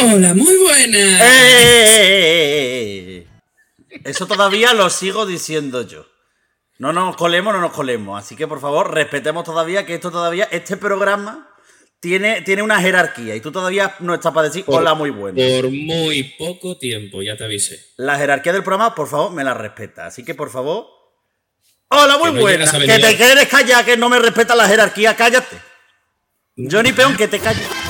Hola, 0.00 0.32
muy 0.32 0.56
buenas. 0.56 1.20
¡Eh! 1.90 3.26
Eso 4.04 4.28
todavía 4.28 4.72
lo 4.72 4.90
sigo 4.90 5.26
diciendo 5.26 5.82
yo. 5.82 6.06
No 6.78 6.92
nos 6.92 7.16
colemos, 7.16 7.52
no 7.52 7.60
nos 7.60 7.72
colemos. 7.72 8.16
Así 8.16 8.36
que 8.36 8.46
por 8.46 8.60
favor, 8.60 8.94
respetemos 8.94 9.42
todavía 9.42 9.84
que 9.84 9.94
esto 9.94 10.12
todavía, 10.12 10.46
este 10.52 10.76
programa 10.76 11.50
tiene, 11.98 12.42
tiene 12.42 12.62
una 12.62 12.80
jerarquía 12.80 13.34
y 13.34 13.40
tú 13.40 13.50
todavía 13.50 13.96
no 13.98 14.14
estás 14.14 14.32
para 14.32 14.46
decir 14.46 14.62
hola 14.68 14.94
muy 14.94 15.10
buena. 15.10 15.36
Por 15.36 15.68
muy 15.72 16.22
poco 16.38 16.78
tiempo, 16.78 17.20
ya 17.20 17.36
te 17.36 17.42
avisé. 17.42 17.84
La 17.96 18.16
jerarquía 18.16 18.52
del 18.52 18.62
programa, 18.62 18.94
por 18.94 19.08
favor, 19.08 19.32
me 19.32 19.42
la 19.42 19.54
respeta. 19.54 20.06
Así 20.06 20.24
que 20.24 20.36
por 20.36 20.50
favor. 20.50 20.86
Hola 21.88 22.18
muy 22.18 22.32
no 22.34 22.40
buena. 22.40 22.70
Que 22.70 23.00
te 23.00 23.16
quedes 23.16 23.48
callada, 23.48 23.84
que 23.84 23.96
no 23.96 24.08
me 24.08 24.20
respeta 24.20 24.54
la 24.54 24.68
jerarquía, 24.68 25.16
cállate. 25.16 25.58
Johnny 26.56 26.92
Peón, 26.92 27.16
que 27.16 27.26
te 27.26 27.40
calles. 27.40 27.87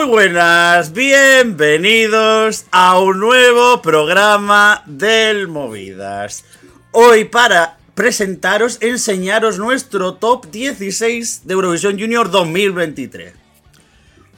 Muy 0.00 0.08
buenas, 0.08 0.94
bienvenidos 0.94 2.64
a 2.70 2.98
un 2.98 3.20
nuevo 3.20 3.82
programa 3.82 4.82
del 4.86 5.46
Movidas. 5.46 6.42
Hoy 6.90 7.24
para 7.24 7.76
presentaros, 7.94 8.78
enseñaros 8.80 9.58
nuestro 9.58 10.14
top 10.14 10.50
16 10.50 11.42
de 11.44 11.52
Eurovisión 11.52 12.00
Junior 12.00 12.30
2023. 12.30 13.34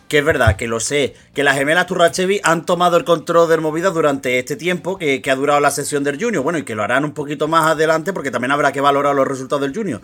Que 0.08 0.18
es 0.18 0.24
verdad, 0.24 0.56
que 0.56 0.66
lo 0.66 0.80
sé, 0.80 1.14
que 1.32 1.44
las 1.44 1.56
gemelas 1.56 1.86
Turrachevi 1.86 2.40
han 2.42 2.66
tomado 2.66 2.96
el 2.96 3.04
control 3.04 3.48
del 3.48 3.60
Movidas 3.60 3.94
durante 3.94 4.40
este 4.40 4.56
tiempo 4.56 4.98
que, 4.98 5.22
que 5.22 5.30
ha 5.30 5.36
durado 5.36 5.60
la 5.60 5.70
sesión 5.70 6.02
del 6.02 6.20
Junior. 6.20 6.42
Bueno, 6.42 6.58
y 6.58 6.64
que 6.64 6.74
lo 6.74 6.82
harán 6.82 7.04
un 7.04 7.14
poquito 7.14 7.46
más 7.46 7.66
adelante 7.66 8.12
porque 8.12 8.32
también 8.32 8.50
habrá 8.50 8.72
que 8.72 8.80
valorar 8.80 9.14
los 9.14 9.28
resultados 9.28 9.62
del 9.62 9.76
Junior. 9.76 10.02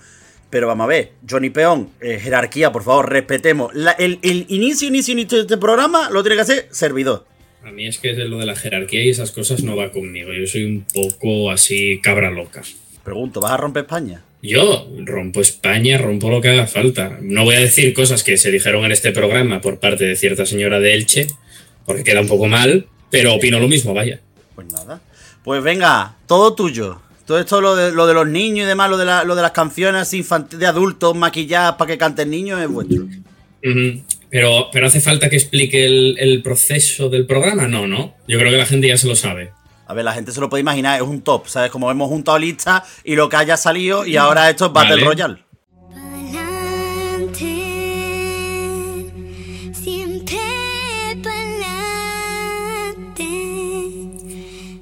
Pero 0.50 0.66
vamos 0.66 0.84
a 0.84 0.88
ver, 0.88 1.12
Johnny 1.28 1.50
Peón, 1.50 1.90
eh, 2.00 2.18
jerarquía, 2.18 2.72
por 2.72 2.82
favor, 2.82 3.10
respetemos. 3.10 3.74
La- 3.74 3.92
el, 3.92 4.18
el 4.22 4.46
inicio, 4.48 4.88
inicio, 4.88 5.12
inicio 5.12 5.36
de 5.38 5.42
este 5.42 5.56
programa 5.58 6.08
lo 6.10 6.22
tiene 6.22 6.36
que 6.36 6.42
hacer 6.42 6.68
servidor. 6.70 7.26
A 7.64 7.70
mí 7.70 7.86
es 7.86 7.98
que 7.98 8.14
lo 8.14 8.38
de 8.38 8.46
la 8.46 8.56
jerarquía 8.56 9.02
y 9.04 9.10
esas 9.10 9.30
cosas 9.30 9.62
no 9.62 9.76
va 9.76 9.90
conmigo. 9.92 10.32
Yo 10.32 10.46
soy 10.46 10.64
un 10.64 10.86
poco 10.94 11.50
así 11.50 12.00
cabra 12.02 12.30
loca. 12.30 12.62
Pregunto, 13.04 13.40
¿vas 13.40 13.52
a 13.52 13.56
romper 13.58 13.82
España? 13.84 14.22
Yo 14.40 14.88
rompo 15.04 15.40
España, 15.40 15.98
rompo 15.98 16.30
lo 16.30 16.40
que 16.40 16.48
haga 16.48 16.66
falta. 16.66 17.18
No 17.20 17.44
voy 17.44 17.56
a 17.56 17.60
decir 17.60 17.92
cosas 17.92 18.22
que 18.22 18.38
se 18.38 18.50
dijeron 18.50 18.84
en 18.84 18.92
este 18.92 19.12
programa 19.12 19.60
por 19.60 19.80
parte 19.80 20.04
de 20.04 20.16
cierta 20.16 20.46
señora 20.46 20.78
de 20.80 20.94
Elche, 20.94 21.26
porque 21.84 22.04
queda 22.04 22.20
un 22.20 22.28
poco 22.28 22.46
mal, 22.46 22.86
pero 23.10 23.34
opino 23.34 23.58
lo 23.58 23.68
mismo, 23.68 23.92
vaya. 23.92 24.20
Pues 24.54 24.68
nada. 24.72 25.00
Pues 25.44 25.62
venga, 25.62 26.16
todo 26.26 26.54
tuyo. 26.54 27.00
Todo 27.28 27.38
esto, 27.38 27.60
lo 27.60 27.76
de, 27.76 27.92
lo 27.92 28.06
de 28.06 28.14
los 28.14 28.26
niños 28.26 28.64
y 28.64 28.68
demás, 28.68 28.88
lo 28.88 28.96
de, 28.96 29.04
la- 29.04 29.22
lo 29.22 29.34
de 29.36 29.42
las 29.42 29.50
canciones 29.52 30.10
de 30.10 30.66
adultos 30.66 31.14
maquilladas 31.14 31.74
para 31.74 31.88
que 31.90 31.98
canten 31.98 32.30
niños 32.30 32.58
es 32.58 32.68
vuestro. 32.68 33.04
Pero, 34.30 34.68
pero 34.72 34.86
hace 34.86 35.00
falta 35.02 35.28
que 35.28 35.36
explique 35.36 35.84
el, 35.84 36.16
el 36.18 36.42
proceso 36.42 37.08
del 37.10 37.26
programa, 37.26 37.68
no, 37.68 37.86
¿no? 37.86 38.14
Yo 38.26 38.38
creo 38.38 38.50
que 38.50 38.56
la 38.56 38.64
gente 38.64 38.88
ya 38.88 38.96
se 38.96 39.06
lo 39.08 39.14
sabe. 39.14 39.52
A 39.86 39.92
ver, 39.94 40.04
la 40.06 40.12
gente 40.14 40.32
se 40.32 40.40
lo 40.40 40.48
puede 40.48 40.62
imaginar, 40.62 40.96
es 41.02 41.06
un 41.06 41.20
top, 41.20 41.48
¿sabes? 41.48 41.70
Como 41.70 41.90
hemos 41.90 42.08
juntado 42.08 42.38
listas 42.38 42.82
y 43.04 43.14
lo 43.14 43.28
que 43.28 43.36
haya 43.36 43.56
salido 43.58 44.06
y 44.06 44.16
ahora 44.16 44.48
esto 44.50 44.66
es 44.66 44.72
Battle 44.72 44.94
Vale. 44.96 45.04
Royale. 45.04 45.36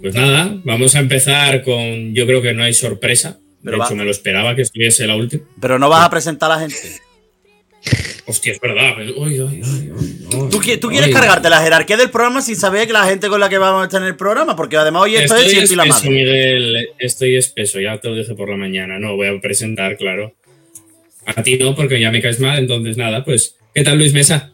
Pues 0.01 0.15
nada, 0.15 0.57
vamos 0.65 0.95
a 0.95 1.01
empezar 1.01 1.63
con. 1.63 2.15
Yo 2.15 2.27
creo 2.27 2.43
que 2.43 2.53
no 2.55 2.63
hay 2.63 2.75
sorpresa. 2.75 3.39
De 3.63 3.77
va- 3.77 3.85
hecho, 3.87 3.97
me 3.97 4.05
lo 4.05 4.11
esperaba 4.11 4.55
que 4.55 4.63
estuviese 4.63 5.07
la 5.07 5.17
última. 5.17 5.43
Pero 5.61 5.79
no 5.79 5.89
vas 5.89 6.05
a 6.05 6.11
presentar 6.11 6.51
a 6.53 6.57
la 6.57 6.61
gente. 6.61 6.77
Hostia, 8.27 8.53
es 8.53 8.61
verdad. 8.61 8.97
uy, 9.17 9.41
uy, 9.41 9.63
uy, 9.63 10.49
Tú, 10.51 10.61
tú 10.81 10.89
quieres 10.89 11.15
cargarte 11.15 11.49
la 11.49 11.61
jerarquía 11.63 11.97
del 11.97 12.11
programa 12.11 12.43
sin 12.43 12.57
saber 12.57 12.87
que 12.87 12.93
la 12.93 13.05
gente 13.07 13.29
con 13.29 13.39
la 13.39 13.49
que 13.49 13.59
vamos 13.59 13.83
a 13.83 13.85
estar 13.85 14.03
en 14.03 14.09
el 14.09 14.17
programa, 14.17 14.57
porque 14.57 14.77
además 14.77 15.03
hoy 15.03 15.17
esto 15.17 15.37
es 15.37 15.43
Estoy 15.47 15.51
siempre 15.67 15.73
y 15.75 15.77
la 15.77 15.83
espeso, 15.85 16.05
madre. 16.07 16.17
Miguel. 16.25 16.89
Estoy 16.99 17.37
espeso, 17.37 17.81
ya 17.81 17.99
te 17.99 18.09
lo 18.09 18.17
dije 18.17 18.35
por 18.35 18.49
la 18.51 18.57
mañana. 18.57 18.99
No, 18.99 19.15
voy 19.15 19.29
a 19.29 19.41
presentar, 19.41 19.97
claro. 19.97 20.35
A 21.27 21.43
ti 21.43 21.57
no, 21.59 21.75
porque 21.77 22.01
ya 22.01 22.11
me 22.11 22.21
caes 22.21 22.41
mal. 22.41 22.59
Entonces, 22.59 22.97
nada, 22.97 23.25
pues. 23.25 23.57
¿Qué 23.75 23.83
tal, 23.83 23.99
Luis 23.99 24.13
Mesa? 24.13 24.53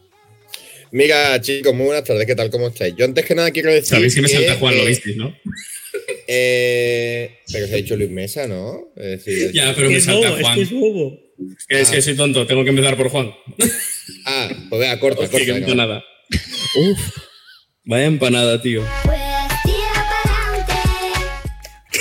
Mira, 0.93 1.41
chicos, 1.41 1.73
muy 1.73 1.87
buenas 1.87 2.03
tardes, 2.03 2.27
¿qué 2.27 2.35
tal? 2.35 2.51
¿Cómo 2.51 2.67
estáis? 2.67 2.93
Yo 2.95 3.05
antes 3.05 3.25
que 3.25 3.33
nada 3.33 3.49
quiero 3.49 3.71
decir. 3.71 3.87
Sabéis 3.87 4.13
que 4.13 4.21
me 4.21 4.27
salta 4.27 4.53
Juan, 4.57 4.77
lo 4.77 4.83
eh, 4.83 4.89
visteis, 4.89 5.17
¿no? 5.17 5.35
eh, 6.27 7.39
pero 7.51 7.65
se 7.65 7.73
ha 7.73 7.77
dicho 7.77 7.95
Luis 7.95 8.11
Mesa, 8.11 8.47
¿no? 8.47 8.93
Es 8.95 9.25
decir, 9.25 9.51
Ya, 9.55 9.73
pero 9.75 9.89
me 9.89 9.99
salta 9.99 10.29
bobo, 10.29 10.41
Juan. 10.41 10.51
es 10.51 10.55
que 10.55 10.61
es 10.75 10.79
bobo. 10.79 11.19
Es 11.67 11.89
que 11.89 11.99
soy 12.03 12.15
tonto, 12.15 12.45
tengo 12.45 12.63
que 12.63 12.69
empezar 12.69 12.95
por 12.95 13.09
Juan. 13.09 13.31
Ah, 14.25 14.49
pues 14.69 14.79
venga, 14.79 14.99
corta, 14.99 15.27
corta. 15.29 15.45
qué 15.45 15.51
empanada. 15.51 16.03
Uf, 16.75 16.99
vaya 17.85 18.05
empanada, 18.05 18.61
tío. 18.61 18.85
Pues. 19.03 19.17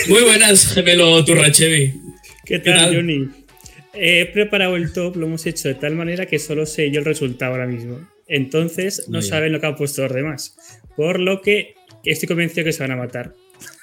Muy 0.08 0.22
buenas, 0.22 0.74
gemelo 0.74 1.24
Turrachevi. 1.24 1.92
¿Qué 2.44 2.56
¿Qué 2.56 2.58
tal, 2.58 2.78
tal? 2.78 2.96
Johnny? 2.96 3.28
He 3.94 4.26
preparado 4.26 4.76
el 4.76 4.92
top, 4.92 5.16
lo 5.16 5.26
hemos 5.26 5.46
hecho 5.46 5.68
de 5.68 5.74
tal 5.74 5.94
manera 5.94 6.26
que 6.26 6.38
solo 6.38 6.66
sé 6.66 6.90
yo 6.90 6.98
el 6.98 7.04
resultado 7.04 7.52
ahora 7.52 7.66
mismo. 7.66 8.11
Entonces 8.34 9.04
no 9.08 9.18
Muy 9.18 9.20
bien. 9.20 9.30
saben 9.30 9.52
lo 9.52 9.60
que 9.60 9.66
han 9.66 9.76
puesto 9.76 10.02
los 10.02 10.12
demás. 10.12 10.56
Por 10.96 11.20
lo 11.20 11.42
que 11.42 11.74
estoy 12.04 12.26
convencido 12.26 12.64
que 12.64 12.72
se 12.72 12.82
van 12.82 12.92
a 12.92 12.96
matar. 12.96 13.34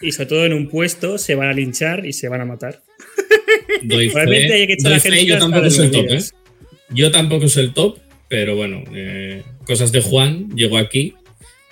Y 0.02 0.12
sobre 0.12 0.26
todo 0.26 0.46
en 0.46 0.54
un 0.54 0.68
puesto 0.68 1.18
se 1.20 1.36
van 1.36 1.50
a 1.50 1.54
linchar 1.54 2.06
y 2.06 2.14
se 2.14 2.28
van 2.28 2.42
a 2.42 2.46
matar. 2.46 2.82
Doy 3.84 4.10
Probablemente 4.10 4.54
haya 4.56 4.68
que 4.68 4.74
echar 4.74 4.90
doy 4.92 4.98
a 4.98 5.02
fe, 5.02 5.10
gente 5.12 5.26
yo 5.28 5.38
tampoco 5.38 5.70
soy 5.70 5.86
el 5.86 5.92
top, 5.92 6.06
¿eh? 6.10 6.20
Yo 6.90 7.12
tampoco 7.12 7.48
soy 7.48 7.64
el 7.66 7.74
top, 7.74 8.00
pero 8.28 8.56
bueno, 8.56 8.84
eh, 8.94 9.44
cosas 9.66 9.92
de 9.92 10.02
Juan, 10.02 10.50
llegó 10.56 10.78
aquí, 10.80 11.14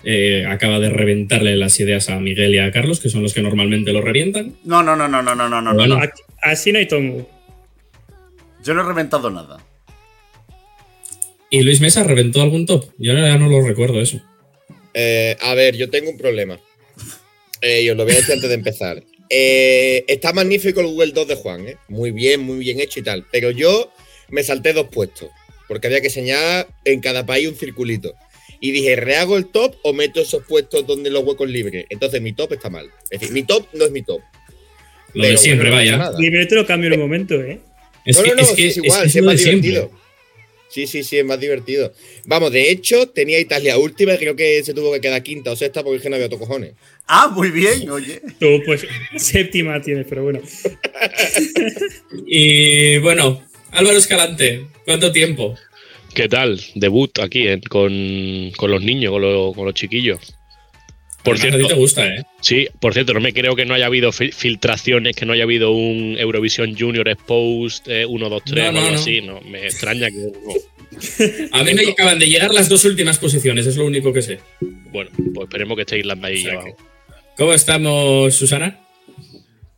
eh, 0.04 0.46
acaba 0.48 0.80
de 0.80 0.90
reventarle 0.90 1.56
las 1.56 1.80
ideas 1.80 2.10
a 2.10 2.20
Miguel 2.20 2.54
y 2.54 2.60
a 2.60 2.72
Carlos, 2.72 3.00
que 3.00 3.10
son 3.10 3.24
los 3.24 3.34
que 3.34 3.42
normalmente 3.42 3.92
lo 3.92 4.02
revientan. 4.02 4.54
No, 4.64 4.84
no, 4.84 4.96
no, 4.96 5.08
no, 5.08 5.24
no, 5.24 5.36
no, 5.36 5.50
no, 5.50 5.62
no. 5.62 5.74
Bueno. 5.74 5.96
no. 5.96 6.02
Aquí- 6.04 6.22
Así 6.44 6.72
no 6.72 6.78
hay 6.78 6.88
tongo. 6.88 7.28
Yo 8.64 8.74
no 8.76 8.82
he 8.82 8.86
reventado 8.86 9.30
nada. 9.32 9.58
¿Y 11.50 11.62
Luis 11.62 11.80
Mesa 11.82 12.04
reventó 12.04 12.42
algún 12.42 12.66
top? 12.66 12.86
Yo 12.98 13.14
ya 13.14 13.38
no 13.38 13.48
lo 13.50 13.62
recuerdo 13.66 14.02
eso. 14.02 14.22
Eh, 14.94 15.36
a 15.40 15.54
ver, 15.54 15.76
yo 15.78 15.90
tengo 15.90 16.10
un 16.10 16.18
problema. 16.18 16.60
Eh, 17.62 17.84
y 17.84 17.90
os 17.90 17.98
lo 17.98 18.04
voy 18.04 18.14
a 18.14 18.18
decir 18.18 18.34
antes 18.34 18.50
de 18.50 18.56
empezar. 18.56 19.04
Eh, 19.30 20.04
está 20.08 20.34
magnífico 20.34 20.82
el 20.82 20.88
Google 20.88 21.12
2 21.12 21.28
de 21.28 21.36
Juan, 21.36 21.68
¿eh? 21.68 21.78
Muy 21.88 22.12
bien, 22.12 22.42
muy 22.42 22.60
bien 22.60 22.80
hecho 22.80 23.00
y 23.00 23.04
tal. 23.04 23.26
Pero 23.32 23.52
yo 23.52 23.92
me 24.30 24.44
salté 24.44 24.74
dos 24.74 24.88
puestos. 24.92 25.30
Porque 25.68 25.88
había 25.88 26.02
que 26.02 26.10
señalar 26.10 26.68
en 26.86 27.02
cada 27.02 27.26
país 27.26 27.48
un 27.48 27.56
circulito. 27.56 28.14
Y 28.60 28.72
dije, 28.72 28.96
¿rehago 28.96 29.38
el 29.38 29.48
top 29.48 29.76
o 29.84 29.94
meto 29.94 30.22
esos 30.22 30.44
puestos 30.44 30.88
donde 30.88 31.10
los 31.10 31.24
huecos 31.24 31.50
libres? 31.50 31.86
Entonces 31.90 32.22
mi 32.22 32.34
top 32.34 32.54
está 32.54 32.70
mal. 32.70 32.90
Es 33.10 33.20
decir, 33.20 33.32
mi 33.34 33.44
top 33.44 33.68
no 33.74 33.86
es 33.86 33.92
mi 33.92 34.02
top. 34.02 34.22
Lo 35.14 35.26
de 35.26 35.38
siempre, 35.38 35.70
bueno, 35.70 35.92
no 35.92 35.98
pasa 35.98 36.12
vaya. 36.12 36.18
Dime, 36.20 36.46
te 36.46 36.56
lo 36.56 36.66
cambio 36.66 36.88
en 36.88 36.94
un 36.96 37.00
momento, 37.02 37.36
¿eh? 37.42 37.60
Es 38.06 38.18
no, 38.18 38.24
que, 38.24 38.30
no, 38.30 38.36
no, 38.38 38.42
es 38.44 38.48
sí, 38.50 38.56
que- 38.56 38.68
es 38.68 38.78
es 38.78 38.84
igual, 38.84 39.02
que 39.02 39.08
es 39.08 39.16
es 39.16 39.24
más 39.24 39.42
siempre. 39.42 39.90
Sí, 40.70 40.86
sí, 40.86 41.04
sí, 41.04 41.18
es 41.18 41.26
más 41.26 41.40
divertido. 41.40 41.94
Vamos, 42.26 42.52
de 42.52 42.70
hecho, 42.70 43.08
tenía 43.08 43.40
Italia 43.40 43.78
última 43.78 44.14
y 44.14 44.18
creo 44.18 44.36
que 44.36 44.62
se 44.64 44.74
tuvo 44.74 44.92
que 44.94 45.00
quedar 45.02 45.24
quinta 45.24 45.52
o 45.52 45.56
sexta 45.56 45.82
porque 45.84 45.98
es 45.98 46.04
que 46.04 46.10
no 46.10 46.16
había 46.16 46.28
otro 46.28 46.40
cojones. 46.40 46.74
Ah, 47.08 47.30
muy 47.34 47.52
bien, 47.52 47.90
oye. 47.90 48.22
Tú, 48.40 48.62
pues, 48.66 48.86
séptima 49.18 49.82
tienes, 49.82 50.06
pero 50.10 50.24
bueno. 50.24 50.42
Y 52.28 52.98
bueno, 53.00 53.42
Álvaro 53.72 53.98
Escalante, 53.98 54.66
¿cuánto 54.86 55.12
tiempo? 55.12 55.56
¿Qué 56.14 56.28
tal? 56.28 56.60
Debut 56.76 57.18
aquí 57.20 57.48
en- 57.48 57.62
con, 57.62 58.52
con 58.58 58.72
los 58.72 58.82
niños, 58.82 59.12
con, 59.12 59.22
lo- 59.22 59.54
con 59.54 59.66
los 59.66 59.74
chiquillos. 59.74 60.20
Por 61.28 61.36
Además, 61.36 61.40
a 61.40 61.58
ti 61.58 61.64
cierto, 61.64 61.68
te 61.68 61.80
gusta, 61.80 62.08
¿eh? 62.08 62.26
sí, 62.42 62.68
por 62.80 62.94
cierto, 62.94 63.14
no 63.14 63.20
me 63.20 63.34
creo 63.34 63.56
que 63.56 63.66
no 63.66 63.74
haya 63.74 63.86
habido 63.88 64.12
fil- 64.12 64.34
filtraciones, 64.34 65.16
que 65.16 65.26
no 65.26 65.34
haya 65.34 65.44
habido 65.44 65.72
un 65.72 66.16
Eurovisión 66.18 66.76
Junior 66.78 67.08
Exposed 67.08 67.84
eh, 67.92 68.06
1, 68.06 68.30
2, 68.30 68.44
3 68.46 68.64
No, 68.64 68.70
o 68.70 68.72
no, 68.72 68.80
algo 68.80 68.92
no. 68.92 68.98
así. 69.00 69.22
No, 69.22 69.42
me 69.42 69.66
extraña 69.66 70.08
que 70.10 70.16
no. 70.18 70.54
A 71.52 71.64
mí 71.64 71.74
me 71.74 71.92
acaban 71.92 72.18
de 72.18 72.28
llegar 72.28 72.54
las 72.54 72.70
dos 72.70 72.84
últimas 72.86 73.20
posiciones, 73.20 73.68
es 73.68 73.76
lo 73.78 73.86
único 73.86 74.12
que 74.14 74.22
sé. 74.22 74.40
Bueno, 74.92 75.12
pues 75.34 75.46
esperemos 75.48 75.76
que 75.76 75.82
esté 75.82 76.00
Irlanda 76.00 76.30
ahí 76.30 76.38
O 76.38 76.42
sea 76.42 76.54
abajo. 76.54 76.78
¿Cómo 77.36 77.54
estamos, 77.54 78.34
Susana? 78.34 78.80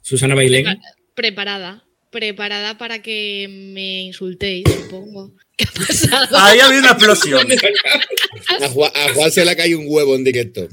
Susana 0.01 0.35
Bailén. 0.35 0.65
Prepa- 0.65 0.79
Preparada. 1.15 1.83
Preparada 2.11 2.77
para 2.77 3.01
que 3.01 3.47
me 3.49 4.01
insultéis, 4.01 4.63
supongo. 4.67 5.35
¿Qué 5.57 5.65
ha 5.65 5.85
pasado? 5.85 6.37
Ahí 6.37 6.59
ha 6.59 6.65
habido 6.65 6.79
una 6.81 6.91
explosión. 6.91 7.47
A 8.61 8.69
Juan, 8.69 8.91
a 8.95 9.13
Juan 9.13 9.31
se 9.31 9.43
le 9.45 9.51
ha 9.51 9.55
caído 9.55 9.77
un 9.79 9.85
huevo 9.87 10.15
en 10.15 10.23
directo. 10.23 10.67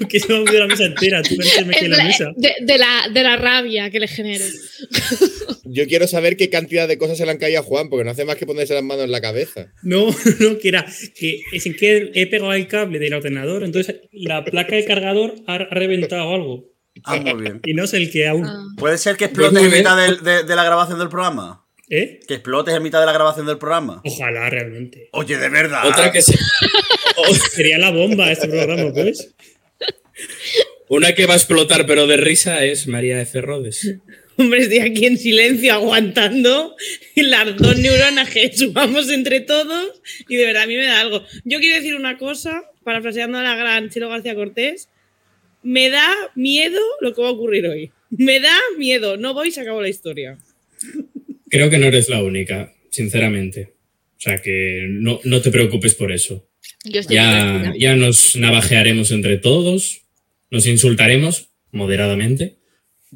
no, 0.00 0.08
que 0.08 0.18
se 0.20 0.28
me 0.28 0.34
ha 0.34 0.40
olvidado 0.40 0.58
la 0.60 0.66
mesa 0.66 0.84
entera. 0.84 1.22
Tú 1.22 1.34
en 1.34 1.90
la 1.90 1.96
Es 1.98 2.04
mesa. 2.04 2.32
de, 2.36 2.52
de 2.60 2.78
la, 2.78 3.08
de 3.12 3.22
la 3.22 3.36
rabia 3.36 3.90
que 3.90 4.00
le 4.00 4.08
genero. 4.08 4.44
yo 5.64 5.86
quiero 5.86 6.06
saber 6.06 6.36
qué 6.36 6.50
cantidad 6.50 6.86
de 6.88 6.98
cosas 6.98 7.16
se 7.16 7.24
le 7.24 7.30
han 7.30 7.38
caído 7.38 7.60
a 7.60 7.62
Juan, 7.62 7.88
porque 7.88 8.04
no 8.04 8.10
hace 8.10 8.24
más 8.24 8.36
que 8.36 8.46
ponerse 8.46 8.74
las 8.74 8.82
manos 8.82 9.04
en 9.04 9.12
la 9.12 9.20
cabeza. 9.20 9.72
No, 9.82 10.06
no, 10.40 10.58
que 10.58 10.68
era 10.68 10.84
que 11.18 11.40
es 11.52 11.64
en 11.66 11.74
que 11.76 12.10
he 12.14 12.26
pegado 12.26 12.52
el 12.52 12.66
cable 12.66 12.98
del 12.98 13.14
ordenador, 13.14 13.62
entonces 13.64 13.96
la 14.12 14.44
placa 14.44 14.74
de 14.76 14.84
cargador 14.84 15.34
ha, 15.46 15.54
ha 15.54 15.58
reventado 15.58 16.34
algo. 16.34 16.73
Ah, 17.04 17.16
muy 17.16 17.42
bien. 17.42 17.60
Y 17.66 17.74
no 17.74 17.86
sé 17.86 17.96
el 17.96 18.10
que 18.10 18.28
aún. 18.28 18.44
Ah. 18.46 18.64
¿Puede 18.76 18.98
ser 18.98 19.16
que 19.16 19.24
explotes 19.26 19.62
en 19.62 19.70
mitad 19.72 19.96
de, 19.96 20.44
de 20.44 20.56
la 20.56 20.64
grabación 20.64 20.98
del 20.98 21.08
programa? 21.08 21.64
¿Eh? 21.90 22.20
¿Que 22.26 22.34
explotes 22.34 22.74
en 22.74 22.82
mitad 22.82 23.00
de 23.00 23.06
la 23.06 23.12
grabación 23.12 23.46
del 23.46 23.58
programa? 23.58 24.00
Ojalá 24.04 24.48
realmente. 24.48 25.08
Oye, 25.12 25.36
de 25.36 25.48
verdad. 25.48 25.86
Otra 25.86 26.10
que 26.12 26.22
se- 26.22 26.38
Sería 27.52 27.78
la 27.78 27.90
bomba 27.90 28.30
este 28.32 28.48
programa, 28.48 28.92
pues. 28.92 29.34
una 30.88 31.14
que 31.14 31.26
va 31.26 31.34
a 31.34 31.36
explotar 31.36 31.86
pero 31.86 32.06
de 32.06 32.16
risa 32.16 32.64
es 32.64 32.86
María 32.86 33.20
F. 33.20 33.40
Rodes. 33.40 33.96
Hombre, 34.36 34.62
estoy 34.62 34.78
aquí 34.80 35.06
en 35.06 35.16
silencio 35.16 35.72
aguantando 35.74 36.74
las 37.14 37.56
dos 37.56 37.78
neuronas 37.78 38.30
que 38.30 38.52
sumamos 38.56 39.08
entre 39.10 39.40
todos 39.40 40.00
y 40.28 40.34
de 40.36 40.46
verdad 40.46 40.64
a 40.64 40.66
mí 40.66 40.74
me 40.76 40.86
da 40.86 41.00
algo. 41.00 41.22
Yo 41.44 41.60
quiero 41.60 41.76
decir 41.76 41.94
una 41.94 42.18
cosa, 42.18 42.62
parafraseando 42.82 43.38
a 43.38 43.42
la 43.44 43.54
gran 43.54 43.90
Chelo 43.90 44.08
García 44.08 44.34
Cortés, 44.34 44.88
me 45.64 45.90
da 45.90 46.14
miedo 46.36 46.80
lo 47.00 47.12
que 47.14 47.22
va 47.22 47.28
a 47.28 47.32
ocurrir 47.32 47.66
hoy. 47.66 47.90
Me 48.10 48.38
da 48.38 48.56
miedo, 48.78 49.16
no 49.16 49.34
voy, 49.34 49.50
se 49.50 49.62
acabó 49.62 49.80
la 49.82 49.88
historia. 49.88 50.38
Creo 51.48 51.70
que 51.70 51.78
no 51.78 51.86
eres 51.86 52.08
la 52.08 52.22
única, 52.22 52.72
sinceramente. 52.90 53.74
O 54.16 54.20
sea 54.20 54.40
que 54.40 54.86
no, 54.88 55.20
no 55.24 55.40
te 55.40 55.50
preocupes 55.50 55.94
por 55.94 56.12
eso. 56.12 56.46
Yo 56.84 57.00
estoy 57.00 57.16
muy 57.16 57.24
Ya, 57.26 57.72
ya 57.76 57.96
nos 57.96 58.36
navajearemos 58.36 59.10
entre 59.10 59.38
todos, 59.38 60.02
nos 60.50 60.66
insultaremos 60.66 61.48
moderadamente. 61.72 62.58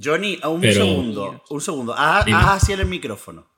Johnny, 0.03 0.39
un 0.45 0.61
Pero- 0.61 0.85
segundo. 0.87 1.45
Un 1.51 1.61
segundo. 1.61 1.95
Haz, 1.97 2.25
Dime. 2.25 2.39
haz 2.39 2.63
así 2.63 2.73
en 2.73 2.81
el 2.81 2.87
micrófono. 2.87 3.49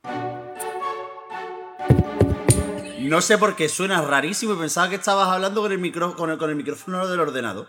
No 3.00 3.20
sé 3.20 3.38
por 3.38 3.56
qué 3.56 3.69
suena 3.69 4.02
rarísimo 4.02 4.54
y 4.54 4.56
pensaba 4.58 4.88
que 4.88 4.94
estabas 4.96 5.28
hablando 5.28 5.62
con 5.62 5.72
el, 5.72 5.78
micro, 5.78 6.14
con 6.16 6.31
el, 6.31 6.38
con 6.38 6.50
el 6.50 6.56
micrófono 6.56 7.08
del 7.08 7.19
ordenador. 7.20 7.69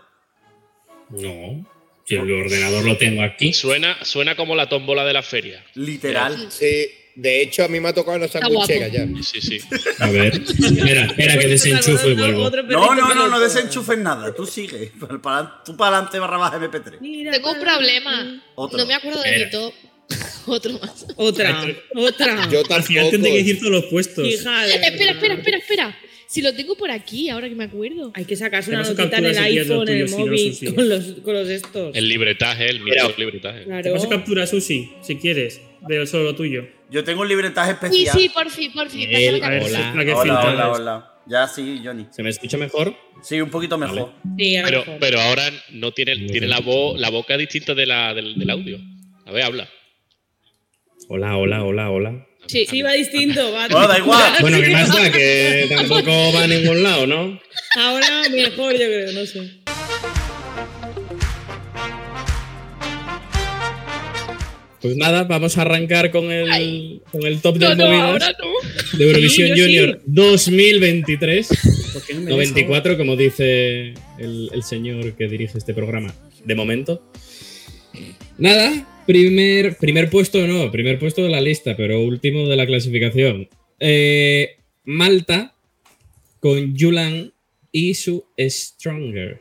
No, 1.12 1.66
si 2.06 2.14
el 2.16 2.30
ordenador 2.32 2.84
lo 2.84 2.96
tengo 2.96 3.22
aquí. 3.22 3.52
Suena, 3.52 4.04
suena 4.04 4.34
como 4.36 4.54
la 4.56 4.68
tómbola 4.68 5.04
de 5.04 5.12
la 5.12 5.22
feria. 5.22 5.64
Literal. 5.74 6.46
Sí, 6.50 6.88
de 7.14 7.42
hecho, 7.42 7.64
a 7.64 7.68
mí 7.68 7.78
me 7.78 7.90
ha 7.90 7.92
tocado 7.92 8.16
una 8.16 8.26
sandwichera 8.28 8.88
ya. 8.88 9.06
Sí, 9.22 9.40
sí. 9.40 9.60
A 9.98 10.08
ver, 10.10 10.34
espera, 10.34 11.04
espera 11.04 11.38
que 11.38 11.46
desenchufo 11.48 12.08
y 12.08 12.14
vuelvo. 12.14 12.50
No, 12.50 12.94
no, 12.94 13.14
no, 13.14 13.28
no 13.28 13.38
desenchufes 13.40 13.98
nada. 13.98 14.34
Tú 14.34 14.46
sigue. 14.46 14.90
Para- 15.22 15.62
Tú 15.64 15.76
para 15.76 15.96
adelante 15.96 16.18
barra 16.18 16.38
baja 16.38 16.58
MP3. 16.58 17.00
Mira, 17.00 17.32
Tengo 17.32 17.52
un 17.52 17.60
problema. 17.60 18.42
Otro. 18.54 18.78
No 18.78 18.86
me 18.86 18.94
acuerdo 18.94 19.22
de 19.22 19.44
mi 19.44 19.50
top. 19.50 19.74
Otro 20.46 20.72
más. 20.78 21.06
Otra, 21.16 21.64
otra. 21.94 22.48
Yo 22.50 22.60
Al 22.68 22.82
final 22.82 23.04
tampoco. 23.04 23.10
tendré 23.10 23.30
que 23.30 23.38
decir 23.38 23.58
todos 23.60 23.72
los 23.72 23.84
puestos. 23.86 24.26
Hija 24.26 24.64
de 24.66 24.74
espera, 24.74 25.12
espera, 25.12 25.34
espera, 25.34 25.56
espera. 25.58 25.98
Si 26.32 26.40
lo 26.40 26.54
tengo 26.54 26.74
por 26.76 26.90
aquí, 26.90 27.28
ahora 27.28 27.46
que 27.46 27.54
me 27.54 27.64
acuerdo. 27.64 28.10
Hay 28.14 28.24
que 28.24 28.36
sacarse 28.36 28.70
Te 28.70 28.76
una 28.78 28.88
notita 28.88 29.18
en 29.18 29.26
el 29.26 29.36
iPhone, 29.36 29.86
en 29.86 29.98
el 29.98 30.10
tuyo, 30.10 30.16
si 30.56 30.64
no, 30.64 30.72
móvil, 30.72 30.74
con 30.74 30.88
los, 30.88 31.04
con 31.22 31.34
los 31.34 31.46
estos. 31.46 31.94
El 31.94 32.08
libretaje, 32.08 32.70
el 32.70 32.80
mítico 32.80 33.12
libretaje. 33.18 33.58
Te 33.60 33.64
Claro. 33.66 33.92
paso 33.92 34.08
captura, 34.08 34.46
Susi, 34.46 34.90
si 35.02 35.16
quieres, 35.16 35.60
de 35.86 36.06
solo 36.06 36.24
lo 36.24 36.34
tuyo. 36.34 36.66
Yo 36.90 37.04
tengo 37.04 37.20
un 37.20 37.28
libretaje 37.28 37.72
Sí, 37.72 37.74
especial. 38.04 38.16
sí, 38.18 38.28
por 38.30 38.48
fin, 38.48 38.72
por 38.72 38.88
fin. 38.88 39.08
El- 39.14 39.44
A 39.44 39.50
ver, 39.50 39.62
Hola. 39.62 39.92
la 39.94 40.04
que 40.06 40.12
Hola, 40.14 40.22
filtra 40.22 40.50
hola, 40.54 40.70
hola. 40.70 41.08
Ya 41.26 41.46
sí, 41.46 41.82
Johnny. 41.84 42.06
¿Se 42.10 42.22
me 42.22 42.30
escucha 42.30 42.56
mejor? 42.56 42.96
Sí, 43.22 43.38
un 43.38 43.50
poquito 43.50 43.76
mejor. 43.76 44.14
Sí, 44.38 44.56
a 44.56 44.62
lo 44.62 44.66
Pero, 44.68 44.78
mejor. 44.80 44.96
pero 45.00 45.20
ahora 45.20 45.50
no 45.72 45.92
tiene, 45.92 46.16
tiene 46.28 46.48
la 46.48 46.60
voz, 46.60 46.98
la 46.98 47.10
boca 47.10 47.36
distinta 47.36 47.74
de 47.74 47.84
la, 47.84 48.14
del, 48.14 48.38
del 48.38 48.48
audio. 48.48 48.78
A 49.26 49.32
ver, 49.32 49.42
habla. 49.42 49.68
Hola, 51.08 51.36
hola, 51.36 51.62
hola, 51.62 51.90
hola. 51.90 52.26
Sí, 52.46 52.66
Sí, 52.68 52.82
va 52.82 52.92
distinto. 52.92 53.52
Va 53.54 53.68
Bueno, 53.68 53.88
da 53.88 53.98
igual. 53.98 54.32
Bueno, 54.40 54.60
¿qué 54.60 54.70
más 54.70 54.88
da? 54.88 55.10
Que 55.10 55.66
tampoco 55.76 56.32
va 56.32 56.44
a 56.44 56.46
ningún 56.46 56.82
lado, 56.82 57.06
¿no? 57.06 57.40
Ahora 57.76 58.22
mejor, 58.30 58.72
yo 58.72 58.78
creo, 58.86 59.12
no 59.12 59.24
sé. 59.26 59.50
Pues 64.80 64.96
nada, 64.96 65.22
vamos 65.24 65.56
a 65.58 65.62
arrancar 65.62 66.10
con 66.10 66.32
el, 66.32 67.00
con 67.12 67.24
el 67.24 67.40
top 67.40 67.56
No, 67.58 67.68
del 67.68 67.78
no, 67.78 67.84
Movidas 67.86 68.04
ahora 68.08 68.32
no. 68.42 68.98
de 68.98 69.04
Eurovisión 69.04 69.48
Sí, 69.50 69.54
yo 69.56 69.66
sí. 69.66 69.76
Junior 69.78 70.02
2023. 70.06 71.48
¿Por 71.92 72.02
qué 72.04 72.14
no 72.14 72.20
me 72.22 72.30
No 72.30 72.36
dejas? 72.36 72.54
24, 72.54 72.96
como 72.96 73.14
dice 73.16 73.94
el, 74.18 74.50
el 74.52 74.62
señor 74.64 75.12
que 75.14 75.28
dirige 75.28 75.56
este 75.56 75.72
programa, 75.72 76.12
de 76.44 76.54
momento. 76.56 77.00
Nada, 78.38 78.72
primer, 79.06 79.76
primer 79.76 80.10
puesto 80.10 80.46
no, 80.46 80.70
primer 80.70 80.98
puesto 80.98 81.22
de 81.22 81.28
la 81.28 81.40
lista, 81.40 81.76
pero 81.76 82.00
último 82.00 82.48
de 82.48 82.56
la 82.56 82.66
clasificación. 82.66 83.48
Eh, 83.78 84.56
Malta 84.84 85.54
con 86.40 86.74
Yulan 86.74 87.32
y 87.70 87.94
su 87.94 88.24
Stronger. 88.38 89.40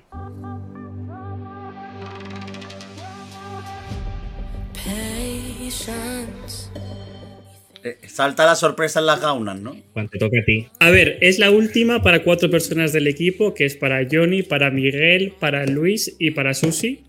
Eh, 7.84 7.98
salta 8.08 8.46
la 8.46 8.56
sorpresa 8.56 9.00
en 9.00 9.08
las 9.08 9.22
gaunas, 9.22 9.60
¿no? 9.60 9.75
Cuando 9.94 10.12
te 10.12 10.19
toca 10.19 10.40
a 10.40 10.46
ti. 10.46 10.68
A 10.80 10.92
ver, 10.92 11.18
es 11.22 11.40
la 11.40 11.50
última 11.50 12.04
para 12.04 12.24
cuatro 12.24 12.50
personas 12.52 12.94
del 12.94 13.08
equipo, 13.08 13.56
que 13.56 13.66
es 13.66 13.75
para 13.75 14.08
Johnny, 14.10 14.44
para 14.44 14.69
Miguel, 14.69 15.34
para 15.40 15.66
Luis 15.66 16.16
y 16.19 16.31
para 16.31 16.54
Susi. 16.54 17.04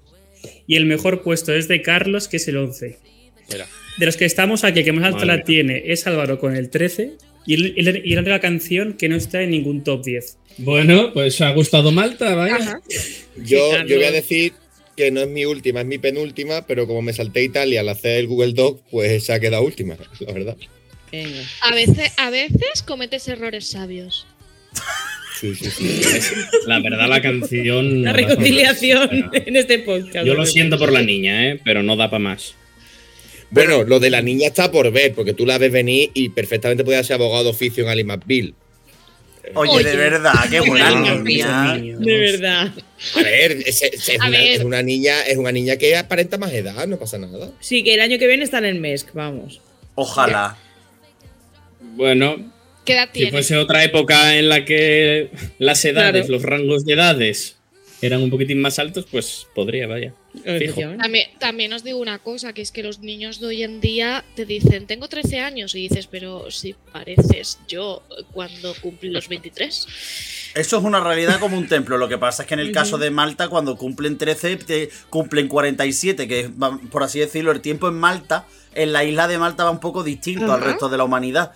Y 0.66 0.76
el 0.76 0.86
mejor 0.86 1.22
puesto 1.22 1.52
es 1.54 1.68
de 1.68 1.82
Carlos, 1.82 2.28
que 2.28 2.36
es 2.38 2.48
el 2.48 2.56
11. 2.56 2.98
Mira. 3.50 3.66
De 3.98 4.06
los 4.06 4.16
que 4.16 4.24
estamos 4.24 4.64
aquí, 4.64 4.82
que 4.84 4.92
más 4.92 5.04
alta 5.04 5.18
Madre 5.26 5.36
la 5.38 5.44
tiene 5.44 5.82
es 5.86 6.06
Álvaro 6.06 6.38
con 6.38 6.56
el 6.56 6.70
13. 6.70 7.12
Y 7.44 7.54
él, 7.54 7.74
él- 7.76 8.02
y 8.04 8.14
él 8.14 8.24
la 8.24 8.40
canción 8.40 8.94
que 8.94 9.08
no 9.08 9.16
está 9.16 9.42
en 9.42 9.50
ningún 9.50 9.82
top 9.84 10.04
10. 10.04 10.38
Bueno, 10.58 11.12
pues 11.12 11.40
ha 11.40 11.50
gustado 11.52 11.90
Malta, 11.92 12.34
vaya. 12.34 12.80
Yo, 13.36 13.84
yo 13.86 13.96
voy 13.96 14.04
a 14.04 14.10
decir 14.12 14.52
que 14.96 15.10
no 15.10 15.20
es 15.22 15.28
mi 15.28 15.44
última, 15.44 15.80
es 15.80 15.86
mi 15.86 15.98
penúltima, 15.98 16.66
pero 16.66 16.86
como 16.86 17.02
me 17.02 17.12
salté 17.12 17.42
Italia 17.42 17.80
al 17.80 17.88
hacer 17.88 18.18
el 18.20 18.26
Google 18.26 18.52
Doc, 18.52 18.82
pues 18.90 19.24
se 19.24 19.32
ha 19.32 19.40
quedado 19.40 19.62
última, 19.64 19.96
la 20.20 20.32
verdad. 20.32 20.56
Venga. 21.10 21.40
A 21.62 21.74
veces, 21.74 22.12
a 22.16 22.30
veces 22.30 22.82
cometes 22.86 23.26
errores 23.28 23.66
sabios. 23.68 24.26
Sí, 25.42 25.54
sí, 25.56 25.70
sí. 25.70 26.00
La 26.66 26.78
verdad, 26.80 27.08
la 27.08 27.20
canción. 27.20 28.02
La 28.02 28.12
reconciliación 28.12 29.30
en 29.32 29.56
este 29.56 29.80
podcast. 29.80 30.24
Yo 30.24 30.34
lo 30.34 30.46
siento 30.46 30.78
por 30.78 30.92
la 30.92 31.02
niña, 31.02 31.48
¿eh? 31.50 31.60
pero 31.64 31.82
no 31.82 31.96
da 31.96 32.08
para 32.08 32.20
más. 32.20 32.54
Bueno, 33.50 33.82
lo 33.82 33.98
de 34.00 34.08
la 34.08 34.22
niña 34.22 34.46
está 34.46 34.70
por 34.70 34.90
ver, 34.92 35.12
porque 35.14 35.34
tú 35.34 35.44
la 35.44 35.58
ves 35.58 35.72
venir 35.72 36.10
y 36.14 36.28
perfectamente 36.30 36.84
podía 36.84 37.02
ser 37.04 37.14
abogado 37.14 37.44
de 37.44 37.50
oficio 37.50 37.82
en 37.84 37.90
Ali 37.90 38.04
McBeal. 38.04 38.54
Oye, 39.54 39.70
Oye. 39.72 39.84
de 39.90 39.96
verdad, 39.96 40.32
qué 40.48 40.60
buena 40.60 41.18
Niña. 41.20 41.76
De 41.76 42.16
verdad. 42.18 42.72
A 43.16 43.22
ver, 43.22 43.52
es, 43.66 43.82
es- 43.82 44.08
es 44.08 44.20
A 44.20 44.28
una, 44.28 44.38
ver. 44.38 44.52
es 44.52 44.64
una 44.64 44.82
niña, 44.82 45.22
es 45.22 45.36
una 45.36 45.50
niña 45.50 45.76
que 45.76 45.96
aparenta 45.96 46.38
más 46.38 46.52
edad, 46.52 46.86
no 46.86 46.96
pasa 46.98 47.18
nada. 47.18 47.50
Sí, 47.58 47.82
que 47.82 47.94
el 47.94 48.00
año 48.00 48.16
que 48.20 48.28
viene 48.28 48.44
está 48.44 48.58
en 48.58 48.66
el 48.66 48.78
MESC, 48.80 49.12
vamos. 49.12 49.60
Ojalá. 49.96 50.56
Bueno, 51.96 52.36
¿Qué 52.84 52.94
edad 52.94 53.08
si 53.12 53.30
fuese 53.30 53.56
otra 53.56 53.84
época 53.84 54.36
en 54.36 54.48
la 54.48 54.64
que 54.64 55.30
las 55.58 55.84
edades, 55.84 56.26
Claro. 56.26 56.32
los 56.32 56.42
rangos 56.42 56.84
de 56.84 56.94
edades 56.94 57.56
eran 58.00 58.20
un 58.20 58.30
poquitín 58.30 58.60
más 58.60 58.80
altos, 58.80 59.06
pues 59.08 59.46
podría, 59.54 59.86
vaya. 59.86 60.12
También, 60.98 61.28
también 61.38 61.72
os 61.72 61.84
digo 61.84 61.98
una 61.98 62.18
cosa, 62.18 62.52
que 62.52 62.60
es 62.60 62.72
que 62.72 62.82
los 62.82 62.98
niños 62.98 63.38
de 63.38 63.46
hoy 63.46 63.62
en 63.62 63.80
día 63.80 64.24
te 64.34 64.44
dicen, 64.44 64.88
tengo 64.88 65.08
13 65.08 65.38
años, 65.38 65.76
y 65.76 65.82
dices, 65.88 66.08
pero 66.08 66.50
si 66.50 66.74
pareces 66.92 67.60
yo 67.68 68.02
cuando 68.32 68.74
cumplí 68.80 69.10
los 69.10 69.28
23. 69.28 69.86
Eso 70.56 70.78
es 70.78 70.84
una 70.84 70.98
realidad 70.98 71.38
como 71.38 71.56
un 71.56 71.68
templo. 71.68 71.96
Lo 71.96 72.08
que 72.08 72.18
pasa 72.18 72.42
es 72.42 72.48
que 72.48 72.54
en 72.54 72.60
el 72.60 72.72
caso 72.72 72.98
de 72.98 73.10
Malta, 73.10 73.48
cuando 73.48 73.76
cumplen 73.76 74.18
13, 74.18 74.56
te 74.56 74.90
cumplen 75.08 75.46
47, 75.46 76.26
que 76.26 76.40
es, 76.40 76.50
por 76.90 77.04
así 77.04 77.20
decirlo, 77.20 77.52
el 77.52 77.60
tiempo 77.60 77.86
en 77.88 77.94
Malta, 77.94 78.46
en 78.74 78.92
la 78.92 79.04
isla 79.04 79.28
de 79.28 79.38
Malta 79.38 79.62
va 79.64 79.70
un 79.70 79.80
poco 79.80 80.02
distinto 80.02 80.52
al 80.52 80.60
resto 80.60 80.88
de 80.88 80.96
la 80.96 81.04
humanidad. 81.04 81.52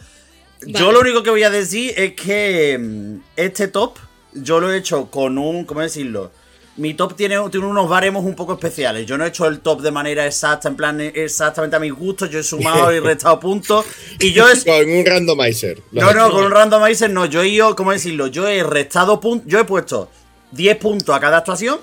Yo 0.65 0.93
lo 0.93 1.01
único 1.01 1.23
que 1.23 1.31
voy 1.31 1.43
a 1.43 1.51
decir 1.51 1.93
es 1.97 2.15
que 2.15 2.79
mm, 2.79 3.17
este 3.37 3.69
top, 3.69 3.99
yo 4.33 4.61
lo 4.61 4.73
he 4.73 4.79
hecho 4.79 5.11
con 5.11 5.39
un, 5.39 5.65
¿cómo 5.65 5.81
decirlo? 5.81 6.31
Mi 6.77 6.93
top 6.93 7.17
tiene, 7.17 7.37
tiene 7.51 7.67
unos 7.67 7.89
baremos 7.89 8.25
un 8.25 8.35
poco 8.35 8.53
especiales. 8.53 9.07
Yo 9.07 9.17
no 9.17 9.25
he 9.25 9.29
hecho 9.29 9.47
el 9.47 9.61
top 9.61 9.81
de 9.81 9.91
manera 9.91 10.27
exacta, 10.27 10.69
en 10.69 10.77
plan 10.77 11.01
eh, 11.01 11.11
exactamente 11.15 11.77
a 11.77 11.79
mis 11.79 11.93
gustos. 11.93 12.29
Yo 12.29 12.39
he 12.39 12.43
sumado 12.43 12.93
y 12.93 13.01
restado 13.01 13.41
puntos. 13.41 13.87
Y 14.21 14.33
yo 14.33 14.47
he, 14.47 14.63
Con 14.63 14.91
un 14.91 15.07
randomizer. 15.07 15.83
No, 15.93 16.13
no, 16.13 16.27
hecho. 16.27 16.31
con 16.33 16.45
un 16.45 16.51
randomizer 16.51 17.11
no. 17.11 17.25
Yo 17.25 17.43
he 17.43 17.49
ido, 17.49 17.75
¿cómo 17.75 17.93
decirlo? 17.93 18.27
Yo 18.27 18.47
he 18.47 18.63
restado 18.63 19.21
puntos. 19.21 19.51
Yo 19.51 19.59
he 19.59 19.65
puesto 19.65 20.11
10 20.53 20.77
puntos 20.77 21.17
a 21.17 21.21
cada 21.21 21.39
actuación 21.39 21.79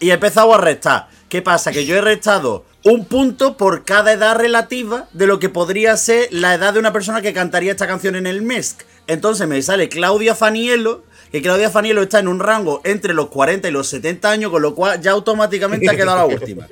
y 0.00 0.10
he 0.10 0.14
empezado 0.14 0.52
a 0.54 0.58
restar. 0.58 1.08
¿Qué 1.30 1.40
pasa? 1.42 1.72
Que 1.72 1.86
yo 1.86 1.96
he 1.96 2.00
restado 2.02 2.66
un 2.82 3.06
punto 3.06 3.56
por 3.56 3.84
cada 3.84 4.12
edad 4.12 4.36
relativa 4.36 5.08
de 5.14 5.26
lo 5.26 5.38
que 5.38 5.48
podría 5.48 5.96
ser 5.96 6.28
la 6.30 6.52
edad 6.54 6.74
de 6.74 6.80
una 6.80 6.92
persona 6.92 7.22
que 7.22 7.32
cantaría 7.32 7.70
esta 7.70 7.86
canción 7.86 8.16
en 8.16 8.26
el 8.26 8.42
MESC. 8.42 8.82
Entonces 9.06 9.46
me 9.48 9.62
sale 9.62 9.88
Claudia 9.88 10.34
Fanielo, 10.34 11.04
que 11.32 11.40
Claudia 11.40 11.70
Fanielo 11.70 12.02
está 12.02 12.18
en 12.18 12.28
un 12.28 12.40
rango 12.40 12.80
entre 12.84 13.14
los 13.14 13.28
40 13.28 13.68
y 13.68 13.70
los 13.70 13.88
70 13.88 14.30
años, 14.30 14.50
con 14.50 14.60
lo 14.60 14.74
cual 14.74 15.00
ya 15.00 15.12
automáticamente 15.12 15.88
ha 15.88 15.96
quedado 15.96 16.16
la 16.18 16.24
última. 16.26 16.66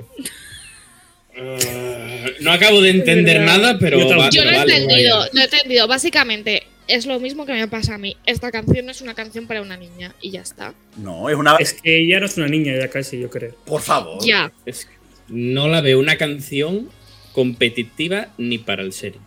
Eh, 1.35 2.37
no 2.41 2.53
acabo 2.53 2.81
de 2.83 2.91
entender 2.91 3.41
nada, 3.43 3.77
pero. 3.79 3.99
Yo 3.99 4.09
tampoco. 4.09 4.25
va- 4.25 4.31
Yo 4.31 4.45
lo 4.45 4.51
he 4.51 4.57
vale, 4.57 4.77
entendido, 4.77 5.25
lo 5.33 5.41
he 5.41 5.45
entendido. 5.45 5.87
Básicamente, 5.87 6.67
es 6.89 7.07
lo 7.07 7.21
mismo 7.21 7.47
que 7.47 7.53
me 7.53 7.69
pasa 7.69 7.95
a 7.95 7.99
mí. 7.99 8.17
Esta 8.27 8.51
canción 8.51 8.87
no 8.87 8.91
es 8.91 9.03
una 9.03 9.15
canción 9.15 9.47
para 9.47 9.63
una 9.63 9.77
niña 9.77 10.15
y 10.21 10.31
ya 10.31 10.41
está. 10.41 10.75
No, 10.97 11.29
es 11.29 11.37
una. 11.37 11.57
Es 11.57 11.75
que 11.75 12.01
ella 12.01 12.19
no 12.19 12.27
es 12.27 12.37
una 12.37 12.49
niña 12.49 12.75
ya 12.77 12.89
casi, 12.89 13.21
yo 13.21 13.31
creo. 13.31 13.55
Por 13.67 13.83
favor. 13.83 14.25
Ya. 14.27 14.51
Es 14.65 14.87
que 14.87 14.93
no 15.29 15.69
la 15.69 15.83
veo 15.83 16.01
una 16.01 16.17
canción 16.17 16.89
competitiva 17.33 18.29
ni 18.39 18.59
para 18.59 18.83
el 18.83 18.93
serie. 18.93 19.21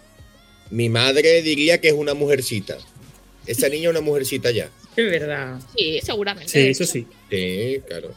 Mi 0.72 0.90
madre 0.90 1.42
diría 1.44 1.80
que 1.80 1.90
es 1.90 1.94
una 1.94 2.16
mujercita. 2.16 2.78
Esa 3.46 3.70
niña 3.70 3.84
es 3.84 3.92
una 3.92 4.02
mujercita 4.02 4.52
ya. 4.52 4.70
Es 4.96 5.06
verdad. 5.06 5.60
Sí, 5.78 6.00
seguramente. 6.02 6.52
Sí, 6.52 6.60
eso 6.60 6.86
sí. 6.86 7.06
Sí, 7.30 7.82
claro. 7.88 8.14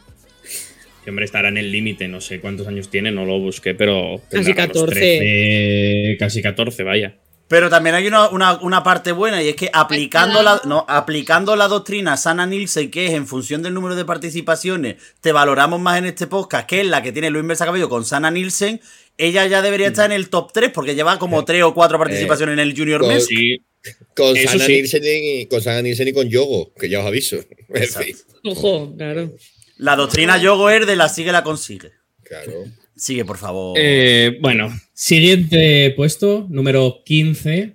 Que, 1.03 1.11
hombre, 1.11 1.25
estará 1.25 1.49
en 1.49 1.57
el 1.57 1.71
límite, 1.71 2.07
no 2.07 2.19
sé 2.19 2.39
cuántos 2.39 2.65
años 2.67 2.89
tiene, 2.89 3.11
no 3.11 3.25
lo 3.25 3.39
busqué, 3.39 3.75
pero. 3.75 4.21
Casi 4.31 4.45
tendrá 4.45 4.65
los 4.65 4.73
14. 4.73 4.99
13, 4.99 6.17
casi 6.17 6.41
14, 6.41 6.83
vaya. 6.83 7.15
Pero 7.47 7.69
también 7.69 7.95
hay 7.95 8.07
una, 8.07 8.27
una- 8.29 8.57
una 8.61 8.81
parte 8.83 9.11
buena 9.11 9.41
y 9.43 9.49
es 9.49 9.55
que 9.55 9.69
aplicando 9.71 10.41
la, 10.41 10.61
no, 10.65 10.83
aplicando 10.87 11.55
la 11.55 11.67
doctrina 11.67 12.17
Sana 12.17 12.45
Nielsen, 12.47 12.89
que 12.89 13.05
es 13.05 13.13
en 13.13 13.27
función 13.27 13.61
del 13.61 13.73
número 13.75 13.95
de 13.95 14.03
participaciones, 14.03 14.95
te 15.21 15.31
valoramos 15.31 15.79
más 15.79 15.99
en 15.99 16.05
este 16.05 16.25
podcast, 16.25 16.67
que 16.67 16.81
es 16.81 16.87
la 16.87 17.03
que 17.03 17.11
tiene 17.11 17.29
Luis 17.29 17.45
Mersa 17.45 17.65
Cabello 17.65 17.87
con 17.87 18.03
Sana 18.03 18.31
Nielsen, 18.31 18.81
ella 19.17 19.45
ya 19.45 19.61
debería 19.61 19.87
estar 19.87 20.05
en 20.07 20.11
el 20.13 20.29
top 20.29 20.51
3 20.53 20.71
porque 20.73 20.95
lleva 20.95 21.19
como 21.19 21.45
3 21.45 21.63
o 21.63 21.73
4 21.75 21.97
participaciones 21.99 22.53
en 22.53 22.59
el 22.59 22.75
Junior 22.75 23.01
con- 23.01 23.09
Mes. 23.09 23.25
Sí, 23.27 23.57
Con 24.15 24.35
Eso 24.35 24.51
Sana, 24.53 24.65
sí. 24.65 24.71
Nielsen 24.73 25.03
y, 25.05 25.45
con 25.45 25.61
Sana 25.61 25.81
Nielsen 25.83 26.07
y 26.07 26.13
con 26.13 26.27
Yogo, 26.27 26.73
que 26.73 26.89
ya 26.89 26.99
os 27.01 27.05
aviso. 27.05 27.37
Ojo, 28.43 28.93
claro. 28.97 29.31
La 29.77 29.95
doctrina 29.95 30.37
Yogo 30.37 30.69
es 30.71 30.87
de 30.87 30.95
la 30.95 31.09
sigue 31.09 31.31
la 31.31 31.43
consigue. 31.43 31.91
claro. 32.23 32.65
Sigue, 32.95 33.25
por 33.25 33.37
favor. 33.37 33.77
Eh, 33.79 34.37
bueno, 34.41 34.69
siguiente 34.93 35.93
puesto, 35.95 36.47
número 36.49 37.01
15, 37.05 37.73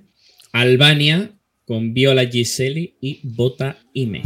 Albania, 0.52 1.38
con 1.66 1.92
Viola 1.92 2.26
Giseli 2.26 2.96
y 3.00 3.20
Bota 3.22 3.78
Ime. 3.92 4.22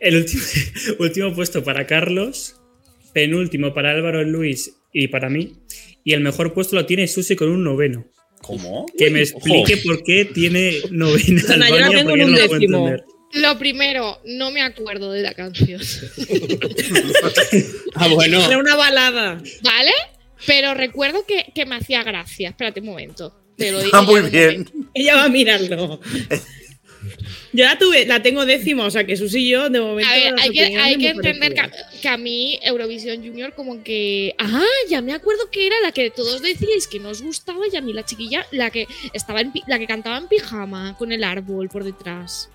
El 0.00 0.16
último, 0.16 0.42
último 0.98 1.34
puesto 1.34 1.62
para 1.62 1.86
Carlos, 1.86 2.56
penúltimo 3.12 3.72
para 3.72 3.92
Álvaro 3.92 4.24
Luis 4.24 4.74
y 4.92 5.08
para 5.08 5.28
mí. 5.28 5.52
Y 6.02 6.14
el 6.14 6.20
mejor 6.22 6.54
puesto 6.54 6.74
lo 6.74 6.86
tiene 6.86 7.06
Susi 7.06 7.36
con 7.36 7.50
un 7.50 7.62
noveno. 7.62 8.06
¿Cómo? 8.50 8.86
Que 8.96 9.10
me 9.10 9.22
explique 9.22 9.76
por 9.78 10.02
qué 10.02 10.24
tiene 10.24 10.76
novena 10.90 11.42
yo 11.68 11.78
la 11.78 11.90
tengo 11.90 12.14
en 12.14 12.24
un 12.24 12.32
no 12.32 12.38
décimo. 12.38 12.96
Lo 13.32 13.58
primero, 13.58 14.18
no 14.24 14.50
me 14.50 14.60
acuerdo 14.60 15.12
de 15.12 15.22
la 15.22 15.34
canción. 15.34 15.80
Ah, 17.94 18.08
bueno. 18.08 18.44
Era 18.44 18.58
una 18.58 18.76
balada. 18.76 19.42
¿Vale? 19.62 19.92
Pero 20.46 20.74
recuerdo 20.74 21.24
que, 21.26 21.52
que 21.54 21.66
me 21.66 21.76
hacía 21.76 22.02
gracia. 22.02 22.50
Espérate 22.50 22.80
un 22.80 22.86
momento. 22.86 23.34
Te 23.56 23.70
lo 23.72 23.78
digo. 23.82 23.90
Ah, 23.94 24.02
muy 24.02 24.22
bien. 24.22 24.64
momento. 24.64 24.90
Ella 24.94 25.16
va 25.16 25.24
a 25.24 25.28
mirarlo. 25.28 26.00
Yo 27.52 27.64
la 27.64 27.76
tuve, 27.78 28.06
la 28.06 28.22
tengo 28.22 28.46
décima, 28.46 28.84
o 28.84 28.90
sea 28.90 29.04
que 29.04 29.16
Susi 29.16 29.46
y 29.46 29.48
yo 29.50 29.68
de 29.70 29.80
momento. 29.80 30.08
A 30.10 30.14
ver, 30.14 30.32
las 30.32 30.42
hay 30.42 30.50
que, 30.50 30.60
hay 30.78 30.94
entender 31.06 31.70
que, 32.00 32.08
a 32.08 32.16
mí 32.16 32.60
Eurovisión 32.62 33.16
Junior 33.26 33.52
como 33.54 33.82
que... 33.82 34.34
Ah, 34.38 34.62
ya 34.88 35.00
me 35.02 35.12
acuerdo 35.12 35.50
que 35.50 35.66
era 35.66 35.76
la 35.82 35.90
que 35.90 36.10
todos 36.10 36.42
decíais 36.42 36.86
que 36.86 37.00
no 37.00 37.08
os 37.08 37.22
gustaba 37.22 37.60
y 37.72 37.76
a 37.76 37.80
mí 37.80 37.92
la 37.92 38.04
chiquilla, 38.04 38.46
la 38.52 38.70
que 38.70 38.86
estaba 39.12 39.40
en, 39.40 39.52
la 39.66 39.78
que 39.80 39.86
cantaba 39.88 40.16
en 40.18 40.28
pijama 40.28 40.96
con 40.96 41.10
el 41.10 41.24
árbol 41.24 41.68
por 41.68 41.82
detrás. 41.82 42.48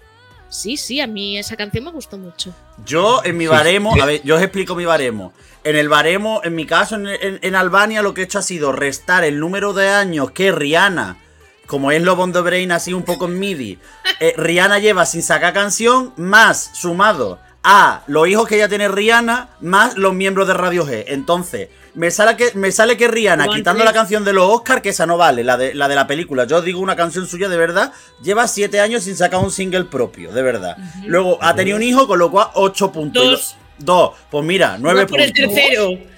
Sí, 0.48 0.78
sí, 0.78 1.02
a 1.02 1.08
mí 1.08 1.38
esa 1.38 1.58
canción 1.58 1.84
me 1.84 1.92
gustó 1.92 2.18
mucho. 2.18 2.56
Yo 2.86 3.22
en 3.26 3.36
mi 3.36 3.48
baremo, 3.48 4.02
a 4.02 4.06
ver, 4.06 4.22
yo 4.24 4.36
os 4.38 4.42
explico 4.42 4.76
mi 4.76 4.86
baremo. 4.86 5.34
En 5.66 5.76
el 5.76 5.90
baremo, 5.90 6.40
en 6.46 6.56
mi 6.56 6.66
caso, 6.66 6.96
en, 6.96 7.08
en- 7.08 7.40
en 7.42 7.56
Albania, 7.56 8.02
lo 8.02 8.14
que 8.14 8.22
he 8.22 8.24
hecho 8.26 8.40
ha 8.40 8.44
sido 8.44 8.72
restar 8.72 9.26
el 9.26 9.40
número 9.40 9.74
de 9.74 9.90
años 9.90 10.32
que 10.32 10.52
Rihanna, 10.54 11.18
como 11.66 11.92
es 11.92 12.02
Love 12.02 12.20
on 12.20 12.34
the 12.34 12.42
Brain, 12.42 12.72
así 12.72 12.94
un 12.94 13.04
poco 13.04 13.26
en 13.26 13.40
MIDI, 13.40 13.80
eh, 14.20 14.34
Rihanna 14.38 14.80
lleva 14.80 15.06
sin 15.06 15.24
sacar 15.24 15.54
canción, 15.54 16.14
más 16.18 16.72
sumado 16.74 17.40
a 17.64 18.04
los 18.08 18.28
hijos 18.28 18.48
que 18.48 18.58
ya 18.60 18.70
tiene 18.70 18.88
Rihanna, 18.88 19.50
más 19.62 19.98
los 19.98 20.14
miembros 20.14 20.48
de 20.48 20.54
Radio 20.54 20.86
G. 20.86 21.06
Entonces, 21.08 21.70
me 21.96 22.12
sale 22.12 22.36
que, 22.38 22.52
me 22.54 22.72
sale 22.72 22.96
que 22.98 23.08
Rihanna, 23.08 23.46
quitando 23.56 23.84
la 23.84 23.94
canción 23.94 24.24
de 24.24 24.34
los 24.34 24.48
Oscars, 24.52 24.82
que 24.82 24.90
esa 24.90 25.06
no 25.08 25.18
vale, 25.18 25.44
la 25.44 25.58
de, 25.58 25.74
la 25.74 25.88
de 25.88 25.96
la 25.96 26.06
película. 26.06 26.46
Yo 26.46 26.62
digo 26.62 26.80
una 26.80 26.96
canción 26.96 27.26
suya 27.26 27.50
de 27.50 27.58
verdad, 27.58 27.92
lleva 28.22 28.48
siete 28.48 28.80
años 28.82 29.04
sin 29.04 29.16
sacar 29.16 29.40
un 29.40 29.50
single 29.52 29.86
propio, 29.86 30.32
de 30.32 30.42
verdad. 30.44 30.78
Luego 31.06 31.40
ha 31.42 31.56
tenido 31.56 31.78
un 31.78 31.84
hijo, 31.84 32.06
con 32.06 32.20
lo 32.20 32.30
cual 32.30 32.50
ocho 32.54 32.92
puntos. 32.92 33.24
Y 33.24 33.26
lo- 33.26 33.32
Dos. 33.32 33.56
Dos. 33.78 34.12
Pues 34.30 34.46
mira, 34.46 34.78
nueve 34.80 35.02
Iba 35.02 35.08
por 35.10 35.20
el 35.20 35.34
puntos. 35.34 35.54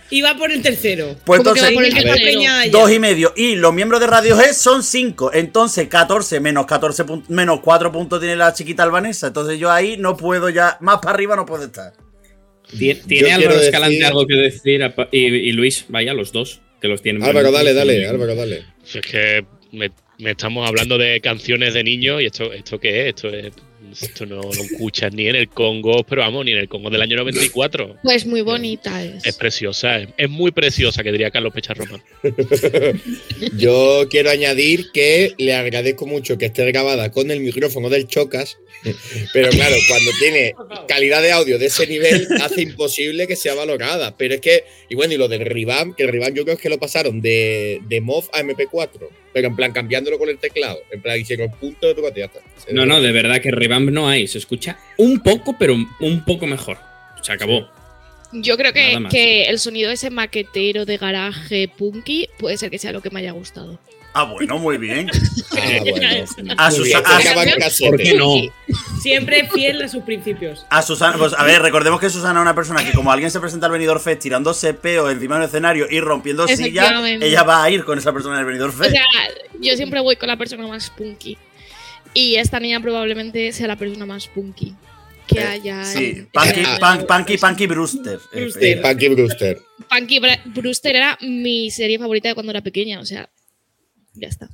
Tercero. 0.09 0.29
Iba 0.29 0.37
por 0.37 0.51
el 0.51 0.61
tercero. 0.61 1.15
Pues 1.25 1.41
¿Cómo 1.41 1.53
que 1.53 1.61
va 1.61 1.67
entonces, 1.69 1.73
por 1.73 1.85
el 1.85 1.93
tercero? 2.15 2.71
dos 2.71 2.91
y 2.91 2.99
medio. 2.99 3.33
Y 3.35 3.55
los 3.55 3.73
miembros 3.73 3.99
de 4.01 4.07
Radio 4.07 4.35
G 4.37 4.53
son 4.53 4.83
cinco. 4.83 5.31
Entonces, 5.33 5.87
14 5.87 6.39
menos 6.39 6.65
14 6.65 7.03
puntos, 7.05 7.29
menos 7.29 7.59
4 7.61 7.91
puntos 7.91 8.19
tiene 8.19 8.35
la 8.35 8.53
chiquita 8.53 8.83
albanesa. 8.83 9.27
Entonces 9.27 9.59
yo 9.59 9.71
ahí 9.71 9.97
no 9.97 10.15
puedo 10.17 10.49
ya, 10.49 10.77
más 10.81 10.99
para 10.99 11.13
arriba 11.13 11.35
no 11.35 11.45
puedo 11.45 11.63
estar. 11.65 11.93
¿Tiene, 12.77 12.99
tiene 13.01 13.31
Álvaro 13.33 13.55
decir- 13.55 13.65
Escalante 13.65 14.05
algo 14.05 14.27
que 14.27 14.35
decir? 14.35 14.81
Y, 15.11 15.25
y 15.25 15.51
Luis, 15.53 15.85
vaya, 15.87 16.13
los 16.13 16.31
dos, 16.31 16.61
que 16.81 16.87
los 16.87 17.01
tienen. 17.01 17.23
Álvaro, 17.23 17.51
dale, 17.51 17.73
dale. 17.73 18.07
Álvaro, 18.07 18.35
dale. 18.35 18.65
Si 18.83 18.97
es 18.99 19.05
que 19.05 19.45
me, 19.71 19.91
me 20.19 20.31
estamos 20.31 20.67
hablando 20.67 20.97
de 20.97 21.21
canciones 21.21 21.73
de 21.73 21.83
niños 21.83 22.21
y 22.21 22.25
esto, 22.25 22.51
esto 22.51 22.79
qué 22.79 23.03
es, 23.03 23.15
esto 23.15 23.29
es. 23.29 23.53
Esto 23.91 24.25
no 24.25 24.41
lo 24.41 24.51
escuchas 24.51 25.13
ni 25.13 25.27
en 25.27 25.36
el 25.36 25.50
Congo, 25.50 26.03
pero 26.03 26.22
vamos, 26.22 26.46
ni 26.46 26.51
en 26.51 26.60
el 26.60 26.70
Congo 26.70 26.89
del 26.89 27.01
año 27.01 27.17
94. 27.17 27.98
Pues 28.03 28.25
muy 28.25 28.41
bonita 28.41 29.03
es. 29.03 29.25
Es 29.25 29.36
preciosa, 29.36 30.00
es, 30.00 30.10
es 30.17 30.29
muy 30.29 30.51
preciosa, 30.51 31.03
que 31.03 31.12
diría 31.12 31.32
Carlos 31.32 31.53
Pecharroma. 31.53 32.03
Yo 33.58 34.08
quiero 34.10 34.29
añadir 34.29 34.91
que 34.94 35.34
le 35.38 35.56
agradezco 35.56 36.06
mucho 36.06 36.38
que 36.38 36.48
esté 36.48 36.65
grabada 36.65 37.12
con 37.12 37.32
el 37.32 37.39
micrófono 37.39 37.89
del 37.89 38.08
Chocas, 38.08 38.58
pero 39.34 39.50
claro, 39.50 39.75
cuando 39.88 40.12
tiene 40.20 40.53
calidad 40.88 41.22
de 41.22 41.32
audio 41.32 41.58
de 41.58 41.67
ese 41.67 41.88
nivel, 41.88 42.27
hace 42.41 42.62
imposible 42.62 43.27
que 43.27 43.36
sea 43.36 43.56
valorada. 43.56 44.15
Pero 44.17 44.36
es 44.36 44.41
que, 44.41 44.63
y 44.89 44.96
bueno, 44.96 45.13
y 45.13 45.17
lo 45.17 45.27
del 45.27 45.46
Ribam, 45.46 45.96
que 45.96 46.03
el 46.03 46.10
Ribam 46.10 46.34
yo 46.34 46.46
creo 46.46 46.58
que 46.58 46.70
lo 46.70 46.79
pasaron 46.79 47.22
de, 47.22 47.82
de 47.88 48.01
MOV 48.01 48.29
a 48.34 48.41
MP4, 48.41 49.10
pero 49.34 49.48
en 49.48 49.55
plan 49.55 49.72
cambiándolo 49.72 50.17
con 50.17 50.29
el 50.29 50.38
teclado, 50.38 50.79
en 50.91 51.01
plan 51.01 51.19
hicieron 51.19 51.51
punto 51.51 51.88
de 51.88 51.96
tu 51.96 52.01
ya 52.15 52.25
está. 52.25 52.39
No, 52.72 52.86
no, 52.86 53.01
de 53.01 53.12
verdad 53.12 53.41
que 53.41 53.51
Revamp 53.51 53.89
no 53.89 54.07
hay. 54.07 54.27
Se 54.27 54.38
escucha 54.38 54.79
un 54.98 55.22
poco, 55.22 55.55
pero 55.57 55.74
un 55.74 56.25
poco 56.25 56.48
mejor. 56.48 56.77
Se 57.22 57.31
acabó. 57.31 57.69
Yo 58.34 58.57
creo 58.57 58.74
que, 58.74 58.98
que 59.10 59.46
el 59.46 59.60
sonido 59.60 59.89
ese 59.89 60.10
maquetero 60.10 60.86
de 60.86 60.98
garaje 60.98 61.69
punky 61.69 62.27
puede 62.38 62.57
ser 62.57 62.69
que 62.69 62.77
sea 62.77 62.91
lo 62.91 63.01
que 63.01 63.10
me 63.10 63.22
haya 63.22 63.31
gustado. 63.31 63.79
Ah, 64.19 64.24
bueno, 64.24 64.57
muy 64.57 64.77
bien. 64.77 65.09
Ah, 65.51 65.79
bueno. 65.89 66.53
A, 66.57 66.69
Muy 66.69 66.77
Susa- 66.77 66.83
bien, 66.83 66.97
a- 66.97 67.17
tocaba 67.17 67.43
en 67.43 67.50
¿Por 67.51 67.59
casete. 67.59 68.03
qué 68.03 68.13
no? 68.15 68.33
Siempre 69.01 69.47
fiel 69.53 69.81
a 69.81 69.88
sus 69.88 70.03
principios. 70.03 70.65
a 70.69 70.81
Susana, 70.81 71.17
pues 71.17 71.33
a 71.38 71.43
ver, 71.43 71.62
recordemos 71.62 72.00
que 72.00 72.09
Susana 72.09 72.39
es 72.39 72.41
una 72.41 72.55
persona 72.55 72.83
que 72.83 72.93
como 72.93 73.12
alguien 73.12 73.29
se 73.29 73.39
presenta 73.39 73.67
al 73.67 73.71
Benidorm 73.74 74.01
Fest 74.01 74.21
tirándose 74.21 74.74
peos 74.74 75.12
encima 75.12 75.36
del 75.38 75.47
escenario 75.47 75.86
y 75.89 76.00
rompiendo 76.00 76.47
sillas, 76.47 76.91
ella 77.21 77.43
va 77.43 77.63
a 77.63 77.69
ir 77.69 77.83
con 77.86 77.97
esa 77.97 78.12
persona 78.12 78.36
en 78.36 78.39
el 78.41 78.45
Benidorm 78.47 78.74
O 78.74 78.77
Fest. 78.77 78.91
sea, 78.91 79.03
yo 79.62 79.75
siempre 79.75 80.00
voy 80.01 80.15
con 80.15 80.27
la 80.27 80.38
persona 80.38 80.65
más 80.67 80.89
punky. 80.89 81.38
Y 82.13 82.36
esta 82.38 82.59
niña 82.59 82.79
probablemente 82.81 83.51
sea 83.51 83.67
la 83.67 83.75
persona 83.75 84.05
más 84.07 84.27
punky 84.27 84.74
que 85.27 85.39
Eh, 85.39 85.43
haya. 85.43 85.83
Sí, 85.83 86.05
en- 86.17 86.29
Punky, 86.33 86.59
en- 86.62 86.79
Punk- 86.79 87.05
Punky, 87.05 87.38
Punky 87.38 87.67
Brewster. 87.67 88.19
Brewster. 88.33 88.81
Punky 88.81 89.07
Brewster. 89.09 89.57
Punky 89.89 90.19
Brewster 90.45 90.95
era 90.95 91.17
mi 91.21 91.69
serie 91.69 92.00
favorita 92.00 92.29
de 92.29 92.33
cuando 92.33 92.51
era 92.51 92.62
pequeña, 92.62 93.00
o 93.00 93.05
sea, 93.05 93.29
ya 94.19 94.27
está. 94.27 94.50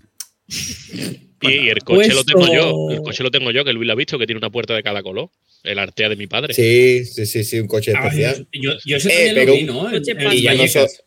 Y, 1.42 1.48
y 1.52 1.70
el 1.70 1.84
coche 1.84 2.14
lo 2.14 2.24
tengo 2.24 2.54
yo, 2.54 2.92
el 2.92 3.02
coche 3.02 3.24
lo 3.24 3.32
tengo 3.32 3.52
yo, 3.52 3.66
que 3.66 3.74
Luis 3.74 3.88
lo 3.88 3.94
ha 3.94 3.96
visto, 3.96 4.18
que 4.18 4.26
tiene 4.26 4.38
una 4.40 4.50
puerta 4.50 4.74
de 4.76 4.84
cada 4.84 5.04
color. 5.04 5.30
El 5.64 5.80
artea 5.80 6.10
de 6.10 6.16
mi 6.18 6.28
padre. 6.28 6.54
Sí, 6.54 7.06
sí, 7.06 7.26
sí, 7.26 7.44
sí, 7.44 7.60
un 7.60 7.68
coche 7.68 7.94
Ah, 7.96 8.08
especial. 8.08 8.48
yo, 8.52 8.72
yo 8.86 8.98
ese 8.98 9.30
Eh, 9.30 9.32
pero 9.34 9.54
lo 9.56 9.90
vi, 9.90 10.14
para- 10.14 10.34
Y 10.36 10.42
ya, 10.42 10.52
no 10.54 10.58
Vallecas. 10.60 10.96
so- 10.96 11.04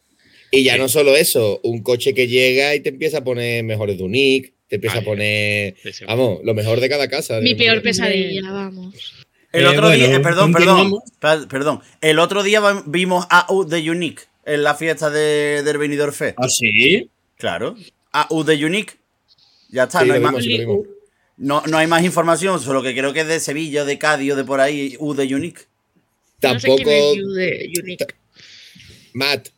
y 0.50 0.62
ya 0.62 0.78
no 0.78 0.88
solo 0.88 1.14
eso, 1.16 1.60
un 1.62 1.82
coche 1.82 2.14
que 2.14 2.26
llega 2.28 2.74
y 2.74 2.80
te 2.80 2.88
empieza 2.90 3.18
a 3.18 3.24
poner 3.24 3.64
mejores 3.64 3.98
de 3.98 4.04
un 4.04 4.12
nick, 4.12 4.54
te 4.68 4.76
empieza 4.76 4.96
Ah, 4.98 5.00
a 5.00 5.04
poner, 5.04 5.74
Sí, 5.82 5.92
sí. 5.92 6.04
vamos, 6.06 6.40
lo 6.42 6.54
mejor 6.54 6.80
de 6.80 6.88
cada 6.88 7.08
casa. 7.08 7.40
Mi 7.40 7.54
peor 7.54 7.82
pesadilla, 7.82 8.50
vamos. 8.50 8.94
El 9.52 9.64
Eh, 9.64 9.66
otro 9.66 9.88
bueno, 9.88 10.06
día, 10.06 10.16
eh, 10.16 10.20
perdón, 10.20 10.52
perdón, 10.52 11.48
perdón. 11.48 11.80
El 12.00 12.18
otro 12.18 12.42
día 12.42 12.60
vimos 12.86 13.26
a 13.30 13.46
U 13.52 13.66
The 13.66 13.90
Unique 13.90 14.22
en 14.44 14.62
la 14.62 14.74
fiesta 14.74 15.10
de, 15.10 15.62
del 15.62 15.78
Benidorm 15.78 16.12
Fest. 16.12 16.36
¿Ah, 16.38 16.48
sí? 16.48 17.10
Claro. 17.36 17.76
A 18.12 18.26
U 18.30 18.44
The 18.44 18.64
Unique. 18.64 18.94
Ya 19.70 19.84
está, 19.84 20.00
Sí, 20.00 20.06
no, 20.08 20.14
hay 20.14 20.20
más, 20.20 20.34
no, 21.38 21.62
no 21.66 21.78
hay 21.78 21.86
más 21.86 22.04
información, 22.04 22.60
solo 22.60 22.82
que 22.82 22.94
creo 22.94 23.12
que 23.12 23.20
es 23.20 23.28
de 23.28 23.40
Sevilla, 23.40 23.84
de 23.84 23.98
Cádiz 23.98 24.32
o 24.32 24.36
de 24.36 24.44
por 24.44 24.60
ahí, 24.60 24.96
U 24.98 25.14
The 25.14 25.34
Unique. 25.34 25.62
No 26.42 26.58
sé 26.60 26.68
Tampoco, 26.68 26.82
quién 26.84 26.88
es 26.88 27.16
You 27.16 27.32
de 27.32 27.72
Unique. 27.82 28.06
Matt, 29.12 29.48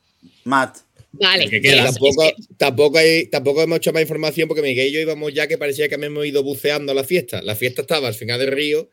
Matt. 0.44 0.78
Vale. 1.12 1.48
Que 1.48 1.60
queda. 1.60 1.84
tampoco, 1.86 2.22
es 2.22 2.34
que- 2.34 2.54
tampoco, 2.56 2.98
hay, 2.98 3.26
tampoco 3.26 3.62
hemos 3.62 3.78
hecho 3.78 3.92
más 3.92 4.02
información 4.02 4.46
porque 4.46 4.62
Miguel 4.62 4.88
y 4.88 4.92
yo 4.92 5.00
íbamos 5.00 5.32
ya 5.34 5.46
que 5.48 5.58
parecía 5.58 5.88
que 5.88 5.94
hemos 5.96 6.24
ido 6.26 6.42
buceando 6.42 6.92
a 6.92 6.94
la 6.94 7.02
fiesta. 7.04 7.42
La 7.42 7.56
fiesta 7.56 7.82
estaba 7.82 8.08
al 8.08 8.14
final 8.14 8.38
del 8.38 8.52
río 8.52 8.90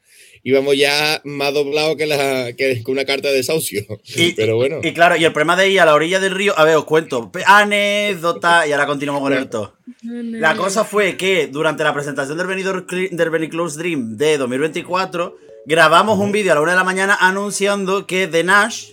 íbamos 0.47 0.77
ya 0.77 1.19
más 1.25 1.53
doblados 1.53 1.95
que, 1.97 2.05
la, 2.05 2.53
que, 2.53 2.81
una 2.87 3.03
carta 3.03 3.27
de 3.29 3.35
desahucio. 3.35 3.83
Y- 4.15 4.31
Pero 4.35 4.55
bueno. 4.55 4.77
Y 4.83 4.93
claro, 4.93 5.15
y 5.17 5.25
el 5.25 5.33
problema 5.33 5.55
de 5.57 5.69
ir 5.71 5.79
a 5.81 5.85
la 5.85 5.95
orilla 5.95 6.19
del 6.21 6.35
río, 6.35 6.53
a 6.57 6.63
ver, 6.63 6.75
os 6.77 6.85
cuento, 6.85 7.29
anécdota, 7.45 8.67
y 8.67 8.71
ahora 8.71 8.85
continuamos 8.85 9.21
con 9.21 9.33
el 9.33 9.49
todo. 9.49 9.73
La 10.03 10.55
cosa 10.55 10.83
fue 10.83 11.17
que 11.17 11.47
durante 11.47 11.83
la 11.83 11.93
presentación 11.93 12.37
del 12.37 12.47
Benidorm 12.47 12.85
Cl- 12.85 13.09
del 13.09 13.29
Benny 13.31 13.49
Close 13.49 13.77
Dream 13.77 14.17
de 14.17 14.37
2024, 14.37 15.35
grabamos 15.65 16.19
un 16.19 16.31
vídeo 16.31 16.51
a 16.51 16.55
la 16.55 16.61
una 16.61 16.71
de 16.71 16.77
la 16.77 16.83
mañana 16.83 17.17
anunciando 17.19 18.05
que 18.05 18.27
The 18.27 18.43
Nash, 18.43 18.91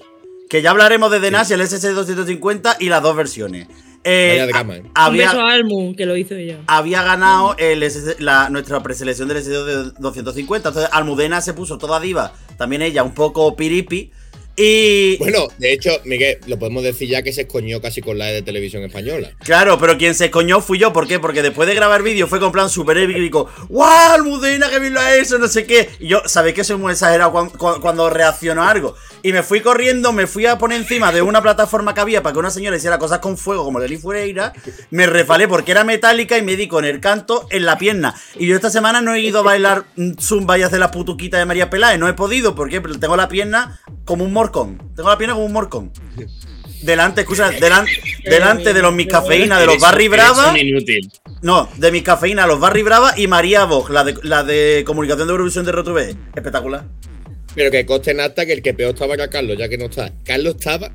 que 0.49 0.63
ya 0.63 0.71
hablaremos 0.71 1.11
de 1.11 1.21
The 1.21 1.31
Nash, 1.31 1.53
el 1.53 1.61
SC250 1.61 2.77
y 2.81 2.89
las 2.89 3.03
dos 3.03 3.15
versiones. 3.15 3.69
Eh, 4.05 4.49
¿eh? 4.51 4.53
Un 4.55 4.91
había, 4.95 5.27
beso 5.29 5.41
a 5.41 5.53
Almu, 5.53 5.95
que 5.95 6.07
lo 6.07 6.17
hizo 6.17 6.35
ella. 6.35 6.59
había 6.67 7.03
ganado 7.03 7.55
el 7.59 7.83
SC 7.83 8.19
la, 8.21 8.49
nuestra 8.51 8.83
preselección 8.83 9.29
del 9.29 9.39
SC250. 9.45 10.57
Entonces 10.57 10.89
Almudena 10.93 11.41
se 11.41 11.55
puso 11.55 11.79
toda 11.79 12.01
diva, 12.01 12.33
también 12.59 12.83
ella 12.83 13.03
un 13.03 13.15
poco 13.15 13.55
piripi. 13.57 14.11
Y 14.55 15.17
Bueno, 15.17 15.49
de 15.57 15.73
hecho, 15.73 15.91
Miguel, 16.05 16.37
lo 16.47 16.59
podemos 16.59 16.83
decir 16.83 17.09
ya 17.09 17.23
que 17.23 17.33
se 17.33 17.43
escoñó 17.43 17.81
casi 17.81 18.03
con 18.03 18.19
la 18.19 18.27
de 18.27 18.43
televisión 18.43 18.83
española. 18.83 19.31
Claro, 19.43 19.79
pero 19.79 19.97
quien 19.97 20.15
se 20.15 20.31
coñó 20.31 20.61
fui 20.61 20.79
yo. 20.79 20.93
¿Por 20.93 21.07
qué? 21.09 21.19
Porque 21.19 21.41
después 21.41 21.67
de 21.67 21.75
grabar 21.75 22.03
vídeo 22.03 22.27
fue 22.27 22.39
con 22.39 22.53
plan 22.53 22.69
súper 22.69 22.99
épico. 22.99 23.49
¡Guau, 23.71 24.13
Almudena, 24.13 24.69
que 24.69 24.79
bien 24.79 24.93
lo 24.93 25.01
ha 25.01 25.17
hecho! 25.17 25.39
No 25.39 25.49
sé 25.49 25.65
qué. 25.65 25.89
Y 26.01 26.09
yo, 26.09 26.21
¿sabéis 26.27 26.55
que 26.55 26.65
soy 26.65 26.77
muy 26.77 26.93
exagerado 26.93 27.33
cuan- 27.33 27.49
cuan- 27.49 27.81
cuando, 27.81 28.11
reacciono 28.11 28.63
a 28.63 28.71
algo? 28.71 28.95
Y 29.23 29.33
me 29.33 29.43
fui 29.43 29.61
corriendo, 29.61 30.13
me 30.13 30.27
fui 30.27 30.47
a 30.47 30.59
poner 30.59 30.81
encima 30.81 31.13
de 31.13 31.23
una 31.23 31.41
plataforma 31.41 31.95
que 31.95 32.01
había 32.01 32.23
para 32.23 32.33
que 32.33 32.39
una 32.41 32.51
señora 32.51 32.77
hiciera 32.77 32.99
cosas 32.99 33.21
con 33.21 33.39
fuego 33.39 33.65
como 33.65 33.79
Leli 33.79 33.97
Fureira. 33.97 34.53
Me 34.91 35.07
refalé 35.07 35.47
porque 35.47 35.71
era 35.71 35.85
metálica 35.85 36.39
y 36.39 36.43
me 36.43 36.57
di 36.57 36.67
con 36.67 36.85
el 36.85 36.99
canto 37.01 37.47
en 37.51 37.65
la 37.65 37.79
pierna. 37.79 38.15
Y 38.37 38.47
yo 38.49 38.57
esta 38.57 38.71
semana 38.71 39.01
no 39.01 39.15
he 39.15 39.21
ido 39.21 39.39
a 39.39 39.43
bailar 39.43 39.85
zumba 40.21 40.59
y 40.59 40.63
hacer 40.63 40.81
la 40.81 40.91
putuquita 40.91 41.39
de 41.39 41.45
María 41.47 41.71
Peláez. 41.71 41.99
No 42.01 42.09
he 42.09 42.15
podido 42.15 42.55
porque 42.57 42.81
tengo 42.81 43.17
la 43.17 43.29
pierna 43.29 43.81
como 44.05 44.25
un 44.25 44.33
morcón. 44.33 44.79
Tengo 44.97 45.09
la 45.09 45.19
pierna 45.19 45.35
como 45.35 45.47
un 45.47 45.53
morcón. 45.53 45.93
Delante, 46.83 47.21
escucha, 47.21 47.53
delan- 47.53 47.87
delante 48.25 48.75
de 48.75 48.83
los 48.83 48.93
mis 48.93 49.07
cafeína, 49.07 49.61
de 49.61 49.67
los 49.67 49.77
Barry 49.83 50.09
Brava. 50.09 50.53
No, 51.43 51.69
de 51.77 51.93
mis 51.93 52.03
cafeína, 52.03 52.47
los 52.49 52.59
Barry 52.59 52.83
Brava 52.83 53.15
y 53.17 53.29
María 53.29 53.65
Vox, 53.67 53.91
la 53.91 54.03
de, 54.03 54.19
la 54.25 54.43
de 54.43 54.83
comunicación 54.85 55.29
de 55.29 55.33
Eurovisión 55.33 55.65
de 55.65 55.71
RTVE. 55.71 56.17
Espectacular. 56.35 56.85
Pero 57.55 57.71
que 57.71 57.85
conste 57.85 58.13
en 58.13 58.21
acta 58.21 58.47
que 58.47 58.53
el 58.53 58.63
que 58.63 58.75
peor 58.75 58.95
estaba 58.95 59.15
era 59.15 59.29
Carlos, 59.29 59.59
ya 59.59 59.69
que 59.69 59.79
no 59.79 59.87
está. 59.87 60.13
Carlos 60.25 60.57
estaba. 60.57 60.91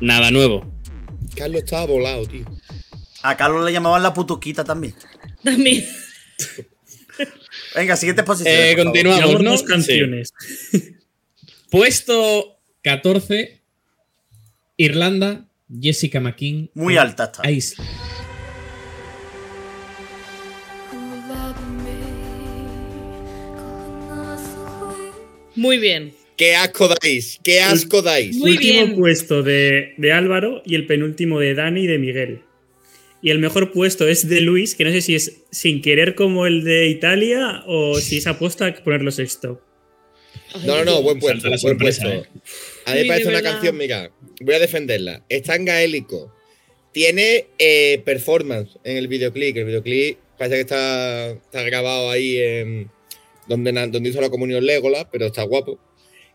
Nada 0.00 0.30
nuevo. 0.30 0.70
Carlos 1.36 1.62
estaba 1.62 1.86
volado, 1.86 2.26
tío. 2.26 2.44
A 3.22 3.36
Carlos 3.36 3.64
le 3.64 3.72
llamaban 3.72 4.02
la 4.02 4.12
putuquita 4.12 4.64
también. 4.64 4.94
También. 5.44 5.86
Venga, 7.74 7.96
siguiente 7.96 8.22
posición. 8.22 8.54
Eh, 8.54 8.74
¿no? 9.04 9.50
dos 9.50 9.62
canciones. 9.62 10.34
Puesto 11.70 12.58
14. 12.82 13.60
Irlanda, 14.76 15.46
Jessica 15.80 16.20
McKean. 16.20 16.70
Muy 16.74 16.96
alta 16.96 17.24
está. 17.24 17.48
Ice. 17.50 17.76
Muy 25.62 25.78
bien. 25.78 26.12
¡Qué 26.36 26.56
asco 26.56 26.88
dais! 26.88 27.38
¡Qué 27.44 27.60
asco 27.60 28.02
dais! 28.02 28.36
Muy 28.36 28.52
último 28.52 28.84
bien. 28.86 28.96
puesto 28.96 29.44
de, 29.44 29.94
de 29.96 30.12
Álvaro 30.12 30.60
y 30.66 30.74
el 30.74 30.86
penúltimo 30.86 31.38
de 31.38 31.54
Dani 31.54 31.84
y 31.84 31.86
de 31.86 31.98
Miguel. 31.98 32.40
Y 33.22 33.30
el 33.30 33.38
mejor 33.38 33.70
puesto 33.70 34.08
es 34.08 34.28
de 34.28 34.40
Luis, 34.40 34.74
que 34.74 34.82
no 34.82 34.90
sé 34.90 35.00
si 35.02 35.14
es 35.14 35.42
sin 35.52 35.80
querer 35.80 36.16
como 36.16 36.46
el 36.48 36.64
de 36.64 36.88
Italia 36.88 37.62
o 37.66 38.00
si 38.00 38.16
es 38.16 38.26
apuesta 38.26 38.66
a 38.66 38.74
ponerlo 38.74 39.12
sexto. 39.12 39.62
No, 40.66 40.78
no, 40.78 40.84
no, 40.84 41.02
buen 41.02 41.20
puesto. 41.20 41.46
Buen 41.46 41.58
sorpresa, 41.60 42.02
puesto. 42.02 42.28
eh. 42.28 42.40
A 42.86 42.94
mí 42.94 43.02
me 43.02 43.06
parece 43.06 43.28
de 43.30 43.34
una 43.36 43.42
canción, 43.42 43.76
mira, 43.76 44.10
voy 44.40 44.54
a 44.56 44.58
defenderla. 44.58 45.24
Está 45.28 45.54
en 45.54 45.64
gaélico. 45.66 46.34
Tiene 46.92 47.46
eh, 47.60 48.02
performance 48.04 48.78
en 48.82 48.96
el 48.96 49.06
videoclip. 49.06 49.56
El 49.56 49.66
videoclip 49.66 50.18
parece 50.36 50.56
que 50.56 50.60
está, 50.62 51.30
está 51.30 51.62
grabado 51.62 52.10
ahí 52.10 52.38
en 52.38 52.90
donde, 53.52 53.72
donde 53.88 54.08
hizo 54.08 54.20
la 54.20 54.30
comunión 54.30 54.64
Legolas, 54.64 55.06
pero 55.10 55.26
está 55.26 55.42
guapo. 55.44 55.78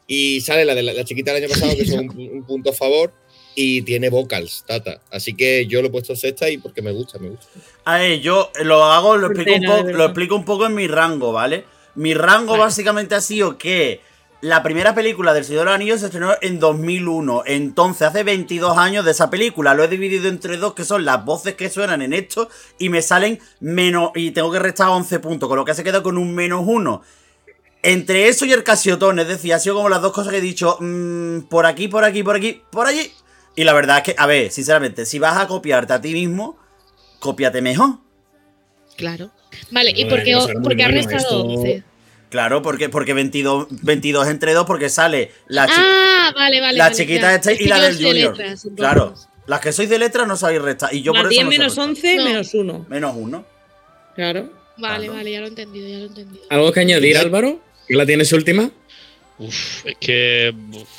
Y 0.07 0.39
sale 0.41 0.63
la 0.63 0.73
de 0.73 0.83
la, 0.83 0.93
la 0.93 1.03
chiquita 1.03 1.33
del 1.33 1.43
año 1.43 1.53
pasado, 1.53 1.75
que 1.75 1.85
son 1.85 2.09
un, 2.09 2.29
un 2.29 2.45
punto 2.45 2.69
a 2.69 2.73
favor. 2.73 3.13
Y 3.59 3.81
tiene 3.81 4.09
vocals, 4.09 4.63
Tata. 4.67 5.01
Así 5.09 5.33
que 5.33 5.65
yo 5.65 5.81
lo 5.81 5.87
he 5.87 5.91
puesto 5.91 6.15
sexta 6.15 6.47
y 6.47 6.59
porque 6.59 6.83
me 6.83 6.91
gusta, 6.91 7.17
me 7.17 7.29
gusta. 7.29 7.47
A 7.85 7.97
ver, 7.97 8.19
yo 8.19 8.51
lo 8.63 8.83
hago, 8.83 9.17
lo 9.17 9.27
explico, 9.27 9.55
un 9.55 9.65
poco, 9.65 9.97
lo 9.97 10.05
explico 10.05 10.35
un 10.35 10.45
poco 10.45 10.65
en 10.67 10.75
mi 10.75 10.87
rango, 10.87 11.31
¿vale? 11.31 11.65
Mi 11.95 12.13
rango 12.13 12.55
básicamente 12.55 13.15
ha 13.15 13.21
sido 13.21 13.57
que 13.57 13.99
la 14.41 14.61
primera 14.61 14.93
película 14.93 15.33
del 15.33 15.43
Señor 15.43 15.61
de 15.61 15.65
los 15.65 15.73
Anillos 15.75 15.99
se 15.99 16.05
estrenó 16.07 16.33
en 16.41 16.59
2001. 16.59 17.43
Entonces, 17.47 18.03
hace 18.07 18.23
22 18.23 18.77
años 18.77 19.03
de 19.03 19.11
esa 19.11 19.29
película. 19.29 19.73
Lo 19.73 19.83
he 19.83 19.87
dividido 19.87 20.27
entre 20.29 20.57
dos, 20.57 20.73
que 20.75 20.83
son 20.85 21.05
las 21.05 21.25
voces 21.25 21.55
que 21.55 21.69
suenan 21.69 22.01
en 22.03 22.13
esto. 22.13 22.47
Y 22.77 22.89
me 22.89 23.01
salen 23.01 23.39
menos. 23.59 24.11
Y 24.15 24.31
tengo 24.31 24.51
que 24.51 24.59
restar 24.59 24.89
11 24.89 25.19
puntos, 25.19 25.49
con 25.49 25.57
lo 25.57 25.65
que 25.65 25.73
se 25.73 25.83
queda 25.83 26.03
con 26.03 26.17
un 26.17 26.35
menos 26.35 26.63
uno. 26.65 27.01
Entre 27.81 28.27
eso 28.27 28.45
y 28.45 28.51
el 28.53 28.63
casiotón, 28.63 29.17
es 29.19 29.27
decir, 29.27 29.53
ha 29.53 29.59
sido 29.59 29.75
como 29.75 29.89
las 29.89 30.01
dos 30.01 30.11
cosas 30.11 30.31
que 30.31 30.37
he 30.39 30.41
dicho. 30.41 30.77
mm, 30.79 31.41
por 31.49 31.65
aquí, 31.65 31.87
por 31.87 32.03
aquí, 32.03 32.21
por 32.23 32.35
aquí, 32.35 32.61
por 32.71 32.85
allí. 32.85 33.11
Y 33.55 33.63
la 33.63 33.73
verdad 33.73 33.97
es 33.97 34.03
que, 34.03 34.15
a 34.17 34.27
ver, 34.27 34.51
sinceramente, 34.51 35.05
si 35.05 35.17
vas 35.19 35.37
a 35.37 35.47
copiarte 35.47 35.93
a 35.93 36.01
ti 36.01 36.13
mismo, 36.13 36.57
cópiate 37.19 37.61
mejor. 37.61 37.97
Claro. 38.97 39.31
Vale, 39.71 39.91
¿y 39.95 40.05
por 40.05 40.21
qué, 40.23 40.31
eso 40.31 40.49
era 40.49 40.59
muy 40.59 40.63
por 40.63 40.75
qué 40.75 40.83
has 40.83 40.91
bueno, 40.91 41.09
restado 41.09 41.39
esto- 41.41 41.53
11? 41.59 41.83
Claro, 42.29 42.61
porque, 42.61 42.89
porque 42.89 43.13
22, 43.13 43.67
22 43.83 44.27
entre 44.27 44.53
2, 44.53 44.65
porque 44.65 44.89
sale 44.89 45.31
la, 45.47 45.65
chi- 45.65 45.73
Ah, 45.75 46.31
vale, 46.35 46.59
vale. 46.59 46.77
la 46.77 46.85
vale, 46.85 46.95
chiquita 46.95 47.19
claro. 47.21 47.35
esta 47.37 47.51
Es 47.53 47.61
y 47.61 47.67
la 47.67 47.79
del 47.81 47.93
soy 47.95 48.03
de 48.03 48.09
Junior. 48.09 48.37
letras, 48.37 48.67
claro, 48.75 49.13
las 49.45 49.59
que 49.61 49.71
sois 49.71 49.89
de 49.89 49.97
letras 49.97 50.27
no 50.27 50.35
sabéis 50.35 50.61
restar. 50.61 50.93
Y 50.93 51.01
yo 51.03 51.13
por 51.13 51.23
Más 51.23 51.31
eso 51.31 51.41
10 51.41 51.45
no 51.45 51.51
sé 51.51 51.57
menos 51.57 51.67
restar. 51.75 51.89
11 51.89 52.15
No. 52.17 52.23
menos 52.25 52.53
1. 52.53 52.85
Menos 52.89 53.13
uno. 53.15 53.45
Claro. 54.15 54.49
Vale, 54.77 55.05
Claro. 55.05 55.13
vale, 55.17 55.31
ya 55.31 55.39
lo 55.39 55.45
he 55.45 55.49
entendido, 55.49 55.87
ya 55.87 55.95
lo 55.97 56.03
he 56.03 56.07
entendido. 56.07 56.43
¿Algo 56.49 56.71
que 56.73 56.79
añadir, 56.81 57.17
Álvaro? 57.17 57.59
¿Que 57.87 57.95
la 57.95 58.05
tienes 58.05 58.31
última? 58.33 58.69
Uf, 59.39 59.85
es 59.85 59.95
que. 59.99 60.53
uf, 60.73 60.89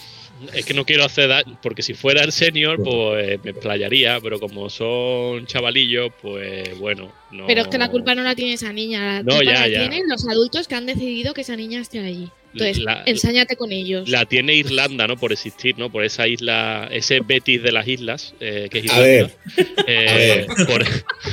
es 0.55 0.65
que 0.65 0.75
no 0.75 0.85
quiero 0.85 1.05
hacer 1.05 1.29
daño, 1.29 1.59
porque 1.63 1.83
si 1.83 1.95
fuera 1.95 2.23
el 2.25 2.33
senior, 2.33 2.83
pues 2.83 3.43
me 3.45 3.51
explayaría, 3.51 4.21
pero 4.21 4.39
como 4.41 4.69
son 4.71 5.47
chavalillos, 5.47 6.11
pues 6.23 6.79
bueno. 6.79 7.13
No, 7.31 7.47
Pero 7.47 7.63
es 7.63 7.69
que 7.69 7.77
la 7.79 7.91
culpa 7.91 8.15
no 8.15 8.23
la 8.23 8.35
tiene 8.35 8.55
esa 8.55 8.73
niña, 8.73 9.15
la 9.17 9.23
No, 9.23 9.37
culpa 9.37 9.45
ya, 9.53 9.61
la 9.61 9.69
ya. 9.69 9.79
tienen 9.89 10.09
los 10.09 10.27
adultos 10.29 10.67
que 10.69 10.75
han 10.75 10.87
decidido 10.87 11.35
que 11.35 11.43
esa 11.43 11.57
niña 11.57 11.81
esté 11.81 11.99
allí. 12.01 12.29
Entonces, 12.55 12.79
La- 12.79 13.03
ensáñate 13.05 13.57
con 13.57 13.71
ellos. 13.73 14.09
La 14.09 14.25
tiene 14.25 14.55
Irlanda, 14.55 15.07
¿no? 15.07 15.17
Por 15.19 15.33
existir, 15.33 15.77
¿no? 15.79 15.91
Por 15.91 16.05
esa 16.05 16.27
isla, 16.27 16.89
ese 16.91 17.21
Betis 17.21 17.63
de 17.63 17.73
las 17.73 17.87
islas, 17.87 18.35
eh, 18.41 18.69
que 18.71 18.79
es 18.79 18.91
A 18.91 19.07
Irlanda. 19.07 19.35
ver. 19.57 19.77
Eh, 19.87 20.47
por- 20.67 20.83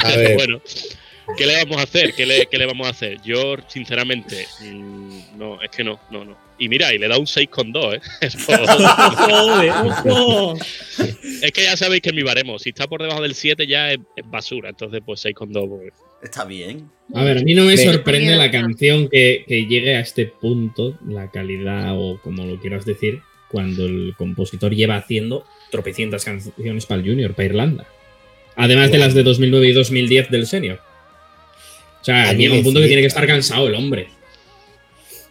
A 0.03 0.15
ver. 0.17 0.33
bueno, 0.35 0.61
¿qué 1.37 1.45
le 1.45 1.55
vamos 1.63 1.77
a 1.77 1.83
hacer? 1.83 2.13
¿Qué 2.13 2.25
le, 2.25 2.45
qué 2.47 2.57
le 2.57 2.65
vamos 2.65 2.85
a 2.87 2.89
hacer? 2.89 3.19
Yo, 3.23 3.55
sinceramente, 3.69 4.45
mm, 4.61 5.37
no, 5.37 5.61
es 5.61 5.71
que 5.71 5.83
no, 5.85 5.99
no, 6.11 6.25
no. 6.25 6.44
Y 6.57 6.69
mira, 6.69 6.93
y 6.93 6.97
le 6.97 7.07
da 7.07 7.17
un 7.17 7.25
6,2, 7.25 7.95
¿eh? 7.95 8.01
Es 8.21 8.35
es 11.41 11.51
que 11.51 11.63
ya 11.63 11.75
sabéis 11.75 12.01
que 12.01 12.13
mi 12.13 12.23
baremo, 12.23 12.57
si 12.59 12.69
está 12.69 12.87
por 12.87 13.01
debajo 13.01 13.21
del 13.21 13.35
7 13.35 13.67
ya 13.67 13.91
es, 13.91 13.99
es 14.15 14.29
basura, 14.29 14.69
entonces 14.69 15.01
pues 15.05 15.23
6,2. 15.25 15.67
pues, 15.67 15.93
Está 16.23 16.45
bien. 16.45 16.89
A 17.13 17.23
ver, 17.23 17.39
a 17.39 17.41
mí 17.41 17.53
no 17.53 17.65
me 17.65 17.77
sorprende 17.77 18.35
la 18.35 18.49
canción 18.49 19.09
que, 19.09 19.43
que 19.47 19.65
llegue 19.65 19.95
a 19.95 19.99
este 19.99 20.25
punto, 20.25 20.97
la 21.07 21.29
calidad 21.29 21.93
o 21.95 22.19
como 22.21 22.45
lo 22.45 22.59
quieras 22.59 22.85
decir, 22.85 23.21
cuando 23.49 23.85
el 23.85 24.15
compositor 24.17 24.73
lleva 24.73 24.95
haciendo 24.95 25.45
tropecientas 25.71 26.25
canciones 26.25 26.85
para 26.85 27.01
el 27.01 27.07
Junior, 27.07 27.33
para 27.33 27.45
Irlanda. 27.45 27.85
Además 28.55 28.91
de 28.91 28.97
las 28.97 29.13
de 29.13 29.23
2009 29.23 29.67
y 29.67 29.73
2010 29.73 30.29
del 30.31 30.47
Senior. 30.47 30.79
O 32.01 32.05
sea, 32.05 32.33
llega 32.33 32.53
un 32.53 32.63
punto 32.63 32.79
que 32.79 32.87
tiene 32.87 33.01
que 33.01 33.07
estar 33.07 33.25
cansado 33.25 33.67
el 33.67 33.75
hombre. 33.75 34.07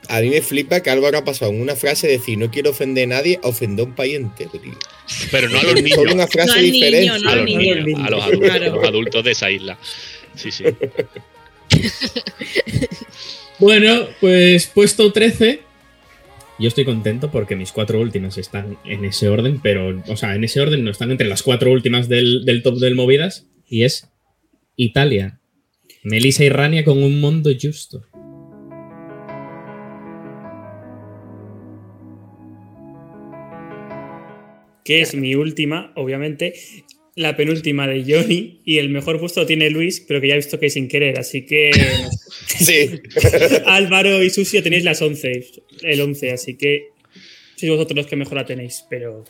A 0.08 0.20
mí 0.20 0.28
me 0.30 0.42
flipa 0.42 0.80
que 0.80 0.90
Álvaro 0.90 1.18
ha 1.18 1.24
pasado 1.24 1.50
en 1.52 1.60
una 1.60 1.76
frase 1.76 2.06
de 2.06 2.14
decir 2.18 2.38
no 2.38 2.50
quiero 2.50 2.70
ofender 2.70 3.04
a 3.04 3.16
nadie 3.16 3.38
a 3.42 3.48
ofender 3.48 3.84
a 3.84 3.88
un 3.88 3.94
país 3.94 4.16
entero, 4.16 4.50
tío. 4.52 4.72
Pero 5.30 5.48
no 5.48 5.58
a 5.58 5.62
los 5.62 5.70
Solo 5.72 5.82
niños, 5.82 5.98
una 6.14 6.26
frase 6.26 6.48
No 6.48 6.54
al 6.54 6.62
niño, 6.62 6.72
diferente. 6.86 7.20
no 7.24 7.30
a 7.30 7.36
los 7.36 7.44
niño. 7.44 7.74
niños, 7.84 8.06
a 8.06 8.10
los 8.10 8.22
adultos, 8.24 8.48
Claro. 8.50 8.64
a 8.64 8.76
los 8.76 8.84
adultos 8.88 9.24
de 9.24 9.30
esa 9.32 9.50
isla. 9.50 9.78
Sí, 10.34 10.50
sí. 10.50 10.64
Bueno, 13.58 14.06
pues 14.20 14.66
puesto 14.66 15.12
13. 15.12 15.60
Yo 16.58 16.68
estoy 16.68 16.84
contento 16.84 17.30
porque 17.30 17.56
mis 17.56 17.72
cuatro 17.72 18.00
últimas 18.00 18.38
están 18.38 18.78
en 18.84 19.04
ese 19.04 19.28
orden, 19.28 19.60
pero, 19.62 20.02
o 20.08 20.16
sea, 20.16 20.34
en 20.34 20.44
ese 20.44 20.60
orden 20.60 20.84
no 20.84 20.90
están 20.90 21.10
entre 21.10 21.26
las 21.28 21.42
cuatro 21.42 21.70
últimas 21.72 22.08
del, 22.08 22.44
del 22.44 22.62
top 22.62 22.78
del 22.78 22.94
Movidas. 22.94 23.46
Y 23.66 23.84
es 23.84 24.08
Italia. 24.76 25.40
Melissa 26.02 26.44
y 26.44 26.48
Rania 26.48 26.84
con 26.84 27.02
un 27.02 27.20
mundo 27.20 27.50
justo. 27.60 28.04
Que 34.84 35.00
es 35.00 35.14
mi 35.14 35.34
última, 35.34 35.92
obviamente. 35.96 36.54
la 37.16 37.36
penúltima 37.36 37.86
de 37.86 38.02
Johnny 38.02 38.60
y 38.64 38.78
el 38.78 38.88
mejor 38.88 39.20
puesto 39.20 39.40
lo 39.40 39.46
tiene 39.46 39.70
Luis, 39.70 40.00
pero 40.06 40.20
que 40.20 40.26
ya 40.28 40.34
he 40.34 40.38
visto 40.38 40.58
que 40.58 40.66
es 40.66 40.72
sin 40.72 40.88
querer, 40.88 41.16
así 41.18 41.46
que 41.46 41.70
Sí. 42.46 43.00
Álvaro 43.66 44.20
y 44.22 44.30
Susi 44.30 44.60
tenéis 44.62 44.82
las 44.84 45.00
11, 45.00 45.46
el 45.82 46.00
11, 46.00 46.32
así 46.32 46.56
que 46.56 46.88
sois 47.56 47.70
vosotros 47.70 47.96
los 47.96 48.06
que 48.08 48.16
mejor 48.16 48.34
la 48.34 48.44
tenéis, 48.44 48.84
pero 48.90 49.24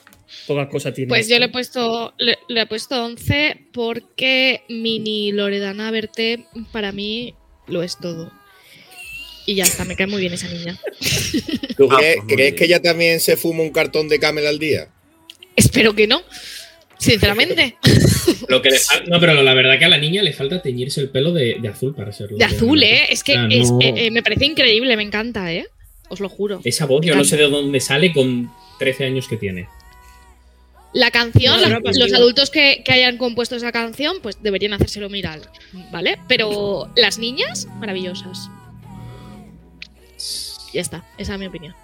poca 0.46 0.66
cosa 0.70 0.92
tiene. 0.94 1.08
Pues 1.10 1.22
esto. 1.22 1.34
yo 1.34 1.38
le 1.40 1.44
he 1.46 1.48
puesto 1.50 2.14
le, 2.18 2.38
le 2.48 2.62
he 2.62 2.66
puesto 2.66 3.04
11 3.04 3.56
porque 3.74 4.62
Mini 4.70 5.30
Loredana 5.32 5.90
Verte 5.90 6.46
para 6.72 6.90
mí 6.90 7.34
lo 7.68 7.82
es 7.82 7.98
todo. 8.00 8.32
Y 9.46 9.56
ya 9.56 9.64
está, 9.64 9.84
me 9.84 9.94
cae 9.94 10.06
muy 10.06 10.20
bien 10.22 10.32
esa 10.32 10.48
niña. 10.48 10.80
¿Tú 11.76 11.86
Ah, 11.92 11.96
crees, 11.98 12.16
pues 12.16 12.34
crees 12.34 12.54
que 12.54 12.64
ella 12.64 12.80
también 12.80 13.20
se 13.20 13.36
fuma 13.36 13.62
un 13.62 13.70
cartón 13.72 14.08
de 14.08 14.18
camel 14.18 14.46
al 14.46 14.58
día? 14.58 14.88
Espero 15.56 15.94
que 15.94 16.06
no. 16.06 16.22
Sinceramente. 16.98 17.76
Lo 18.48 18.62
que 18.62 18.70
le 18.70 18.78
fal- 18.78 19.04
no, 19.08 19.20
pero 19.20 19.34
la 19.42 19.54
verdad 19.54 19.78
que 19.78 19.84
a 19.84 19.88
la 19.88 19.98
niña 19.98 20.22
le 20.22 20.32
falta 20.32 20.62
teñirse 20.62 21.00
el 21.00 21.10
pelo 21.10 21.32
de, 21.32 21.56
de 21.60 21.68
azul 21.68 21.94
para 21.94 22.12
serlo. 22.12 22.38
De 22.38 22.44
azul, 22.44 22.82
¿eh? 22.82 23.06
Es 23.10 23.22
que 23.24 23.36
Ah, 23.36 23.46
es- 23.50 23.70
no. 23.70 23.78
eh, 23.80 23.92
eh, 23.96 24.10
me 24.10 24.22
parece 24.22 24.46
increíble, 24.46 24.96
me 24.96 25.02
encanta, 25.02 25.52
¿eh? 25.52 25.66
Os 26.08 26.20
lo 26.20 26.28
juro. 26.28 26.60
Esa 26.64 26.86
voz, 26.86 27.04
yo 27.04 27.14
no 27.14 27.24
sé 27.24 27.36
de 27.36 27.48
dónde 27.48 27.80
sale 27.80 28.12
con 28.12 28.50
13 28.78 29.04
años 29.06 29.26
que 29.28 29.36
tiene. 29.36 29.68
La 30.92 31.10
canción, 31.10 31.56
No, 31.60 31.68
la- 31.68 31.80
no, 31.80 31.90
los 31.92 32.12
adultos 32.12 32.50
que, 32.50 32.82
que 32.84 32.92
hayan 32.92 33.18
compuesto 33.18 33.56
esa 33.56 33.72
canción, 33.72 34.18
pues 34.22 34.38
deberían 34.42 34.72
hacérselo 34.74 35.10
mirar, 35.10 35.40
¿vale? 35.90 36.18
Pero 36.28 36.88
las 36.96 37.18
niñas, 37.18 37.66
maravillosas. 37.80 38.48
Ya 40.72 40.80
está, 40.80 41.04
esa 41.18 41.34
es 41.34 41.40
mi 41.40 41.46
opinión. 41.46 41.74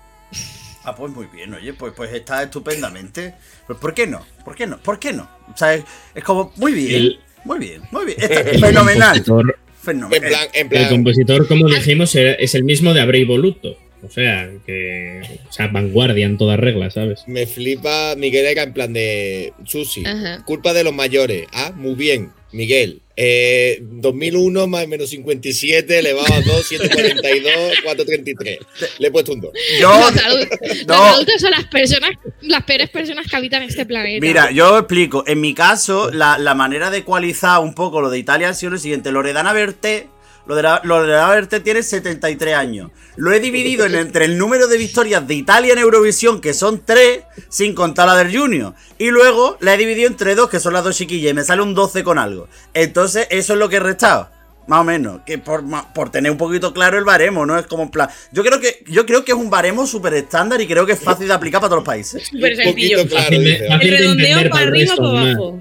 Ah, 0.85 0.95
pues 0.95 1.13
muy 1.13 1.27
bien, 1.27 1.53
oye, 1.55 1.75
pues, 1.75 1.93
pues 1.95 2.13
está 2.13 2.43
estupendamente. 2.43 3.35
Pues 3.67 3.79
¿por 3.79 3.93
qué 3.95 4.07
no? 4.07 4.25
¿Por 4.45 4.55
qué 4.55 4.67
no? 4.67 4.79
¿Por 4.79 4.99
qué 4.99 5.13
no? 5.13 5.29
O 5.53 5.57
sea, 5.57 5.75
es, 5.75 5.85
es 6.15 6.25
como 6.25 6.53
muy 6.57 6.73
bien, 6.73 6.95
El- 6.95 7.21
muy 7.45 7.59
bien, 7.59 7.83
muy 7.91 8.07
bien. 8.07 8.19
Está 8.23 8.45
fenomenal. 8.45 9.17
El 9.17 9.25
compositor, 9.25 9.59
En 9.59 9.83
Fenomenal. 9.83 10.29
plan, 10.31 10.49
en 10.55 10.77
el 10.77 10.89
compositor, 10.89 11.49
como 11.49 11.69
dijimos, 11.69 12.15
es 12.15 12.55
el 12.55 12.65
mismo 12.65 12.93
de 12.95 13.01
Abrey 13.01 13.25
Voluto. 13.25 13.77
O 14.03 14.09
sea, 14.09 14.49
que. 14.65 15.21
O 15.49 15.53
sea, 15.53 15.67
vanguardia 15.69 16.25
en 16.25 16.39
toda 16.39 16.57
regla, 16.57 16.91
¿sabes? 16.91 17.25
Me 17.27 17.47
flipa 17.47 18.15
Miguel 18.17 18.47
era 18.47 18.63
en 18.63 18.73
plan 18.73 18.93
de 18.95 19.53
Susi. 19.67 20.03
Ajá. 20.07 20.43
Culpa 20.47 20.73
de 20.73 20.85
los 20.85 20.95
mayores. 20.95 21.47
Ah, 21.53 21.73
muy 21.77 21.95
bien. 21.95 22.31
Miguel. 22.53 23.03
Eh, 23.23 23.83
2001 23.83 24.67
más 24.67 24.89
menos 24.89 25.11
57 25.11 25.99
elevado 25.99 26.33
a 26.33 26.41
2, 26.41 26.67
742, 26.67 27.53
433. 27.85 28.59
Le 28.99 29.09
he 29.09 29.11
puesto 29.11 29.35
un 29.35 29.43
2. 29.43 29.53
Yo, 29.79 29.91
los, 29.91 30.25
adultos, 30.25 30.59
no. 30.87 30.95
los 30.95 31.07
adultos 31.17 31.35
son 31.39 31.51
las 31.51 31.67
personas, 31.67 32.13
las 32.41 32.65
peores 32.65 32.89
personas 32.89 33.27
que 33.27 33.37
habitan 33.37 33.63
este 33.63 33.85
planeta. 33.85 34.25
Mira, 34.27 34.51
yo 34.53 34.79
explico. 34.79 35.23
En 35.27 35.43
mi 35.43 35.53
caso, 35.53 36.11
la, 36.11 36.39
la 36.39 36.55
manera 36.55 36.91
de 36.91 36.99
ecualizar 36.99 37.61
un 37.61 37.75
poco 37.75 38.01
lo 38.01 38.09
de 38.09 38.19
Italia 38.19 38.49
ha 38.49 38.55
sido 38.55 38.73
lo 38.73 38.79
siguiente. 38.79 39.13
Loredana 39.13 39.53
Berté, 39.53 40.07
lo 40.47 40.55
de 40.57 40.63
la- 40.63 40.81
Loredana 40.85 41.31
Berté 41.35 41.61
tiene 41.61 41.83
73 41.83 42.55
años. 42.55 42.91
Lo 43.17 43.33
he 43.33 43.41
dividido 43.41 43.85
en, 43.87 43.95
entre 43.95 44.25
el 44.25 44.39
número 44.39 44.67
de 44.67 44.79
victorias 44.79 45.27
de 45.27 45.35
Italia 45.35 45.73
en 45.75 45.79
Eurovisión, 45.79 46.41
que 46.41 46.55
son 46.55 46.83
3, 46.85 47.21
sin 47.49 47.75
contar 47.75 48.07
la 48.09 48.17
del 48.17 48.37
Junior. 48.37 48.75
Y 48.99 49.11
luego 49.11 49.57
la 49.61 49.75
he 49.75 49.77
dividido 49.77 50.09
entre 50.09 50.35
dos, 50.35 50.49
que 50.51 50.59
son 50.61 50.73
las 50.73 50.85
dos 50.85 50.97
chiquillas, 50.97 51.31
y 51.31 51.35
me 51.35 51.45
sale 51.45 51.63
un 51.63 51.75
12 51.75 52.03
con 52.03 52.19
algo. 52.19 52.49
Entonces, 52.75 53.27
eso 53.31 53.53
es 53.53 53.59
lo 53.59 53.69
que 53.69 53.77
he 53.77 53.81
restado. 53.81 54.31
Más 54.67 54.81
o 54.81 54.85
menos, 54.85 55.23
que 55.27 55.37
por, 55.39 55.65
por 55.95 56.11
tener 56.11 56.31
un 56.31 56.39
poquito 56.39 56.73
claro 56.73 56.97
el 56.97 57.03
baremo, 57.05 57.45
¿no? 57.45 57.59
Es 57.59 57.67
como 57.67 57.83
en 57.83 57.89
plan. 57.91 58.09
Yo 58.31 58.45
creo 58.45 58.61
que, 58.61 58.85
yo 58.87 59.05
creo 59.05 59.25
que 59.25 59.33
es 59.33 59.39
un 59.39 59.51
baremo 59.51 59.85
súper 59.87 60.15
estándar 60.15 60.61
y 60.61 60.67
creo 60.69 60.87
que 60.87 60.93
es 60.93 61.01
fácil 61.01 61.27
de 61.27 61.35
aplicar 61.35 61.61
para 61.61 61.71
todos 61.71 61.81
los 61.81 61.87
países. 61.87 62.29
Súper 62.29 62.55
sencillo. 62.55 63.07
claro, 63.09 63.35
El 63.37 63.45
de 63.45 63.91
redondeo 63.99 64.51
para 64.51 64.67
arriba 64.67 64.95
o 64.95 64.97
para 64.99 65.21
abajo. 65.23 65.61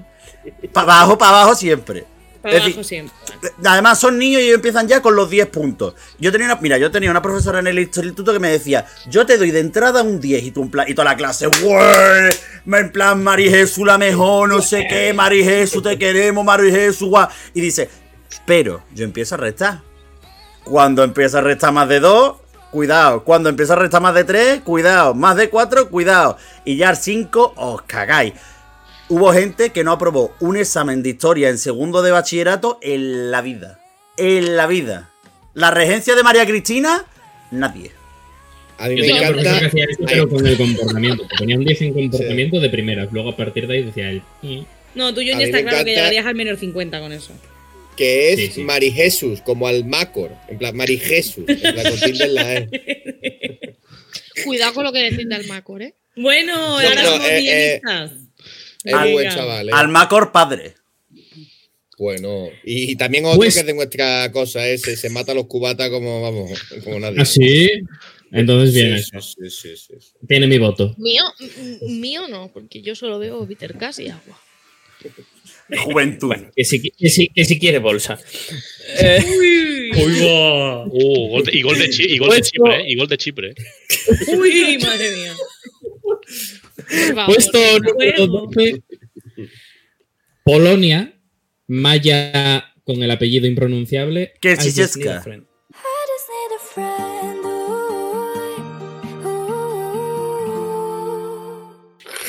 Para 0.72 0.82
abajo, 0.94 1.18
para 1.18 1.30
abajo 1.40 1.54
siempre. 1.56 2.04
Es 2.42 2.52
decir. 2.54 2.74
Además, 3.64 3.98
son 4.00 4.18
niños 4.18 4.40
y 4.40 4.44
ellos 4.44 4.56
empiezan 4.56 4.88
ya 4.88 5.02
con 5.02 5.14
los 5.14 5.28
10 5.28 5.46
puntos. 5.48 5.94
Yo 6.18 6.32
tenía 6.32 6.46
una, 6.46 6.56
mira, 6.56 6.78
yo 6.78 6.90
tenía 6.90 7.10
una 7.10 7.20
profesora 7.22 7.58
en 7.58 7.66
el 7.66 7.78
instituto 7.78 8.32
que 8.32 8.38
me 8.38 8.50
decía, 8.50 8.86
yo 9.08 9.26
te 9.26 9.36
doy 9.38 9.50
de 9.50 9.60
entrada 9.60 10.02
un 10.02 10.20
10 10.20 10.42
y, 10.44 10.50
tú 10.50 10.62
en 10.62 10.70
plan- 10.70 10.86
y 10.88 10.94
toda 10.94 11.04
la 11.10 11.16
clase, 11.16 11.46
"Güey, 11.48 12.30
En 12.66 12.92
plan, 12.92 13.22
Mari 13.22 13.48
Jesús 13.50 13.86
la 13.86 13.98
mejor, 13.98 14.48
no 14.48 14.60
sé 14.62 14.86
qué, 14.88 15.12
Mari 15.12 15.44
Jesús 15.44 15.82
te 15.82 15.98
queremos, 15.98 16.44
Mari 16.44 16.70
Jesús, 16.70 17.08
guau. 17.08 17.28
Y 17.54 17.60
dice, 17.60 17.88
pero 18.46 18.82
yo 18.94 19.04
empiezo 19.04 19.34
a 19.34 19.38
restar. 19.38 19.80
Cuando 20.64 21.02
empieza 21.02 21.38
a 21.38 21.40
restar 21.40 21.72
más 21.72 21.88
de 21.88 22.00
2, 22.00 22.36
cuidado. 22.70 23.24
Cuando 23.24 23.48
empieza 23.48 23.72
a 23.72 23.76
restar 23.76 24.00
más 24.00 24.14
de 24.14 24.24
3, 24.24 24.60
cuidado. 24.60 25.14
Más 25.14 25.36
de 25.36 25.48
4, 25.50 25.88
cuidado. 25.90 26.36
Y 26.64 26.76
ya 26.76 26.90
al 26.90 26.96
5, 26.96 27.54
os 27.56 27.82
cagáis. 27.82 28.34
Hubo 29.10 29.32
gente 29.32 29.70
que 29.70 29.82
no 29.82 29.90
aprobó 29.90 30.36
un 30.38 30.56
examen 30.56 31.02
de 31.02 31.10
historia 31.10 31.48
en 31.48 31.58
segundo 31.58 32.00
de 32.00 32.12
bachillerato 32.12 32.78
en 32.80 33.32
la 33.32 33.42
vida. 33.42 33.80
En 34.16 34.56
la 34.56 34.68
vida. 34.68 35.10
La 35.52 35.72
regencia 35.72 36.14
de 36.14 36.22
María 36.22 36.46
Cristina, 36.46 37.04
nadie. 37.50 37.90
A 38.78 38.88
mí 38.88 38.94
Yo 38.96 39.02
me 39.02 39.20
tenía 39.34 39.58
que 39.58 39.66
hacía 39.66 39.84
eso, 39.90 40.04
pero 40.06 40.28
con 40.28 40.46
el 40.46 40.56
comportamiento. 40.56 41.26
Te 41.26 41.36
ponía 41.38 41.58
un 41.58 41.64
10 41.64 41.82
en 41.82 41.92
comportamiento 41.92 42.60
de 42.60 42.70
primeras. 42.70 43.08
Luego 43.12 43.30
a 43.30 43.36
partir 43.36 43.66
de 43.66 43.74
ahí 43.78 43.82
decía 43.82 44.10
él. 44.10 44.22
"Mm". 44.42 44.60
No, 44.94 45.12
tú, 45.12 45.20
A 45.20 45.24
Johnny, 45.24 45.34
mí 45.36 45.42
está 45.42 45.60
claro 45.62 45.84
que 45.84 45.90
llegarías 45.90 46.26
al 46.26 46.34
menor 46.36 46.56
50 46.56 47.00
con 47.00 47.12
eso. 47.12 47.32
que 47.96 48.32
es 48.32 48.38
Sí, 48.38 48.50
sí. 48.52 48.62
Mari 48.62 48.92
Jesús, 48.92 49.40
como 49.42 49.66
al 49.66 49.84
Macor. 49.84 50.30
En 50.48 50.56
plan, 50.56 50.74
Mari 50.76 50.96
Jesús. 50.98 51.44
En 51.48 51.58
plan, 51.60 51.84
con 51.84 52.34
la 52.34 52.54
E. 52.54 52.68
Cuidado 54.44 54.72
con 54.72 54.84
lo 54.84 54.92
que 54.92 55.00
decís 55.10 55.28
del 55.28 55.46
Macor, 55.48 55.82
¿eh? 55.82 55.94
Bueno, 56.16 56.54
ahora 56.54 56.88
pero, 56.94 57.10
somos 57.10 57.28
eh, 57.28 57.38
eh, 57.38 57.40
bienistas. 57.82 58.29
Es 58.84 59.12
buen 59.12 59.28
chaval, 59.30 59.68
¿eh? 59.68 59.72
Almacor 59.74 60.32
padre. 60.32 60.74
Bueno. 61.98 62.48
Y, 62.64 62.92
y 62.92 62.96
también 62.96 63.26
otro 63.26 63.36
Pues- 63.38 63.54
que 63.54 63.60
es 63.60 63.66
de 63.66 63.74
nuestra 63.74 64.30
cosa 64.32 64.66
ese, 64.66 64.96
se 64.96 65.10
mata 65.10 65.32
a 65.32 65.34
los 65.34 65.46
cubatas 65.46 65.90
como, 65.90 66.22
vamos, 66.22 66.50
como 66.82 66.98
nadie. 66.98 67.16
¿Ah, 67.20 67.24
sí? 67.26 67.68
Entonces 68.32 68.72
bien, 68.74 68.96
Sí, 68.96 69.10
eso. 69.16 69.20
sí, 69.20 69.50
sí, 69.50 69.76
sí, 69.76 69.94
sí. 70.00 70.12
Tiene 70.26 70.46
mi 70.46 70.56
voto. 70.56 70.94
Mío, 70.98 71.24
mío 71.88 72.28
no, 72.28 72.50
porque 72.54 72.80
yo 72.80 72.94
solo 72.94 73.18
veo 73.18 73.44
bitter 73.44 73.74
gas 73.74 73.98
y 73.98 74.08
agua. 74.08 74.40
Juventud. 75.84 76.34
Que 76.56 76.64
si, 76.64 76.80
que 76.80 77.08
si, 77.10 77.28
que 77.28 77.44
si 77.44 77.58
quiere 77.58 77.78
bolsa. 77.80 78.18
Uy, 79.38 79.90
Uy, 79.92 80.20
va. 80.24 80.84
Uh, 80.86 81.28
gol 81.28 81.44
de- 81.44 81.56
y 81.56 81.62
gol 81.62 81.78
de, 81.78 81.90
Chi- 81.90 82.06
y 82.14 82.18
gol 82.18 82.30
de 82.30 82.40
Chipre, 82.42 82.80
¿eh? 82.80 82.84
Y 82.88 82.96
gol 82.96 83.08
de 83.08 83.18
Chipre. 83.18 83.50
¿eh? 83.50 83.54
uy, 84.36 84.78
madre 84.82 85.10
mía. 85.16 85.34
Favor. 87.14 87.26
Puesto 87.26 87.58
número 87.80 88.16
Juego. 88.16 88.46
12. 88.54 88.82
Polonia. 90.44 91.14
Maya 91.68 92.64
con 92.84 93.02
el 93.02 93.10
apellido 93.10 93.46
impronunciable. 93.46 94.32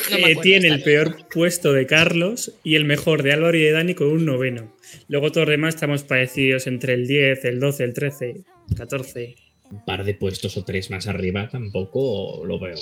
Que 0.08 0.16
me 0.16 0.18
Eh, 0.18 0.22
acuerdo 0.32 0.42
tiene 0.42 0.68
el 0.68 0.84
peor 0.84 1.28
puesto 1.34 1.74
de 1.74 1.86
Carlos 1.86 2.54
y 2.64 2.76
el 2.76 2.86
mejor 2.86 3.24
de 3.24 3.32
Álvaro 3.34 3.58
y 3.58 3.62
de 3.62 3.72
Dani 3.72 3.96
con 3.96 4.08
un 4.08 4.26
noveno. 4.26 4.76
Luego 5.08 5.32
todos 5.32 5.48
los 5.48 5.54
demás 5.54 5.76
estamos 5.76 6.04
parecidos 6.04 6.68
entre 6.68 6.94
el 6.94 7.08
10, 7.08 7.46
el 7.46 7.60
12, 7.60 7.84
el 7.84 7.94
13, 7.94 8.34
14. 8.76 9.36
Un 9.72 9.86
par 9.86 10.04
de 10.04 10.14
puestos 10.14 10.58
o 10.58 10.66
tres 10.66 10.90
más 10.90 11.08
arriba 11.08 11.48
tampoco 11.50 12.44
lo 12.46 12.60
veo. 12.60 12.76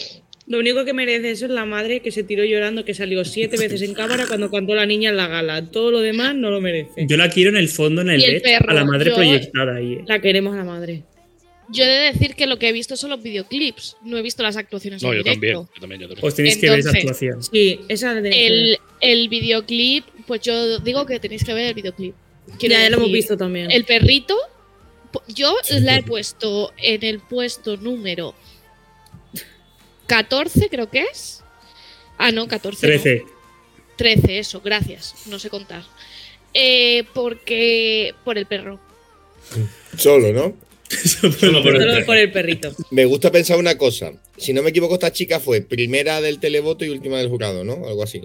Lo 0.50 0.58
único 0.58 0.84
que 0.84 0.94
merece 0.94 1.30
eso 1.30 1.46
es 1.46 1.52
la 1.52 1.66
madre 1.66 2.00
que 2.02 2.12
se 2.12 2.24
tiró 2.24 2.44
llorando, 2.44 2.84
que 2.84 2.96
salió 2.96 3.24
siete 3.24 3.56
veces 3.56 3.84
en 3.84 3.94
cámara 3.94 4.26
cuando 4.28 4.50
cantó 4.50 4.74
la 4.74 4.88
niña 4.88 5.12
en 5.12 5.16
la 5.18 5.28
gala. 5.28 5.70
Todo 5.70 5.92
lo 5.92 6.00
demás 6.00 6.36
no 6.36 6.50
lo 6.50 6.60
merece. 6.60 7.06
Yo 7.08 7.18
la 7.18 7.30
quiero 7.30 7.52
en 7.52 7.58
el 7.58 7.70
fondo, 7.70 8.02
en 8.02 8.10
el 8.10 8.24
el 8.24 8.34
LED, 8.34 8.42
perro, 8.42 8.72
a 8.72 8.74
la 8.74 8.84
madre 8.84 9.12
proyectada 9.12 9.76
ahí. 9.76 9.94
eh. 9.94 10.04
La 10.08 10.20
queremos 10.20 10.56
a 10.56 10.58
la 10.58 10.64
madre. 10.64 11.04
Yo 11.72 11.84
he 11.84 11.88
de 11.88 12.12
decir 12.14 12.34
que 12.34 12.48
lo 12.48 12.58
que 12.58 12.68
he 12.68 12.74
visto 12.74 12.98
son 12.98 13.12
los 13.12 13.22
videoclips, 13.22 13.98
no 14.04 14.18
he 14.18 14.24
visto 14.24 14.42
las 14.42 14.58
actuaciones 14.58 15.04
No, 15.04 15.12
en 15.14 15.20
yo 15.20 15.24
también. 15.24 15.54
Yo 15.54 15.68
también, 15.80 16.02
yo 16.02 16.08
también. 16.08 16.28
Os 16.28 16.34
tenéis 16.34 16.58
que 16.58 16.68
ver 16.68 16.80
esa 16.80 16.90
Entonces, 16.98 17.30
actuación. 17.30 17.44
Sí, 17.44 17.80
esa 17.88 18.16
de 18.16 18.48
El, 18.48 18.78
el 19.02 19.30
videoclip, 19.30 20.04
pues 20.26 20.42
yo 20.42 20.80
digo 20.80 21.06
que 21.06 21.20
tenéis 21.20 21.44
que 21.44 21.54
ver 21.54 21.68
el 21.68 21.74
videoclip. 21.76 22.16
Quiero 22.58 22.74
Ya, 22.74 22.82
ya 22.86 22.90
lo 22.90 22.98
hemos 22.98 23.12
visto 23.12 23.38
también. 23.38 23.70
El 23.70 23.86
perrito, 23.86 24.36
yo 25.28 25.56
la 25.82 25.98
he 25.98 26.02
puesto 26.02 26.74
en 26.82 27.04
el 27.04 27.20
puesto 27.20 27.78
número 27.78 28.34
14, 30.10 30.68
creo 30.70 30.90
que 30.90 31.02
es. 31.12 31.42
Ah, 32.18 32.32
no, 32.34 32.48
14. 32.48 32.86
no. 32.88 32.94
13. 33.02 33.24
13, 33.96 34.40
eso, 34.40 34.60
gracias. 34.62 35.16
No 35.28 35.40
sé 35.40 35.50
contar. 35.50 35.84
Eh, 36.54 37.04
porque. 37.14 38.14
Por 38.26 38.38
el 38.38 38.46
perro. 38.46 38.80
Solo, 39.98 40.32
¿no? 40.34 40.56
Solo 40.90 41.62
por 41.64 41.76
el 41.76 41.82
Solo 41.82 41.94
perro. 41.94 42.06
por 42.06 42.18
el 42.18 42.32
perrito. 42.32 42.76
Me 42.92 43.06
gusta 43.06 43.32
pensar 43.32 43.58
una 43.58 43.78
cosa. 43.78 44.12
Si 44.38 44.54
no 44.54 44.64
me 44.64 44.70
equivoco, 44.72 44.96
esta 44.96 45.12
chica 45.12 45.40
fue 45.40 45.62
primera 45.62 46.22
del 46.22 46.40
televoto 46.40 46.84
y 46.86 46.90
última 46.90 47.18
del 47.20 47.30
jurado, 47.30 47.64
¿no? 47.64 47.74
Algo 47.88 48.04
así. 48.04 48.22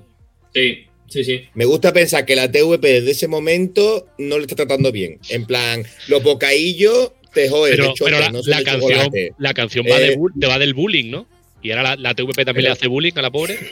Sí, 0.54 0.86
sí, 1.08 1.24
sí. 1.24 1.42
Me 1.54 1.64
gusta 1.66 1.92
pensar 1.92 2.24
que 2.24 2.36
la 2.36 2.50
TVP 2.50 2.86
desde 3.00 3.10
ese 3.10 3.28
momento 3.28 4.06
no 4.18 4.36
le 4.38 4.42
está 4.44 4.56
tratando 4.56 4.92
bien. 4.92 5.18
En 5.28 5.44
plan, 5.46 5.84
los 6.08 6.22
bocaillos 6.22 7.12
te 7.34 7.48
joden, 7.48 7.72
Pero, 7.76 7.88
te 7.88 7.94
chocan, 7.98 8.12
pero 8.14 8.20
la, 8.24 8.30
no 8.30 8.42
canción, 8.42 9.34
la 9.38 9.54
canción 9.54 9.86
va, 9.90 9.98
de 9.98 10.12
Eh, 10.12 10.16
bu- 10.16 10.32
te 10.40 10.46
va 10.46 10.58
del 10.58 10.72
bullying, 10.72 11.10
¿no? 11.10 11.26
Y 11.64 11.70
ahora 11.72 11.82
la, 11.82 11.96
la 11.96 12.14
TVP 12.14 12.44
también 12.44 12.54
pero- 12.56 12.68
le 12.68 12.70
hace 12.72 12.86
bullying 12.86 13.12
a 13.16 13.22
la 13.22 13.30
pobre. 13.32 13.58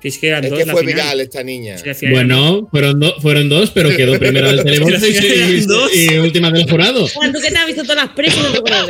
Que 0.00 0.08
es 0.08 0.18
que 0.18 0.28
eran 0.28 0.44
Es 0.44 0.50
dos 0.50 0.58
que 0.60 0.66
la 0.66 0.72
fue 0.72 0.82
final. 0.82 0.94
viral 0.96 1.20
esta 1.20 1.42
niña. 1.42 1.76
Sí, 1.78 2.06
Bueno, 2.10 2.68
fueron, 2.70 3.00
do- 3.00 3.20
fueron 3.20 3.48
dos, 3.48 3.70
pero 3.72 3.88
quedó 3.96 4.18
primera 4.18 4.48
del 4.48 4.62
televoto 4.62 4.96
y, 5.06 5.96
y- 5.96 6.04
y 6.14 6.18
última 6.18 6.50
del 6.52 6.70
jurado. 6.70 7.06
Juan, 7.08 7.32
tú 7.32 7.40
que 7.40 7.50
te 7.50 7.58
has 7.58 7.66
visto 7.66 7.82
todas 7.82 7.96
las 7.96 8.08
no 8.38 8.52
te 8.52 8.58
acuerdas 8.58 8.86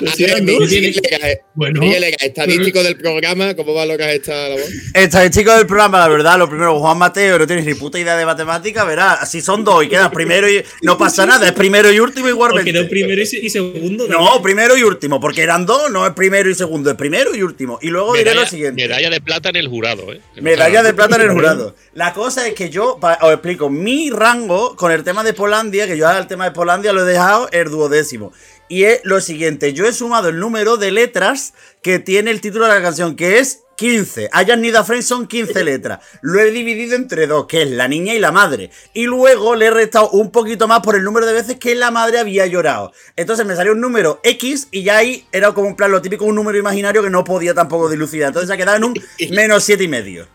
Lega, 0.00 1.38
Bueno, 1.54 1.82
estadístico 2.20 2.82
del 2.82 2.96
programa, 2.96 3.54
¿cómo 3.54 3.74
valoras 3.74 4.08
esta 4.12 4.48
labor? 4.48 4.64
Estadístico 4.94 5.56
del 5.56 5.66
programa, 5.66 5.98
la 6.00 6.08
verdad, 6.08 6.38
lo 6.38 6.48
primero, 6.48 6.78
Juan 6.80 6.98
Mateo, 6.98 7.38
no 7.38 7.46
tienes 7.46 7.64
ni 7.64 7.74
puta 7.74 7.98
idea 7.98 8.16
de 8.16 8.26
matemática, 8.26 8.84
verás, 8.84 9.18
así 9.22 9.40
son 9.40 9.64
dos 9.64 9.84
y 9.84 9.88
quedas 9.88 10.10
primero 10.10 10.50
y 10.50 10.62
no 10.82 10.96
pasa 10.98 11.26
nada, 11.26 11.46
es 11.46 11.52
primero 11.52 11.92
y 11.92 11.98
último 12.00 12.26
O 12.26 12.30
igualmente. 12.30 12.72
quedó 12.72 12.88
primero 12.88 13.22
y 13.22 13.26
segundo. 13.50 14.08
No, 14.08 14.40
primero 14.42 14.76
y 14.76 14.82
último, 14.82 15.20
porque 15.20 15.42
eran 15.42 15.66
dos, 15.66 15.90
no 15.90 16.06
es 16.06 16.12
primero 16.14 16.50
y 16.50 16.54
segundo, 16.54 16.90
es 16.90 16.96
primero 16.96 17.34
y 17.34 17.42
último. 17.42 17.78
Y 17.82 17.88
luego 17.88 18.14
diré 18.14 18.34
lo 18.34 18.46
siguiente. 18.46 18.82
medalla 18.82 19.10
de 19.10 19.20
plata 19.20 19.50
en 19.50 19.56
el 19.56 19.68
jurado, 19.68 20.12
¿eh? 20.12 20.20
Medalla 20.40 20.82
de 20.82 20.94
plata 20.94 21.16
en 21.16 21.22
el 21.22 21.32
jurado. 21.32 21.74
La 21.94 22.12
cosa 22.12 22.46
es 22.46 22.54
que 22.54 22.70
yo, 22.70 22.98
os 22.98 23.32
explico, 23.32 23.70
mi 23.70 24.10
rango 24.10 24.76
con 24.76 24.92
el 24.92 25.04
tema 25.04 25.22
de 25.22 25.34
Polandia, 25.34 25.86
que 25.86 25.96
yo 25.96 26.10
el 26.10 26.26
tema 26.26 26.44
de 26.44 26.50
Polandia 26.52 26.92
lo 26.92 27.02
he 27.02 27.10
dejado 27.10 27.48
el 27.52 27.70
duodécimo. 27.70 28.32
Y 28.70 28.84
es 28.84 29.00
lo 29.02 29.20
siguiente, 29.20 29.72
yo 29.72 29.84
he 29.84 29.92
sumado 29.92 30.28
el 30.28 30.38
número 30.38 30.76
de 30.76 30.92
letras 30.92 31.54
que 31.82 31.98
tiene 31.98 32.30
el 32.30 32.40
título 32.40 32.66
de 32.66 32.74
la 32.74 32.80
canción, 32.80 33.16
que 33.16 33.40
es 33.40 33.64
15. 33.74 34.26
I 34.26 34.44
Just 34.46 34.58
Need 34.58 34.76
a 34.76 34.84
Friend 34.84 35.02
son 35.02 35.26
15 35.26 35.64
letras. 35.64 35.98
Lo 36.22 36.38
he 36.38 36.52
dividido 36.52 36.94
entre 36.94 37.26
dos, 37.26 37.46
que 37.46 37.62
es 37.62 37.70
la 37.72 37.88
niña 37.88 38.14
y 38.14 38.20
la 38.20 38.30
madre. 38.30 38.70
Y 38.94 39.06
luego 39.06 39.56
le 39.56 39.66
he 39.66 39.70
restado 39.72 40.10
un 40.10 40.30
poquito 40.30 40.68
más 40.68 40.80
por 40.82 40.94
el 40.94 41.02
número 41.02 41.26
de 41.26 41.32
veces 41.32 41.56
que 41.56 41.74
la 41.74 41.90
madre 41.90 42.20
había 42.20 42.46
llorado. 42.46 42.92
Entonces 43.16 43.44
me 43.44 43.56
salió 43.56 43.72
un 43.72 43.80
número 43.80 44.20
X 44.22 44.68
y 44.70 44.84
ya 44.84 44.98
ahí 44.98 45.24
era 45.32 45.52
como 45.52 45.66
un 45.66 45.74
plan 45.74 45.90
lo 45.90 46.00
típico, 46.00 46.24
un 46.24 46.36
número 46.36 46.56
imaginario 46.56 47.02
que 47.02 47.10
no 47.10 47.24
podía 47.24 47.54
tampoco 47.54 47.90
dilucidar. 47.90 48.28
Entonces 48.28 48.46
se 48.46 48.54
ha 48.54 48.56
quedado 48.56 48.76
en 48.76 48.84
un 48.84 48.94
menos 49.30 49.64
siete 49.64 49.82
y 49.82 49.88
medio. 49.88 50.28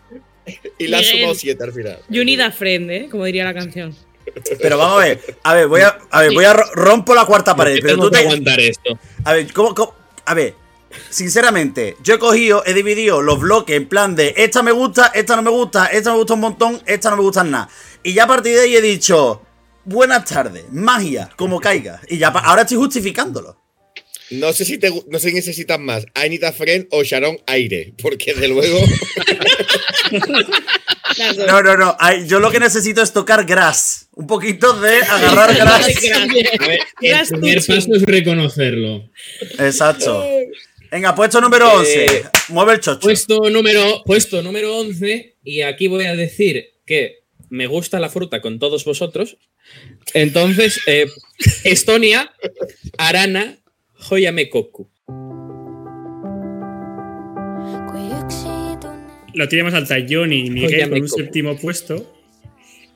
Y 0.76 0.88
la 0.88 1.02
sumado 1.02 1.34
siete 1.34 1.64
al 1.64 1.72
final. 1.72 2.00
You 2.10 2.22
need 2.22 2.40
a 2.40 2.52
friend, 2.52 2.90
¿eh? 2.90 3.08
Como 3.10 3.24
diría 3.24 3.44
la 3.44 3.54
canción. 3.54 3.96
Pero 4.60 4.78
vamos 4.78 5.02
a 5.02 5.04
ver, 5.06 5.20
a 5.42 5.54
ver, 5.54 5.66
voy 5.68 5.80
a, 5.80 5.98
a 6.10 6.20
ver, 6.22 6.32
voy 6.32 6.44
a 6.44 6.52
ro- 6.52 6.70
rompo 6.74 7.14
la 7.14 7.24
cuarta 7.24 7.54
pared. 7.56 7.78
Pero 7.82 7.96
tú 7.96 8.10
te, 8.10 8.18
aguantar 8.18 8.60
esto. 8.60 8.98
a 9.24 9.32
ver, 9.32 9.52
¿cómo, 9.52 9.74
cómo? 9.74 9.94
A 10.24 10.34
ver, 10.34 10.54
sinceramente, 11.10 11.96
yo 12.02 12.14
he 12.14 12.18
cogido, 12.18 12.62
he 12.66 12.74
dividido 12.74 13.22
los 13.22 13.40
bloques 13.40 13.76
en 13.76 13.88
plan 13.88 14.14
de 14.16 14.34
esta 14.36 14.62
me 14.62 14.72
gusta, 14.72 15.10
esta 15.14 15.36
no 15.36 15.42
me 15.42 15.50
gusta, 15.50 15.86
esta 15.86 16.10
me 16.10 16.16
gusta 16.18 16.34
un 16.34 16.40
montón, 16.40 16.82
esta 16.86 17.10
no 17.10 17.16
me 17.16 17.22
gusta 17.22 17.44
nada. 17.44 17.68
Y 18.02 18.12
ya 18.14 18.24
a 18.24 18.26
partir 18.26 18.54
de 18.54 18.60
ahí 18.62 18.76
he 18.76 18.82
dicho, 18.82 19.42
buenas 19.84 20.24
tardes, 20.24 20.64
magia, 20.70 21.30
como 21.36 21.60
caiga. 21.60 22.00
Y 22.08 22.18
ya 22.18 22.28
ahora 22.28 22.62
estoy 22.62 22.76
justificándolo. 22.76 23.60
No 24.30 24.52
sé 24.52 24.64
si 24.64 24.76
te 24.78 24.90
no 25.08 25.18
sé 25.20 25.28
si 25.28 25.34
necesitas 25.36 25.78
más, 25.78 26.04
I 26.16 26.28
Need 26.28 26.42
a 26.44 26.52
Friend 26.52 26.88
o 26.90 27.04
Sharon 27.04 27.38
Aire, 27.46 27.94
porque 28.02 28.34
de 28.34 28.48
luego. 28.48 28.78
No, 31.46 31.62
no, 31.62 31.76
no. 31.76 31.96
ay, 31.98 32.26
yo 32.26 32.40
lo 32.40 32.50
que 32.50 32.60
necesito 32.60 33.00
es 33.02 33.12
tocar 33.12 33.44
grass. 33.44 34.08
Un 34.12 34.26
poquito 34.26 34.78
de 34.80 34.98
agarrar 35.02 35.54
ver, 35.54 36.80
el 37.00 37.28
primer 37.28 37.64
paso 37.64 37.94
es 37.94 38.02
reconocerlo. 38.02 39.08
Exacto. 39.58 40.24
Venga, 40.90 41.14
puesto 41.14 41.40
número 41.40 41.72
11. 41.72 42.04
Eh, 42.04 42.24
Mueve 42.48 42.74
el 42.74 42.80
chocho. 42.80 43.00
Puesto 43.00 43.50
número, 43.50 44.02
puesto 44.04 44.42
número 44.42 44.76
11, 44.78 45.36
y 45.44 45.62
aquí 45.62 45.88
voy 45.88 46.06
a 46.06 46.14
decir 46.14 46.74
que 46.84 47.24
me 47.48 47.66
gusta 47.66 48.00
la 48.00 48.08
fruta 48.08 48.40
con 48.40 48.58
todos 48.58 48.84
vosotros. 48.84 49.38
Entonces, 50.14 50.80
eh, 50.86 51.06
Estonia, 51.64 52.32
Arana, 52.98 53.58
Joyame 53.94 54.48
Koku. 54.48 54.90
Lo 59.36 59.46
tiene 59.48 59.62
más 59.64 59.74
alta 59.74 59.96
Johnny 60.08 60.46
y 60.46 60.50
Miguel 60.50 60.88
con 60.90 61.00
un 61.02 61.08
séptimo 61.08 61.56
puesto. 61.56 62.12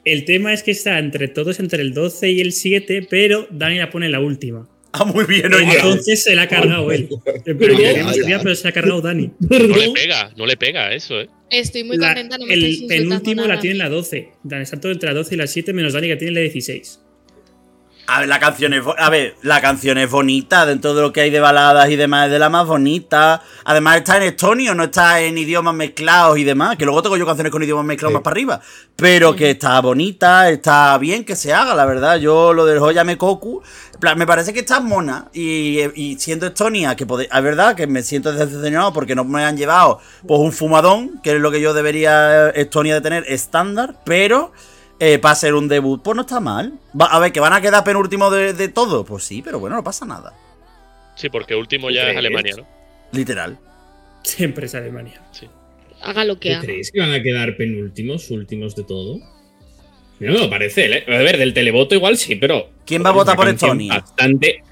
El 0.05 0.25
tema 0.25 0.53
es 0.55 0.63
que 0.63 0.71
está 0.71 0.99
entre 0.99 1.29
todos, 1.29 1.61
entre 1.61 1.83
el 1.83 1.93
12 1.95 2.31
y 2.31 2.41
el 2.41 2.53
7, 2.53 3.07
pero 3.09 3.47
Dani 3.51 3.77
la 3.79 3.91
pone 3.91 4.07
en 4.07 4.13
la 4.13 4.21
última. 4.21 4.67
Ah, 4.93 5.05
muy 5.05 5.25
bien, 5.27 5.53
oye. 5.55 5.67
Entonces 5.77 6.25
se 6.25 6.35
la 6.35 6.43
ha 6.43 6.49
cargado 6.49 6.91
él. 6.91 7.09
Pero, 7.45 7.59
pero 7.59 7.77
se 8.57 8.65
la 8.65 8.71
ha 8.71 8.73
cargado 8.73 9.01
Dani. 9.01 9.31
No 9.39 9.59
le 9.77 9.91
pega, 9.93 10.33
no 10.37 10.47
le 10.47 10.57
pega 10.57 10.93
eso, 10.95 11.21
¿eh? 11.21 11.29
Estoy 11.51 11.85
muy 11.85 11.97
La- 11.99 12.09
contenta, 12.09 12.39
no 12.39 12.47
me 12.47 12.55
el 12.55 12.85
penúltimo 12.89 13.43
nada. 13.43 13.55
la 13.57 13.61
tiene 13.61 13.73
en 13.73 13.79
la 13.79 13.89
12. 13.89 14.29
Dan 14.43 14.63
está 14.63 14.81
todo 14.81 14.91
entre 14.91 15.09
la 15.11 15.15
12 15.15 15.35
y 15.35 15.39
la 15.39 15.47
7, 15.47 15.73
menos 15.75 15.93
Dani 15.93 16.09
que 16.09 16.17
tiene 16.17 16.33
la 16.35 16.41
16. 16.41 17.01
A 18.13 18.19
ver, 18.19 18.29
la 18.29 18.41
canción 18.41 18.75
es, 18.75 18.83
a 18.99 19.09
ver, 19.09 19.37
la 19.43 19.61
canción 19.61 19.97
es 19.97 20.11
bonita 20.11 20.67
dentro 20.67 20.95
de 20.95 21.01
lo 21.01 21.13
que 21.13 21.21
hay 21.21 21.31
de 21.31 21.39
baladas 21.39 21.89
y 21.91 21.95
demás, 21.95 22.27
es 22.27 22.33
de 22.33 22.41
la 22.41 22.49
más 22.49 22.67
bonita. 22.67 23.41
Además 23.65 23.99
está 23.99 24.17
en 24.17 24.25
estonio, 24.25 24.75
no 24.75 24.83
está 24.83 25.21
en 25.21 25.39
idiomas 25.39 25.75
mezclados 25.75 26.37
y 26.37 26.43
demás, 26.43 26.77
que 26.77 26.85
luego 26.85 27.03
tengo 27.03 27.17
yo 27.17 27.25
canciones 27.25 27.53
con 27.53 27.63
idiomas 27.63 27.85
mezclados 27.85 28.15
más 28.15 28.23
para 28.23 28.33
arriba. 28.33 28.61
Pero 28.97 29.37
que 29.37 29.51
está 29.51 29.81
bonita, 29.81 30.51
está 30.51 30.99
bien 30.99 31.25
que 31.25 31.37
se 31.37 31.53
haga, 31.53 31.73
la 31.77 31.87
verdad. 31.87 32.17
Yo 32.17 32.53
lo 32.53 32.67
del 32.67 32.81
Joya 32.81 33.05
Mekoku, 33.05 33.63
en 33.95 34.01
plan, 34.01 34.19
me 34.19 34.27
parece 34.27 34.53
que 34.53 34.59
está 34.61 34.81
mona. 34.81 35.29
Y, 35.33 35.79
y 35.95 36.19
siendo 36.19 36.49
Estonia, 36.49 36.97
que 36.97 37.07
pode- 37.07 37.29
es 37.33 37.43
verdad 37.45 37.77
que 37.77 37.87
me 37.87 38.03
siento 38.03 38.33
decepcionado 38.33 38.93
porque 38.93 39.15
no 39.15 39.23
me 39.23 39.45
han 39.45 39.57
llevado 39.57 40.01
pues 40.27 40.41
un 40.41 40.51
fumadón, 40.51 41.21
que 41.23 41.37
es 41.37 41.41
lo 41.41 41.53
que 41.53 41.61
yo 41.61 41.75
debería 41.75 42.49
Estonia 42.51 42.95
de 42.95 43.03
tener 43.03 43.25
estándar, 43.29 43.95
pero 44.05 44.51
eh, 45.01 45.19
para 45.19 45.35
ser 45.35 45.55
un 45.55 45.67
debut, 45.67 46.01
pues 46.03 46.15
no 46.15 46.23
está 46.23 46.39
mal. 46.39 46.75
Va- 46.99 47.07
a 47.07 47.19
ver, 47.19 47.33
que 47.33 47.41
van 47.41 47.53
a 47.55 47.61
quedar 47.61 47.83
penúltimo 47.83 48.31
de, 48.31 48.53
de 48.53 48.69
todo, 48.69 49.05
pues 49.05 49.25
sí, 49.25 49.43
pero 49.43 49.59
bueno, 49.59 49.75
no 49.77 49.83
pasa 49.83 50.05
nada. 50.07 50.33
Sí, 51.17 51.29
porque 51.29 51.55
último 51.57 51.91
ya 51.91 52.11
es? 52.11 52.17
Alemania, 52.17 52.55
¿no? 52.59 52.67
Literal. 53.13 53.59
Siempre 54.23 54.67
es 54.67 54.75
Alemania. 54.75 55.21
Haga 56.03 56.25
lo 56.25 56.37
que 56.37 56.49
¿Qué 56.51 56.55
haga. 56.55 56.63
creéis 56.65 56.91
que 56.93 57.01
van 57.01 57.13
a 57.13 57.23
quedar 57.23 57.57
penúltimos, 57.57 58.31
últimos 58.31 58.77
de 58.77 58.85
todo? 58.85 59.19
No 60.21 60.33
me 60.33 60.39
lo 60.39 60.51
parece, 60.51 60.87
¿eh? 60.99 61.05
A 61.09 61.19
ver, 61.23 61.39
del 61.39 61.55
televoto 61.55 61.95
igual 61.95 62.17
sí, 62.19 62.37
pero. 62.37 62.69
¿Quién 62.85 63.03
va 63.05 63.09
a 63.09 63.13
votar 63.13 63.37
por 63.37 63.49
Estonia? 63.49 63.95
Bastante. 64.01 64.63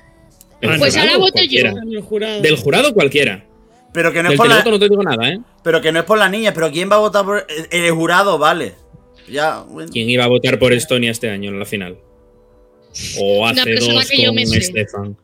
Pues 0.60 0.94
no. 0.94 1.00
ahora 1.00 1.16
voto 1.16 1.32
cualquiera. 1.32 1.72
yo. 1.72 2.42
Del 2.42 2.56
jurado 2.56 2.92
cualquiera. 2.92 3.44
Pero 3.92 4.12
que 4.12 4.22
no 4.22 4.28
es 4.28 4.32
Del 4.32 4.36
por 4.36 4.48
la, 4.48 4.62
televoto 4.62 4.70
no 4.70 4.78
te 4.78 4.88
digo 4.90 5.02
nada, 5.02 5.28
¿eh? 5.30 5.40
pero 5.62 5.80
que 5.80 5.90
no 5.92 6.00
es 6.00 6.04
por 6.04 6.18
la 6.18 6.28
niña, 6.28 6.52
pero 6.52 6.70
¿quién 6.70 6.90
va 6.90 6.96
a 6.96 6.98
votar 6.98 7.24
por 7.24 7.46
el 7.70 7.90
jurado? 7.92 8.36
Vale. 8.38 8.74
Ya, 9.30 9.60
bueno. 9.60 9.90
¿Quién 9.92 10.08
iba 10.08 10.24
a 10.24 10.28
votar 10.28 10.58
por 10.58 10.72
Estonia 10.72 11.10
este 11.10 11.30
año 11.30 11.50
en 11.50 11.58
la 11.58 11.64
final? 11.64 11.98
O 13.20 13.46
hace 13.46 13.74
dos 13.74 14.08
que 14.08 14.22
yo 14.22 14.28
con 14.28 14.34
me 14.36 14.46
sé. 14.46 14.62
Stefan. 14.62 15.16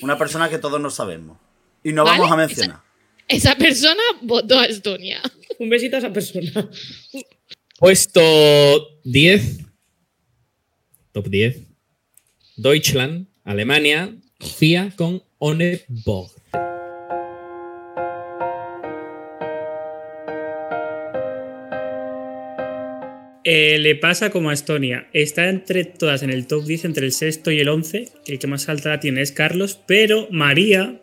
Una 0.00 0.18
persona 0.18 0.48
que 0.48 0.58
todos 0.58 0.80
no 0.80 0.90
sabemos. 0.90 1.38
Y 1.84 1.92
no 1.92 2.04
¿Vale? 2.04 2.18
vamos 2.18 2.32
a 2.32 2.36
mencionar. 2.36 2.80
Esa 3.28 3.54
persona 3.56 4.02
votó 4.22 4.58
a 4.58 4.66
Estonia. 4.66 5.20
Un 5.58 5.68
besito 5.68 5.96
a 5.96 5.98
esa 6.00 6.12
persona. 6.12 6.68
Puesto 7.78 9.00
10. 9.04 9.58
Top 11.12 11.28
10. 11.28 11.62
Deutschland, 12.56 13.26
Alemania, 13.44 14.14
FIA 14.40 14.92
con 14.96 15.22
One 15.38 15.82
Bog. 15.88 16.30
Eh, 23.44 23.78
le 23.78 23.96
pasa 23.96 24.30
como 24.30 24.50
a 24.50 24.54
Estonia. 24.54 25.08
Está 25.12 25.48
entre 25.48 25.84
todas 25.84 26.22
en 26.22 26.30
el 26.30 26.46
top 26.46 26.64
10, 26.64 26.84
entre 26.84 27.06
el 27.06 27.12
sexto 27.12 27.50
y 27.50 27.60
el 27.60 27.68
11. 27.68 28.08
El 28.26 28.38
que 28.38 28.46
más 28.46 28.68
alta 28.68 28.90
la 28.90 29.00
tiene 29.00 29.20
es 29.20 29.32
Carlos, 29.32 29.80
pero 29.86 30.28
María 30.30 31.01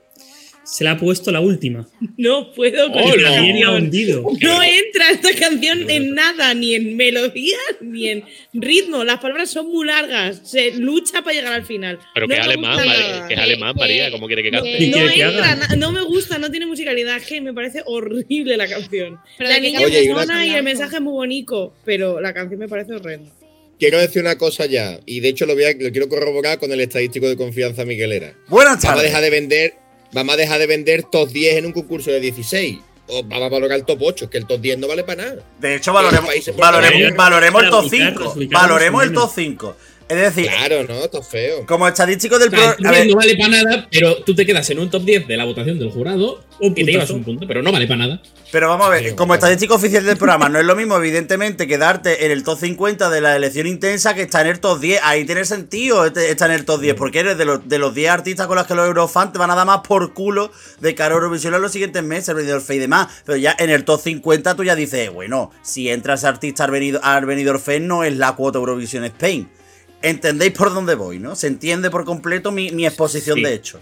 se 0.71 0.83
la 0.83 0.91
ha 0.91 0.97
puesto 0.97 1.31
la 1.31 1.39
última. 1.41 1.87
No 2.17 2.51
puedo 2.53 2.91
con 2.91 3.01
Oh, 3.03 3.13
esta 3.15 3.33
canción. 3.33 3.73
hundido. 3.83 4.23
No 4.41 4.61
entra 4.63 5.09
esta 5.11 5.33
canción 5.33 5.89
en 5.89 6.13
nada, 6.13 6.53
ni 6.53 6.75
en 6.75 6.95
melodía, 6.95 7.57
ni 7.81 8.07
en 8.09 8.23
ritmo. 8.53 9.03
Las 9.03 9.19
palabras 9.19 9.49
son 9.49 9.67
muy 9.71 9.85
largas. 9.87 10.41
Se 10.43 10.71
lucha 10.73 11.21
para 11.23 11.35
llegar 11.35 11.53
al 11.53 11.65
final. 11.65 11.97
Pero 12.13 12.27
No 12.27 12.33
que 12.35 12.39
es 12.39 12.45
alemán, 12.45 12.77
nada. 12.85 13.27
que 13.27 13.33
es 13.33 13.39
alemán, 13.39 13.73
María, 13.77 14.11
¿cómo 14.11 14.27
quiere 14.27 14.43
que 14.43 14.51
cante? 14.51 14.77
que- 14.77 14.83
¿Y 14.85 14.89
No 14.89 14.97
quiere 14.97 15.13
que 15.15 15.21
entra, 15.21 15.75
no 15.77 15.91
me 15.91 16.01
gusta, 16.03 16.37
no 16.37 16.51
tiene 16.51 16.65
musicalidad, 16.65 17.21
que 17.21 17.41
me 17.41 17.53
parece 17.53 17.81
horrible 17.85 18.55
la 18.57 18.67
canción. 18.67 19.17
Pero 19.37 19.49
la 19.49 19.59
niña 19.59 19.79
es 19.81 20.09
mona 20.09 20.45
y 20.45 20.51
el 20.53 20.63
mensaje 20.63 20.95
es 20.97 21.01
muy 21.01 21.13
bonito, 21.13 21.73
pero 21.85 22.19
la 22.21 22.33
canción 22.33 22.59
me 22.59 22.67
parece 22.67 22.93
horrenda. 22.93 23.31
quiero 23.79 23.97
decir 23.97 24.21
una 24.21 24.37
cosa 24.37 24.65
ya, 24.65 24.99
y 25.05 25.21
de 25.21 25.29
hecho 25.29 25.45
lo, 25.45 25.53
voy 25.55 25.63
a- 25.63 25.71
lo 25.71 25.89
quiero 25.91 26.09
corroborar 26.09 26.59
con 26.59 26.69
el 26.71 26.81
estadístico 26.81 27.29
de 27.29 27.37
confianza 27.37 27.85
Miguelera. 27.85 28.35
Buenas 28.49 28.73
Vamos 28.73 28.83
a 28.83 28.87
tardes. 28.89 29.03
dejar 29.05 29.21
de 29.23 29.29
vender, 29.29 29.73
vamos 30.11 30.33
a 30.33 30.37
dejar 30.37 30.59
de 30.59 30.67
vender 30.67 31.03
top 31.03 31.29
10 31.29 31.57
en 31.57 31.65
un 31.65 31.71
concurso 31.71 32.11
de 32.11 32.19
16. 32.19 32.79
O 33.11 33.23
vamos 33.23 33.45
a 33.45 33.49
valorar 33.49 33.79
el 33.79 33.85
top 33.85 33.99
8, 34.01 34.25
es 34.25 34.31
que 34.31 34.37
el 34.37 34.45
top 34.45 34.61
10 34.61 34.77
no 34.77 34.87
vale 34.87 35.03
para 35.03 35.23
nada. 35.23 35.43
De 35.59 35.75
hecho, 35.75 35.91
valoremos, 35.91 36.29
valoremos, 36.55 37.15
valoremos 37.15 37.63
el 37.63 37.69
Para 37.69 37.81
top 37.81 37.85
ubicarlos, 37.87 38.33
5. 38.33 38.33
ubicarlos 38.37 38.69
Valoremos 38.69 39.03
el 39.03 39.13
top 39.13 39.31
5. 39.33 39.75
Es 40.09 40.17
decir, 40.17 40.47
Claro, 40.49 40.85
no, 40.87 41.03
está 41.05 41.21
feo. 41.21 41.65
como 41.67 41.87
estadístico 41.87 42.39
del 42.39 42.47
O 42.47 42.51
sea, 42.51 42.69
el 42.71 42.75
programa. 42.77 42.97
top 42.97 43.03
10 43.03 43.07
no 43.13 43.15
vale 43.15 43.35
para 43.37 43.49
nada, 43.49 43.87
pero 43.91 44.15
tú 44.23 44.33
te 44.33 44.43
quedas 44.45 44.67
en 44.71 44.79
un 44.79 44.89
top 44.89 45.03
10 45.03 45.27
de 45.27 45.37
la 45.37 45.45
votación 45.45 45.77
del 45.77 45.91
jurado 45.91 46.43
Un 46.59 46.71
y 46.75 46.83
te 46.83 46.91
llevas 46.91 47.11
un 47.11 47.23
punto, 47.23 47.45
pero 47.47 47.61
no 47.61 47.71
vale 47.71 47.85
para 47.85 47.99
nada. 48.07 48.21
Pero 48.51 48.67
vamos 48.69 48.87
a 48.87 48.89
ver, 48.89 49.03
Sí, 49.03 49.09
como 49.11 49.27
bueno. 49.27 49.35
estadístico 49.35 49.75
oficial 49.75 50.03
del 50.03 50.17
programa, 50.17 50.49
no 50.49 50.59
es 50.59 50.65
lo 50.65 50.75
mismo, 50.75 50.97
evidentemente, 50.97 51.67
quedarte 51.67 52.25
en 52.25 52.31
el 52.31 52.43
top 52.43 52.57
50 52.59 53.11
de 53.11 53.21
la 53.21 53.35
elección 53.35 53.67
intensa 53.67 54.15
que 54.15 54.23
está 54.23 54.41
en 54.41 54.47
el 54.47 54.59
top 54.59 54.79
10. 54.79 54.99
Ahí 55.03 55.25
tiene 55.25 55.45
sentido 55.45 56.03
este- 56.07 56.31
estar 56.31 56.49
en 56.49 56.55
el 56.55 56.65
top 56.65 56.81
10, 56.81 56.95
porque 56.95 57.19
eres 57.19 57.37
de 57.37 57.45
los, 57.45 57.69
de 57.69 57.77
los 57.77 57.93
10 57.93 58.09
artistas 58.09 58.47
con 58.47 58.55
los 58.57 58.65
que 58.65 58.73
los 58.73 58.87
Eurofans 58.87 59.31
te 59.31 59.37
van 59.37 59.51
a 59.51 59.55
dar 59.55 59.67
más 59.67 59.81
por 59.87 60.15
culo 60.15 60.51
de 60.79 60.95
cara 60.95 61.13
a 61.13 61.17
Eurovisión 61.17 61.53
en 61.53 61.61
los 61.61 61.71
siguientes 61.71 62.01
meses, 62.01 62.33
Fest 62.35 62.71
y 62.71 62.79
demás. 62.79 63.07
Pero 63.25 63.37
ya 63.37 63.55
en 63.59 63.69
el 63.69 63.85
top 63.85 64.01
50 64.01 64.55
tú 64.55 64.63
ya 64.63 64.75
dices, 64.75 65.11
bueno, 65.13 65.51
si 65.61 65.87
entra 65.89 66.15
ese 66.15 66.25
artista 66.25 66.63
al 66.63 67.59
Fest 67.59 67.81
no 67.81 68.03
es 68.03 68.17
la 68.17 68.31
cuota 68.35 68.57
Eurovisión 68.57 69.05
Spain. 69.05 69.47
¿Entendéis 70.01 70.53
por 70.53 70.73
dónde 70.73 70.95
voy, 70.95 71.19
no? 71.19 71.35
Se 71.35 71.47
entiende 71.47 71.89
por 71.89 72.05
completo 72.05 72.51
mi, 72.51 72.71
mi 72.71 72.85
exposición 72.85 73.37
Sí. 73.37 73.43
de 73.43 73.53
hecho. 73.53 73.81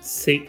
Sí. 0.00 0.46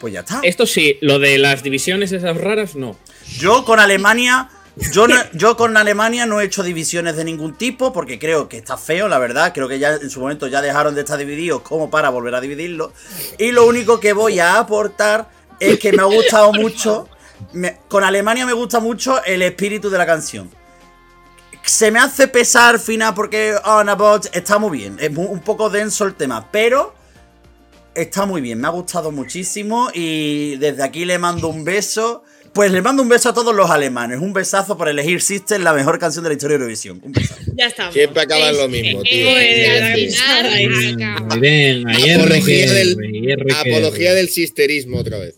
Pues 0.00 0.12
ya 0.12 0.20
está. 0.20 0.40
Esto 0.42 0.66
sí, 0.66 0.98
lo 1.00 1.18
de 1.18 1.38
las 1.38 1.62
divisiones 1.62 2.12
esas 2.12 2.36
raras, 2.36 2.74
no. 2.76 2.98
Yo 3.38 3.64
con 3.64 3.80
Alemania, 3.80 4.50
yo, 4.92 5.08
no- 5.08 5.16
yo 5.32 5.56
con 5.56 5.76
Alemania 5.78 6.26
no 6.26 6.40
he 6.40 6.44
hecho 6.44 6.62
divisiones 6.62 7.16
de 7.16 7.24
ningún 7.24 7.56
tipo 7.56 7.92
porque 7.94 8.18
creo 8.18 8.48
que 8.48 8.58
está 8.58 8.76
feo, 8.76 9.08
la 9.08 9.18
verdad. 9.18 9.52
Creo 9.54 9.68
que 9.68 9.78
ya 9.78 9.94
en 9.94 10.10
su 10.10 10.20
momento 10.20 10.46
ya 10.48 10.60
dejaron 10.60 10.94
de 10.94 11.00
estar 11.00 11.18
divididos 11.18 11.62
como 11.62 11.90
para 11.90 12.10
volver 12.10 12.34
a 12.34 12.40
dividirlo. 12.42 12.92
Y 13.38 13.52
lo 13.52 13.66
único 13.66 13.98
que 13.98 14.12
voy 14.12 14.38
a 14.38 14.58
aportar 14.58 15.30
es 15.58 15.78
que 15.78 15.92
me 15.92 16.02
ha 16.02 16.06
gustado 16.06 16.52
mucho. 16.52 17.08
me- 17.52 17.78
con 17.88 18.02
Alemania 18.04 18.44
me 18.46 18.52
gusta 18.54 18.80
mucho 18.80 19.22
el 19.24 19.40
espíritu 19.42 19.88
de 19.90 19.98
la 19.98 20.04
canción. 20.06 20.50
Se 21.66 21.90
me 21.90 21.98
hace 21.98 22.28
pesar 22.28 22.78
final 22.78 23.12
porque 23.14 23.54
On 23.64 23.88
About 23.88 24.26
está 24.32 24.58
muy 24.58 24.78
bien. 24.78 24.96
Es 25.00 25.10
un 25.16 25.40
poco 25.40 25.68
denso 25.68 26.04
el 26.04 26.14
tema, 26.14 26.48
pero 26.50 26.94
está 27.94 28.24
muy 28.24 28.40
bien. 28.40 28.60
Me 28.60 28.68
ha 28.68 28.70
gustado 28.70 29.10
muchísimo 29.10 29.90
y 29.92 30.56
desde 30.56 30.82
aquí 30.84 31.04
le 31.04 31.18
mando 31.18 31.48
un 31.48 31.64
beso. 31.64 32.22
Pues 32.52 32.70
le 32.70 32.80
mando 32.80 33.02
un 33.02 33.08
beso 33.10 33.28
a 33.28 33.34
todos 33.34 33.54
los 33.54 33.68
alemanes. 33.68 34.18
Un 34.20 34.32
besazo 34.32 34.78
por 34.78 34.88
elegir 34.88 35.20
System, 35.20 35.62
la 35.62 35.74
mejor 35.74 35.98
canción 35.98 36.22
de 36.22 36.30
la 36.30 36.34
historia 36.34 36.56
de 36.56 36.62
Eurovisión. 36.62 37.00
Un 37.02 37.12
besazo. 37.12 37.42
Ya 37.54 37.66
estamos. 37.66 37.92
Siempre 37.92 38.22
acaba 38.22 38.48
en 38.48 38.56
lo 38.56 38.68
mismo, 38.68 39.02
tío. 39.02 39.28
Eh, 39.38 39.66
al 39.68 39.82
Ay, 39.92 40.08
final, 40.08 40.46
ay. 40.46 40.92
acaba. 40.94 41.26
Muy 41.26 41.40
bien, 41.40 41.88
ayer 41.88 42.20
Apología 42.20 42.72
del, 42.72 43.54
apología 43.54 44.14
del 44.14 44.28
sisterismo 44.30 44.98
otra 44.98 45.18
vez. 45.18 45.34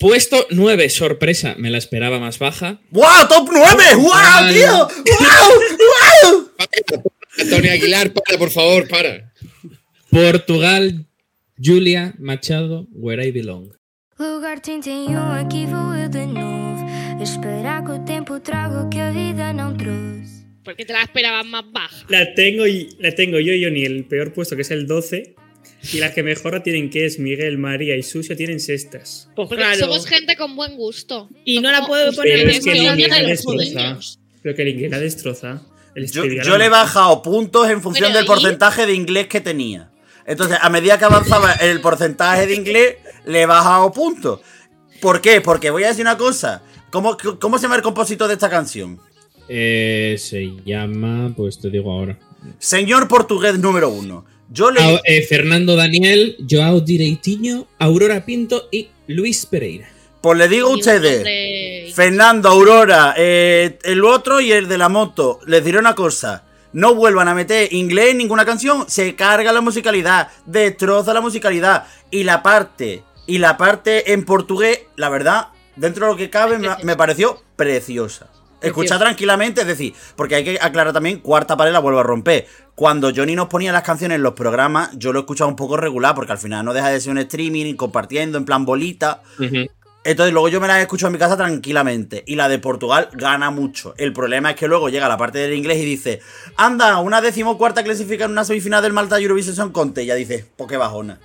Puesto 0.00 0.46
9, 0.48 0.88
sorpresa, 0.88 1.56
me 1.58 1.68
la 1.68 1.76
esperaba 1.76 2.18
más 2.18 2.38
baja. 2.38 2.80
¡Wow! 2.90 3.28
¡Top 3.28 3.50
9! 3.52 3.84
¡Wow, 3.96 4.50
tío! 4.50 4.88
¡Wow! 5.18 6.32
¡Wow! 6.32 6.50
Antonio 7.38 7.70
Aguilar, 7.70 8.10
para, 8.14 8.38
por 8.38 8.48
favor, 8.48 8.88
para. 8.88 9.30
Portugal, 10.10 11.04
Julia 11.62 12.14
Machado, 12.18 12.88
Where 12.92 13.28
I 13.28 13.30
Belong. 13.30 13.72
Lugar 14.18 14.60
31, 14.60 15.32
aqui 15.32 15.66
vou 15.66 15.94
eu 15.94 16.08
de 16.08 16.24
novo. 16.24 17.22
Esperar 17.22 17.84
que 17.84 17.92
o 17.92 18.02
tempo 18.02 18.40
traga 18.40 18.80
o 18.80 18.88
que 18.88 19.00
a 19.00 19.10
vida 19.10 19.52
não 19.52 19.76
trouxe. 19.76 20.46
Porque 20.64 20.86
te 20.86 20.94
la 20.94 21.02
esperaban 21.02 21.50
más 21.50 21.70
baja. 21.70 22.06
La 22.08 22.32
tengo, 22.32 22.66
y, 22.66 22.88
la 23.00 23.14
tengo 23.14 23.38
yo 23.38 23.52
y 23.52 23.66
Oni, 23.66 23.84
el 23.84 24.06
peor 24.06 24.32
puesto, 24.32 24.56
que 24.56 24.62
es 24.62 24.70
el 24.70 24.86
12. 24.86 25.34
Y 25.92 25.98
las 25.98 26.12
que 26.12 26.22
mejor 26.22 26.62
tienen, 26.62 26.90
que 26.90 27.06
es 27.06 27.18
Miguel, 27.18 27.58
María 27.58 27.96
y 27.96 28.02
Susia, 28.02 28.36
tienen 28.36 28.60
sextas. 28.60 29.28
Pues 29.34 29.48
Porque 29.48 29.62
claro. 29.62 29.78
somos 29.78 30.06
gente 30.06 30.36
con 30.36 30.54
buen 30.54 30.76
gusto. 30.76 31.28
Y 31.44 31.60
no 31.60 31.72
la 31.72 31.86
puedo 31.86 32.12
poner 32.12 32.40
en 32.40 32.50
es 32.50 32.64
que 32.64 32.72
el 32.72 32.82
inglés 32.82 33.08
la 33.08 33.22
destroza. 33.22 33.98
Pero 34.42 34.54
que 34.54 34.62
el 34.62 34.68
inglés 34.68 34.90
la 34.90 35.00
destroza. 35.00 35.62
El 35.94 36.10
Yo, 36.10 36.56
le 36.56 36.66
he 36.66 36.68
bajado 36.68 37.22
puntos 37.22 37.68
en 37.68 37.82
función 37.82 38.12
del 38.12 38.24
porcentaje 38.24 38.86
de 38.86 38.94
inglés 38.94 39.26
que 39.26 39.40
tenía. 39.40 39.90
Entonces, 40.26 40.58
a 40.60 40.70
medida 40.70 40.98
que 40.98 41.04
avanzaba 41.04 41.52
el 41.54 41.80
porcentaje 41.80 42.46
de 42.46 42.54
inglés, 42.54 42.96
le 43.26 43.42
he 43.42 43.46
bajado 43.46 43.90
puntos. 43.92 44.40
¿Por 45.00 45.20
qué? 45.20 45.40
Porque 45.40 45.70
voy 45.70 45.84
a 45.84 45.88
decir 45.88 46.02
una 46.02 46.16
cosa. 46.16 46.62
¿Cómo, 46.90 47.16
cómo 47.40 47.58
se 47.58 47.62
llama 47.62 47.76
el 47.76 47.82
compositor 47.82 48.28
de 48.28 48.34
esta 48.34 48.50
canción? 48.50 49.00
Eh, 49.48 50.16
se 50.18 50.48
llama, 50.64 51.32
pues 51.36 51.58
te 51.58 51.70
digo 51.70 51.90
ahora. 51.90 52.18
Señor 52.58 53.08
portugués 53.08 53.58
número 53.58 53.88
uno. 53.88 54.24
Yo 54.50 54.70
le. 54.70 55.00
Eh, 55.04 55.22
Fernando 55.22 55.76
Daniel, 55.76 56.36
Joao 56.48 56.80
Direitinho, 56.80 57.68
Aurora 57.78 58.24
Pinto 58.24 58.68
y 58.72 58.88
Luis 59.06 59.46
Pereira. 59.46 59.88
Pues 60.20 60.36
le 60.36 60.48
digo 60.48 60.68
a 60.68 60.74
ustedes. 60.74 61.94
Fernando, 61.94 62.48
Aurora, 62.48 63.14
eh, 63.16 63.78
el 63.84 64.04
otro 64.04 64.40
y 64.40 64.52
el 64.52 64.68
de 64.68 64.76
la 64.76 64.88
moto. 64.88 65.38
Les 65.46 65.64
diré 65.64 65.78
una 65.78 65.94
cosa. 65.94 66.44
No 66.72 66.94
vuelvan 66.94 67.28
a 67.28 67.34
meter 67.34 67.72
inglés 67.72 68.10
en 68.10 68.18
ninguna 68.18 68.44
canción. 68.44 68.84
Se 68.88 69.14
carga 69.14 69.52
la 69.52 69.60
musicalidad. 69.60 70.28
Destroza 70.44 71.14
la 71.14 71.20
musicalidad. 71.20 71.86
Y 72.10 72.24
la 72.24 72.42
parte. 72.42 73.02
Y 73.26 73.38
la 73.38 73.56
parte 73.56 74.12
en 74.12 74.24
portugués, 74.24 74.80
la 74.96 75.08
verdad, 75.08 75.48
dentro 75.76 76.06
de 76.06 76.12
lo 76.12 76.18
que 76.18 76.30
cabe, 76.30 76.58
me, 76.58 76.68
me 76.82 76.96
pareció 76.96 77.42
preciosa. 77.56 78.28
Escuchar 78.60 78.98
tranquilamente, 78.98 79.62
es 79.62 79.66
decir, 79.66 79.94
porque 80.16 80.34
hay 80.34 80.44
que 80.44 80.58
aclarar 80.60 80.92
también, 80.92 81.18
cuarta 81.18 81.56
pared 81.56 81.72
la 81.72 81.78
vuelvo 81.78 82.00
a 82.00 82.02
romper. 82.02 82.46
Cuando 82.74 83.10
Johnny 83.14 83.34
nos 83.34 83.48
ponía 83.48 83.72
las 83.72 83.82
canciones 83.82 84.16
en 84.16 84.22
los 84.22 84.34
programas, 84.34 84.90
yo 84.96 85.12
lo 85.12 85.20
escuchaba 85.20 85.48
un 85.48 85.56
poco 85.56 85.76
regular, 85.76 86.14
porque 86.14 86.32
al 86.32 86.38
final 86.38 86.64
no 86.64 86.72
deja 86.72 86.90
de 86.90 87.00
ser 87.00 87.12
un 87.12 87.18
streaming, 87.18 87.74
compartiendo 87.74 88.38
en 88.38 88.44
plan 88.44 88.64
bolita. 88.64 89.22
Entonces 90.02 90.32
luego 90.32 90.48
yo 90.48 90.60
me 90.60 90.66
la 90.66 90.78
he 90.78 90.82
escuchado 90.82 91.08
en 91.08 91.12
mi 91.12 91.18
casa 91.18 91.36
tranquilamente. 91.36 92.22
Y 92.26 92.36
la 92.36 92.48
de 92.48 92.58
Portugal 92.58 93.10
gana 93.12 93.50
mucho. 93.50 93.94
El 93.98 94.12
problema 94.12 94.50
es 94.50 94.56
que 94.56 94.66
luego 94.66 94.88
llega 94.88 95.08
la 95.08 95.18
parte 95.18 95.38
del 95.38 95.52
inglés 95.52 95.78
y 95.78 95.84
dice, 95.84 96.20
anda, 96.56 96.98
una 97.00 97.20
decimocuarta 97.20 97.84
clasifica 97.84 98.24
en 98.24 98.30
una 98.30 98.44
semifinal 98.44 98.82
del 98.82 98.94
Malta 98.94 99.18
Eurovision 99.18 99.54
Song 99.54 99.72
Contest. 99.72 100.04
Y 100.04 100.08
ya 100.08 100.14
dice, 100.14 100.46
pues 100.56 100.70
qué 100.70 100.78
bajona. 100.78 101.20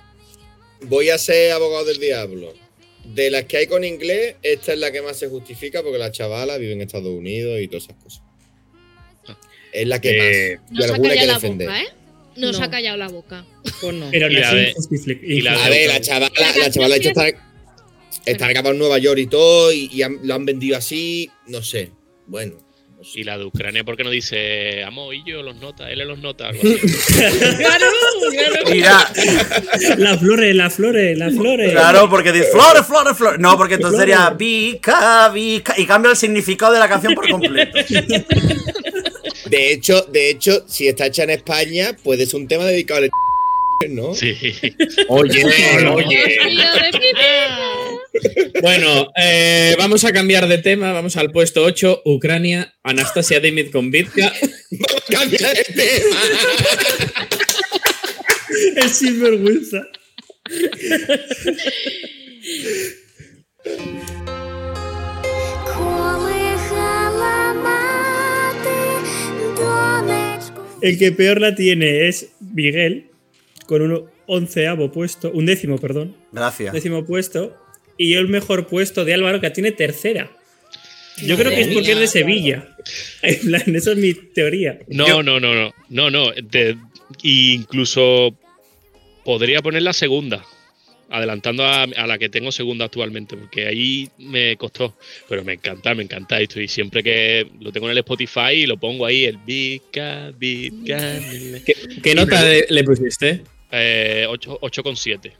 Voy 0.82 1.08
a 1.08 1.16
ser 1.16 1.52
abogado 1.52 1.86
del 1.86 1.98
diablo. 1.98 2.65
De 3.14 3.30
las 3.30 3.44
que 3.44 3.56
hay 3.58 3.66
con 3.66 3.84
inglés, 3.84 4.36
esta 4.42 4.72
es 4.72 4.78
la 4.78 4.90
que 4.92 5.00
más 5.02 5.16
se 5.18 5.28
justifica 5.28 5.82
porque 5.82 5.98
la 5.98 6.10
chavala 6.10 6.56
vive 6.58 6.72
en 6.72 6.82
Estados 6.82 7.08
Unidos 7.12 7.60
y 7.60 7.68
todas 7.68 7.84
esas 7.84 7.96
cosas. 8.02 8.22
Es 9.72 9.86
la 9.86 10.00
que 10.00 10.52
Eh, 10.52 10.58
más. 10.58 10.70
Y 10.70 10.74
Nos 10.74 10.90
ha 10.90 10.94
alguna 10.94 11.08
hay 11.12 11.14
que 11.14 11.20
callado 11.20 11.26
la 11.26 11.34
defender. 11.34 11.68
boca, 11.68 11.80
¿eh? 11.82 11.86
Nos 12.36 12.58
No. 12.58 12.64
ha 12.64 12.70
callado 12.70 12.96
la 12.96 13.08
boca. 13.08 13.46
Pues 13.80 13.94
no. 13.94 14.10
Pero 14.10 14.30
Y 14.30 14.34
aún 14.36 14.40
la 14.40 14.48
así 14.48 14.56
de- 14.56 14.74
injustific- 14.74 15.20
y 15.22 15.40
la 15.42 15.52
de- 15.56 15.62
A 15.62 15.68
ver, 15.70 15.88
la 15.88 16.00
chavala, 16.00 16.32
La 16.38 16.56
la 16.64 16.70
chavala 16.70 16.96
hecho 16.96 17.08
está, 17.10 17.26
está 18.26 18.48
grabada 18.48 18.72
en 18.72 18.78
Nueva 18.78 18.98
York 18.98 19.18
y 19.20 19.26
todo, 19.26 19.72
y, 19.72 19.88
y 19.92 20.02
han- 20.02 20.18
lo 20.22 20.34
han 20.34 20.44
vendido 20.44 20.76
así, 20.76 21.30
no 21.46 21.62
sé. 21.62 21.92
Bueno. 22.26 22.58
Y 23.14 23.24
la 23.24 23.38
de 23.38 23.44
Ucrania, 23.44 23.84
¿por 23.84 23.96
qué 23.96 24.04
no 24.04 24.10
dice 24.10 24.82
Amo 24.84 25.12
y 25.12 25.22
yo 25.24 25.42
los 25.42 25.56
nota, 25.56 25.90
él 25.90 25.98
los 26.06 26.18
nota? 26.18 26.48
Algo 26.48 26.62
así. 26.62 26.76
Claro, 27.56 27.86
claro. 28.30 28.70
Mira, 28.70 29.08
La 29.96 30.18
flores, 30.18 30.54
la 30.54 30.70
flores, 30.70 31.16
la 31.18 31.30
flores. 31.30 31.70
claro, 31.72 32.10
porque 32.10 32.32
dice 32.32 32.48
flores, 32.50 32.86
flores, 32.86 33.16
flores. 33.16 33.40
No, 33.40 33.56
porque 33.56 33.74
entonces 33.74 34.00
sería 34.00 34.30
Vica, 34.30 35.28
Vica. 35.30 35.74
Y 35.78 35.86
cambia 35.86 36.10
el 36.10 36.16
significado 36.16 36.72
de 36.72 36.80
la 36.80 36.88
canción 36.88 37.14
por 37.14 37.28
completo. 37.28 37.78
De 39.46 39.72
hecho, 39.72 40.02
de 40.10 40.30
hecho, 40.30 40.64
si 40.66 40.88
está 40.88 41.06
hecha 41.06 41.22
en 41.22 41.30
España, 41.30 41.96
puede 42.02 42.26
ser 42.26 42.40
un 42.40 42.48
tema 42.48 42.64
dedicado 42.64 43.04
al 43.04 43.10
¿no? 43.90 44.12
Sí. 44.14 44.34
Oye, 45.08 45.44
oye. 45.94 46.38
Bueno, 48.62 49.12
eh, 49.16 49.74
vamos 49.78 50.04
a 50.04 50.12
cambiar 50.12 50.48
de 50.48 50.58
tema. 50.58 50.92
Vamos 50.92 51.16
al 51.16 51.30
puesto 51.30 51.62
8, 51.62 52.02
Ucrania, 52.04 52.74
Anastasia 52.82 53.40
Demidkonvitka. 53.40 54.32
Cambia 55.08 55.52
de 55.52 55.64
tema. 55.64 56.20
Es 58.76 58.92
sinvergüenza. 58.98 59.82
El 70.80 70.98
que 70.98 71.12
peor 71.12 71.40
la 71.40 71.54
tiene 71.54 72.08
es 72.08 72.30
Miguel, 72.40 73.10
con 73.66 73.82
un 73.82 74.04
onceavo 74.26 74.92
puesto, 74.92 75.30
un 75.32 75.46
décimo, 75.46 75.78
perdón, 75.78 76.16
Gracias. 76.32 76.72
décimo 76.72 77.04
puesto, 77.04 77.56
y 77.98 78.12
yo 78.12 78.20
el 78.20 78.28
mejor 78.28 78.66
puesto 78.66 79.04
de 79.04 79.14
Álvaro, 79.14 79.40
que 79.40 79.50
tiene 79.50 79.72
tercera. 79.72 80.30
Yo 81.22 81.36
creo 81.38 81.50
que 81.50 81.62
es 81.62 81.68
porque 81.68 81.92
es 81.92 81.98
de 82.00 82.06
Sevilla. 82.06 82.68
En 83.22 83.40
plan, 83.40 83.74
esa 83.74 83.92
es 83.92 83.96
mi 83.98 84.12
teoría. 84.14 84.78
No, 84.88 85.22
no, 85.22 85.40
no, 85.40 85.54
no. 85.54 85.74
No, 85.88 86.10
no. 86.10 86.30
de- 86.32 86.76
incluso 87.22 88.36
podría 89.24 89.62
poner 89.62 89.82
la 89.82 89.92
segunda. 89.92 90.44
Adelantando 91.08 91.64
a, 91.64 91.84
a 91.84 92.06
la 92.06 92.18
que 92.18 92.28
tengo 92.28 92.50
segunda 92.52 92.84
actualmente, 92.86 93.36
porque 93.36 93.66
ahí 93.66 94.08
me 94.18 94.56
costó. 94.56 94.96
Pero 95.28 95.44
me 95.44 95.52
encanta, 95.54 95.94
me 95.94 96.02
encanta 96.02 96.40
esto. 96.40 96.60
Y 96.60 96.66
siempre 96.68 97.02
que 97.02 97.46
lo 97.60 97.70
tengo 97.72 97.86
en 97.86 97.92
el 97.92 97.98
Spotify 97.98 98.50
y 98.54 98.66
lo 98.66 98.76
pongo 98.76 99.06
ahí, 99.06 99.24
el 99.24 99.38
Vika, 99.38 100.32
Vika. 100.36 101.20
¿Qué, 101.64 101.74
qué 102.02 102.14
nota 102.14 102.44
le, 102.44 102.66
le 102.68 102.84
pusiste? 102.84 103.42
Eh, 103.70 104.26
8 104.28 104.58
8,7. 104.62 105.32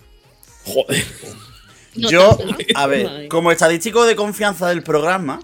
No 1.97 2.11
Yo, 2.11 2.39
a 2.75 2.87
ver, 2.87 3.29
como 3.29 3.53
estadístico 3.53 4.05
de 4.05 4.17
confianza 4.17 4.69
del 4.69 4.83
programa. 4.83 5.41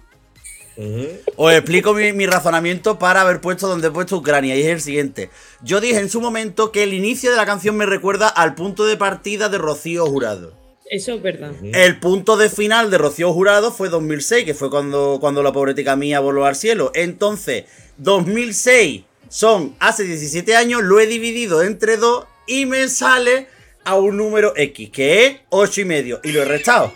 Os 1.37 1.53
explico 1.53 1.93
mi, 1.93 2.13
mi 2.13 2.27
razonamiento 2.27 2.99
para 2.99 3.21
haber 3.21 3.41
puesto 3.41 3.69
donde 3.69 3.89
he 3.89 3.91
puesto 3.91 4.17
Ucrania 4.17 4.57
y 4.57 4.63
es 4.63 4.69
el 4.69 4.81
siguiente. 4.81 5.31
Yo 5.63 5.81
dije 5.81 5.99
en 5.99 6.09
su 6.09 6.21
momento 6.21 6.73
que 6.73 6.83
el 6.83 6.95
inicio 6.95 7.31
de 7.31 7.37
la 7.37 7.47
canción 7.47 7.77
me 7.77 7.87
recuerda 7.87 8.29
al 8.29 8.55
punto 8.55 8.87
de 8.87 8.97
partida 8.97 9.49
de 9.49 9.59
Rocío 9.59 10.07
Jurado. 10.07 10.55
Eso 10.93 11.15
es 11.15 11.23
verdad. 11.23 11.53
El 11.63 11.99
punto 12.01 12.37
de 12.37 12.51
final 12.51 12.91
de 12.91 12.99
Rocío 12.99 13.33
Jurado 13.33 13.73
fue 13.73 13.89
2006, 13.89 14.45
que 14.45 14.53
fue 14.53 14.69
cuando, 14.69 15.19
cuando 15.21 15.43
la 15.43 15.51
pobretica 15.51 15.97
mía 15.97 16.21
voló 16.21 16.45
al 16.45 16.55
cielo. 16.55 16.91
Entonces, 16.95 17.65
2006 17.97 19.03
son 19.31 19.75
hace 19.79 20.05
17 20.05 20.55
años, 20.55 20.83
lo 20.83 21.01
he 21.01 21.07
dividido 21.07 21.63
entre 21.63 21.97
dos 21.97 22.27
y 22.47 22.67
me 22.67 22.89
sale 22.89 23.47
a 23.85 23.97
un 23.97 24.17
número 24.17 24.53
X, 24.57 24.91
que 24.91 25.27
es 25.27 25.37
8 25.51 25.81
y 25.81 25.85
medio, 25.85 26.21
y 26.23 26.33
lo 26.33 26.43
he 26.43 26.45
restado. 26.45 26.93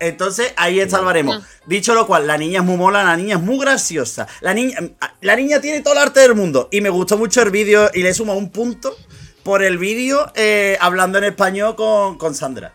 Entonces, 0.00 0.52
ahí 0.56 0.80
salvaremos. 0.88 1.42
Ah. 1.42 1.48
Dicho 1.66 1.94
lo 1.94 2.06
cual, 2.06 2.26
la 2.26 2.36
niña 2.36 2.60
es 2.60 2.64
muy 2.64 2.76
mola, 2.76 3.04
la 3.04 3.16
niña 3.16 3.36
es 3.36 3.42
muy 3.42 3.58
graciosa. 3.58 4.26
La 4.40 4.52
niña, 4.52 4.76
la 5.20 5.36
niña 5.36 5.60
tiene 5.60 5.80
todo 5.80 5.94
el 5.94 6.00
arte 6.00 6.20
del 6.20 6.34
mundo. 6.34 6.68
Y 6.72 6.80
me 6.80 6.90
gustó 6.90 7.16
mucho 7.16 7.40
el 7.42 7.50
vídeo 7.50 7.88
y 7.94 8.02
le 8.02 8.12
sumo 8.12 8.34
un 8.34 8.50
punto 8.50 8.96
por 9.44 9.62
el 9.62 9.78
vídeo 9.78 10.32
eh, 10.34 10.76
hablando 10.80 11.18
en 11.18 11.24
español 11.24 11.76
con, 11.76 12.18
con 12.18 12.34
Sandra. 12.34 12.74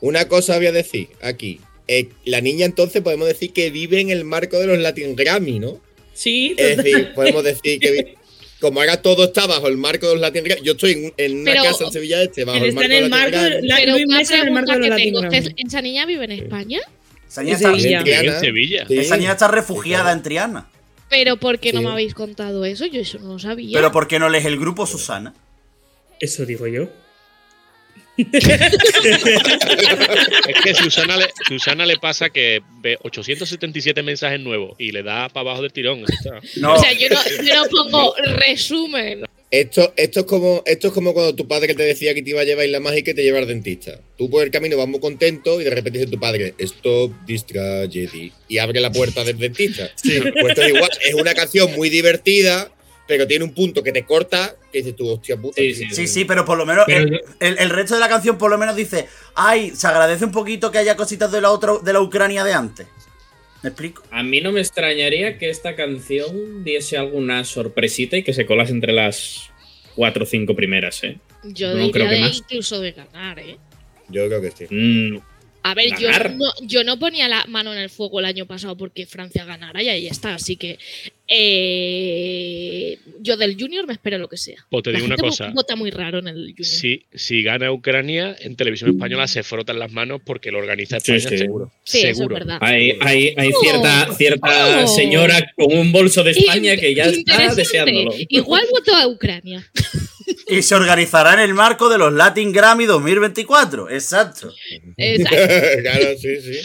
Una 0.00 0.28
cosa 0.28 0.56
voy 0.56 0.66
a 0.66 0.72
decir 0.72 1.08
aquí. 1.22 1.60
Eh, 1.88 2.10
la 2.24 2.40
niña 2.40 2.66
entonces 2.66 3.02
podemos 3.02 3.26
decir 3.26 3.52
que 3.52 3.70
vive 3.70 4.00
en 4.00 4.10
el 4.10 4.24
marco 4.24 4.58
de 4.58 4.66
los 4.68 4.78
Latin 4.78 5.16
Grammy, 5.16 5.58
¿no? 5.58 5.80
Sí, 6.14 6.54
Es 6.56 6.76
decir, 6.76 7.12
podemos 7.14 7.42
decir 7.42 7.80
que 7.80 8.16
como 8.62 8.80
ahora 8.80 9.02
todo 9.02 9.24
está 9.24 9.46
bajo 9.46 9.68
el 9.68 9.76
marco 9.76 10.06
de 10.06 10.12
los 10.14 10.20
Latin 10.22 10.44
Grammy, 10.44 10.62
yo 10.64 10.72
estoy 10.72 10.92
en, 10.92 11.14
en 11.18 11.40
una 11.42 11.52
Pero- 11.52 11.64
casa 11.64 11.84
en 11.84 11.92
Sevilla 11.92 12.22
Este, 12.22 12.44
bajo 12.44 12.56
el 12.58 12.64
está 12.70 12.80
marco 12.80 12.94
en 12.94 13.42
de 13.42 13.50
los 13.50 13.62
Latin 13.68 13.84
Pero 13.84 13.94
una 14.06 14.20
en 14.20 14.26
pregunta 14.26 14.74
que 14.80 14.90
tengo, 15.04 15.20
Latin 15.22 15.38
¿es- 15.38 15.44
Grammy. 15.44 15.62
¿esa 15.68 15.82
niña 15.82 16.06
vive 16.06 16.24
en 16.24 16.32
España? 16.32 16.80
Esa 17.28 17.42
niña, 17.42 17.52
En 17.52 17.56
está, 17.62 17.76
Sevilla. 17.76 17.98
En 17.98 18.04
Triana. 18.04 18.34
En 18.34 18.40
Sevilla. 18.40 18.84
Sí. 18.88 18.98
esa 18.98 19.16
niña 19.18 19.32
está 19.32 19.48
refugiada 19.48 20.12
en 20.12 20.22
Triana. 20.22 20.66
Pero 21.10 21.36
¿por 21.36 21.58
qué 21.58 21.72
no 21.74 21.80
Sí. 21.80 21.84
me 21.86 21.92
habéis 21.92 22.14
contado 22.14 22.64
eso? 22.64 22.86
Yo 22.86 23.00
eso 23.02 23.18
no 23.18 23.34
lo 23.34 23.38
sabía. 23.38 23.76
Pero 23.76 23.92
¿por 23.92 24.08
qué 24.08 24.18
no 24.18 24.30
lees 24.30 24.46
el 24.46 24.58
grupo, 24.58 24.86
Susana? 24.86 25.34
Eso 26.20 26.46
digo 26.46 26.66
yo. 26.66 26.88
Es 28.16 28.34
que 30.64 30.74
Susana 30.74 31.16
le, 31.16 31.30
Susana 31.48 31.86
le 31.86 31.96
pasa 31.96 32.30
que 32.30 32.60
ve 32.80 32.98
877 33.02 34.02
mensajes 34.02 34.38
nuevos 34.40 34.74
y 34.78 34.92
le 34.92 35.02
da 35.02 35.28
para 35.28 35.48
abajo 35.48 35.62
del 35.62 35.72
tirón. 35.72 36.04
No. 36.56 36.74
O 36.74 36.78
sea, 36.78 36.92
yo 36.92 37.08
no, 37.08 37.16
yo 37.42 37.54
no 37.54 37.68
pongo 37.70 38.14
resumen. 38.36 39.24
Esto, 39.50 39.92
esto, 39.98 40.20
es 40.20 40.26
como, 40.26 40.62
esto 40.64 40.88
es 40.88 40.94
como 40.94 41.12
cuando 41.12 41.34
tu 41.34 41.46
padre 41.46 41.74
te 41.74 41.82
decía 41.82 42.14
que 42.14 42.22
te 42.22 42.30
iba 42.30 42.40
a 42.40 42.44
llevar 42.44 42.62
a 42.62 42.66
Isla 42.66 42.80
Mágica 42.80 43.10
y 43.10 43.14
te 43.14 43.22
lleva 43.22 43.38
al 43.38 43.46
dentista. 43.46 44.00
Tú 44.16 44.30
por 44.30 44.44
el 44.44 44.50
camino 44.50 44.78
vas 44.78 44.88
muy 44.88 44.98
contento 44.98 45.60
y 45.60 45.64
de 45.64 45.70
repente 45.70 45.98
dice 45.98 46.10
tu 46.10 46.18
padre, 46.18 46.54
stop 46.58 47.12
this 47.26 47.44
tragedy. 47.44 48.32
Y 48.48 48.56
abre 48.56 48.80
la 48.80 48.90
puerta 48.90 49.24
del 49.24 49.36
dentista. 49.36 49.90
Pues 50.02 50.48
esto 50.48 50.62
es 50.62 50.68
igual, 50.68 50.90
es 51.04 51.14
una 51.14 51.34
canción 51.34 51.70
muy 51.74 51.90
divertida, 51.90 52.72
pero 53.06 53.26
tiene 53.26 53.44
un 53.44 53.52
punto 53.52 53.82
que 53.82 53.92
te 53.92 54.04
corta 54.04 54.54
que 54.70 54.78
dices 54.78 54.96
tú, 54.96 55.08
hostia 55.10 55.36
puta. 55.36 55.56
Sí, 55.60 55.74
tío". 55.74 55.88
sí, 55.88 55.94
Sí, 55.94 56.06
sí, 56.06 56.24
pero 56.24 56.44
por 56.44 56.56
lo 56.58 56.64
menos 56.66 56.86
el, 56.88 57.20
el- 57.40 57.58
el 57.58 57.70
resto 57.70 57.94
de 57.94 58.00
la 58.00 58.08
canción 58.08 58.38
por 58.38 58.50
lo 58.50 58.58
menos 58.58 58.74
dice, 58.76 59.06
ay, 59.34 59.70
se 59.74 59.86
agradece 59.86 60.24
un 60.24 60.32
poquito 60.32 60.70
que 60.70 60.78
haya 60.78 60.96
cositas 60.96 61.30
de 61.32 61.40
la 61.40 61.50
otra, 61.50 61.74
de 61.82 61.92
la 61.92 62.00
Ucrania 62.00 62.44
de 62.44 62.52
antes. 62.54 62.86
¿Me 63.62 63.68
explico? 63.68 64.02
A 64.10 64.22
mí 64.24 64.40
no 64.40 64.50
me 64.50 64.60
extrañaría 64.60 65.38
que 65.38 65.48
esta 65.50 65.76
canción 65.76 66.64
diese 66.64 66.96
alguna 66.98 67.44
sorpresita 67.44 68.16
y 68.16 68.24
que 68.24 68.32
se 68.32 68.44
colase 68.46 68.72
entre 68.72 68.92
las 68.92 69.50
cuatro 69.94 70.24
o 70.24 70.26
cinco 70.26 70.56
primeras, 70.56 71.04
¿eh? 71.04 71.18
Yo 71.44 71.68
No 71.68 71.74
diría 71.76 71.92
creo 71.92 72.08
que 72.08 72.14
de 72.14 72.20
más. 72.22 72.36
incluso 72.38 72.80
de 72.80 72.92
ganar, 72.92 73.38
¿eh? 73.38 73.58
Yo 74.08 74.26
creo 74.26 74.40
que 74.40 74.50
sí. 74.50 74.66
Mm, 74.68 75.18
A 75.64 75.74
ver, 75.74 75.90
yo 75.98 76.10
no, 76.10 76.52
yo 76.62 76.82
no 76.84 76.98
ponía 76.98 77.28
la 77.28 77.44
mano 77.46 77.72
en 77.72 77.78
el 77.78 77.88
fuego 77.90 78.18
el 78.20 78.26
año 78.26 78.46
pasado 78.46 78.76
porque 78.76 79.06
Francia 79.06 79.44
ganara 79.44 79.82
y 79.82 79.88
ahí 79.88 80.06
está. 80.08 80.34
Así 80.34 80.56
que 80.56 80.78
eh, 81.28 82.98
yo 83.20 83.36
del 83.36 83.56
Junior 83.58 83.86
me 83.86 83.92
espero 83.92 84.18
lo 84.18 84.28
que 84.28 84.36
sea. 84.36 84.66
Pues 84.70 84.82
te 84.82 84.90
La 84.92 84.98
digo 84.98 85.06
una 85.06 85.16
cosa. 85.16 85.50
Vota 85.54 85.76
muy 85.76 85.90
raro 85.90 86.18
en 86.18 86.28
el 86.28 86.36
Junior. 86.56 86.64
Si, 86.64 87.04
si 87.14 87.42
gana 87.42 87.70
Ucrania, 87.72 88.36
en 88.40 88.56
televisión 88.56 88.90
española 88.90 89.26
se 89.28 89.42
frotan 89.42 89.78
las 89.78 89.92
manos 89.92 90.20
porque 90.24 90.50
lo 90.50 90.58
organiza 90.58 90.98
Sí, 91.00 91.12
España, 91.12 91.36
sí. 91.36 91.42
seguro. 91.44 91.72
Sí, 91.84 91.98
eso 91.98 92.08
es 92.08 92.16
seguro. 92.18 92.34
verdad. 92.34 92.58
hay 92.60 92.96
hay, 93.00 93.34
hay 93.36 93.50
Oh. 93.54 93.60
cierta, 93.60 94.14
cierta 94.14 94.84
Oh. 94.84 94.88
señora 94.88 95.52
con 95.56 95.76
un 95.78 95.92
bolso 95.92 96.22
de 96.24 96.32
España 96.32 96.74
In- 96.74 96.80
que 96.80 96.94
ya 96.94 97.04
está 97.04 97.54
deseándolo. 97.54 98.14
Igual 98.28 98.64
voto 98.72 98.94
a 98.96 99.06
Ucrania. 99.06 99.64
Y 100.52 100.62
se 100.62 100.74
organizará 100.74 101.34
en 101.34 101.40
el 101.40 101.54
marco 101.54 101.88
de 101.88 101.98
los 101.98 102.12
Latin 102.12 102.52
Grammy 102.52 102.86
2024. 102.86 103.90
Exacto. 103.90 104.52
Exacto. 104.96 105.36
claro, 105.82 106.18
sí, 106.18 106.40
sí. 106.40 106.58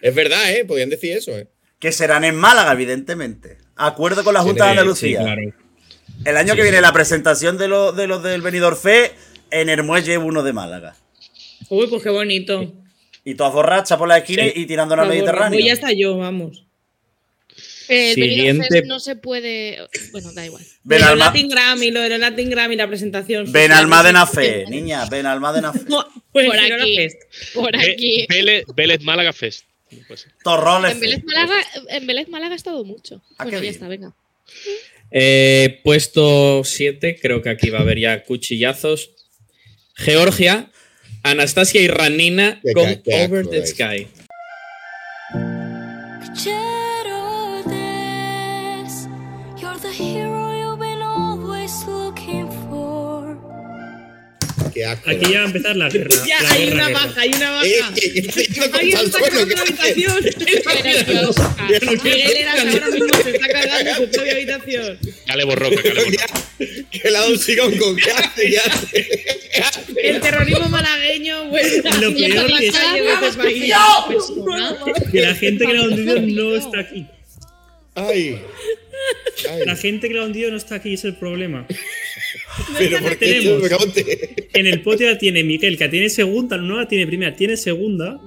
Es 0.00 0.14
verdad, 0.14 0.52
¿eh? 0.52 0.64
Podían 0.64 0.90
decir 0.90 1.16
eso, 1.16 1.30
¿eh? 1.32 1.48
Que 1.78 1.92
serán 1.92 2.24
en 2.24 2.36
Málaga, 2.36 2.72
evidentemente. 2.72 3.58
Acuerdo 3.76 4.24
con 4.24 4.34
la 4.34 4.40
Junta 4.40 4.64
de 4.64 4.70
Andalucía. 4.70 5.18
Sí, 5.18 5.24
claro. 5.24 5.42
El 6.24 6.36
año 6.36 6.54
que 6.54 6.62
viene 6.62 6.80
la 6.80 6.92
presentación 6.92 7.58
de 7.58 7.68
los 7.68 7.96
de 7.96 8.06
los 8.06 8.22
del 8.22 8.42
Benidorm 8.42 8.76
Fe 8.76 9.12
en 9.50 9.68
el 9.68 9.82
muelle 9.82 10.18
1 10.18 10.42
de 10.42 10.52
Málaga. 10.52 10.96
Uy, 11.68 11.86
pues 11.88 12.02
qué 12.02 12.10
bonito. 12.10 12.72
Y 13.24 13.34
todas 13.34 13.52
borrachas 13.52 13.98
por 13.98 14.08
la 14.08 14.18
esquina 14.18 14.44
Sí. 14.44 14.52
y 14.54 14.66
Por 14.66 14.76
favor, 14.88 15.06
Mediterráneo. 15.08 15.60
Voy 15.60 15.70
hasta 15.70 15.92
yo, 15.92 16.16
vamos. 16.16 16.66
El 17.92 18.16
Benidorm 18.16 18.36
Siguiente. 18.36 18.68
Fest 18.70 18.86
no 18.86 19.00
se 19.00 19.16
puede. 19.16 19.78
Bueno, 20.12 20.32
da 20.32 20.44
igual. 20.46 20.64
Ven 20.84 21.00
Lo 21.00 21.06
de 21.06 21.12
al 21.12 21.18
los 21.18 21.26
ma- 21.26 21.32
Latin 21.32 21.48
Grammy, 21.48 21.90
lo 21.90 22.00
de 22.00 22.08
los 22.08 22.18
Latin 22.18 22.50
Grammy, 22.50 22.76
la 22.76 22.88
presentación. 22.88 23.46
Sé 23.46 23.52
Fe, 24.26 24.64
niña, 24.70 25.04
ven 25.06 25.26
Almádena 25.26 25.72
Fe. 25.72 25.80
Pues 26.32 26.46
Por 26.46 26.56
Girona 26.58 26.82
aquí. 26.84 26.96
Fest. 26.96 27.22
Por 27.54 27.76
aquí. 27.76 28.26
Vélez, 28.28 28.64
Vélez 28.74 29.02
Málaga 29.02 29.32
Fest. 29.34 29.66
Pues, 30.08 30.26
Torroles 30.42 30.92
En. 30.92 31.00
Vélez, 31.00 31.22
Málaga, 31.24 31.54
en 31.90 32.06
Vélez 32.06 32.28
Málaga 32.28 32.52
ha 32.54 32.56
estado 32.56 32.82
mucho. 32.84 33.22
Ah, 33.36 33.44
bueno, 33.44 33.58
ya 33.58 33.60
bien. 33.60 33.74
está, 33.74 33.86
venga. 33.88 34.14
Eh, 35.10 35.80
puesto 35.84 36.62
7, 36.64 37.18
creo 37.20 37.42
que 37.42 37.50
aquí 37.50 37.68
va 37.68 37.80
a 37.80 37.82
haber 37.82 37.98
ya 37.98 38.24
cuchillazos. 38.24 39.10
Georgia, 39.94 40.70
Anastasia 41.22 41.82
y 41.82 41.88
Ranina 41.88 42.62
con 42.72 43.02
Over 43.04 43.46
the. 43.48 43.66
Sky. 43.66 44.06
Qué 54.74 54.84
asco. 54.84 55.10
Aquí 55.10 55.32
ya 55.32 55.38
va 55.38 55.42
a 55.44 55.46
empezar 55.46 55.76
la 55.76 55.88
guerra. 55.88 56.10
Ya, 56.26 56.42
la 56.42 56.50
hay 56.52 56.64
guerra, 56.66 56.74
una 56.74 56.86
guerra. 56.88 57.06
baja, 57.06 57.20
hay 57.20 57.30
una 57.34 57.50
baja. 57.50 57.66
Eh, 57.66 57.74
eh, 57.78 58.12
eh, 58.14 58.22
eh, 58.36 58.70
Alguien 58.72 58.96
al 58.98 59.04
está 59.06 59.18
cargando 59.20 59.48
¿qué 59.48 59.54
la 59.54 59.60
habitación. 59.62 60.18
Eras 62.04 62.58
ahora 62.60 62.88
mismo 62.90 63.08
se 63.22 63.30
está 63.30 63.48
cargando 63.48 63.94
su 63.96 64.10
propia 64.10 64.32
habitación. 64.32 64.98
Cale 65.26 65.44
borroca, 65.44 65.82
cale 65.82 65.94
borroca. 66.04 66.26
Que 66.92 67.10
la 67.10 67.26
un 67.26 67.38
sigón 67.38 67.76
con 67.78 67.96
¿qué 67.96 68.10
hace? 68.12 68.50
¿Qué 68.50 68.58
hace? 68.58 69.06
El 69.96 70.20
terrorismo 70.20 70.68
malagueño 70.68 71.46
vuelve 71.48 71.88
a 71.88 71.94
Lo 71.96 72.14
peor 72.14 72.46
que 72.58 72.66
es- 72.68 72.72
persona. 74.08 74.78
Que 75.12 75.20
la 75.22 75.34
gente 75.34 75.66
que 75.66 75.72
la 75.72 75.80
ha 75.80 75.84
hundido 75.84 76.20
no 76.20 76.56
está 76.56 76.80
aquí. 76.80 77.06
Ay. 77.94 78.38
Ay. 79.50 79.62
La 79.66 79.76
gente 79.76 80.08
que 80.08 80.14
la 80.14 80.22
ha 80.22 80.26
hundido 80.26 80.50
no 80.50 80.56
está 80.56 80.76
aquí, 80.76 80.94
es 80.94 81.04
el 81.04 81.16
problema. 81.16 81.66
Pero 82.78 82.98
¿por 83.00 83.16
qué 83.18 83.26
Tenemos. 83.40 83.94
En 84.54 84.66
el 84.66 84.82
podio 84.82 85.10
la 85.10 85.18
tiene 85.18 85.42
Miguel, 85.44 85.76
que 85.78 85.84
la 85.84 85.90
tiene 85.90 86.08
segunda, 86.10 86.56
no 86.56 86.76
la 86.76 86.86
tiene 86.88 87.06
primera, 87.06 87.34
tiene 87.34 87.56
segunda. 87.56 88.20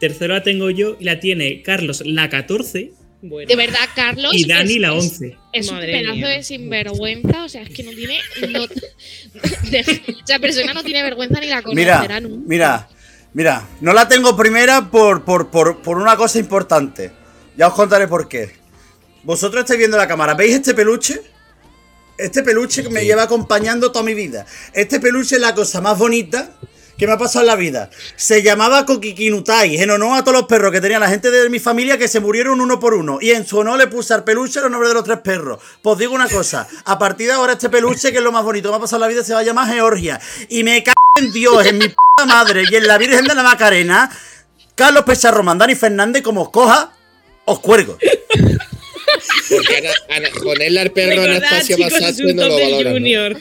Tercera 0.00 0.34
la 0.34 0.42
tengo 0.42 0.70
yo 0.70 0.96
y 1.00 1.04
la 1.04 1.18
tiene 1.20 1.62
Carlos, 1.62 2.02
la 2.06 2.28
14. 2.28 2.92
Bueno. 3.20 3.48
De 3.48 3.56
verdad, 3.56 3.80
Carlos. 3.96 4.32
Y 4.32 4.46
Dani, 4.46 4.74
es- 4.74 4.80
la 4.80 4.88
es- 4.96 5.04
11. 5.04 5.36
Es 5.52 5.68
un 5.68 5.74
Madre 5.74 5.92
pedazo 5.92 6.14
mía. 6.14 6.28
de 6.28 6.42
sinvergüenza, 6.44 7.44
o 7.44 7.48
sea, 7.48 7.62
es 7.62 7.70
que 7.70 7.82
no 7.82 7.90
tiene. 7.90 8.18
No, 8.48 8.66
de- 9.70 9.80
esa 10.24 10.38
persona 10.38 10.72
no 10.72 10.84
tiene 10.84 11.02
vergüenza 11.02 11.40
ni 11.40 11.48
la 11.48 11.62
Mira, 11.72 11.94
conocerá 11.96 12.20
nunca. 12.20 12.44
mira, 12.46 12.88
mira, 13.34 13.68
no 13.80 13.92
la 13.92 14.06
tengo 14.06 14.36
primera 14.36 14.88
por, 14.88 15.24
por, 15.24 15.50
por, 15.50 15.82
por 15.82 15.98
una 15.98 16.16
cosa 16.16 16.38
importante. 16.38 17.10
Ya 17.56 17.66
os 17.66 17.74
contaré 17.74 18.06
por 18.06 18.28
qué. 18.28 18.50
Vosotros 19.28 19.60
estáis 19.60 19.76
viendo 19.76 19.98
la 19.98 20.08
cámara, 20.08 20.32
¿veis 20.32 20.54
este 20.54 20.72
peluche? 20.72 21.20
Este 22.16 22.42
peluche 22.42 22.82
que 22.82 22.88
me 22.88 23.04
lleva 23.04 23.24
acompañando 23.24 23.92
toda 23.92 24.02
mi 24.02 24.14
vida. 24.14 24.46
Este 24.72 25.00
peluche 25.00 25.34
es 25.34 25.42
la 25.42 25.54
cosa 25.54 25.82
más 25.82 25.98
bonita 25.98 26.52
que 26.96 27.06
me 27.06 27.12
ha 27.12 27.18
pasado 27.18 27.42
en 27.42 27.48
la 27.48 27.56
vida. 27.56 27.90
Se 28.16 28.42
llamaba 28.42 28.86
Kokikinutai, 28.86 29.82
en 29.82 29.90
honor 29.90 30.16
a 30.16 30.24
todos 30.24 30.32
los 30.32 30.46
perros 30.46 30.72
que 30.72 30.80
tenía 30.80 30.98
la 30.98 31.10
gente 31.10 31.30
de 31.30 31.50
mi 31.50 31.58
familia 31.58 31.98
que 31.98 32.08
se 32.08 32.20
murieron 32.20 32.58
uno 32.58 32.80
por 32.80 32.94
uno. 32.94 33.18
Y 33.20 33.32
en 33.32 33.46
su 33.46 33.58
honor 33.58 33.76
le 33.76 33.88
puse 33.88 34.14
al 34.14 34.24
peluche 34.24 34.62
los 34.62 34.70
nombres 34.70 34.92
de 34.92 34.94
los 34.94 35.04
tres 35.04 35.18
perros. 35.18 35.58
Pues 35.82 35.98
digo 35.98 36.14
una 36.14 36.26
cosa, 36.26 36.66
a 36.86 36.98
partir 36.98 37.26
de 37.26 37.34
ahora 37.34 37.52
este 37.52 37.68
peluche, 37.68 38.10
que 38.10 38.16
es 38.16 38.24
lo 38.24 38.32
más 38.32 38.44
bonito 38.44 38.70
que 38.70 38.72
me 38.72 38.76
ha 38.78 38.80
pasado 38.80 38.96
en 38.96 39.00
la 39.02 39.08
vida, 39.08 39.24
se 39.24 39.34
va 39.34 39.40
a 39.40 39.44
llamar 39.44 39.70
Georgia. 39.70 40.18
Y 40.48 40.64
me 40.64 40.82
cago 40.82 40.96
en 41.20 41.30
Dios, 41.34 41.66
en 41.66 41.76
mi 41.76 41.88
puta 41.88 42.24
madre 42.24 42.64
y 42.70 42.74
en 42.74 42.86
la 42.86 42.96
Virgen 42.96 43.26
de 43.26 43.34
la 43.34 43.42
Macarena, 43.42 44.10
Carlos 44.74 45.04
Pecharro, 45.04 45.42
Dani 45.54 45.74
Fernández, 45.74 46.22
como 46.22 46.44
os 46.44 46.48
coja, 46.48 46.92
os 47.44 47.60
cuelgo. 47.60 47.98
Porque 49.48 49.76
Ana, 49.76 49.90
Ana- 50.08 50.28
ponerle 50.42 50.80
al 50.80 50.90
perro 50.92 51.22
Basato 51.78 52.22
un 52.24 52.36
no 52.36 52.48
lo. 52.48 52.82
¿no? 52.84 52.90
Junior. 52.92 53.36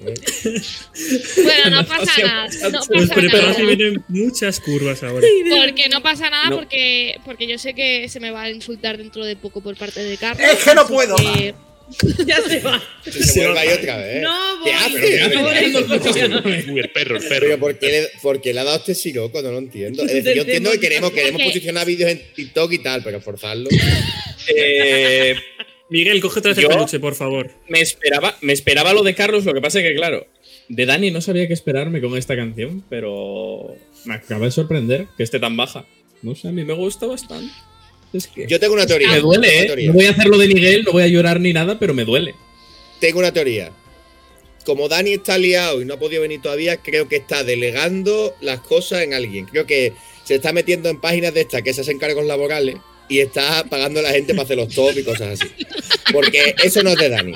Bueno, 0.00 1.70
no 1.70 1.86
pasa 1.86 2.12
nada. 2.22 2.48
No 2.70 2.80
Pues 2.86 3.08
pasa 3.08 3.20
nada. 3.22 3.52
vienen 3.62 4.04
muchas 4.08 4.60
curvas 4.60 5.02
ahora. 5.02 5.26
Porque 5.66 5.88
no 5.88 6.02
pasa 6.02 6.30
nada, 6.30 6.50
No. 6.50 6.56
porque, 6.56 7.18
porque 7.24 7.46
yo 7.46 7.58
sé 7.58 7.74
que 7.74 8.08
se 8.08 8.20
me 8.20 8.30
va 8.30 8.42
a 8.42 8.50
insultar 8.50 8.96
dentro 8.98 9.24
de 9.24 9.36
poco 9.36 9.60
por 9.60 9.76
parte 9.76 10.02
de 10.02 10.16
Carlos. 10.16 10.46
Es 10.50 10.64
que 10.64 10.74
no 10.74 10.86
puedo 10.86 11.16
que- 11.16 11.54
Ya 12.26 12.40
se 12.42 12.60
va. 12.60 12.80
Se 13.04 13.40
vuelve 13.44 13.58
ahí 13.60 13.68
otra 13.68 13.96
vez. 13.98 14.22
No, 14.22 14.64
¿Qué 14.64 14.70
voy. 14.70 14.78
hace? 14.80 16.70
Uy, 16.70 16.78
el 16.80 16.90
perro, 16.90 17.16
el 17.16 17.22
Pero 17.28 17.46
perro. 17.46 17.58
¿por 17.58 17.78
qué, 17.78 17.86
le, 17.88 18.08
por 18.22 18.40
qué 18.40 18.54
le 18.54 18.60
ha 18.60 18.64
dado 18.64 18.76
este 18.78 18.94
siroco? 18.94 19.42
No 19.42 19.50
lo 19.52 19.58
entiendo. 19.58 20.02
Es 20.04 20.12
decir, 20.12 20.34
yo 20.34 20.42
entiendo 20.42 20.70
que 20.72 20.80
queremos, 20.80 21.10
queremos 21.10 21.42
posicionar 21.42 21.86
vídeos 21.86 22.10
en 22.10 22.20
TikTok 22.34 22.72
y 22.72 22.78
tal, 22.78 23.02
pero 23.02 23.20
forzarlo. 23.20 23.68
Eh, 24.54 25.34
Miguel, 25.90 26.20
coge 26.20 26.38
otra 26.38 26.50
vez 26.50 26.58
el 26.58 26.68
peluche, 26.68 27.00
por 27.00 27.14
favor. 27.14 27.50
me, 27.68 27.80
esperaba, 27.80 28.36
me 28.40 28.52
esperaba 28.52 28.92
lo 28.92 29.02
de 29.02 29.14
Carlos, 29.14 29.44
lo 29.44 29.52
que 29.52 29.60
pasa 29.60 29.80
es 29.80 29.84
que, 29.88 29.94
claro, 29.94 30.26
De 30.68 30.86
Dani 30.86 31.10
no 31.10 31.20
sabía 31.20 31.46
qué 31.48 31.52
esperarme 31.52 32.00
con 32.00 32.16
esta 32.16 32.36
canción, 32.36 32.84
pero 32.88 33.74
me 34.04 34.14
acaba 34.14 34.44
de 34.46 34.52
sorprender 34.52 35.06
que 35.16 35.24
esté 35.24 35.40
tan 35.40 35.56
baja. 35.56 35.84
No 36.22 36.34
sé, 36.34 36.48
a 36.48 36.52
mí 36.52 36.64
me 36.64 36.74
gusta 36.74 37.06
bastante. 37.06 37.52
Es 38.12 38.26
que 38.26 38.46
Yo 38.46 38.58
tengo 38.58 38.74
una 38.74 38.86
teoría. 38.86 39.08
me 39.08 39.20
duele, 39.20 39.60
¿eh? 39.60 39.66
teoría. 39.66 39.88
No 39.88 39.94
voy 39.94 40.06
a 40.06 40.10
hacer 40.10 40.26
lo 40.26 40.38
de 40.38 40.48
Miguel, 40.48 40.84
no 40.84 40.92
voy 40.92 41.02
a 41.02 41.08
llorar 41.08 41.40
ni 41.40 41.52
nada, 41.52 41.78
pero 41.78 41.94
me 41.94 42.04
duele. 42.04 42.34
Tengo 42.98 43.20
una 43.20 43.32
teoría. 43.32 43.72
Como 44.64 44.88
Dani 44.88 45.14
está 45.14 45.38
liado 45.38 45.80
y 45.80 45.84
no 45.84 45.94
ha 45.94 45.98
podido 45.98 46.22
venir 46.22 46.42
todavía, 46.42 46.76
creo 46.76 47.08
que 47.08 47.16
está 47.16 47.44
delegando 47.44 48.34
las 48.40 48.60
cosas 48.60 49.02
en 49.02 49.14
alguien. 49.14 49.46
Creo 49.46 49.66
que 49.66 49.94
se 50.24 50.34
está 50.34 50.52
metiendo 50.52 50.88
en 50.88 51.00
páginas 51.00 51.32
de 51.32 51.42
estas 51.42 51.62
que 51.62 51.72
se 51.72 51.80
hacen 51.80 51.98
cargos 51.98 52.24
laborales 52.26 52.76
y 53.08 53.20
está 53.20 53.64
pagando 53.64 54.00
a 54.00 54.02
la 54.02 54.10
gente 54.10 54.34
para 54.34 54.44
hacer 54.44 54.56
los 54.56 54.74
top 54.74 54.96
y 54.98 55.02
cosas 55.02 55.40
así. 55.40 55.50
Porque 56.12 56.54
eso 56.62 56.82
no 56.82 56.90
es 56.90 56.96
de 56.96 57.08
Dani. 57.08 57.32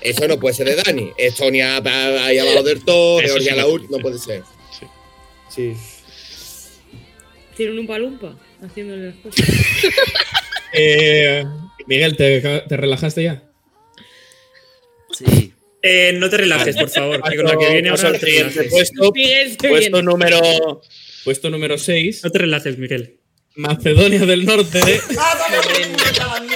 Eso 0.00 0.28
no 0.28 0.38
puede 0.38 0.54
ser 0.54 0.66
de 0.68 0.76
Dani. 0.76 1.10
Estonia 1.16 1.78
ahí 2.24 2.38
abajo 2.38 2.62
del 2.62 2.84
todo, 2.84 3.20
Eso 3.20 3.34
Georgia 3.34 3.54
sí 3.54 3.86
no 3.90 3.98
puede 3.98 4.18
ser. 4.18 4.42
Sí. 4.78 4.86
Sí. 5.50 5.76
Tiene 7.56 7.80
un 7.80 7.86
palumpa 7.86 8.36
haciéndole 8.62 9.06
las 9.06 9.14
cosas. 9.22 9.46
Eh, 10.72 11.44
Miguel, 11.86 12.16
¿te, 12.16 12.40
te 12.40 12.76
relajaste 12.76 13.22
ya? 13.24 13.42
Sí. 15.12 15.52
Eh, 15.82 16.12
no 16.14 16.28
te 16.28 16.36
relajes, 16.36 16.76
por 16.76 16.90
favor, 16.90 17.22
que 17.30 17.36
con 17.36 17.46
la 17.46 17.56
que 17.56 17.72
viene 17.72 17.88
ahora 17.88 18.12
te 18.12 18.64
puesto. 18.70 19.12
Miguel, 19.12 19.50
se 19.50 19.68
Puesto 19.68 19.90
viene. 19.90 20.02
número. 20.02 20.82
Puesto 21.24 21.50
número 21.50 21.78
6, 21.78 22.22
No 22.24 22.30
te 22.30 22.38
relajes, 22.38 22.78
Miguel. 22.78 23.16
Macedonia 23.56 24.24
del 24.26 24.44
Norte, 24.44 24.80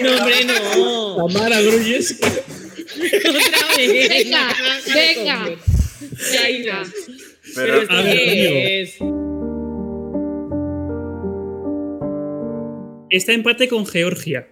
No, 0.03 0.17
hombre, 0.17 0.45
no. 0.45 1.17
Tamara 1.27 1.61
Gruyeski. 1.61 2.25
Otra 2.25 3.77
vez. 3.77 4.09
Venga, 4.09 4.55
venga. 4.95 5.57
Venga. 6.33 6.85
Pero 7.55 7.87
Pero, 7.87 9.34
Está 13.15 13.33
empate 13.33 13.69
con 13.69 13.87
Georgia. 13.87 14.49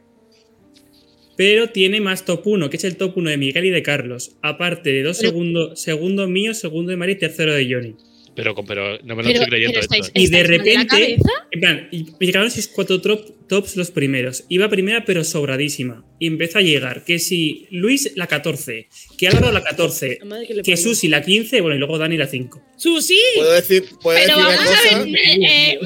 Pero 1.36 1.70
tiene 1.70 2.00
más 2.00 2.24
top 2.24 2.46
1, 2.46 2.70
que 2.70 2.76
es 2.76 2.84
el 2.84 2.96
top 2.96 3.16
1 3.16 3.30
de 3.30 3.36
Miguel 3.36 3.64
y 3.64 3.70
de 3.70 3.82
Carlos. 3.82 4.36
Aparte 4.40 4.92
de 4.92 5.02
dos 5.02 5.18
segundos, 5.18 5.80
segundo 5.80 6.28
mío, 6.28 6.54
segundo 6.54 6.90
de 6.90 6.96
Mari 6.96 7.14
y 7.14 7.18
tercero 7.18 7.52
de 7.52 7.66
Johnny. 7.68 7.96
Pero, 8.34 8.54
pero 8.54 8.98
no 9.04 9.14
me 9.14 9.22
lo 9.22 9.28
Pero, 9.28 9.42
estoy 9.42 9.46
creyendo 9.50 9.74
pero 9.74 9.82
esto. 9.82 9.94
estáis, 9.94 10.08
¿eh? 10.08 10.12
Y 10.14 10.26
de 10.30 10.40
¿estáis 10.40 10.42
de 10.42 10.48
la 10.74 10.82
repente, 10.82 10.86
cabeza? 10.88 11.30
en 11.50 11.60
plan, 11.60 11.88
y 11.92 11.96
y 12.18 12.26
llegaron 12.26 12.50
sus 12.50 12.66
cuatro 12.68 13.00
top- 13.02 13.46
tops 13.46 13.76
los 13.76 13.90
primeros. 13.90 14.44
Iba 14.48 14.68
primera, 14.70 15.04
pero 15.04 15.22
sobradísima. 15.22 16.04
Y 16.18 16.28
empezó 16.28 16.58
a 16.58 16.62
llegar. 16.62 17.04
Que 17.04 17.18
si 17.18 17.66
Luis 17.70 18.12
la 18.16 18.26
14, 18.26 18.88
que 19.18 19.28
Álvaro 19.28 19.52
la 19.52 19.62
14, 19.62 20.18
La 20.20 20.24
madre 20.24 20.46
que 20.46 20.62
que. 20.62 20.76
Susi 20.78 21.08
la 21.08 21.20
15, 21.22 21.60
bueno, 21.60 21.76
y 21.76 21.78
luego 21.78 21.98
Dani 21.98 22.16
la 22.16 22.26
5. 22.26 22.62
¡Susi! 22.78 23.18
¿Puedo 23.36 23.52
decir, 23.52 23.84
puedo 24.00 24.18
Pero 24.18 24.36
decir 24.38 24.46
una 24.46 24.56
vamos 24.56 24.72
a 24.72 24.82
cosa? 24.82 24.98
ver. 25.04 25.08
eh, 25.08 25.44
eh, 25.44 25.78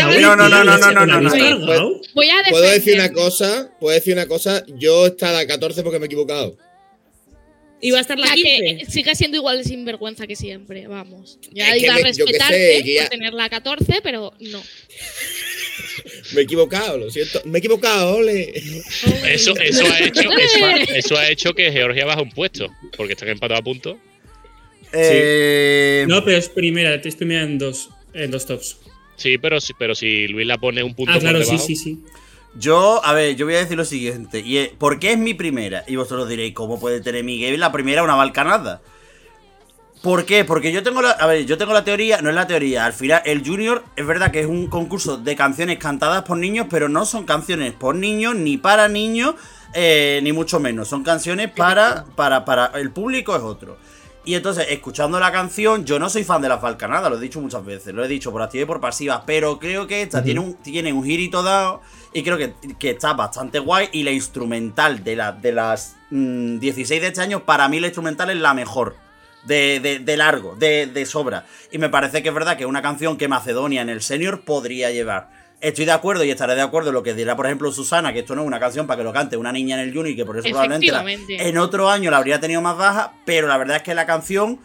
a 0.00 0.20
no, 0.20 0.36
no, 0.36 0.48
no, 0.48 0.64
no, 0.64 0.78
no, 0.78 1.06
no, 1.06 1.06
¿la 1.06 1.20
no, 1.20 1.58
no. 1.58 2.00
Voy 2.14 2.28
a 2.30 2.50
¿Puedo 2.50 2.70
decir 2.70 2.94
una 2.94 3.12
cosa? 3.12 3.70
¿Puedo 3.78 3.94
decir 3.94 4.14
una 4.14 4.26
cosa? 4.26 4.64
Yo 4.78 5.06
estaba 5.06 5.40
a 5.40 5.46
14 5.46 5.82
porque 5.82 5.98
me 5.98 6.04
he 6.04 6.06
equivocado. 6.06 6.56
Y 7.82 7.90
va 7.92 7.98
a 7.98 8.00
estar 8.02 8.18
la 8.18 8.26
La 8.26 8.34
15. 8.34 8.76
que 8.78 8.86
sigue 8.90 9.14
siendo 9.14 9.36
igual 9.38 9.58
de 9.58 9.64
sinvergüenza 9.64 10.26
que 10.26 10.36
siempre, 10.36 10.86
vamos. 10.86 11.38
Ya 11.52 11.74
Es 11.74 11.82
iba 11.82 11.94
a 11.94 11.96
me- 11.96 12.02
sé, 12.12 12.22
respetarte 12.24 12.82
ya- 12.84 13.02
por 13.02 13.10
tener 13.10 13.32
la 13.32 13.48
14, 13.48 14.00
pero 14.02 14.32
no. 14.40 14.62
Me 16.34 16.40
he 16.42 16.44
equivocado, 16.44 16.98
lo 16.98 17.10
siento. 17.10 17.40
Me 17.44 17.58
he 17.58 17.60
equivocado, 17.60 18.16
ole. 18.16 18.52
Eso, 19.26 19.56
eso, 19.56 19.84
ha 19.90 19.98
hecho, 20.00 20.20
eso, 20.38 20.64
ha, 20.66 20.76
eso 20.76 21.16
ha 21.16 21.28
hecho 21.30 21.54
que 21.54 21.72
Georgia 21.72 22.04
baje 22.04 22.22
un 22.22 22.30
puesto, 22.30 22.68
porque 22.96 23.14
están 23.14 23.28
empatados 23.28 23.60
a 23.60 23.64
punto. 23.64 23.98
eh, 24.92 26.04
No, 26.08 26.24
pero 26.24 26.36
es 26.36 26.48
primera, 26.48 26.94
es 26.94 27.16
primera 27.16 27.42
en 27.42 27.58
dos, 27.58 27.88
en 28.14 28.30
dos 28.30 28.46
tops. 28.46 28.76
Sí, 29.16 29.38
pero, 29.38 29.60
si- 29.60 29.72
pero 29.78 29.94
si 29.94 30.28
Luis 30.28 30.46
la 30.46 30.58
pone 30.58 30.82
un 30.82 30.94
punto 30.94 31.12
Ah, 31.14 31.18
claro, 31.18 31.38
por 31.42 31.46
sí, 31.46 31.58
sí, 31.58 31.76
sí. 31.76 31.98
Yo, 32.54 33.04
a 33.04 33.12
ver, 33.12 33.36
yo 33.36 33.46
voy 33.46 33.54
a 33.54 33.58
decir 33.58 33.76
lo 33.76 33.84
siguiente. 33.84 34.40
Y 34.40 34.58
es, 34.58 34.68
¿Por 34.70 34.98
qué 34.98 35.12
es 35.12 35.18
mi 35.18 35.34
primera? 35.34 35.84
Y 35.86 35.96
vosotros 35.96 36.28
diréis, 36.28 36.54
¿cómo 36.54 36.80
puede 36.80 37.00
tener 37.00 37.22
Miguel 37.24 37.58
la 37.60 37.72
primera 37.72 38.02
una 38.02 38.16
balcanada? 38.16 38.80
¿Por 40.02 40.24
qué? 40.24 40.44
Porque 40.44 40.72
yo 40.72 40.82
tengo 40.82 41.02
la. 41.02 41.10
A 41.10 41.26
ver, 41.26 41.44
yo 41.44 41.58
tengo 41.58 41.74
la 41.74 41.84
teoría, 41.84 42.22
no 42.22 42.30
es 42.30 42.34
la 42.34 42.46
teoría. 42.46 42.86
Al 42.86 42.94
final, 42.94 43.20
el 43.26 43.46
Junior 43.46 43.84
es 43.96 44.06
verdad 44.06 44.30
que 44.30 44.40
es 44.40 44.46
un 44.46 44.66
concurso 44.68 45.18
de 45.18 45.36
canciones 45.36 45.78
cantadas 45.78 46.22
por 46.22 46.38
niños, 46.38 46.66
pero 46.70 46.88
no 46.88 47.04
son 47.04 47.26
canciones 47.26 47.74
por 47.74 47.94
niños, 47.94 48.34
ni 48.34 48.56
para 48.56 48.88
niños, 48.88 49.34
eh, 49.74 50.20
ni 50.22 50.32
mucho 50.32 50.58
menos. 50.58 50.88
Son 50.88 51.04
canciones 51.04 51.50
para, 51.50 52.06
para, 52.16 52.46
para. 52.46 52.66
El 52.78 52.90
público 52.90 53.36
es 53.36 53.42
otro. 53.42 53.76
Y 54.24 54.34
entonces, 54.34 54.66
escuchando 54.70 55.20
la 55.20 55.32
canción, 55.32 55.84
yo 55.84 55.98
no 55.98 56.08
soy 56.08 56.24
fan 56.24 56.40
de 56.40 56.48
las 56.48 56.62
balcanadas, 56.62 57.10
lo 57.10 57.18
he 57.18 57.20
dicho 57.20 57.40
muchas 57.40 57.64
veces, 57.64 57.94
lo 57.94 58.04
he 58.04 58.08
dicho 58.08 58.30
por 58.32 58.42
activa 58.42 58.62
y 58.62 58.66
por 58.66 58.80
pasiva, 58.80 59.24
pero 59.26 59.58
creo 59.58 59.86
que 59.86 60.02
esta 60.02 60.22
tiene, 60.22 60.40
un, 60.40 60.54
tiene 60.56 60.92
un 60.92 61.02
girito 61.04 61.42
dado 61.42 61.80
y 62.12 62.22
creo 62.22 62.36
que, 62.38 62.54
que 62.78 62.90
está 62.90 63.12
bastante 63.14 63.58
guay. 63.58 63.88
Y 63.92 64.02
la 64.02 64.10
instrumental 64.10 65.02
de, 65.04 65.16
la, 65.16 65.32
de 65.32 65.52
las 65.52 65.96
mm, 66.10 66.58
16 66.58 67.00
de 67.00 67.06
este 67.08 67.20
año, 67.20 67.44
para 67.44 67.68
mí 67.68 67.80
la 67.80 67.86
instrumental 67.88 68.30
es 68.30 68.36
la 68.36 68.54
mejor. 68.54 68.96
De, 69.44 69.80
de- 69.80 70.00
de 70.00 70.16
largo, 70.18 70.54
de, 70.54 70.86
de 70.86 71.06
sobra. 71.06 71.46
Y 71.72 71.78
me 71.78 71.88
parece 71.88 72.22
que 72.22 72.28
es 72.28 72.34
verdad 72.34 72.58
que 72.58 72.64
es 72.64 72.68
una 72.68 72.82
canción 72.82 73.16
que 73.16 73.26
Macedonia 73.26 73.80
en 73.80 73.88
el 73.88 74.02
senior 74.02 74.42
podría 74.44 74.90
llevar. 74.90 75.30
Estoy 75.62 75.86
de 75.86 75.92
acuerdo 75.92 76.24
y 76.24 76.30
estaré 76.30 76.54
de 76.54 76.60
acuerdo 76.60 76.90
en 76.90 76.94
lo 76.96 77.02
que 77.02 77.14
dirá, 77.14 77.36
por 77.36 77.46
ejemplo, 77.46 77.72
Susana, 77.72 78.12
que 78.12 78.18
esto 78.18 78.34
no 78.34 78.42
es 78.42 78.46
una 78.46 78.60
canción 78.60 78.86
para 78.86 78.98
que 78.98 79.04
lo 79.04 79.14
cante 79.14 79.38
una 79.38 79.50
niña 79.50 79.76
en 79.76 79.88
el 79.88 79.94
junior 79.94 80.08
y 80.08 80.16
que 80.16 80.26
por 80.26 80.36
eso 80.36 80.42
probablemente 80.52 80.86
la- 80.92 80.98
en 81.48 81.56
otro 81.56 81.88
año 81.88 82.10
la 82.10 82.18
habría 82.18 82.38
tenido 82.38 82.60
más 82.60 82.76
baja, 82.76 83.14
pero 83.24 83.46
la 83.48 83.56
verdad 83.56 83.76
es 83.78 83.82
que 83.82 83.94
la 83.94 84.04
canción, 84.04 84.60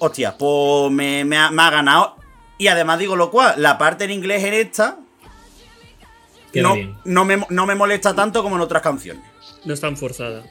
hostia, 0.00 0.36
pues 0.36 0.90
me, 0.90 1.24
me 1.24 1.36
ha, 1.36 1.52
me 1.52 1.62
ha 1.62 1.70
ganado. 1.70 2.16
Y 2.58 2.66
además 2.66 2.98
digo 2.98 3.14
lo 3.14 3.30
cual, 3.30 3.54
la 3.62 3.78
parte 3.78 4.04
en 4.06 4.10
inglés 4.10 4.42
en 4.42 4.54
esta 4.54 4.96
Queda 6.56 6.68
no, 6.68 6.74
bien. 6.74 6.94
no, 7.04 7.24
me, 7.24 7.38
no 7.50 7.66
me 7.66 7.74
molesta 7.74 8.14
tanto 8.14 8.42
como 8.42 8.56
en 8.56 8.62
otras 8.62 8.82
canciones. 8.82 9.22
No 9.64 9.74
es 9.74 9.80
tan 9.80 9.96
forzada. 9.96 10.44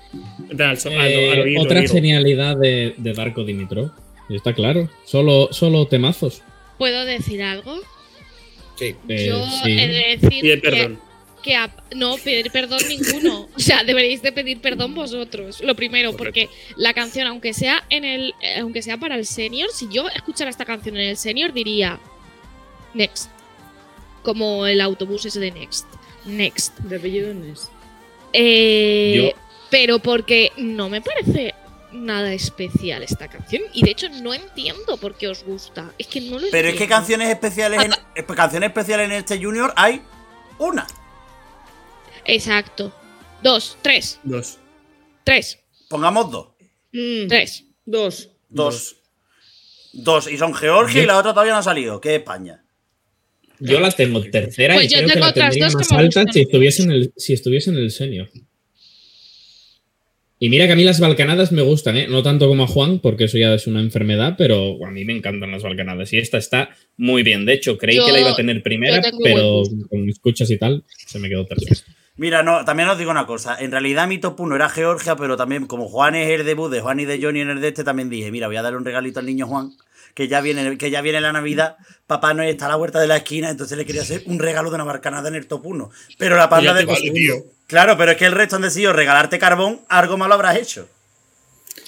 Al 0.52 0.62
al- 0.62 0.78
Eh, 0.88 1.32
al 1.58 1.58
otra 1.66 1.82
genialidad 1.88 2.58
de, 2.58 2.96
de 2.98 3.14
Darko 3.14 3.44
Dimitrov. 3.44 3.92
Y 4.28 4.36
está 4.36 4.54
claro. 4.54 4.90
Solo, 5.06 5.50
solo 5.52 5.88
temazos. 5.88 6.42
¿Puedo 6.78 7.06
decir 7.06 7.42
algo? 7.44 7.80
Sí. 8.78 8.96
Eh, 9.08 9.28
Yo 9.30 9.46
sí. 9.64 9.72
he 9.80 9.88
de 9.88 10.18
decir 10.18 10.42
Pide 10.42 10.58
perdón. 10.58 11.00
que 11.44 11.56
a- 11.56 11.74
no 11.96 12.18
pedir 12.18 12.52
perdón 12.52 12.82
ninguno. 12.90 13.48
O 13.56 13.60
sea, 13.60 13.84
deberíais 13.86 14.22
de 14.22 14.32
pedir 14.34 14.60
perdón 14.60 14.94
vosotros. 14.96 15.62
Lo 15.62 15.76
primero, 15.76 16.18
porque 16.18 16.50
la 16.76 16.94
canción, 16.94 17.28
aunque 17.28 17.54
sea 17.54 17.86
en 17.90 18.04
el, 18.04 18.34
eh, 18.42 18.60
aunque 18.60 18.82
sea 18.82 18.98
para 18.98 19.16
el 19.16 19.26
senior, 19.26 19.70
si 19.72 19.88
yo 19.90 20.10
escuchara 20.10 20.50
esta 20.50 20.66
canción 20.66 20.98
en 20.98 21.10
el 21.10 21.18
senior 21.18 21.54
diría 21.54 22.00
next, 22.94 23.30
como 24.24 24.66
el 24.66 24.82
autobús 24.82 25.26
ese 25.26 25.40
de 25.40 25.52
next, 25.52 25.86
next. 26.26 26.78
De 26.80 26.98
apellido 26.98 27.34
Nes. 27.34 27.70
Eh, 28.34 29.34
Pero 29.70 30.00
porque 30.00 30.52
no 30.58 30.90
me 30.90 31.02
parece 31.02 31.54
nada 31.92 32.34
especial 32.34 33.04
esta 33.04 33.30
canción 33.30 33.64
y 33.74 33.84
de 33.84 33.92
hecho 33.92 34.10
no 34.10 34.34
entiendo 34.34 34.98
por 34.98 35.16
qué 35.16 35.30
os 35.30 35.44
gusta. 35.44 35.94
Es 35.98 36.08
que 36.08 36.22
no 36.22 36.40
lo 36.40 36.48
Pero 36.52 36.68
es 36.68 36.76
que 36.76 36.88
canciones 36.88 37.30
especiales 37.30 37.84
en, 37.84 37.94
eh, 37.94 38.26
canciones 38.36 38.68
especiales 38.68 39.06
en 39.06 39.14
este 39.14 39.42
junior 39.42 39.74
hay 39.76 40.02
una. 40.60 40.86
Exacto. 42.26 42.94
Dos, 43.42 43.78
tres, 43.82 44.20
Dos. 44.24 44.58
tres, 45.24 45.60
Pongamos 45.90 46.32
dos. 46.32 46.48
Mm, 46.92 47.28
tres. 47.28 47.64
Dos. 47.86 48.30
Dos. 48.50 48.96
Dos. 49.94 50.28
Y 50.32 50.38
son 50.38 50.54
Georgia 50.54 51.04
y 51.04 51.06
la 51.06 51.18
otra 51.18 51.32
todavía 51.32 51.54
no 51.54 51.60
ha 51.60 51.64
salido, 51.64 52.02
que 52.02 52.16
es 52.16 52.20
España. 52.20 52.65
Yo 53.60 53.80
la 53.80 53.92
tengo 53.92 54.22
tercera 54.24 54.76
Pues 54.76 54.92
y 54.92 54.96
yo 54.96 54.98
creo 54.98 55.08
que 55.08 55.14
tengo 55.14 55.26
la 55.26 55.32
otras 55.32 55.50
tendría 55.50 55.66
dos 55.66 55.74
que 55.76 55.80
más 55.80 55.92
me 55.92 55.98
alta 55.98 56.22
gustan 56.22 56.34
si 56.34 56.42
estuviese, 56.42 56.84
en 56.84 56.92
el, 56.92 57.14
si 57.16 57.34
estuviese 57.34 57.70
en 57.72 57.78
el 57.78 57.92
senior. 57.92 58.30
Y 60.38 60.50
mira 60.50 60.68
que 60.68 60.74
a 60.74 60.76
mí 60.76 60.84
las 60.84 61.00
balcanadas 61.00 61.54
me 61.54 61.62
gustan, 61.62 61.96
¿eh? 61.96 62.08
No 62.10 62.22
tanto 62.22 62.48
como 62.48 62.64
a 62.64 62.68
Juan, 62.68 63.00
porque 63.00 63.24
eso 63.24 63.38
ya 63.38 63.54
es 63.54 63.68
una 63.68 63.80
enfermedad, 63.80 64.36
pero 64.38 64.86
a 64.86 64.92
mí 64.92 65.06
me 65.06 65.16
encantan 65.16 65.50
las 65.50 65.64
balcanadas. 65.64 66.12
Y 66.12 66.18
esta 66.18 66.38
está 66.38 66.70
muy 66.98 67.24
bien. 67.24 67.46
De 67.46 67.54
hecho, 67.54 67.78
creí 67.78 67.96
Yo- 67.96 68.06
que 68.06 68.12
la 68.12 68.20
iba 68.20 68.32
a 68.32 68.36
tener 68.36 68.62
primera, 68.62 69.02
pero 69.24 69.64
con 69.90 70.10
escuchas 70.10 70.52
y 70.52 70.58
tal, 70.58 70.84
se 71.08 71.20
me 71.20 71.30
quedó 71.30 71.46
tercera. 71.46 71.80
Mira, 72.18 72.44
no, 72.44 72.64
también 72.64 72.88
os 72.90 72.98
digo 72.98 73.12
una 73.12 73.26
cosa. 73.26 73.58
En 73.60 73.72
realidad 73.72 74.08
mi 74.08 74.20
top 74.20 74.40
1 74.40 74.56
era 74.56 74.70
Georgia, 74.70 75.16
pero 75.16 75.36
también 75.36 75.68
como 75.68 75.88
Juan 75.88 76.16
es 76.16 76.30
el 76.30 76.46
debut 76.46 76.72
de 76.72 76.80
Juan 76.82 77.00
y 77.00 77.06
de 77.06 77.22
Johnny 77.22 77.42
en 77.42 77.50
el 77.50 77.62
de 77.62 77.70
este, 77.70 77.84
también 77.84 78.10
dije, 78.10 78.32
mira, 78.32 78.48
voy 78.48 78.56
a 78.56 78.62
darle 78.62 78.78
un 78.78 78.86
regalito 78.86 79.20
al 79.20 79.26
niño 79.26 79.48
Juan, 79.48 79.72
que 80.16 80.28
ya 80.28 80.42
viene, 80.42 80.78
que 80.78 80.90
ya 80.90 81.02
viene 81.02 81.22
la 81.22 81.32
Navidad. 81.32 81.76
Papá 82.08 82.34
no 82.34 82.42
está 82.42 82.66
a 82.66 82.70
la 82.70 82.76
vuelta 82.78 83.00
de 83.00 83.08
la 83.08 83.18
esquina, 83.18 83.50
entonces 83.50 83.78
le 83.78 83.86
quería 83.86 84.02
hacer 84.02 84.24
un 84.26 84.40
regalo 84.40 84.70
de 84.70 84.76
una 84.76 84.86
marcanada 84.86 85.28
en 85.28 85.36
el 85.36 85.46
top 85.46 85.66
1. 85.66 85.92
Pero 86.18 86.38
la 86.38 86.50
panda 86.50 86.74
de 86.74 86.88
segundo. 86.96 87.46
Claro, 87.68 87.98
pero 87.98 88.12
es 88.12 88.18
que 88.18 88.26
el 88.26 88.32
resto 88.32 88.56
han 88.56 88.62
decidido 88.62 88.94
regalarte 88.94 89.38
carbón, 89.38 89.82
algo 89.90 90.18
malo 90.18 90.36
habrás 90.36 90.58
hecho. 90.58 90.88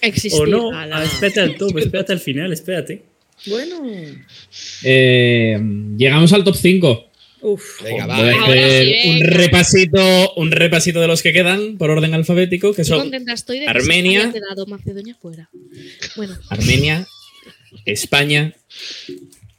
Existir. 0.02 0.42
O 0.42 0.46
no. 0.46 0.72
Ah, 0.74 1.04
espérate 1.04 1.40
al 1.40 1.56
top, 1.56 1.78
espérate 1.78 2.14
al 2.14 2.20
final, 2.20 2.52
espérate. 2.52 3.04
Bueno. 3.46 3.82
Eh, 4.84 5.58
llegamos 5.98 6.34
al 6.34 6.44
top 6.44 6.56
5. 6.56 7.08
Uf. 7.42 7.84
Venga, 7.84 8.08
Voy 8.08 8.16
a 8.16 8.24
va. 8.24 8.32
Ahora 8.32 8.44
hacer 8.46 8.88
sí, 8.88 9.10
un 9.10 9.22
repasito, 9.22 10.34
un 10.34 10.52
repasito 10.52 11.00
de 11.00 11.08
los 11.08 11.22
que 11.22 11.34
quedan 11.34 11.78
por 11.78 11.92
orden 11.92 12.14
alfabético, 12.14 12.74
que 12.74 12.84
son 12.84 13.12
Armenia. 13.68 14.34
Macedonia 14.68 15.16
fuera. 15.22 15.50
Bueno, 16.16 16.36
Armenia, 16.50 17.08
España, 17.86 18.53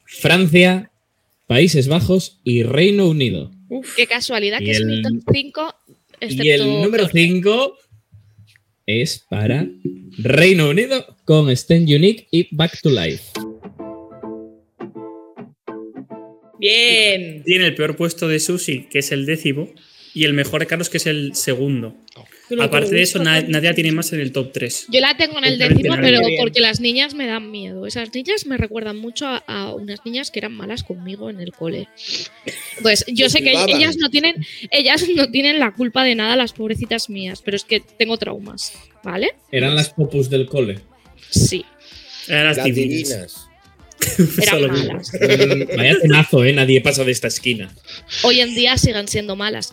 Francia, 0.04 0.90
Países 1.46 1.88
Bajos 1.88 2.40
y 2.44 2.62
Reino 2.62 3.09
Unido. 3.09 3.50
Uf. 3.70 3.94
qué 3.96 4.06
casualidad 4.06 4.61
Y 4.61 4.64
que 4.66 4.70
es 4.72 4.84
mi 4.84 4.94
el- 4.96 5.02
top 5.02 5.12
5. 5.32 5.74
Y 6.20 6.48
el 6.50 6.66
número 6.82 7.06
5 7.09 7.76
es 8.86 9.24
para 9.28 9.68
Reino 10.18 10.70
Unido 10.70 11.16
con 11.24 11.48
Stand 11.50 11.88
Unique 11.90 12.26
y 12.30 12.48
Back 12.54 12.80
to 12.82 12.90
Life. 12.90 13.24
Bien. 16.59 17.42
Tiene 17.44 17.66
el 17.66 17.74
peor 17.74 17.96
puesto 17.96 18.26
de 18.28 18.40
Susi, 18.40 18.86
que 18.90 18.98
es 18.98 19.12
el 19.12 19.26
décimo, 19.26 19.70
y 20.21 20.25
el 20.25 20.33
mejor 20.33 20.61
de 20.61 20.66
Carlos, 20.66 20.89
que 20.91 20.97
es 20.97 21.07
el 21.07 21.35
segundo. 21.35 21.97
Aparte 22.61 22.91
de 22.91 23.03
eso, 23.03 23.19
na- 23.23 23.43
nadie 23.43 23.73
tiene 23.75 23.93
más 23.93 24.12
en 24.12 24.21
el 24.21 24.33
top 24.33 24.53
3. 24.53 24.87
Yo 24.91 25.01
la 25.01 25.16
tengo 25.16 25.39
en 25.39 25.45
el 25.45 25.59
décimo, 25.59 25.95
pero 26.01 26.21
porque 26.41 26.61
las 26.61 26.81
niñas 26.81 27.14
me 27.14 27.27
dan 27.27 27.51
miedo. 27.51 27.87
Esas 27.87 28.12
niñas 28.14 28.47
me 28.47 28.57
recuerdan 28.57 28.97
mucho 28.97 29.27
a, 29.27 29.37
a 29.47 29.75
unas 29.75 30.01
niñas 30.05 30.31
que 30.31 30.39
eran 30.41 30.53
malas 30.55 30.83
conmigo 30.83 31.29
en 31.31 31.41
el 31.41 31.53
cole. 31.53 31.89
Pues 32.83 33.05
yo 33.07 33.29
sé 33.29 33.43
que 33.43 33.53
ellas 33.53 33.97
no 33.99 34.11
tienen, 34.11 34.35
ellas 34.71 35.05
no 35.14 35.31
tienen 35.31 35.59
la 35.59 35.73
culpa 35.73 36.03
de 36.05 36.14
nada, 36.14 36.37
las 36.37 36.53
pobrecitas 36.53 37.11
mías, 37.11 37.43
pero 37.45 37.57
es 37.57 37.64
que 37.64 37.81
tengo 37.81 38.16
traumas, 38.16 38.73
¿vale? 39.05 39.31
Eran 39.53 39.75
las 39.75 39.91
popus 39.91 40.31
del 40.31 40.47
cole. 40.47 40.81
Sí, 41.31 41.64
Eran 42.29 42.45
las 42.47 42.57
Las 42.57 42.66
divinas. 42.66 43.09
divinas. 43.09 43.47
Eran 44.42 44.62
malas. 44.70 45.12
Mm, 45.12 45.76
Vaya 45.76 46.01
tenazo, 46.01 46.44
¿eh? 46.44 46.53
Nadie 46.53 46.80
pasa 46.80 47.05
de 47.05 47.12
esta 47.12 47.28
esquina. 47.28 47.74
Hoy 48.22 48.40
en 48.40 48.55
día 48.55 48.76
siguen 48.78 49.09
siendo 49.09 49.36
malas, 49.36 49.72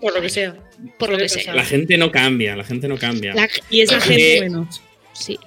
Por 0.00 0.14
lo 0.14 0.20
que 0.20 0.28
sea. 0.28 0.56
por 0.98 1.10
lo 1.10 1.18
que 1.18 1.28
sea. 1.28 1.54
La 1.54 1.64
gente 1.64 1.96
no 1.98 2.10
cambia, 2.10 2.56
la 2.56 2.64
gente 2.64 2.88
no 2.88 2.96
cambia. 2.98 3.34
La- 3.34 3.48
Y 3.70 3.80
esa 3.82 3.96
A 3.98 4.00
gente 4.00 4.34
mí- 4.34 4.40
menos. 4.40 4.80
Sí. 5.12 5.38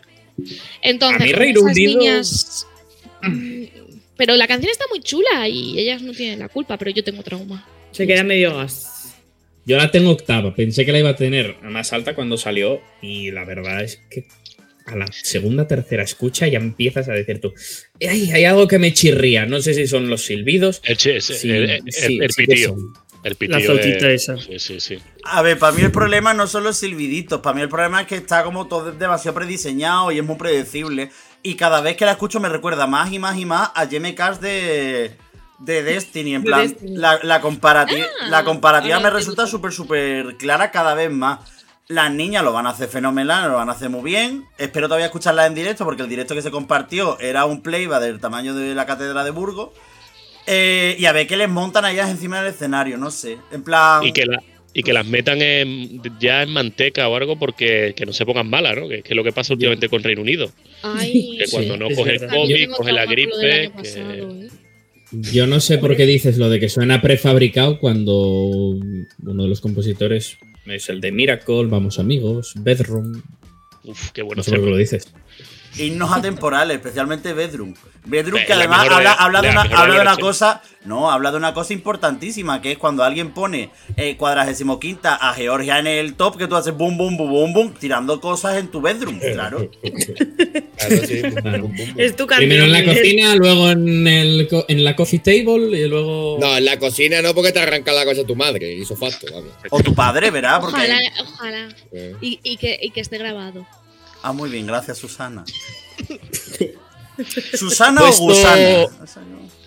Entonces, 0.81 1.21
A 1.21 1.23
mí 1.39 1.49
esas 1.51 1.75
niñas- 1.75 2.67
Mm, 3.23 3.65
Pero 4.17 4.35
la 4.35 4.47
canción 4.47 4.71
está 4.71 4.85
muy 4.89 4.99
chula 5.01 5.47
y 5.47 5.79
ellas 5.79 6.01
no 6.03 6.11
tienen 6.13 6.37
la 6.39 6.47
culpa, 6.49 6.77
pero 6.77 6.91
yo 6.91 7.03
tengo 7.03 7.23
trauma. 7.23 7.67
Se 7.91 8.05
queda 8.05 8.23
medio 8.23 8.55
gas. 8.55 9.15
Yo 9.65 9.77
la 9.77 9.89
tengo 9.91 10.11
octava, 10.11 10.53
pensé 10.55 10.85
que 10.85 10.91
la 10.91 10.99
iba 10.99 11.09
a 11.09 11.15
tener 11.15 11.55
más 11.63 11.91
alta 11.93 12.13
cuando 12.15 12.37
salió 12.37 12.81
y 13.01 13.31
la 13.31 13.45
verdad 13.45 13.83
es 13.83 13.99
que 14.09 14.25
a 14.91 14.95
la 14.95 15.05
segunda, 15.11 15.67
tercera 15.67 16.03
escucha 16.03 16.47
ya 16.47 16.57
empiezas 16.59 17.07
a 17.09 17.13
decir 17.13 17.39
tú, 17.41 17.53
"Ay, 18.07 18.31
hay 18.31 18.45
algo 18.45 18.67
que 18.67 18.79
me 18.79 18.93
chirría, 18.93 19.45
no 19.45 19.61
sé 19.61 19.73
si 19.73 19.87
son 19.87 20.09
los 20.09 20.23
silbidos. 20.25 20.81
El, 20.83 20.97
Sí, 20.97 21.09
el, 21.49 21.69
el- 21.69 21.83
sí, 21.91 22.19
el 22.21 22.29
pitío. 22.35 22.69
son. 22.69 22.93
El 23.23 23.35
pitío 23.35 23.59
La 23.59 23.63
flautita 23.63 24.07
de- 24.07 24.15
esa. 24.15 24.35
Sí, 24.37 24.57
sí, 24.57 24.79
sí. 24.79 24.97
A 25.25 25.43
ver, 25.43 25.59
para 25.59 25.73
mí 25.75 25.83
el 25.83 25.91
problema 25.91 26.33
no 26.33 26.47
son 26.47 26.63
los 26.63 26.77
silbiditos, 26.77 27.39
para 27.41 27.55
mí 27.55 27.61
el 27.61 27.69
problema 27.69 28.01
es 28.01 28.07
que 28.07 28.15
está 28.15 28.43
como 28.43 28.67
todo 28.67 28.91
demasiado 28.91 29.35
prediseñado 29.35 30.11
y 30.11 30.17
es 30.17 30.25
muy 30.25 30.37
predecible. 30.37 31.11
Y 31.43 31.53
cada 31.55 31.81
vez 31.81 31.95
que 31.97 32.05
la 32.05 32.11
escucho 32.13 32.39
me 32.39 32.49
recuerda 32.49 32.87
más 32.87 33.11
y 33.13 33.19
más 33.19 33.37
y 33.37 33.45
más 33.45 33.69
a 33.75 33.87
Jamie 33.89 34.15
Cash 34.15 34.37
de, 34.39 35.11
de 35.59 35.83
Destiny. 35.83 36.33
En 36.33 36.41
De 36.41 36.45
plan, 36.47 36.67
Destiny. 36.67 36.97
la, 36.97 37.19
la, 37.21 37.41
comparati- 37.43 38.03
Ah, 38.21 38.27
la 38.27 38.43
comparativa 38.43 38.95
ahora 38.95 39.11
me 39.11 39.15
resulta 39.15 39.45
súper, 39.45 39.71
súper 39.71 40.35
clara 40.37 40.71
cada 40.71 40.95
vez 40.95 41.11
más. 41.11 41.39
Las 41.91 42.11
niñas 42.13 42.43
lo 42.43 42.53
van 42.53 42.67
a 42.67 42.69
hacer 42.69 42.87
fenomenal, 42.87 43.49
lo 43.51 43.57
van 43.57 43.67
a 43.69 43.73
hacer 43.73 43.89
muy 43.89 44.01
bien. 44.03 44.45
Espero 44.57 44.87
todavía 44.87 45.07
escucharlas 45.07 45.47
en 45.47 45.55
directo 45.55 45.83
porque 45.83 46.03
el 46.03 46.09
directo 46.09 46.33
que 46.35 46.41
se 46.41 46.49
compartió 46.51 47.19
era 47.19 47.43
un 47.45 47.61
playback 47.61 48.01
del 48.01 48.19
tamaño 48.19 48.53
de 48.53 48.73
la 48.75 48.85
catedral 48.85 49.25
de 49.25 49.31
Burgos. 49.31 49.69
Eh, 50.47 50.95
y 50.97 51.05
a 51.05 51.11
ver 51.11 51.27
qué 51.27 51.35
les 51.37 51.49
montan 51.49 51.83
a 51.85 51.91
ellas 51.91 52.09
encima 52.09 52.41
del 52.41 52.53
escenario, 52.53 52.97
no 52.97 53.11
sé. 53.11 53.37
En 53.51 53.63
plan. 53.63 54.03
Y 54.03 54.13
que, 54.13 54.25
la- 54.25 54.41
y 54.73 54.83
que 54.83 54.93
las 54.93 55.05
metan 55.05 55.41
en- 55.41 56.01
ya 56.19 56.43
en 56.43 56.49
manteca 56.51 57.09
o 57.09 57.15
algo 57.17 57.37
porque 57.37 57.93
que 57.95 58.05
no 58.05 58.13
se 58.13 58.25
pongan 58.25 58.49
malas, 58.49 58.77
¿no? 58.77 58.87
Que, 58.87 59.01
que 59.03 59.09
es 59.09 59.15
lo 59.15 59.23
que 59.23 59.33
pasa 59.33 59.53
últimamente 59.53 59.89
con 59.89 60.01
Reino 60.01 60.21
Unido. 60.21 60.49
Ay, 60.83 61.37
Que 61.39 61.51
cuando 61.51 61.75
no 61.77 61.89
coge 61.93 62.15
el 62.15 62.27
COVID, 62.27 62.69
coge 62.71 62.91
la 62.93 63.05
gripe. 63.05 63.33
año 63.63 63.71
que- 63.73 63.77
pasado, 63.77 64.31
¿eh? 64.31 64.47
Yo 65.11 65.45
no 65.45 65.59
sé 65.59 65.77
por 65.77 65.97
qué 65.97 66.05
dices 66.05 66.37
lo 66.37 66.49
de 66.49 66.61
que 66.61 66.69
suena 66.69 67.01
prefabricado 67.01 67.79
cuando 67.79 68.13
uno 68.15 69.43
de 69.43 69.49
los 69.49 69.59
compositores 69.59 70.37
es 70.65 70.89
el 70.89 71.01
de 71.01 71.11
Miracle, 71.11 71.65
Vamos 71.67 71.99
Amigos, 71.99 72.53
Bedroom. 72.57 73.21
Uf, 73.83 74.11
qué 74.11 74.21
bueno 74.21 74.39
No 74.39 74.43
sé 74.43 74.57
lo 74.57 74.77
dices. 74.77 75.11
himnos 75.77 76.11
atemporales, 76.11 76.77
especialmente 76.77 77.33
Bedroom. 77.33 77.73
Bedroom 78.05 78.41
que 78.43 78.49
la 78.49 78.55
además 78.59 78.79
habla, 78.89 78.99
de- 78.99 79.15
habla 79.17 79.41
de 79.41 79.49
una, 79.49 79.61
habla 79.61 79.95
de 79.95 80.01
una 80.01 80.17
cosa, 80.17 80.61
no, 80.85 81.09
habla 81.11 81.31
de 81.31 81.37
una 81.37 81.53
cosa 81.55 81.73
importantísima, 81.73 82.61
que 82.61 82.73
es 82.73 82.77
cuando 82.77 83.03
alguien 83.03 83.31
pone 83.31 83.71
eh, 83.95 84.17
cuadragésimo 84.17 84.79
quinta 84.79 85.15
a 85.15 85.33
Georgia 85.33 85.79
en 85.79 85.87
el 85.87 86.13
top, 86.15 86.37
que 86.37 86.47
tú 86.47 86.55
haces 86.55 86.75
boom, 86.77 86.97
boom, 86.97 87.17
boom, 87.17 87.29
boom, 87.31 87.53
boom, 87.53 87.73
tirando 87.79 88.19
cosas 88.21 88.57
en 88.57 88.67
tu 88.69 88.81
bedroom, 88.81 89.19
claro. 89.19 89.69
Claro, 90.87 91.07
sí. 91.07 91.21
Es 91.97 92.15
tu 92.15 92.25
canción. 92.27 92.49
Primero 92.49 92.65
en 92.65 92.71
la 92.71 92.79
Miguel. 92.79 92.97
cocina, 92.97 93.35
luego 93.35 93.69
en, 93.71 94.07
el, 94.07 94.47
en 94.67 94.83
la 94.83 94.95
coffee 94.95 95.19
table 95.19 95.79
y 95.79 95.87
luego. 95.87 96.37
No, 96.39 96.57
en 96.57 96.65
la 96.65 96.77
cocina 96.79 97.21
no, 97.21 97.33
porque 97.35 97.51
te 97.51 97.59
arranca 97.59 97.91
la 97.93 98.05
cosa 98.05 98.23
tu 98.25 98.35
madre. 98.35 98.73
Hizo 98.73 98.95
facto, 98.95 99.27
vamos. 99.31 99.51
O 99.69 99.79
tu 99.81 99.93
padre, 99.95 100.31
¿verdad? 100.31 100.59
Porque... 100.61 100.77
Ojalá, 100.77 100.99
ojalá. 101.21 101.69
Eh. 101.91 102.15
Y, 102.21 102.39
y 102.43 102.57
que, 102.57 102.77
y 102.81 102.91
que 102.91 103.01
esté 103.01 103.17
grabado. 103.17 103.65
Ah, 104.23 104.33
muy 104.33 104.49
bien, 104.49 104.65
gracias, 104.67 104.97
Susana. 104.97 105.43
¿Susana 107.53 108.01
Puesto- 108.01 108.23
o 108.23 108.27
Gusana? 108.27 108.85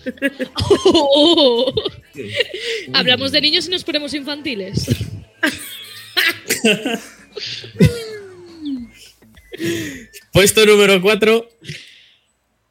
Hablamos 2.93 3.31
de 3.31 3.41
niños 3.41 3.67
y 3.67 3.71
nos 3.71 3.83
ponemos 3.83 4.13
infantiles. 4.13 4.85
Puesto 10.35 10.65
número 10.65 11.01
4. 11.01 11.49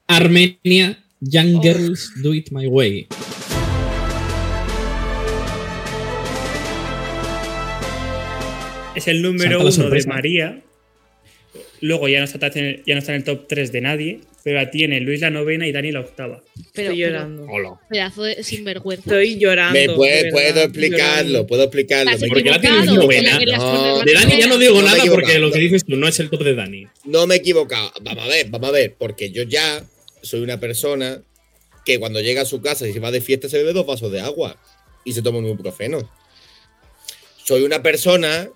Armenia, 0.06 1.02
Young 1.20 1.62
Girls 1.62 2.12
Do 2.22 2.34
It 2.34 2.50
My 2.50 2.66
Way. 2.66 3.06
Es 8.94 9.08
el 9.08 9.22
número 9.22 9.60
uno 9.60 9.88
de. 9.88 10.06
María. 10.06 10.63
Luego 11.80 12.08
ya 12.08 12.18
no, 12.20 12.24
está, 12.24 12.50
ya 12.50 12.94
no 12.94 12.98
está 12.98 13.12
en 13.12 13.16
el 13.18 13.24
top 13.24 13.46
3 13.48 13.70
de 13.72 13.80
nadie, 13.80 14.20
pero 14.42 14.56
la 14.56 14.70
tiene 14.70 15.00
Luis 15.00 15.20
la 15.20 15.30
novena 15.30 15.66
y 15.66 15.72
Dani 15.72 15.92
la 15.92 16.00
octava. 16.00 16.42
Pero, 16.72 16.90
Estoy 16.90 17.02
llorando. 17.04 17.46
Hola. 17.50 17.80
pedazo 17.90 18.22
de 18.22 18.42
sinvergüenza. 18.42 19.02
Estoy 19.10 19.38
llorando. 19.38 19.78
Me 19.78 19.88
puede- 19.94 20.30
puedo 20.30 20.62
explicarlo, 20.62 20.98
llorando. 21.28 21.46
puedo 21.46 21.62
explicarlo. 21.64 22.12
Porque 22.28 22.50
la 22.50 22.60
tienes 22.60 22.78
equivocado, 22.80 23.02
novena. 23.02 23.38
No, 23.58 24.00
De 24.02 24.12
Dani 24.14 24.38
ya 24.40 24.46
no 24.46 24.58
digo 24.58 24.80
No 24.80 24.86
nada 24.86 25.04
porque 25.10 25.38
lo 25.38 25.50
que 25.50 25.58
dices 25.58 25.84
tú 25.84 25.96
no 25.96 26.08
es 26.08 26.18
el 26.20 26.30
top 26.30 26.42
de 26.42 26.54
Dani. 26.54 26.86
No 27.04 27.26
me 27.26 27.34
he 27.34 27.38
equivocado. 27.38 27.92
Vamos 28.02 28.24
a 28.24 28.28
ver, 28.28 28.46
vamos 28.48 28.68
a 28.68 28.72
ver. 28.72 28.94
Porque 28.98 29.30
yo 29.30 29.42
ya 29.42 29.84
soy 30.22 30.40
una 30.40 30.58
persona 30.60 31.22
que 31.84 31.98
cuando 31.98 32.20
llega 32.20 32.42
a 32.42 32.46
su 32.46 32.62
casa 32.62 32.88
y 32.88 32.92
se 32.94 33.00
va 33.00 33.10
de 33.10 33.20
fiesta 33.20 33.48
se 33.48 33.58
bebe 33.58 33.74
dos 33.74 33.84
vasos 33.86 34.10
de 34.10 34.20
agua 34.20 34.56
y 35.04 35.12
se 35.12 35.20
toma 35.20 35.38
un 35.38 35.46
ibuprofeno. 35.46 36.10
Soy 37.44 37.62
una 37.62 37.82
persona 37.82 38.48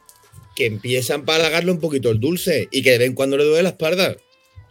que 0.58 0.66
empieza 0.66 1.12
a 1.12 1.16
empalagarle 1.18 1.70
un 1.70 1.78
poquito 1.78 2.10
el 2.10 2.18
dulce 2.18 2.66
y 2.72 2.82
que 2.82 2.90
de 2.90 2.98
vez 2.98 3.06
en 3.06 3.14
cuando 3.14 3.36
le 3.36 3.44
duele 3.44 3.62
la 3.62 3.68
espalda. 3.68 4.16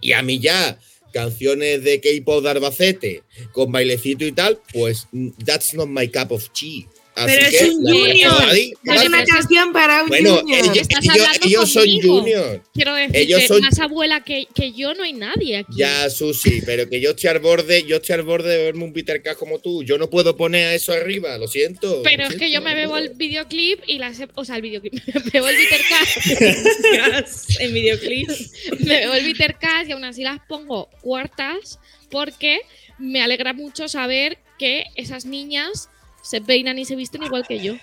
Y 0.01 0.11
a 0.11 0.21
mí 0.21 0.38
ya, 0.38 0.77
canciones 1.13 1.81
de 1.81 2.01
K-pop 2.01 2.43
de 2.43 2.49
Arbacete 2.49 3.23
con 3.53 3.71
bailecito 3.71 4.25
y 4.25 4.33
tal, 4.33 4.59
pues 4.73 5.07
mm, 5.13 5.29
that's 5.45 5.73
not 5.75 5.88
my 5.88 6.09
cup 6.09 6.33
of 6.33 6.49
tea. 6.51 6.85
Así 7.18 7.34
Pero 7.36 7.49
que 7.49 7.57
es 7.57 7.70
un 7.74 7.84
junior. 7.84 8.34
Es 8.55 9.05
una 9.07 9.26
canción 9.26 9.74
para 9.74 10.03
un 10.03 10.09
Bueno, 10.09 10.38
junior. 10.38 10.59
ellos, 10.59 10.78
Estás 10.78 11.03
ellos- 11.03 11.15
hablando 11.26 11.47
ellos 11.47 11.74
son 11.74 11.84
conmigo. 11.84 12.20
junior. 12.20 12.63
Quiero 12.76 12.93
decir 12.93 13.15
Ellos 13.15 13.39
que 13.41 13.47
son- 13.47 13.61
más 13.61 13.80
abuela 13.80 14.24
que, 14.24 14.45
que 14.53 14.72
yo 14.74 14.93
no 14.93 15.03
hay 15.03 15.13
nadie 15.13 15.57
aquí. 15.57 15.74
Ya, 15.78 16.09
Susi, 16.11 16.61
pero 16.63 16.88
que 16.88 17.01
yo 17.01 17.09
estoy 17.11 17.30
al 17.32 17.39
borde, 17.39 17.84
yo 17.86 17.95
estoy 17.95 18.13
al 18.13 18.22
borde 18.22 18.49
de 18.55 18.63
verme 18.65 18.84
un 18.84 18.93
Peter 18.93 19.22
Cash 19.24 19.36
como 19.38 19.57
tú. 19.59 19.84
Yo 19.84 19.97
no 19.97 20.09
puedo 20.11 20.38
poner 20.38 20.68
a 20.68 20.74
eso 20.76 20.93
arriba, 20.93 21.38
lo 21.39 21.47
siento. 21.47 22.01
Pero 22.03 22.26
lo 22.26 22.30
es 22.30 22.36
que 22.36 22.51
yo 22.51 22.61
me 22.61 22.74
puedo. 22.88 22.97
el 22.97 23.09
videoclip 23.15 23.80
y 23.88 23.97
las. 23.97 24.20
O 24.36 24.45
sea, 24.45 24.55
el 24.57 24.61
videoclip. 24.61 24.93
Me 25.15 25.32
bebo 25.32 25.47
el 25.49 25.57
Bitter 25.57 25.82
Cash. 25.89 27.57
en 27.59 27.74
videoclip. 27.74 28.30
me 28.80 28.99
bebo 28.99 29.13
el 29.15 29.36
Cash 29.59 29.88
y 29.89 29.91
aún 29.93 30.03
así 30.03 30.22
las 30.24 30.39
pongo 30.47 30.89
cuartas 31.01 31.80
porque 32.09 32.59
me 32.99 33.22
alegra 33.22 33.53
mucho 33.53 33.88
saber 33.88 34.38
que 34.59 34.86
esas 34.95 35.26
niñas 35.26 35.89
se 36.28 36.41
peinan 36.41 36.78
y 36.80 36.86
se 36.86 36.95
visten 36.95 37.23
igual 37.23 37.45
que 37.47 37.59
yo. 37.59 37.75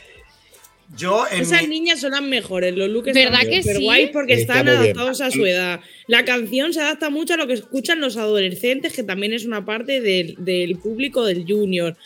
Yo 0.97 1.25
en 1.31 1.41
Esas 1.41 1.63
mi- 1.63 1.69
niñas 1.81 2.01
son 2.01 2.13
las 2.13 2.21
mejores, 2.23 2.77
los 2.77 2.91
looks 2.91 3.13
¿Verdad 3.15 3.41
que 3.49 3.63
súper 3.63 3.77
sí? 3.79 3.85
guays 3.85 4.11
porque 4.13 4.35
está 4.35 4.59
están 4.61 4.67
bien. 4.67 4.77
adaptados 4.79 5.21
a 5.23 5.31
su 5.31 5.45
edad. 5.47 5.81
La 6.09 6.25
canción 6.27 6.75
se 6.75 6.81
adapta 6.81 7.09
mucho 7.09 7.35
a 7.35 7.37
lo 7.39 7.47
que 7.47 7.55
escuchan 7.55 8.01
los 8.01 8.17
adolescentes, 8.19 8.93
que 8.93 9.03
también 9.03 9.33
es 9.33 9.47
una 9.47 9.65
parte 9.65 10.01
del, 10.03 10.35
del 10.39 10.77
público 10.77 11.25
del 11.25 11.45
junior. 11.49 11.97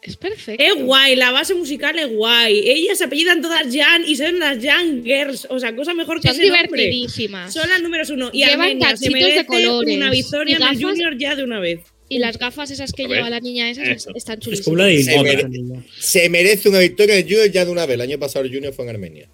Es 0.00 0.16
perfecto. 0.16 0.64
Es 0.64 0.74
guay, 0.82 1.14
la 1.14 1.30
base 1.30 1.54
musical 1.54 1.96
es 1.98 2.08
guay. 2.10 2.58
Ellas 2.68 2.98
se 2.98 3.04
apellidan 3.04 3.40
todas 3.42 3.64
Jan 3.72 4.02
y 4.04 4.16
son 4.16 4.38
las 4.38 4.58
Jan 4.64 5.04
Girls. 5.04 5.46
O 5.50 5.60
sea, 5.60 5.76
cosa 5.76 5.94
mejor 5.94 6.20
que 6.20 6.26
Son 6.28 6.40
ese 6.40 6.48
nombre. 6.48 6.66
divertidísimas. 6.68 7.52
Son 7.52 7.68
las 7.68 7.82
números 7.82 8.10
uno. 8.10 8.30
Y 8.32 8.38
Llevan 8.38 8.60
Armenia 8.62 8.96
se 8.96 9.04
cachitos 9.10 9.12
de 9.14 9.20
merece 9.20 9.46
colores 9.46 9.96
una 9.96 10.10
victoria 10.10 10.58
y 10.58 10.62
en 10.62 10.68
el 10.68 10.82
junior 10.82 11.18
ya 11.18 11.36
de 11.36 11.44
una 11.44 11.60
vez. 11.60 11.80
Y 12.12 12.18
las 12.18 12.38
gafas 12.38 12.70
esas 12.70 12.92
que 12.92 13.06
lleva 13.06 13.30
la 13.30 13.40
niña 13.40 13.70
esas 13.70 13.88
eso. 13.88 14.10
están 14.14 14.38
Es 14.38 14.44
chulísimas. 14.44 14.64
como 14.64 14.76
la 14.76 14.84
de 14.86 15.02
Se 15.02 15.22
mere-. 15.22 15.48
Se 15.98 16.28
merece 16.28 16.68
una 16.68 16.78
victoria 16.80 17.14
de 17.14 17.22
Junior 17.22 17.50
ya 17.50 17.64
de 17.64 17.70
una 17.70 17.86
vez. 17.86 17.94
El 17.94 18.00
año 18.02 18.18
pasado 18.18 18.44
el 18.44 18.52
Junior 18.52 18.72
fue 18.74 18.84
en 18.84 18.90
Armenia. 18.90 19.28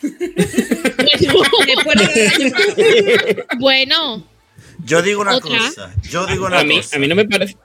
Bueno, 3.58 4.26
yo 4.84 5.02
digo 5.02 5.22
una 5.22 5.36
Otra. 5.36 5.58
cosa. 5.58 5.94
Yo 6.08 6.26
digo 6.26 6.46
una 6.46 6.60
A 6.60 6.64
mí, 6.64 6.76
cosa. 6.76 6.96
a 6.96 6.98
mí 6.98 7.08
no 7.08 7.14
me 7.14 7.26
parece. 7.26 7.56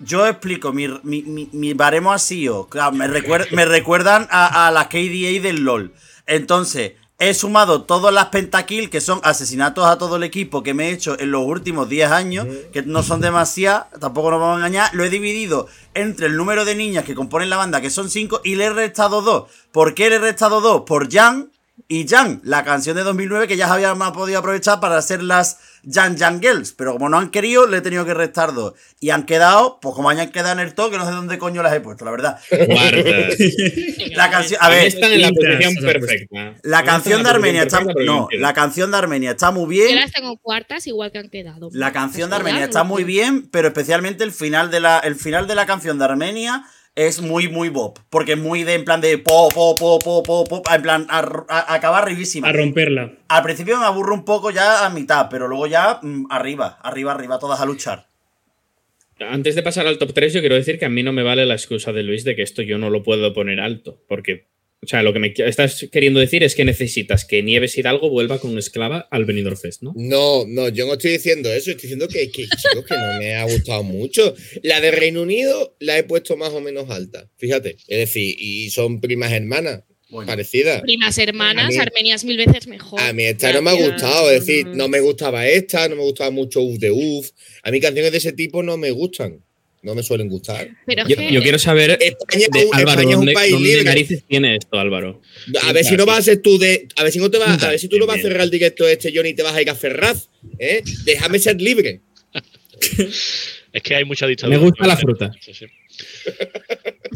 Yo 0.00 0.26
explico, 0.26 0.72
mi, 0.72 0.88
mi, 1.04 1.22
mi, 1.22 1.48
mi 1.52 1.74
baremo 1.74 2.12
así, 2.12 2.48
o 2.48 2.68
claro, 2.68 2.92
me, 2.92 3.06
recuer- 3.06 3.48
me 3.52 3.64
recuerdan 3.64 4.26
a, 4.30 4.66
a 4.66 4.70
la 4.72 4.88
KDA 4.88 5.40
del 5.42 5.60
LOL. 5.62 5.94
Entonces, 6.26 6.92
he 7.22 7.34
sumado 7.34 7.82
todas 7.82 8.12
las 8.12 8.26
pentakill, 8.26 8.90
que 8.90 9.00
son 9.00 9.20
asesinatos 9.22 9.86
a 9.86 9.96
todo 9.96 10.16
el 10.16 10.24
equipo 10.24 10.62
que 10.64 10.74
me 10.74 10.88
he 10.88 10.92
hecho 10.92 11.16
en 11.18 11.30
los 11.30 11.44
últimos 11.46 11.88
10 11.88 12.10
años, 12.10 12.46
que 12.72 12.82
no 12.82 13.04
son 13.04 13.20
demasiadas, 13.20 13.86
tampoco 14.00 14.32
nos 14.32 14.40
vamos 14.40 14.56
a 14.56 14.58
engañar. 14.58 14.90
Lo 14.92 15.04
he 15.04 15.10
dividido 15.10 15.68
entre 15.94 16.26
el 16.26 16.36
número 16.36 16.64
de 16.64 16.74
niñas 16.74 17.04
que 17.04 17.14
componen 17.14 17.48
la 17.48 17.56
banda, 17.56 17.80
que 17.80 17.90
son 17.90 18.10
5, 18.10 18.40
y 18.42 18.56
le 18.56 18.64
he 18.64 18.70
restado 18.70 19.22
2. 19.22 19.44
¿Por 19.70 19.94
qué 19.94 20.10
le 20.10 20.16
he 20.16 20.18
restado 20.18 20.60
2? 20.60 20.82
Por 20.82 21.12
Jan 21.12 21.52
y 21.94 22.08
Jan, 22.08 22.40
la 22.42 22.64
canción 22.64 22.96
de 22.96 23.02
2009 23.02 23.46
que 23.46 23.58
ya 23.58 23.70
habíamos 23.70 24.12
podido 24.12 24.38
aprovechar 24.38 24.80
para 24.80 24.96
hacer 24.96 25.22
las 25.22 25.58
Jan 25.86 26.16
Jan 26.16 26.40
Girls, 26.40 26.72
pero 26.72 26.94
como 26.94 27.10
no 27.10 27.18
han 27.18 27.30
querido, 27.30 27.66
le 27.66 27.76
he 27.76 27.80
tenido 27.82 28.06
que 28.06 28.14
restar 28.14 28.54
dos. 28.54 28.72
Y 28.98 29.10
han 29.10 29.24
quedado, 29.26 29.78
pues 29.78 29.94
como 29.94 30.08
hayan 30.08 30.30
quedado 30.30 30.52
en 30.52 30.66
el 30.66 30.72
top, 30.72 30.90
que 30.92 30.96
no 30.96 31.04
sé 31.04 31.10
dónde 31.10 31.36
coño 31.36 31.62
las 31.62 31.74
he 31.74 31.80
puesto, 31.80 32.06
la 32.06 32.12
verdad. 32.12 32.40
Cuartas. 32.48 33.36
La 34.16 34.30
canción, 34.30 34.58
a 34.62 34.68
ver, 34.70 34.86
Están 34.86 35.12
en 35.12 35.20
la 35.20 35.28
posición 35.30 35.74
perfecta. 35.82 36.54
la 36.62 36.84
canción 36.84 37.22
de 37.22 37.28
Armenia 37.28 37.62
está, 37.64 37.80
no, 37.80 38.28
la 38.32 38.54
canción 38.54 38.90
de 38.90 38.96
Armenia 38.96 39.32
está 39.32 39.50
muy 39.50 39.62
yo 39.76 39.84
bien. 39.84 39.96
las 39.96 40.12
tengo 40.12 40.38
cuartas 40.38 40.86
igual 40.86 41.12
que 41.12 41.18
han 41.18 41.28
quedado. 41.28 41.68
La 41.72 41.92
canción 41.92 42.30
de 42.30 42.36
Armenia 42.36 42.64
está 42.64 42.84
muy 42.84 43.04
bien, 43.04 43.48
pero 43.50 43.68
especialmente 43.68 44.24
el 44.24 44.32
final 44.32 44.70
de 44.70 44.80
la, 44.80 44.98
el 45.00 45.16
final 45.16 45.46
de 45.46 45.54
la 45.56 45.66
canción 45.66 45.98
de 45.98 46.04
Armenia 46.06 46.64
es 46.94 47.20
muy, 47.20 47.48
muy 47.48 47.68
bop. 47.68 47.98
Porque 48.10 48.32
es 48.32 48.38
muy 48.38 48.64
de, 48.64 48.74
en 48.74 48.84
plan 48.84 49.00
de 49.00 49.18
po, 49.18 49.48
po, 49.48 49.74
po, 49.76 49.98
po, 49.98 50.22
po, 50.22 50.44
po, 50.44 50.62
en 50.74 50.82
plan, 50.82 51.06
a, 51.08 51.20
a- 51.48 51.74
acaba 51.74 51.98
arribísima. 51.98 52.48
A 52.48 52.52
romperla. 52.52 53.12
Al 53.28 53.42
principio 53.42 53.78
me 53.78 53.86
aburro 53.86 54.14
un 54.14 54.24
poco 54.24 54.50
ya 54.50 54.84
a 54.84 54.90
mitad, 54.90 55.28
pero 55.30 55.48
luego 55.48 55.66
ya 55.66 56.00
mm, 56.02 56.26
arriba, 56.30 56.78
arriba, 56.82 57.12
arriba, 57.12 57.38
todas 57.38 57.60
a 57.60 57.66
luchar. 57.66 58.06
Antes 59.20 59.54
de 59.54 59.62
pasar 59.62 59.86
al 59.86 59.98
top 59.98 60.12
3, 60.14 60.32
yo 60.32 60.40
quiero 60.40 60.56
decir 60.56 60.78
que 60.78 60.84
a 60.84 60.88
mí 60.88 61.02
no 61.02 61.12
me 61.12 61.22
vale 61.22 61.46
la 61.46 61.54
excusa 61.54 61.92
de 61.92 62.02
Luis 62.02 62.24
de 62.24 62.34
que 62.34 62.42
esto 62.42 62.62
yo 62.62 62.78
no 62.78 62.90
lo 62.90 63.02
puedo 63.04 63.32
poner 63.32 63.60
alto. 63.60 64.02
Porque, 64.08 64.48
o 64.84 64.86
sea, 64.88 65.02
lo 65.04 65.12
que 65.12 65.20
me 65.20 65.32
estás 65.36 65.86
queriendo 65.92 66.18
decir 66.18 66.42
es 66.42 66.54
que 66.56 66.64
necesitas 66.64 67.24
que 67.24 67.42
Nieves 67.42 67.78
Hidalgo 67.78 68.10
vuelva 68.10 68.40
con 68.40 68.58
esclava 68.58 69.06
al 69.10 69.24
Benidorm 69.24 69.56
Fest, 69.56 69.82
¿no? 69.82 69.92
No, 69.96 70.44
no, 70.46 70.68
yo 70.70 70.86
no 70.86 70.94
estoy 70.94 71.12
diciendo 71.12 71.52
eso, 71.52 71.70
estoy 71.70 71.82
diciendo 71.82 72.08
que, 72.08 72.30
que, 72.30 72.42
chicos, 72.48 72.84
que 72.88 72.94
no 72.96 73.18
me 73.18 73.34
ha 73.36 73.44
gustado 73.44 73.84
mucho. 73.84 74.34
La 74.62 74.80
de 74.80 74.90
Reino 74.90 75.22
Unido 75.22 75.76
la 75.78 75.98
he 75.98 76.02
puesto 76.02 76.36
más 76.36 76.50
o 76.50 76.60
menos 76.60 76.90
alta, 76.90 77.30
fíjate. 77.36 77.76
Es 77.86 77.98
decir, 77.98 78.34
y 78.38 78.70
son 78.70 79.00
primas 79.00 79.30
hermanas, 79.32 79.84
Bueno. 80.10 80.26
parecidas. 80.26 80.82
Primas 80.82 81.16
hermanas, 81.16 81.68
mí- 81.68 81.76
Armenia 81.76 82.16
es 82.16 82.24
mil 82.24 82.36
veces 82.36 82.66
mejor. 82.66 83.00
A 83.00 83.12
mí 83.12 83.22
esta 83.22 83.52
no 83.52 83.62
me 83.62 83.70
ha 83.70 83.74
gustado, 83.74 84.30
es 84.32 84.44
decir, 84.44 84.66
no 84.66 84.88
me 84.88 84.98
gustaba 85.00 85.46
esta, 85.46 85.88
no 85.88 85.94
me 85.96 86.02
gustaba 86.02 86.30
mucho 86.32 86.60
Uf 86.60 86.78
de 86.78 86.90
Uf. 86.90 87.30
A 87.62 87.70
mí 87.70 87.78
canciones 87.80 88.10
de 88.10 88.18
ese 88.18 88.32
tipo 88.32 88.62
no 88.64 88.76
me 88.76 88.90
gustan, 88.90 89.44
no 89.82 89.94
me 89.94 90.02
suelen 90.02 90.28
gustar. 90.28 90.68
Pero 90.86 91.06
Yo, 91.08 91.42
quiero 91.42 91.58
saber, 91.58 91.98
España, 92.00 92.46
de, 92.52 92.60
Álvaro, 92.60 92.72
Álvaro, 92.72 92.90
España 92.90 93.10
es 93.10 93.16
un 93.16 93.20
¿dónde, 93.20 93.32
país 93.32 93.52
dónde 93.52 93.68
libre. 93.68 93.84
narices 93.84 94.24
tiene 94.28 94.56
esto, 94.56 94.78
Álvaro? 94.78 95.20
A 95.62 95.72
ver 95.72 95.84
si 95.84 95.96
no 95.96 96.06
vas 96.06 96.20
a 96.20 96.22
ser 96.22 96.40
tú 96.40 96.58
de. 96.58 96.86
A 96.96 97.02
ver 97.02 97.12
si 97.12 97.18
no 97.18 97.30
te 97.30 97.38
vas. 97.38 97.62
A 97.62 97.70
ver 97.70 97.78
si 97.78 97.88
tú 97.88 97.98
no 97.98 98.06
vas 98.06 98.18
a 98.18 98.22
cerrar 98.22 98.42
el 98.42 98.50
directo 98.50 98.86
este, 98.86 99.12
Johnny, 99.14 99.30
y 99.30 99.34
te 99.34 99.42
vas 99.42 99.54
a 99.54 99.62
ir 99.62 99.68
a 99.68 99.74
Ferraz. 99.74 100.28
¿eh? 100.58 100.82
Déjame 101.04 101.38
ser 101.38 101.60
libre. 101.60 102.00
Es 103.72 103.82
que 103.82 103.94
hay 103.94 104.04
mucha 104.04 104.26
dictadura. 104.26 104.58
Me 104.58 104.64
gusta 104.64 104.86
la 104.86 104.98
fruta. 104.98 105.32
Sí, 105.40 105.54
sí. 105.54 105.64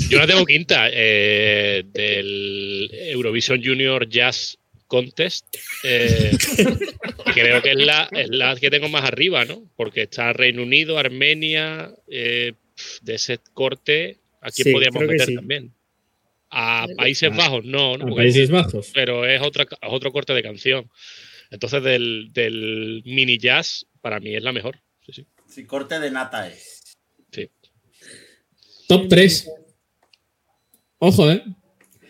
Yo 0.09 0.19
la 0.19 0.27
tengo 0.27 0.43
quinta 0.47 0.89
eh, 0.91 1.85
del 1.93 2.91
Eurovision 2.93 3.63
Junior 3.63 4.09
Jazz 4.09 4.57
Contest. 4.87 5.47
eh, 5.85 6.31
creo 7.35 7.63
que 7.63 7.71
es 7.73 7.77
la, 7.77 8.09
es 8.13 8.29
la 8.31 8.57
que 8.57 8.71
tengo 8.71 8.89
más 8.89 9.05
arriba, 9.05 9.45
¿no? 9.45 9.63
Porque 9.77 10.03
está 10.03 10.33
Reino 10.33 10.63
Unido, 10.63 10.99
Armenia, 10.99 11.93
eh, 12.09 12.53
de 13.03 13.15
ese 13.15 13.39
corte. 13.55 14.19
Aquí 14.41 14.63
Sí, 14.63 14.73
podríamos 14.73 15.03
meter 15.05 15.27
sí. 15.27 15.35
también. 15.35 15.73
A 16.51 16.87
Países 16.97 17.35
Bajos, 17.37 17.65
no, 17.65 17.97
no 17.99 18.13
A 18.13 18.17
Países 18.17 18.51
Bajos. 18.51 18.91
pero 18.95 19.27
es 19.27 19.43
otra, 19.43 19.65
es 19.65 19.79
otro 19.83 20.13
corte 20.13 20.33
de 20.33 20.43
canción. 20.43 20.91
Entonces, 21.51 21.83
del, 21.83 22.31
del 22.33 23.03
mini 23.05 23.39
jazz, 23.39 23.87
para 24.01 24.21
mí 24.21 24.35
es 24.35 24.43
la 24.43 24.53
mejor. 24.53 24.81
Sí, 25.05 25.13
sí. 25.13 25.27
Si 25.49 25.65
corte 25.65 25.99
de 26.01 26.11
nata 26.11 26.49
es. 26.49 26.75
Top 28.89 29.09
3. 29.09 29.51
Ojo, 30.99 31.31
¿eh? 31.31 31.43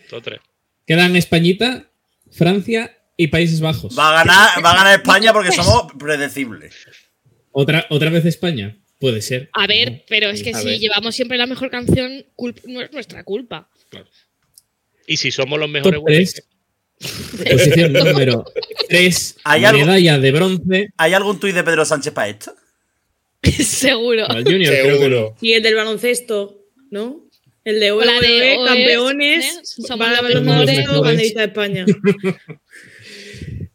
Todo 0.09 0.21
tres. 0.21 0.39
Quedan 0.85 1.15
Españita, 1.15 1.86
Francia 2.31 2.95
y 3.15 3.27
Países 3.27 3.61
Bajos. 3.61 3.97
Va 3.97 4.09
a 4.09 4.23
ganar, 4.23 4.63
va 4.63 4.71
a 4.71 4.75
ganar 4.77 4.99
España 4.99 5.33
porque 5.33 5.51
somos 5.51 5.91
predecibles. 5.97 6.75
¿Otra, 7.51 7.85
¿Otra 7.89 8.09
vez 8.09 8.25
España? 8.25 8.77
Puede 8.99 9.21
ser. 9.21 9.49
A 9.53 9.67
ver, 9.67 10.05
pero 10.09 10.29
es 10.29 10.41
que 10.43 10.51
A 10.51 10.59
si 10.59 10.65
ver. 10.65 10.79
llevamos 10.79 11.15
siempre 11.15 11.37
la 11.37 11.45
mejor 11.45 11.69
canción, 11.69 12.25
no 12.65 12.81
es 12.81 12.91
nuestra 12.91 13.23
culpa. 13.23 13.69
Y 15.05 15.17
si 15.17 15.31
somos 15.31 15.59
los 15.59 15.69
mejores, 15.69 15.93
Top 15.95 16.01
bueno, 16.03 16.17
3. 16.19 16.47
Posición 17.51 17.93
número 17.93 18.43
3. 18.89 19.37
¿Hay 19.43 19.65
algo- 19.65 19.85
Medalla 19.85 20.17
de 20.19 20.31
bronce 20.31 20.87
¿Hay 20.97 21.13
algún 21.13 21.39
tuit 21.39 21.53
de 21.55 21.63
Pedro 21.63 21.85
Sánchez 21.85 22.11
para 22.13 22.29
esto? 22.29 22.53
Seguro. 23.43 24.29
al 24.29 24.43
Junior. 24.43 24.73
creo 24.73 24.83
que 24.99 25.09
no. 25.09 25.15
Seguro. 25.15 25.35
Y 25.41 25.53
el 25.53 25.63
del 25.63 25.75
baloncesto, 25.75 26.59
¿no? 26.91 27.26
El 27.67 27.81
de 27.81 27.91
O 27.91 27.99
la 27.99 28.13
de 28.21 28.27
WWE, 28.29 28.57
OES, 28.59 28.69
campeones, 28.69 29.45
¿eh? 29.45 29.59
Somos 29.63 29.97
para 29.97 30.21
los 30.21 30.45
baloncesto, 30.45 30.71
mejores. 30.73 31.01
banderita 31.01 31.39
de 31.41 31.47
España. 31.47 31.85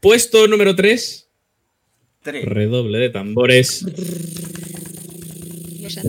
Puesto 0.00 0.48
número 0.48 0.74
3. 0.74 1.28
Tres. 2.22 2.44
Redoble 2.46 2.96
de 2.96 3.10
tambores. 3.10 3.84
No 5.82 5.90
sé. 5.90 6.00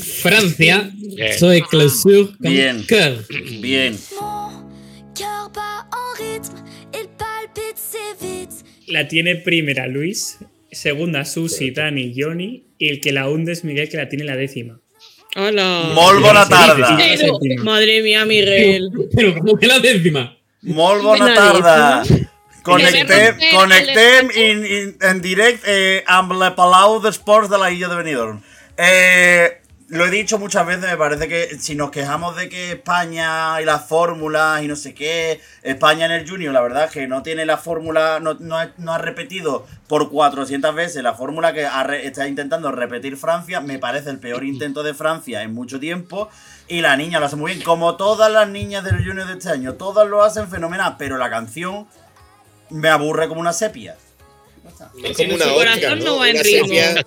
Francia. 0.00 0.92
Bien. 0.94 1.38
Soy 1.40 1.62
Clausure 1.62 2.34
Bien. 2.38 2.86
Bien. 3.60 3.98
La 8.86 9.08
tiene 9.08 9.34
primera 9.34 9.88
Luis, 9.88 10.38
segunda 10.70 11.24
Susi, 11.24 11.72
Dani, 11.72 12.14
Johnny 12.16 12.62
y 12.78 12.90
el 12.90 13.00
que 13.00 13.10
la 13.10 13.28
hunde 13.28 13.50
es 13.50 13.64
Miguel 13.64 13.88
que 13.88 13.96
la 13.96 14.08
tiene 14.08 14.24
la 14.24 14.36
décima. 14.36 14.80
¡Hala! 15.36 15.92
Molt 15.92 16.22
bona 16.24 16.46
tarda. 16.48 16.96
Madre 17.62 18.00
mía, 18.00 18.24
Miguel. 18.24 18.88
Pero 19.14 19.34
como 19.34 19.58
que 19.58 19.66
la 19.66 19.80
décima. 19.80 20.32
Molt 20.62 21.02
bona 21.04 21.34
tarda. 21.34 22.02
Connectem, 22.64 23.36
connectem 23.52 24.30
in, 24.34 24.64
in, 24.64 24.96
en 25.00 25.20
directe 25.22 25.68
eh, 25.70 26.00
amb 26.10 26.32
la 26.40 26.48
Palau 26.56 26.96
d'Esports 27.04 27.52
de 27.52 27.60
la 27.60 27.68
Illa 27.70 27.92
de 27.92 27.98
Benidorm. 28.00 28.40
Eh, 28.76 29.60
lo 29.88 30.04
he 30.04 30.10
dicho 30.10 30.38
muchas 30.38 30.66
veces, 30.66 30.90
me 30.90 30.96
parece 30.96 31.28
que 31.28 31.58
si 31.60 31.76
nos 31.76 31.92
quejamos 31.92 32.34
de 32.34 32.48
que 32.48 32.72
España 32.72 33.60
y 33.60 33.64
las 33.64 33.86
fórmulas 33.86 34.60
y 34.62 34.66
no 34.66 34.74
sé 34.74 34.94
qué, 34.94 35.40
España 35.62 36.06
en 36.06 36.12
el 36.12 36.28
Junior, 36.28 36.52
la 36.52 36.60
verdad 36.60 36.86
es 36.86 36.90
que 36.90 37.06
no 37.06 37.22
tiene 37.22 37.46
la 37.46 37.56
fórmula, 37.56 38.18
no, 38.18 38.34
no 38.34 38.92
ha, 38.92 38.98
repetido 38.98 39.64
por 39.86 40.10
400 40.10 40.74
veces 40.74 41.04
la 41.04 41.14
fórmula 41.14 41.52
que 41.52 41.66
ha 41.66 41.82
está 41.96 42.26
intentando 42.26 42.72
repetir 42.72 43.16
Francia, 43.16 43.60
me 43.60 43.78
parece 43.78 44.10
el 44.10 44.18
peor 44.18 44.42
intento 44.42 44.82
de 44.82 44.92
Francia 44.92 45.42
en 45.42 45.54
mucho 45.54 45.78
tiempo. 45.78 46.28
Y 46.66 46.80
la 46.80 46.96
niña 46.96 47.20
lo 47.20 47.26
hace 47.26 47.36
muy 47.36 47.52
bien, 47.52 47.64
como 47.64 47.94
todas 47.94 48.32
las 48.32 48.48
niñas 48.48 48.82
del 48.82 49.04
Junior 49.06 49.28
de 49.28 49.34
este 49.34 49.50
año, 49.50 49.74
todas 49.74 50.08
lo 50.08 50.24
hacen 50.24 50.48
fenomenal, 50.48 50.96
pero 50.98 51.16
la 51.16 51.30
canción 51.30 51.86
me 52.70 52.88
aburre 52.88 53.28
como 53.28 53.40
una 53.40 53.52
sepia. 53.52 53.96
Es 55.02 55.16
como 55.16 55.34
una 55.34 55.44
Su 55.44 55.50
ostra, 55.50 55.72
corazón 55.74 55.98
¿no? 56.00 56.04
no 56.04 56.16
va 56.18 56.28
en 56.28 56.34
Una 56.36 56.42
ritmo. 56.42 56.66
sepia, 56.66 57.06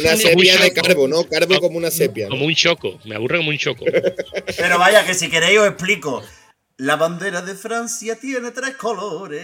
una 0.00 0.16
sepia 0.16 0.56
de 0.58 0.72
carbo, 0.72 1.08
¿no? 1.08 1.24
Carbo 1.24 1.58
como 1.60 1.78
una 1.78 1.90
sepia. 1.90 2.26
¿no? 2.26 2.30
Como 2.30 2.46
un 2.46 2.54
choco. 2.54 2.98
Me 3.04 3.16
aburre 3.16 3.38
como 3.38 3.50
un 3.50 3.58
choco. 3.58 3.84
Pero 4.56 4.78
vaya, 4.78 5.04
que 5.04 5.14
si 5.14 5.28
queréis 5.28 5.58
os 5.58 5.68
explico. 5.68 6.22
La 6.76 6.96
bandera 6.96 7.40
de 7.40 7.54
Francia 7.54 8.16
tiene 8.16 8.50
tres 8.50 8.74
colores: 8.74 9.40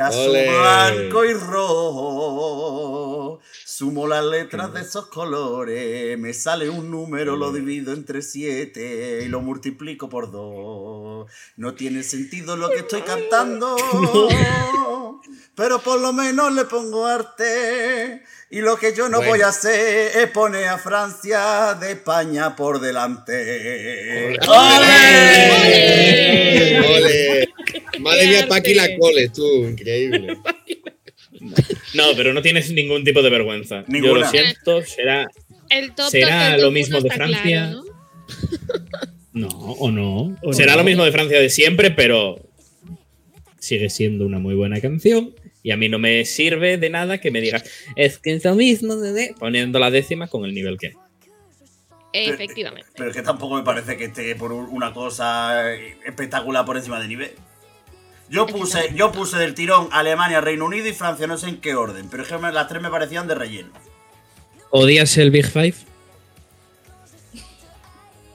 azul, 0.00 0.30
blanco 0.30 1.24
y 1.24 1.32
rojo. 1.34 3.40
Sumo 3.80 4.06
las 4.06 4.22
letras 4.26 4.74
de 4.74 4.82
esos 4.82 5.06
colores, 5.06 6.18
me 6.18 6.34
sale 6.34 6.68
un 6.68 6.90
número, 6.90 7.34
lo 7.34 7.50
divido 7.50 7.94
entre 7.94 8.20
siete 8.20 9.22
y 9.24 9.28
lo 9.28 9.40
multiplico 9.40 10.10
por 10.10 10.30
dos. 10.30 11.30
No 11.56 11.72
tiene 11.72 12.02
sentido 12.02 12.58
lo 12.58 12.68
que 12.68 12.80
estoy 12.80 13.00
cantando, 13.00 13.74
pero 15.56 15.78
por 15.78 15.98
lo 15.98 16.12
menos 16.12 16.52
le 16.52 16.66
pongo 16.66 17.06
arte. 17.06 18.22
Y 18.50 18.60
lo 18.60 18.76
que 18.76 18.92
yo 18.94 19.08
no 19.08 19.16
Bueno. 19.16 19.30
voy 19.30 19.40
a 19.40 19.48
hacer 19.48 20.14
es 20.14 20.30
poner 20.30 20.68
a 20.68 20.76
Francia 20.76 21.72
de 21.80 21.92
España 21.92 22.54
por 22.56 22.80
delante. 22.80 24.36
¡Ole! 24.46 26.00
¡Ole! 26.80 27.48
Madre 28.00 28.26
mía! 28.26 28.46
Paqui 28.46 28.74
la 28.74 28.88
coles, 28.98 29.32
tú. 29.32 29.46
Increíble. 29.46 30.36
No, 31.94 32.04
pero 32.16 32.32
no 32.32 32.42
tienes 32.42 32.70
ningún 32.72 33.04
tipo 33.04 33.22
de 33.22 33.30
vergüenza. 33.30 33.80
Yo 33.80 33.92
Ninguna. 33.92 34.20
lo 34.20 34.28
siento, 34.30 34.82
será. 34.82 35.28
El 35.68 35.94
top 35.94 36.08
¿Será 36.10 36.48
el 36.48 36.54
top 36.56 36.62
lo 36.64 36.70
mismo 36.70 37.00
de 37.00 37.10
Francia? 37.10 37.42
claro, 37.42 37.84
¿no? 39.32 39.48
No, 39.48 39.48
o 39.48 39.90
no. 39.90 40.36
O 40.42 40.52
Será 40.52 40.72
no. 40.72 40.78
lo 40.78 40.84
mismo 40.84 41.04
de 41.04 41.12
Francia 41.12 41.40
de 41.40 41.50
siempre, 41.50 41.90
pero 41.90 42.46
Sigue 43.58 43.90
siendo 43.90 44.24
una 44.24 44.38
muy 44.38 44.54
buena 44.54 44.80
canción. 44.80 45.34
Y 45.62 45.70
a 45.72 45.76
mí 45.76 45.88
no 45.90 45.98
me 45.98 46.24
sirve 46.24 46.78
de 46.78 46.88
nada 46.88 47.18
que 47.18 47.30
me 47.30 47.42
digas, 47.42 47.62
es 47.94 48.18
que 48.18 48.32
es 48.32 48.44
lo 48.44 48.54
mismo 48.54 48.96
de, 48.96 49.12
de-", 49.12 49.34
poniendo 49.38 49.78
la 49.78 49.90
décima 49.90 50.26
con 50.28 50.44
el 50.46 50.54
nivel 50.54 50.78
que. 50.78 50.92
Efectivamente. 52.12 52.88
Pero 52.96 53.10
es 53.10 53.16
que 53.16 53.22
tampoco 53.22 53.56
me 53.56 53.62
parece 53.62 53.96
que 53.96 54.06
esté 54.06 54.34
por 54.34 54.52
un- 54.52 54.68
una 54.70 54.92
cosa 54.94 55.72
espectacular 55.74 56.64
por 56.64 56.76
encima 56.78 57.00
de 57.00 57.08
nivel. 57.08 57.30
Yo 58.30 58.46
puse, 58.46 58.92
yo 58.94 59.10
puse 59.10 59.36
del 59.38 59.54
tirón 59.54 59.88
Alemania, 59.90 60.40
Reino 60.40 60.64
Unido 60.66 60.86
y 60.86 60.92
Francia, 60.94 61.26
no 61.26 61.36
sé 61.36 61.48
en 61.48 61.60
qué 61.60 61.74
orden, 61.74 62.08
pero 62.08 62.22
es 62.22 62.28
que 62.28 62.38
las 62.38 62.68
tres 62.68 62.80
me 62.80 62.88
parecían 62.88 63.26
de 63.26 63.34
relleno. 63.34 63.70
¿Odias 64.70 65.16
el 65.18 65.32
Big 65.32 65.46
Five? 65.46 65.74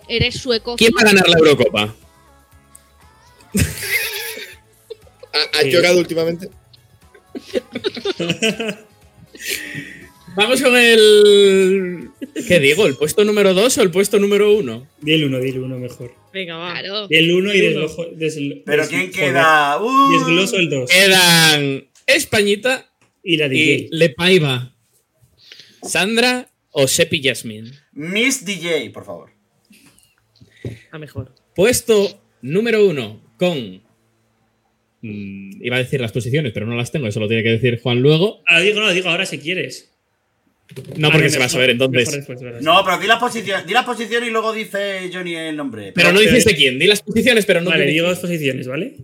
Eres 0.10 0.36
sueco. 0.36 0.76
¿Quién 0.76 0.92
va 0.98 1.02
a 1.02 1.06
ganar 1.06 1.28
la 1.30 1.38
Eurocopa? 1.38 1.82
¿Ha- 5.34 5.58
¿Has 5.60 5.66
llorado 5.66 5.98
últimamente? 6.00 6.50
Vamos 10.36 10.62
con 10.62 10.76
el. 10.76 12.10
¿Qué 12.48 12.60
digo? 12.60 12.86
¿El 12.88 12.96
puesto 12.96 13.24
número 13.24 13.54
2 13.54 13.78
o 13.78 13.82
el 13.82 13.92
puesto 13.92 14.20
número 14.20 14.54
1? 14.54 14.88
Di 15.02 15.14
el 15.14 15.24
uno, 15.26 15.40
di 15.40 15.50
el 15.50 15.60
uno 15.60 15.78
mejor. 15.80 16.12
Venga, 16.34 16.58
va. 16.58 16.72
Claro. 16.74 17.08
Di 17.08 17.16
el 17.16 17.32
uno 17.34 17.54
y 17.54 17.58
El 17.60 17.78
uno. 17.78 17.82
desgloso. 17.88 18.12
desglo- 18.12 18.64
Pero 18.66 18.82
des- 18.82 18.90
¿quién 18.90 19.12
joder, 19.14 19.14
queda? 19.32 19.82
¡Uh! 19.82 20.12
Desgloso 20.18 20.58
el 20.58 20.70
2. 20.70 20.90
Quedan 20.92 21.88
Españita 22.06 22.92
Y 23.24 23.38
la 23.38 23.46
y 23.48 23.50
DJ. 23.50 23.88
Le 23.92 24.10
Paiva. 24.10 24.76
Sandra 25.82 26.50
o 26.72 26.88
Sepi 26.88 27.22
Yasmin. 27.22 27.72
Miss 27.94 28.44
DJ, 28.46 28.90
por 28.92 29.06
favor. 29.06 29.32
A 30.92 30.98
mejor. 30.98 31.34
Puesto 31.56 32.22
número 32.42 32.86
uno 32.86 33.22
con. 33.38 33.82
mm, 35.02 35.64
iba 35.64 35.76
a 35.78 35.80
decir 35.80 36.02
las 36.02 36.12
posiciones, 36.12 36.52
pero 36.54 36.66
no 36.66 36.76
las 36.76 36.92
tengo, 36.92 37.08
eso 37.08 37.20
lo 37.20 37.28
tiene 37.28 37.44
que 37.44 37.50
decir 37.52 37.80
Juan 37.82 38.02
luego. 38.02 38.42
Ah, 38.48 38.60
digo, 38.60 38.82
no, 38.82 38.92
digo 38.92 39.10
ahora 39.10 39.26
si 39.26 39.38
quieres. 39.40 39.92
No, 40.98 41.12
porque 41.12 41.30
se 41.30 41.38
va 41.40 41.46
a 41.46 41.50
saber 41.50 41.70
entonces. 41.72 42.28
No, 42.62 42.84
pero 42.84 42.98
di 42.98 43.08
la 43.08 43.20
posición, 43.20 43.66
di 43.68 43.74
la 43.74 43.86
posición 43.86 44.24
y 44.26 44.30
luego 44.30 44.52
dice 44.52 45.10
Johnny 45.14 45.36
el 45.36 45.56
nombre. 45.56 45.92
Pero 45.94 46.12
no 46.12 46.20
dices 46.20 46.46
de 46.46 46.56
quién, 46.56 46.80
di 46.80 46.88
las 46.88 47.02
posiciones, 47.02 47.46
pero 47.46 47.62
no 47.62 47.70
vale, 47.70 47.86
digo 47.86 48.08
dos 48.08 48.20
posiciones, 48.20 48.68
¿vale? 48.68 48.96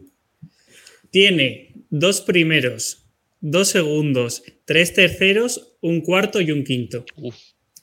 Tiene 1.12 1.72
dos 1.89 2.22
primeros, 2.22 3.03
dos 3.41 3.68
segundos, 3.70 4.43
tres 4.66 4.93
terceros, 4.93 5.76
un 5.82 6.01
cuarto 6.01 6.41
y 6.41 6.51
un 6.51 6.64
quinto. 6.64 7.05
Uf, 7.16 7.36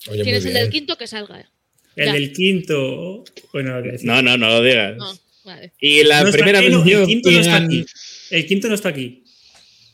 Oye, 0.08 0.22
¿Quién 0.22 0.36
es 0.36 0.44
el 0.46 0.54
del 0.54 0.70
quinto 0.70 0.96
que 0.96 1.06
salga? 1.06 1.50
El 1.96 2.06
Ya. 2.06 2.12
del 2.12 2.32
quinto. 2.32 3.24
Bueno, 3.52 3.80
no. 3.80 3.92
No, 4.02 4.22
no, 4.22 4.36
no 4.38 4.48
lo 4.48 4.62
digas. 4.62 4.96
No, 4.96 5.18
vale. 5.44 5.72
Y 5.80 6.04
la 6.04 6.22
No 6.22 6.30
primera 6.30 6.60
aquí, 6.60 6.68
el 6.92 7.06
quinto 7.06 7.30
no 7.30 7.40
está 7.40 7.56
aquí. 7.56 7.86
El 8.30 8.46
quinto 8.46 8.68
no 8.68 8.74
está 8.74 8.88
aquí. 8.90 9.24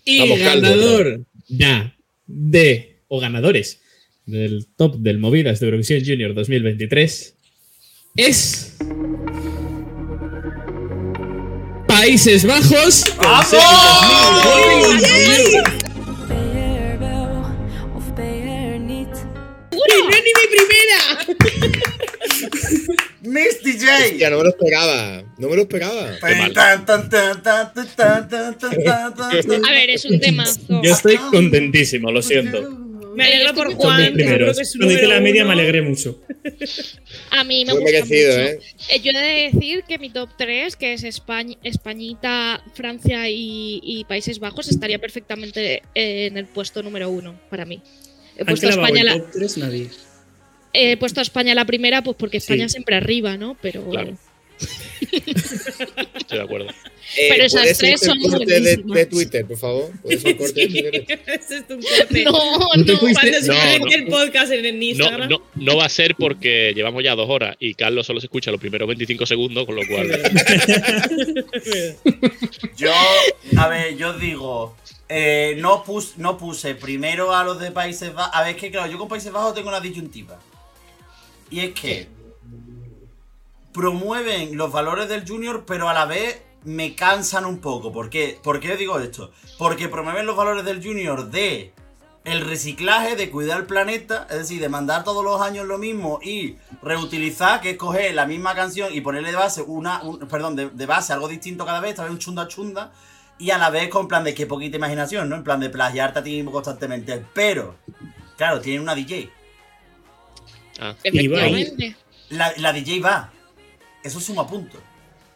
Y 0.04 0.18
Vamos, 0.20 0.38
caldo, 0.40 0.68
ganador 0.68 1.20
ya 1.48 1.96
de 2.26 2.93
o 3.08 3.20
ganadores 3.20 3.80
del 4.26 4.66
top 4.76 4.96
del 4.96 5.18
Movidas 5.18 5.60
de 5.60 5.66
Eurovisión 5.66 6.02
Junior 6.04 6.34
2023 6.34 7.34
es. 8.16 8.76
Países 11.86 12.44
Bajos. 12.46 13.04
¡Vamos! 13.22 13.52
¡Mi 19.70 20.46
primera! 20.50 20.98
Miss 23.22 23.62
DJ. 23.62 24.12
Hostia, 24.12 24.30
no 24.30 24.38
me 24.38 24.44
lo 24.44 24.50
esperaba. 24.50 25.24
No 25.38 25.48
me 25.48 25.56
lo 25.56 25.62
esperaba. 25.62 26.16
A 26.20 26.26
ver, 29.70 29.90
es 29.90 30.04
un 30.04 30.20
temazo. 30.20 30.82
Yo 30.82 30.92
estoy 30.92 31.16
contentísimo, 31.16 32.10
lo 32.10 32.22
siento. 32.22 32.83
Me 33.14 33.24
alegro 33.24 33.54
por 33.54 33.72
Juan. 33.74 34.14
Primeros. 34.14 34.56
que 34.56 34.62
es 34.62 34.72
su 34.72 34.78
Cuando 34.78 34.94
hice 34.94 35.06
la 35.06 35.20
media 35.20 35.44
me 35.44 35.52
alegré 35.52 35.82
mucho. 35.82 36.20
A 37.30 37.44
mí 37.44 37.64
me 37.64 37.72
Muy 37.74 37.82
gusta 37.82 37.98
merecido, 38.04 38.30
mucho. 38.32 38.42
¿eh? 38.44 38.58
Eh, 38.90 39.00
Yo 39.02 39.10
he 39.12 39.18
de 39.22 39.50
decir 39.52 39.84
que 39.88 39.98
mi 39.98 40.10
top 40.10 40.30
3, 40.36 40.76
que 40.76 40.92
es 40.94 41.04
España, 41.04 41.56
Españita, 41.62 42.62
Francia 42.74 43.28
y, 43.28 43.80
y 43.82 44.04
Países 44.04 44.38
Bajos, 44.38 44.68
estaría 44.68 44.98
perfectamente 44.98 45.82
en 45.94 46.36
el 46.36 46.46
puesto 46.46 46.82
número 46.82 47.08
uno 47.10 47.38
para 47.50 47.64
mí. 47.64 47.80
He 48.36 48.44
puesto, 48.44 48.66
a 48.66 48.70
España 48.70 49.00
el 49.00 49.06
la, 49.06 49.18
top 49.18 49.30
3 49.32 49.58
nadie. 49.58 49.90
he 50.72 50.96
puesto 50.96 51.20
a 51.20 51.22
España 51.22 51.54
la 51.54 51.64
primera, 51.64 52.02
pues 52.02 52.16
porque 52.18 52.38
España 52.38 52.68
Sí. 52.68 52.72
siempre 52.72 52.96
arriba, 52.96 53.36
¿no? 53.36 53.56
Pero 53.62 53.88
Claro. 53.88 54.16
Estoy 55.10 56.38
de 56.38 56.44
acuerdo. 56.44 56.70
Eh, 57.16 57.26
Pero 57.28 57.44
esas 57.44 57.60
¿puedes 57.60 57.78
tres 57.78 58.00
son 58.00 58.18
corte 58.20 58.60
de, 58.60 59.06
Twitter, 59.06 59.46
por 59.46 59.56
favor? 59.58 59.90
¿Puedes 60.02 60.20
hacer 60.20 60.36
corte 60.36 60.60
de 60.60 60.66
Twitter? 60.68 61.20
Ese 61.26 61.56
es 61.58 61.68
tu 61.68 61.74
corte. 61.78 62.24
No, 62.24 62.32
¿No 62.32 62.76
no. 62.84 62.98
fuiste? 62.98 63.20
Cuando 63.20 63.40
se 63.40 63.48
No, 63.48 63.54
presente 63.54 63.78
no. 63.78 63.94
el 63.94 64.06
podcast 64.06 64.52
en 64.52 64.64
el 64.64 64.82
Instagram. 64.82 65.28
no, 65.28 65.42
no 65.54 65.76
va 65.76 65.84
a 65.84 65.88
ser 65.88 66.14
porque 66.16 66.72
llevamos 66.74 67.04
ya 67.04 67.14
dos 67.14 67.28
horas 67.28 67.56
y 67.60 67.74
Carlos 67.74 68.06
solo 68.06 68.20
se 68.20 68.26
escucha 68.26 68.50
los 68.50 68.60
primeros 68.60 68.88
25 68.88 69.26
segundos, 69.26 69.66
con 69.66 69.76
lo 69.76 69.82
cual. 69.86 70.08
Yo, 72.76 72.92
a 73.58 73.68
ver, 73.68 73.96
yo 73.96 74.12
digo, 74.14 74.76
eh, 75.08 75.54
no, 75.58 75.84
pus- 75.84 76.14
no 76.16 76.36
puse 76.38 76.74
primero 76.74 77.34
a 77.34 77.44
los 77.44 77.60
de 77.60 77.70
Países 77.70 78.12
Bajos. 78.14 78.34
A 78.34 78.42
ver, 78.42 78.54
es 78.56 78.60
que 78.60 78.70
claro, 78.70 78.90
yo 78.90 78.98
con 78.98 79.08
Países 79.08 79.32
Bajos 79.32 79.54
tengo 79.54 79.68
una 79.68 79.80
disyuntiva. 79.80 80.38
Y 81.50 81.60
es 81.60 81.72
que 81.74 82.08
promueven 83.74 84.56
los 84.56 84.72
valores 84.72 85.08
del 85.10 85.28
Junior, 85.28 85.64
pero 85.66 85.88
a 85.90 85.94
la 85.94 86.06
vez 86.06 86.40
me 86.64 86.94
cansan 86.94 87.44
un 87.44 87.58
poco. 87.58 87.92
¿Por 87.92 88.08
qué? 88.08 88.38
¿Por 88.42 88.60
qué 88.60 88.76
digo 88.78 88.98
esto? 89.00 89.32
Porque 89.58 89.88
promueven 89.90 90.24
los 90.24 90.36
valores 90.36 90.64
del 90.64 90.82
Junior 90.82 91.30
de 91.30 91.74
el 92.24 92.40
reciclaje, 92.40 93.16
de 93.16 93.28
cuidar 93.30 93.58
el 93.60 93.66
planeta, 93.66 94.26
es 94.30 94.38
decir, 94.38 94.58
de 94.58 94.70
mandar 94.70 95.04
todos 95.04 95.22
los 95.22 95.42
años 95.42 95.66
lo 95.66 95.76
mismo 95.76 96.20
y 96.22 96.56
reutilizar, 96.80 97.60
que 97.60 97.70
es 97.70 97.76
coger 97.76 98.14
la 98.14 98.24
misma 98.24 98.54
canción 98.54 98.94
y 98.94 99.02
ponerle 99.02 99.30
de 99.30 99.36
base 99.36 99.60
una, 99.60 100.02
un- 100.02 100.20
perdón, 100.20 100.56
de, 100.56 100.70
de 100.70 100.86
base 100.86 101.12
algo 101.12 101.28
distinto 101.28 101.66
cada 101.66 101.80
vez, 101.80 101.96
tal 101.96 102.06
vez 102.06 102.12
un 102.14 102.18
chunda 102.20 102.48
chunda, 102.48 102.92
y 103.38 103.50
a 103.50 103.58
la 103.58 103.68
vez 103.68 103.90
con 103.90 104.08
plan 104.08 104.24
de 104.24 104.32
que 104.32 104.46
poquita 104.46 104.78
imaginación, 104.78 105.28
¿no? 105.28 105.36
En 105.36 105.44
plan 105.44 105.60
de 105.60 105.68
plagiarte 105.68 106.20
a 106.20 106.22
ti 106.22 106.30
mismo 106.30 106.50
constantemente. 106.52 107.22
Pero, 107.34 107.74
claro, 108.38 108.60
tienen 108.62 108.80
una 108.80 108.94
DJ. 108.94 109.28
Ah, 110.80 110.94
Y 111.02 111.28
va 111.28 111.40
ahí. 111.42 111.54
Efectivamente. 111.62 111.96
La, 112.30 112.52
la 112.56 112.72
DJ 112.72 113.00
va. 113.00 113.32
Eso 114.04 114.20
suma 114.20 114.46
puntos. 114.46 114.80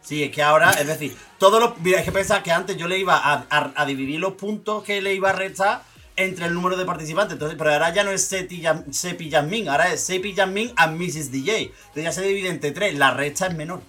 Sí, 0.01 0.23
es 0.23 0.31
que 0.31 0.41
ahora, 0.41 0.71
es 0.71 0.87
decir, 0.87 1.13
todos 1.37 1.59
los. 1.59 1.77
Mira, 1.81 1.99
es 1.99 2.05
que 2.05 2.11
pensar 2.13 2.41
que 2.41 2.51
antes 2.51 2.77
yo 2.77 2.87
le 2.87 2.97
iba 2.97 3.17
a, 3.17 3.45
a- 3.49 3.73
a 3.75 3.85
dividir 3.85 4.19
los 4.21 4.33
puntos 4.33 4.83
que 4.83 5.01
le 5.01 5.13
iba 5.13 5.29
a 5.31 5.33
restar 5.33 5.83
entre 6.15 6.45
el 6.45 6.53
número 6.53 6.77
de 6.77 6.85
participantes. 6.85 7.33
Entonces, 7.33 7.57
pero 7.57 7.71
ahora 7.73 7.93
ya 7.93 8.03
no 8.03 8.11
es 8.11 8.25
Sepi 8.25 9.29
Yasmin, 9.29 9.67
ahora 9.69 9.91
es 9.93 10.01
Sepi 10.01 10.33
Yasmin 10.33 10.71
and 10.77 10.99
Mrs. 10.99 11.31
DJ. 11.31 11.61
Entonces 11.63 12.03
ya 12.03 12.11
se 12.13 12.21
divide 12.21 12.49
entre 12.49 12.71
tres. 12.71 12.95
La 12.95 13.11
resta 13.11 13.47
es 13.47 13.55
menor. 13.55 13.81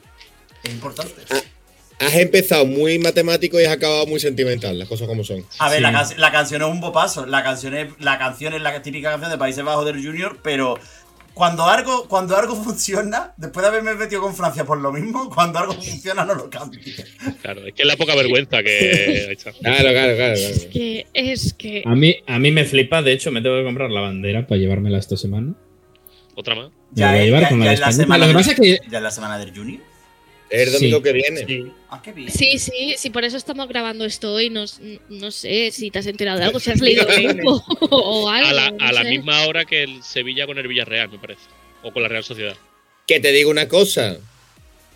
Es 0.62 0.70
importante. 0.72 1.14
Has 1.98 2.14
empezado 2.14 2.64
muy 2.64 2.98
matemático 2.98 3.60
y 3.60 3.64
has 3.64 3.72
acabado 3.72 4.06
muy 4.06 4.20
sentimental, 4.20 4.78
las 4.78 4.88
cosas 4.88 5.06
como 5.06 5.22
son. 5.22 5.44
A 5.58 5.68
ver, 5.68 5.78
Sí. 5.78 5.82
la, 5.82 5.92
can- 5.92 6.14
la 6.20 6.32
canción 6.32 6.62
es 6.62 6.68
un 6.68 6.80
bopazo. 6.80 7.26
La 7.26 7.42
canción 7.42 7.74
es 7.74 7.88
la, 7.98 8.18
canción 8.18 8.54
es 8.54 8.62
la 8.62 8.80
típica 8.82 9.10
canción 9.10 9.30
de 9.30 9.36
Países 9.38 9.62
Bajos 9.64 9.84
del 9.84 10.02
Junior, 10.04 10.38
pero 10.42 10.78
cuando 11.34 11.64
algo, 11.64 12.06
cuando 12.08 12.36
algo 12.36 12.54
funciona, 12.64 13.32
después 13.36 13.62
de 13.62 13.68
haberme 13.68 13.94
metido 13.94 14.20
con 14.22 14.34
Francia 14.34 14.64
por 14.64 14.78
lo 14.78 14.92
mismo, 14.92 15.30
cuando 15.30 15.58
algo 15.58 15.72
funciona 15.74 16.24
no 16.24 16.34
lo 16.34 16.50
cambio. 16.50 16.80
claro, 17.42 17.66
es 17.66 17.74
que 17.74 17.82
es 17.82 17.88
la 17.88 17.96
poca 17.96 18.14
vergüenza 18.14 18.62
que. 18.62 19.26
Ahí 19.28 19.32
está. 19.34 19.52
Claro, 19.52 19.90
claro, 19.90 20.16
claro. 20.16 20.34
claro. 20.34 20.70
Que 20.72 21.06
es 21.14 21.54
que. 21.54 21.82
A 21.86 21.94
mí, 21.94 22.16
a 22.26 22.38
mí 22.38 22.50
me 22.50 22.64
flipa, 22.64 23.02
de 23.02 23.12
hecho, 23.12 23.30
me 23.30 23.40
tengo 23.42 23.56
que 23.58 23.64
comprar 23.64 23.90
la 23.90 24.00
bandera 24.00 24.46
para 24.46 24.60
llevármela 24.60 24.98
esta 24.98 25.16
semana. 25.16 25.54
Otra 26.34 26.54
más. 26.54 26.70
La 26.94 27.10
voy 27.10 27.16
a 27.18 27.20
es- 27.20 27.26
llevar 27.26 27.48
con 27.48 27.60
la 27.60 27.72
es 27.72 27.96
semana 27.96 28.18
Lo 28.18 28.22
que 28.24 28.26
del- 28.28 28.36
pasa 28.36 28.50
es 28.52 28.60
que 28.60 28.90
ya 28.90 28.98
es 28.98 29.02
la 29.04 29.10
semana 29.10 29.38
del 29.38 29.54
Junior. 29.56 29.80
Es 30.50 30.66
el 30.66 30.72
domingo 30.72 30.98
Sí. 30.98 31.02
que 31.04 31.12
viene. 31.12 31.46
Sí. 31.46 31.72
Ah, 31.90 32.00
qué 32.02 32.12
bien. 32.12 32.30
Sí, 32.30 32.58
sí, 32.58 32.94
sí, 32.98 33.10
por 33.10 33.24
eso 33.24 33.36
estamos 33.36 33.68
grabando 33.68 34.04
esto 34.04 34.32
hoy. 34.34 34.50
No, 34.50 34.64
no 35.08 35.30
sé 35.30 35.70
si 35.70 35.90
te 35.90 36.00
has 36.00 36.06
enterado 36.06 36.38
de 36.38 36.44
algo, 36.46 36.58
si 36.60 36.70
has 36.72 36.80
leído 36.80 37.08
algo 37.08 37.64
o 37.80 38.28
algo. 38.28 38.48
A 38.48 38.52
la, 38.52 38.70
no 38.72 38.84
a 38.84 38.92
la 38.92 39.02
sé. 39.02 39.10
misma 39.10 39.46
hora 39.46 39.64
que 39.64 39.84
el 39.84 40.02
Sevilla 40.02 40.46
con 40.46 40.58
el 40.58 40.66
Villarreal, 40.66 41.08
me 41.08 41.18
parece. 41.18 41.42
O 41.82 41.92
con 41.92 42.02
la 42.02 42.08
Real 42.08 42.24
Sociedad. 42.24 42.56
Que 43.06 43.20
te 43.20 43.32
digo 43.32 43.50
una 43.50 43.68
cosa. 43.68 44.18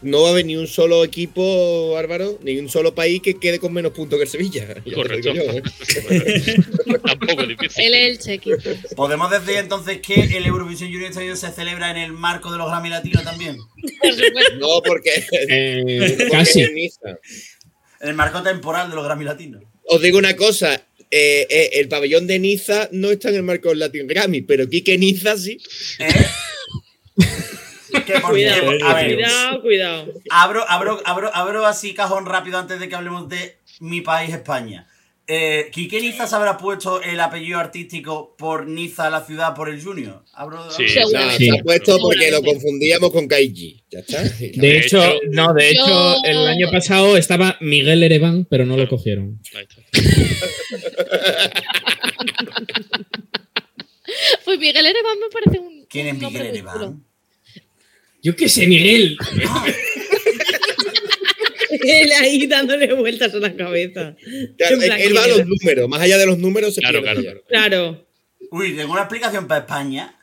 No 0.05 0.23
va 0.23 0.29
a 0.29 0.31
haber 0.33 0.45
ni 0.47 0.55
un 0.57 0.67
solo 0.69 1.03
equipo, 1.03 1.97
Álvaro, 1.97 2.39
ni 2.43 2.59
un 2.59 2.69
solo 2.69 2.95
país 2.95 3.23
que 3.23 3.39
quede 3.39 3.59
con 3.59 3.73
menos 3.73 3.93
puntos 3.93 4.19
que 4.19 4.25
el 4.25 4.29
Sevilla. 4.29 4.67
Ya 4.85 4.95
Correcto. 4.95 5.33
yo, 5.33 5.43
¿eh? 5.43 5.63
Tampoco 7.07 7.43
es 7.43 7.49
difícil. 7.49 7.85
El 7.85 7.95
Elche. 7.95 8.41
¿Podemos 8.95 9.31
decir 9.31 9.57
entonces 9.57 10.01
que 10.01 10.15
el 10.37 10.47
Eurovision 10.47 10.93
Junior 10.93 11.17
año 11.19 11.35
se 11.37 11.51
celebra 11.53 11.91
en 11.91 11.97
el 11.97 12.13
marco 12.13 12.53
de 12.53 12.59
los 12.59 12.69
Grammy 12.69 12.91
Latinos 12.91 13.25
también? 13.25 13.57
No, 14.59 14.83
porque, 14.85 15.11
Eh, 15.49 16.15
porque 16.19 16.29
casi. 16.31 16.61
es 16.63 16.73
Niza. 16.73 17.19
En 18.01 18.09
el 18.11 18.15
marco 18.15 18.43
temporal 18.43 18.91
de 18.91 18.97
los 18.97 19.05
Grammy 19.05 19.25
Latinos. 19.25 19.63
Os 19.85 20.01
digo 20.03 20.19
una 20.19 20.37
cosa. 20.37 20.75
eh, 21.11 21.47
eh, 21.49 21.71
el 21.75 21.89
pabellón 21.89 22.27
de 22.27 22.39
Niza 22.39 22.89
no 22.93 23.11
está 23.11 23.29
en 23.31 23.37
el 23.37 23.43
marco 23.43 23.71
del 23.71 23.79
Latin 23.79 24.07
Grammy, 24.07 24.43
pero 24.43 24.69
Quique 24.69 24.99
Niza 24.99 25.37
sí. 25.39 25.59
Cuidado, 28.03 28.69
cierto, 28.69 28.87
a 28.87 28.95
ver, 28.95 29.15
cuidado, 29.15 29.63
cuidado. 29.63 30.13
abro, 30.31 30.65
abro, 30.69 31.01
abro, 31.05 31.31
abro 31.35 31.67
así 31.67 31.95
cajón 31.95 32.27
rápido 32.27 32.59
antes 32.59 32.79
de 32.81 32.89
que 32.89 32.95
hablemos 32.95 33.29
de 33.29 33.57
mi 33.81 34.01
país, 34.01 34.33
España. 34.35 34.87
Eh, 35.27 35.71
¿Quique 35.73 36.03
Niza 36.03 36.27
se 36.27 36.35
habrá 36.37 36.59
puesto 36.59 37.01
el 37.01 37.19
apellido 37.19 37.59
artístico 37.59 38.35
por 38.37 38.67
Niza, 38.67 39.09
la 39.09 39.25
ciudad, 39.25 39.55
por 39.55 39.71
el 39.71 39.83
Junior? 39.83 40.23
Abro, 40.35 40.71
Sí. 40.71 40.85
No, 41.13 41.31
Sí. 41.31 41.47
se 41.47 41.59
ha 41.59 41.63
puesto 41.63 41.99
porque 41.99 42.31
lo 42.31 42.43
confundíamos 42.43 43.11
con 43.11 43.27
Kaiji. 43.27 43.83
Ya 43.91 44.01
está. 44.01 44.23
De, 44.23 44.53
De 44.55 44.79
hecho, 44.81 45.03
hecho- 45.03 45.19
no, 45.31 45.55
de 45.55 45.71
hecho, 45.71 45.87
Yo- 45.87 46.17
el 46.25 46.47
año 46.47 46.71
pasado 46.71 47.17
estaba 47.17 47.57
Miguel 47.63 48.03
Erevan, 48.03 48.45
pero 48.51 48.67
no 48.67 48.77
lo 48.77 48.87
cogieron. 48.87 49.41
Pues 54.45 54.59
Miguel 54.59 54.87
Erevan 54.87 55.19
me 55.19 55.29
parece 55.33 55.59
un. 55.59 55.87
¿Quién 55.89 56.09
es 56.09 56.19
Miguel. 56.19 56.47
Erevan? 56.47 57.05
Yo 58.25 58.35
qué 58.35 58.49
sé, 58.49 58.67
Miguel. 58.67 59.17
Él 61.83 62.11
ahí 62.21 62.47
dándole 62.47 62.93
vueltas 62.95 63.35
a 63.35 63.39
la 63.39 63.55
cabeza. 63.55 64.17
Claro, 64.57 64.77
En 64.77 64.81
plan, 64.83 65.01
él 65.01 65.15
va 65.17 65.21
a 65.21 65.25
¿quién 65.25 65.31
los 65.31 65.39
era? 65.39 65.45
números. 65.47 65.89
Más 65.89 66.01
allá 66.01 66.19
de 66.19 66.27
los 66.27 66.39
números 66.39 66.75
se 66.75 66.81
Claro, 66.81 67.03
claro. 67.03 67.23
Claro. 67.49 68.07
Uy, 68.51 68.75
tengo 68.77 68.93
una 68.93 69.03
explicación 69.03 69.47
para 69.47 69.61
España. 69.63 70.15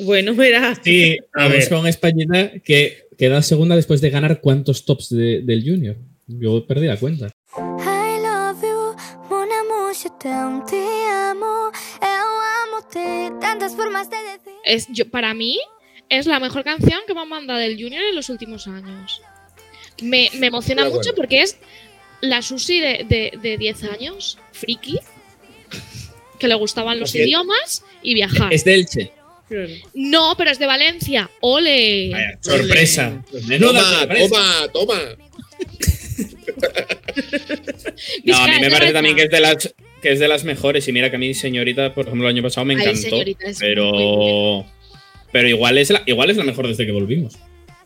Bueno, 0.00 0.34
verás. 0.34 0.78
Sí, 0.84 1.16
A 1.34 1.48
ver. 1.48 1.68
con 1.68 1.86
Españita 1.86 2.52
que 2.64 3.04
queda 3.18 3.42
segunda 3.42 3.74
después 3.76 4.00
de 4.00 4.10
ganar 4.10 4.40
cuántos 4.40 4.84
tops 4.84 5.08
de- 5.10 5.40
del 5.42 5.62
Junior. 5.64 5.96
Yo 6.26 6.66
perdí 6.66 6.86
la 6.86 6.96
cuenta. 6.98 7.26
I 7.26 8.20
love 8.22 8.62
you, 8.62 8.94
mon 9.28 9.48
amour, 9.50 9.92
je 9.94 10.08
t'aime, 10.20 10.62
te 10.70 10.76
amo, 11.12 11.72
eu 12.00 12.28
amo-te, 12.64 13.32
tantas 13.40 13.74
formas 13.74 14.08
de 14.08 14.16
decir. 14.16 14.52
Es, 14.64 14.86
yo, 14.92 15.10
para 15.10 15.34
mí, 15.34 15.58
es 16.10 16.26
la 16.26 16.40
mejor 16.40 16.64
canción 16.64 17.00
que 17.06 17.14
me 17.14 17.20
han 17.20 17.28
mandado 17.28 17.60
del 17.60 17.80
Junior 17.80 18.02
en 18.02 18.16
los 18.16 18.28
últimos 18.28 18.66
años. 18.66 19.22
Me, 20.02 20.30
me 20.34 20.48
emociona 20.48 20.88
mucho 20.88 21.14
porque 21.14 21.42
es 21.42 21.56
la 22.20 22.42
Susi 22.42 22.80
de, 22.80 23.06
de, 23.08 23.38
de 23.40 23.56
10 23.56 23.84
años, 23.84 24.38
friki, 24.52 24.98
que 26.38 26.48
le 26.48 26.54
gustaban 26.54 27.00
los 27.00 27.10
Así 27.10 27.20
idiomas 27.20 27.84
y 28.02 28.14
viajar. 28.14 28.52
Es 28.52 28.64
de 28.64 28.74
Elche. 28.74 29.12
No, 29.94 30.34
pero 30.36 30.50
es 30.50 30.58
de 30.58 30.66
Valencia. 30.66 31.30
¡Ole! 31.40 32.10
Vaya, 32.12 32.38
sorpresa. 32.40 33.22
Menuda 33.48 33.72
Toma, 33.72 33.98
sorpresa. 33.98 34.36
toma, 34.72 34.72
toma. 34.72 35.00
No, 38.24 38.36
a 38.36 38.46
mí 38.46 38.60
me 38.60 38.70
parece 38.70 38.92
también 38.92 39.16
que 39.16 39.24
es 39.24 39.30
de 39.30 39.40
las 39.40 39.74
que 40.00 40.12
es 40.12 40.18
de 40.20 40.28
las 40.28 40.44
mejores. 40.44 40.86
Y 40.88 40.92
mira 40.92 41.10
que 41.10 41.16
a 41.16 41.18
mí, 41.18 41.34
señorita, 41.34 41.92
por 41.94 42.06
ejemplo, 42.06 42.28
el 42.28 42.34
año 42.34 42.42
pasado 42.42 42.64
me 42.64 42.74
Ay, 42.74 42.80
encantó. 42.80 43.00
Señorita, 43.00 43.46
es 43.48 43.60
muy 43.60 43.68
pero. 43.68 44.66
Pero 45.32 45.48
igual 45.48 45.78
es, 45.78 45.90
la, 45.90 46.02
igual 46.06 46.30
es 46.30 46.36
la 46.36 46.44
mejor 46.44 46.66
desde 46.66 46.86
que 46.86 46.92
volvimos. 46.92 47.38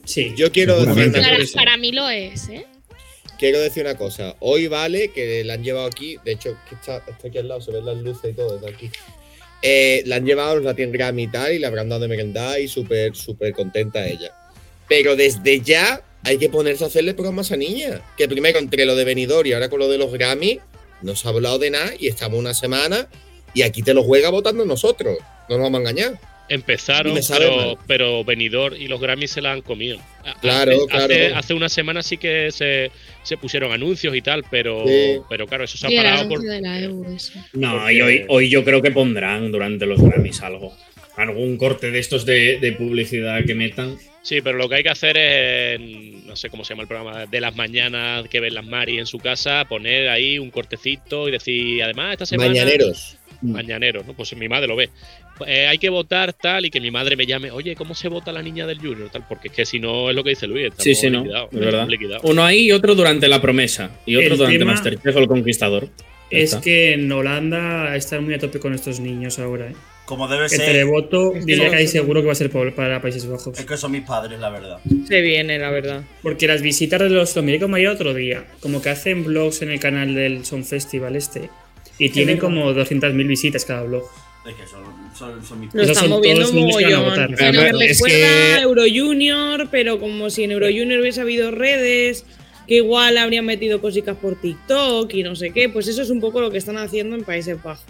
Sí. 0.04 0.32
Yo 0.36 0.50
quiero 0.52 0.84
decir, 0.84 1.12
Para, 1.12 1.36
cosa. 1.36 1.58
para 1.58 1.76
mí 1.76 1.92
lo 1.92 2.08
es, 2.08 2.48
¿eh? 2.48 2.66
quiero 3.38 3.60
decir 3.60 3.84
una 3.84 3.96
cosa. 3.96 4.36
Hoy 4.40 4.68
vale 4.68 5.08
que 5.08 5.44
la 5.44 5.54
han 5.54 5.64
llevado 5.64 5.86
aquí. 5.86 6.16
De 6.24 6.32
hecho, 6.32 6.56
que 6.68 6.74
está, 6.74 7.02
está 7.06 7.28
aquí 7.28 7.38
al 7.38 7.48
lado, 7.48 7.60
se 7.60 7.72
ven 7.72 7.84
las 7.84 7.96
luces 7.98 8.32
y 8.32 8.34
todo 8.34 8.58
desde 8.58 8.74
aquí. 8.74 8.90
Eh, 9.62 10.02
la 10.06 10.16
han 10.16 10.26
llevado 10.26 10.52
a 10.52 10.54
los 10.56 10.64
Latin 10.64 10.92
Grammy 10.92 11.24
y 11.24 11.28
tal, 11.28 11.52
y 11.52 11.58
le 11.58 11.66
habrán 11.66 11.88
dado 11.88 12.02
de 12.02 12.08
merendar 12.08 12.60
y 12.60 12.68
súper, 12.68 13.14
súper 13.14 13.52
contenta 13.52 14.06
ella. 14.06 14.32
Pero 14.88 15.16
desde 15.16 15.60
ya 15.60 16.02
hay 16.22 16.38
que 16.38 16.48
ponerse 16.48 16.84
a 16.84 16.86
hacerle 16.88 17.14
programas 17.14 17.52
a 17.52 17.56
niña. 17.56 18.00
Que 18.16 18.28
primero 18.28 18.58
entre 18.58 18.84
lo 18.84 18.94
de 18.94 19.04
Benidorm 19.04 19.46
y 19.46 19.52
ahora 19.52 19.68
con 19.68 19.78
lo 19.78 19.88
de 19.88 19.98
los 19.98 20.12
Grammy, 20.12 20.60
no 21.02 21.16
se 21.16 21.26
ha 21.26 21.30
hablado 21.30 21.58
de 21.58 21.70
nada 21.70 21.92
y 21.98 22.08
estamos 22.08 22.38
una 22.38 22.54
semana 22.54 23.08
y 23.52 23.62
aquí 23.62 23.82
te 23.82 23.94
lo 23.94 24.02
juega 24.02 24.30
votando 24.30 24.64
nosotros. 24.64 25.18
No 25.48 25.56
nos 25.56 25.64
vamos 25.64 25.78
a 25.78 25.80
engañar. 25.90 26.20
Empezaron, 26.48 27.18
pero, 27.28 27.78
pero 27.86 28.24
Benidorm 28.24 28.76
y 28.80 28.86
los 28.88 29.00
Grammys 29.00 29.30
se 29.30 29.40
la 29.40 29.52
han 29.52 29.62
comido. 29.62 29.98
A- 30.24 30.34
Claro, 30.40 30.72
hace, 30.72 30.86
claro. 30.88 31.04
Hace, 31.04 31.26
hace 31.34 31.54
una 31.54 31.68
semana 31.68 32.02
sí 32.02 32.16
que 32.18 32.50
se, 32.52 32.90
se 33.22 33.36
pusieron 33.36 33.72
anuncios 33.72 34.14
y 34.14 34.20
tal, 34.20 34.44
pero, 34.50 34.84
Sí. 34.86 35.20
pero 35.28 35.46
claro, 35.46 35.64
eso 35.64 35.78
se 35.78 35.86
ha 35.86 35.90
Sí, 35.90 35.96
parado 35.96 36.28
por. 36.28 36.38
anuncio 36.38 36.50
de 36.52 36.60
la 36.60 36.80
Euro, 36.80 37.10
eso. 37.10 37.32
No, 37.54 37.78
Porque- 37.78 37.94
y 37.94 38.00
hoy, 38.02 38.24
hoy 38.28 38.48
yo 38.50 38.62
creo 38.64 38.82
que 38.82 38.90
pondrán 38.90 39.50
durante 39.52 39.86
los 39.86 40.00
Grammys 40.02 40.42
algo. 40.42 40.76
Algún 41.16 41.56
corte 41.56 41.90
de 41.90 41.98
estos 42.00 42.26
de, 42.26 42.58
de 42.58 42.72
publicidad 42.72 43.44
que 43.46 43.54
metan. 43.54 43.96
Sí, 44.22 44.40
pero 44.40 44.56
lo 44.58 44.68
que 44.68 44.76
hay 44.76 44.82
que 44.82 44.88
hacer 44.88 45.16
es, 45.16 45.80
no 46.24 46.34
sé 46.34 46.48
cómo 46.50 46.64
se 46.64 46.70
llama 46.72 46.82
el 46.82 46.88
programa, 46.88 47.26
de 47.26 47.40
las 47.40 47.54
mañanas 47.54 48.26
que 48.28 48.40
ven 48.40 48.54
las 48.54 48.64
Mari 48.66 48.98
en 48.98 49.06
su 49.06 49.18
casa, 49.18 49.64
poner 49.68 50.08
ahí 50.08 50.38
un 50.38 50.50
cortecito 50.50 51.28
y 51.28 51.32
decir, 51.32 51.82
además, 51.82 52.12
esta 52.12 52.26
semana. 52.26 52.48
Mañaneros. 52.50 53.16
Mañaneros, 53.42 54.06
¿no? 54.06 54.14
Pues 54.14 54.34
mi 54.34 54.48
madre 54.48 54.66
lo 54.68 54.76
ve. 54.76 54.88
Eh, 55.46 55.66
hay 55.66 55.78
que 55.78 55.88
votar 55.88 56.32
tal 56.32 56.64
y 56.64 56.70
que 56.70 56.80
mi 56.80 56.90
madre 56.90 57.16
me 57.16 57.26
llame, 57.26 57.50
oye, 57.50 57.74
¿cómo 57.74 57.94
se 57.94 58.08
vota 58.08 58.32
la 58.32 58.42
niña 58.42 58.66
del 58.66 58.78
Junior? 58.78 59.10
Tal, 59.10 59.24
porque 59.28 59.48
es 59.48 59.54
que 59.54 59.66
si 59.66 59.80
no 59.80 60.08
es 60.10 60.16
lo 60.16 60.22
que 60.22 60.30
dice 60.30 60.46
Luis. 60.46 60.72
Sí, 60.78 60.94
sí, 60.94 61.10
no. 61.10 61.24
Es 61.24 61.58
verdad. 61.58 61.88
Uno 62.22 62.44
ahí 62.44 62.66
y 62.66 62.72
otro 62.72 62.94
durante 62.94 63.28
la 63.28 63.40
promesa. 63.40 63.90
Y 64.06 64.16
otro 64.16 64.32
El 64.32 64.38
durante 64.38 64.58
tema 64.58 64.72
Masterchef 64.72 65.16
o 65.16 65.18
el 65.18 65.26
Conquistador. 65.28 65.88
Es 66.30 66.50
está. 66.50 66.60
que 66.60 66.94
en 66.94 67.10
Holanda 67.10 67.94
están 67.96 68.24
muy 68.24 68.34
a 68.34 68.38
tope 68.38 68.58
con 68.58 68.74
estos 68.74 69.00
niños 69.00 69.38
ahora. 69.38 69.68
¿eh? 69.68 69.74
Como 70.04 70.28
debe 70.28 70.44
El 70.44 70.50
ser. 70.50 70.66
televoto 70.66 71.34
Es 71.34 71.44
que 71.44 71.52
diría 71.52 71.70
que 71.70 71.76
ahí 71.76 71.86
seguro 71.86 72.20
que 72.20 72.26
va 72.26 72.32
a 72.32 72.36
ser 72.36 72.50
para 72.50 73.00
Países 73.00 73.26
Bajos. 73.26 73.58
Es 73.58 73.64
que 73.64 73.76
son 73.76 73.92
mis 73.92 74.02
padres, 74.02 74.38
la 74.38 74.50
verdad. 74.50 74.78
Se 75.06 75.20
viene, 75.20 75.58
la 75.58 75.70
verdad. 75.70 76.02
Porque 76.22 76.46
las 76.46 76.62
visitas 76.62 77.00
de 77.00 77.10
los. 77.10 77.34
Lo 77.36 77.42
miré 77.42 77.58
como 77.58 77.76
ayer 77.76 77.88
otro 77.88 78.14
día. 78.14 78.44
Como 78.60 78.82
que 78.82 78.90
hacen 78.90 79.24
vlogs 79.24 79.62
en 79.62 79.70
el 79.70 79.80
canal 79.80 80.14
del 80.14 80.44
Son 80.44 80.64
Festival 80.64 81.16
este. 81.16 81.50
Y 81.98 82.08
tienen 82.10 82.38
como 82.38 82.72
200.000 82.72 83.26
visitas 83.26 83.64
cada 83.64 83.84
vlog. 83.84 84.04
Es 84.46 84.54
que 84.54 84.66
son, 84.66 84.82
son, 85.18 85.44
son 85.46 85.60
mis 85.60 85.74
Lo 85.74 85.82
están 85.82 86.08
moviendo 86.10 86.52
mogollón. 86.52 87.04
votar. 87.04 87.30
Pero 87.36 87.52
me 87.52 87.58
Además, 87.58 87.82
es 87.82 87.88
recuerda 88.00 88.16
que- 88.16 88.24
a 88.24 88.60
Euro 88.62 88.82
Junior, 88.92 89.68
pero 89.70 90.00
como 90.00 90.30
si 90.30 90.44
en 90.44 90.52
Euro 90.52 90.66
Junior 90.66 91.00
hubiese 91.00 91.20
habido 91.20 91.50
redes, 91.50 92.24
que 92.66 92.76
igual 92.76 93.16
habrían 93.18 93.44
metido 93.44 93.80
cositas 93.80 94.16
por 94.16 94.40
TikTok 94.40 95.12
y 95.14 95.22
no 95.22 95.36
sé 95.36 95.50
qué. 95.52 95.68
Pues 95.68 95.86
eso 95.88 96.02
es 96.02 96.10
un 96.10 96.20
poco 96.20 96.40
lo 96.40 96.50
que 96.50 96.58
están 96.58 96.76
haciendo 96.78 97.14
en 97.16 97.22
Países 97.24 97.62
Bajos. 97.62 97.84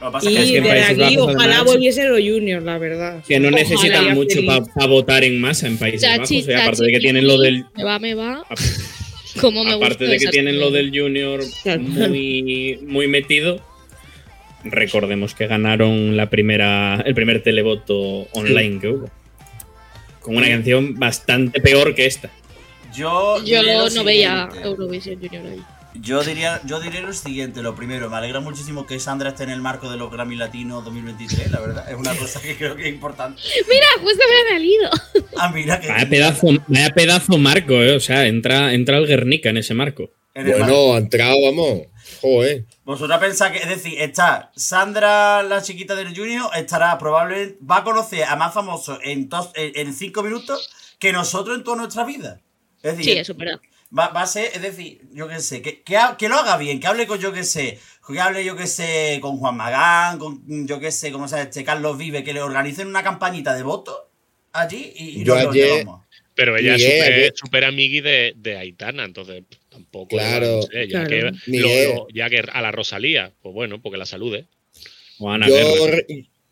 Lo 0.00 0.06
que 0.08 0.12
pasa 0.12 0.30
Y 0.30 0.36
es 0.36 0.50
que 0.52 0.62
Países 0.62 0.90
aquí, 0.90 1.16
Bajos, 1.16 1.34
ojalá 1.34 1.54
además- 1.56 1.64
volviese 1.74 2.02
Euro 2.02 2.16
Junior, 2.16 2.62
la 2.62 2.78
verdad. 2.78 3.24
Que 3.26 3.40
no 3.40 3.48
Ojalá, 3.48 3.62
necesitan 3.62 4.04
ya 4.06 4.14
mucho 4.14 4.40
para 4.46 4.86
votar 4.86 5.24
en 5.24 5.40
masa 5.40 5.66
en 5.66 5.76
Países 5.78 6.02
Chachi, 6.02 6.18
Bajos. 6.18 6.30
Y 6.30 6.42
chachi, 6.42 6.52
aparte 6.52 6.84
de 6.84 6.92
que 6.92 7.00
tienen 7.00 7.26
lo 7.26 7.38
del. 7.38 7.64
Me 7.76 7.84
va, 7.84 7.98
me 7.98 8.14
va. 8.14 8.44
Como 9.40 9.62
me 9.64 9.72
Aparte 9.72 10.04
gusta 10.06 10.12
de 10.12 10.18
que 10.18 10.26
tienen 10.28 10.58
lo 10.58 10.70
del 10.70 10.90
Junior 10.96 11.40
muy, 11.80 12.78
muy 12.86 13.08
metido. 13.08 13.60
Recordemos 14.64 15.34
que 15.34 15.46
ganaron 15.46 16.16
la 16.16 16.30
primera, 16.30 17.02
el 17.06 17.14
primer 17.14 17.42
televoto 17.42 18.26
online 18.32 18.80
que 18.80 18.88
hubo. 18.88 19.10
Con 20.20 20.36
una 20.36 20.48
canción 20.48 20.94
bastante 20.98 21.60
peor 21.60 21.94
que 21.94 22.06
esta. 22.06 22.30
yo. 22.94 23.42
Yo 23.44 23.88
no 23.90 24.04
veía. 24.04 24.48
Eurovisión 24.62 25.16
Junior 25.20 25.46
ahí. 25.46 25.62
Yo 26.00 26.22
diría, 26.22 26.60
yo 26.64 26.80
diré 26.80 27.00
lo 27.00 27.12
siguiente, 27.12 27.60
lo 27.62 27.74
primero, 27.74 28.08
me 28.08 28.16
alegra 28.16 28.38
muchísimo 28.40 28.86
que 28.86 29.00
Sandra 29.00 29.30
esté 29.30 29.44
en 29.44 29.50
el 29.50 29.60
marco 29.60 29.90
de 29.90 29.96
los 29.96 30.12
Grammy 30.12 30.36
Latinos 30.36 30.84
2023, 30.84 31.50
la 31.50 31.60
verdad, 31.60 31.90
es 31.90 31.96
una 31.96 32.14
cosa 32.18 32.40
que 32.40 32.56
creo 32.56 32.76
que 32.76 32.82
es 32.82 32.94
importante. 32.94 33.40
Mira, 33.68 33.86
justo 34.00 34.22
me 34.28 34.36
han 34.36 34.58
salido. 34.58 34.90
Ah, 35.36 35.50
mira 35.52 35.80
que... 35.80 35.88
Vaya 35.88 36.08
pedazo, 36.08 36.46
vaya 36.68 36.90
pedazo 36.90 37.38
marco, 37.38 37.74
eh. 37.82 37.96
O 37.96 38.00
sea, 38.00 38.26
entra, 38.26 38.74
entra 38.74 38.98
el 38.98 39.06
Guernica 39.06 39.50
en 39.50 39.56
ese 39.56 39.74
marco. 39.74 40.10
en 40.34 40.46
el 40.46 40.58
marco. 40.58 40.74
Bueno, 40.74 40.94
ha 40.94 40.98
entrado, 40.98 41.36
vamos. 41.42 41.82
Joder. 42.20 42.64
Vosotras 42.84 43.18
pensáis 43.20 43.52
que, 43.52 43.58
es 43.62 43.68
decir, 43.68 44.00
está 44.00 44.50
Sandra, 44.56 45.42
la 45.42 45.62
chiquita 45.62 45.94
del 45.94 46.14
Junior, 46.16 46.50
estará 46.56 46.96
probablemente, 46.98 47.58
va 47.64 47.78
a 47.78 47.84
conocer 47.84 48.24
a 48.24 48.36
más 48.36 48.52
famosos 48.54 48.98
en, 49.04 49.28
tos- 49.28 49.52
en, 49.54 49.72
en 49.88 49.94
cinco 49.94 50.22
minutos 50.22 50.70
que 50.98 51.12
nosotros 51.12 51.56
en 51.56 51.64
toda 51.64 51.76
nuestra 51.78 52.04
vida. 52.04 52.40
Es 52.82 52.96
decir, 52.96 53.04
Sí, 53.14 53.18
eso 53.18 53.32
es 53.32 53.38
verdad. 53.38 53.60
Va, 53.96 54.08
va 54.08 54.22
a 54.22 54.26
ser, 54.26 54.50
es 54.54 54.60
decir, 54.60 55.00
yo 55.12 55.28
qué 55.28 55.40
sé, 55.40 55.62
que, 55.62 55.82
que, 55.82 56.28
lo 56.28 56.36
haga 56.36 56.56
bien, 56.58 56.78
que 56.78 56.86
hable 56.86 57.06
con 57.06 57.18
yo 57.18 57.32
qué 57.32 57.42
sé, 57.44 57.78
que 58.06 58.20
hable 58.20 58.44
yo 58.44 58.54
qué 58.56 58.66
sé, 58.66 59.18
con 59.22 59.38
Juan 59.38 59.56
Magán, 59.56 60.18
con 60.18 60.42
yo 60.66 60.78
qué 60.78 60.90
sé, 60.92 61.10
como 61.10 61.26
se 61.26 61.36
llama 61.36 61.48
este 61.48 61.64
Carlos 61.64 61.96
Vive, 61.96 62.22
que 62.22 62.34
le 62.34 62.42
organicen 62.42 62.86
una 62.88 63.02
campañita 63.02 63.54
de 63.54 63.62
votos 63.62 63.96
allí 64.52 64.92
y, 64.94 65.20
y 65.20 65.24
Yo 65.24 65.34
lo 65.40 65.50
ayer- 65.50 65.68
llevamos. 65.78 66.04
Pero 66.34 66.56
ella 66.56 66.74
es 66.76 67.32
súper 67.34 67.64
amigui 67.64 68.00
de, 68.00 68.32
de 68.36 68.58
Aitana, 68.58 69.04
entonces 69.04 69.42
tampoco. 69.78 70.08
Claro. 70.08 70.56
no 70.56 70.62
sé, 70.62 70.88
ya, 70.88 71.04
Claro. 71.04 71.08
que, 71.08 71.20
lo- 71.22 71.32
Miguel. 71.46 71.88
lo- 71.94 72.06
ya 72.14 72.28
que 72.30 72.38
a 72.52 72.62
la 72.62 72.70
Rosalía, 72.72 73.32
pues 73.42 73.54
bueno, 73.54 73.80
porque 73.82 73.98
la 73.98 74.06
salude. 74.06 74.46
O 75.18 75.30
Ana 75.30 75.48
Yo, 75.48 75.54
Guerra. 75.54 75.98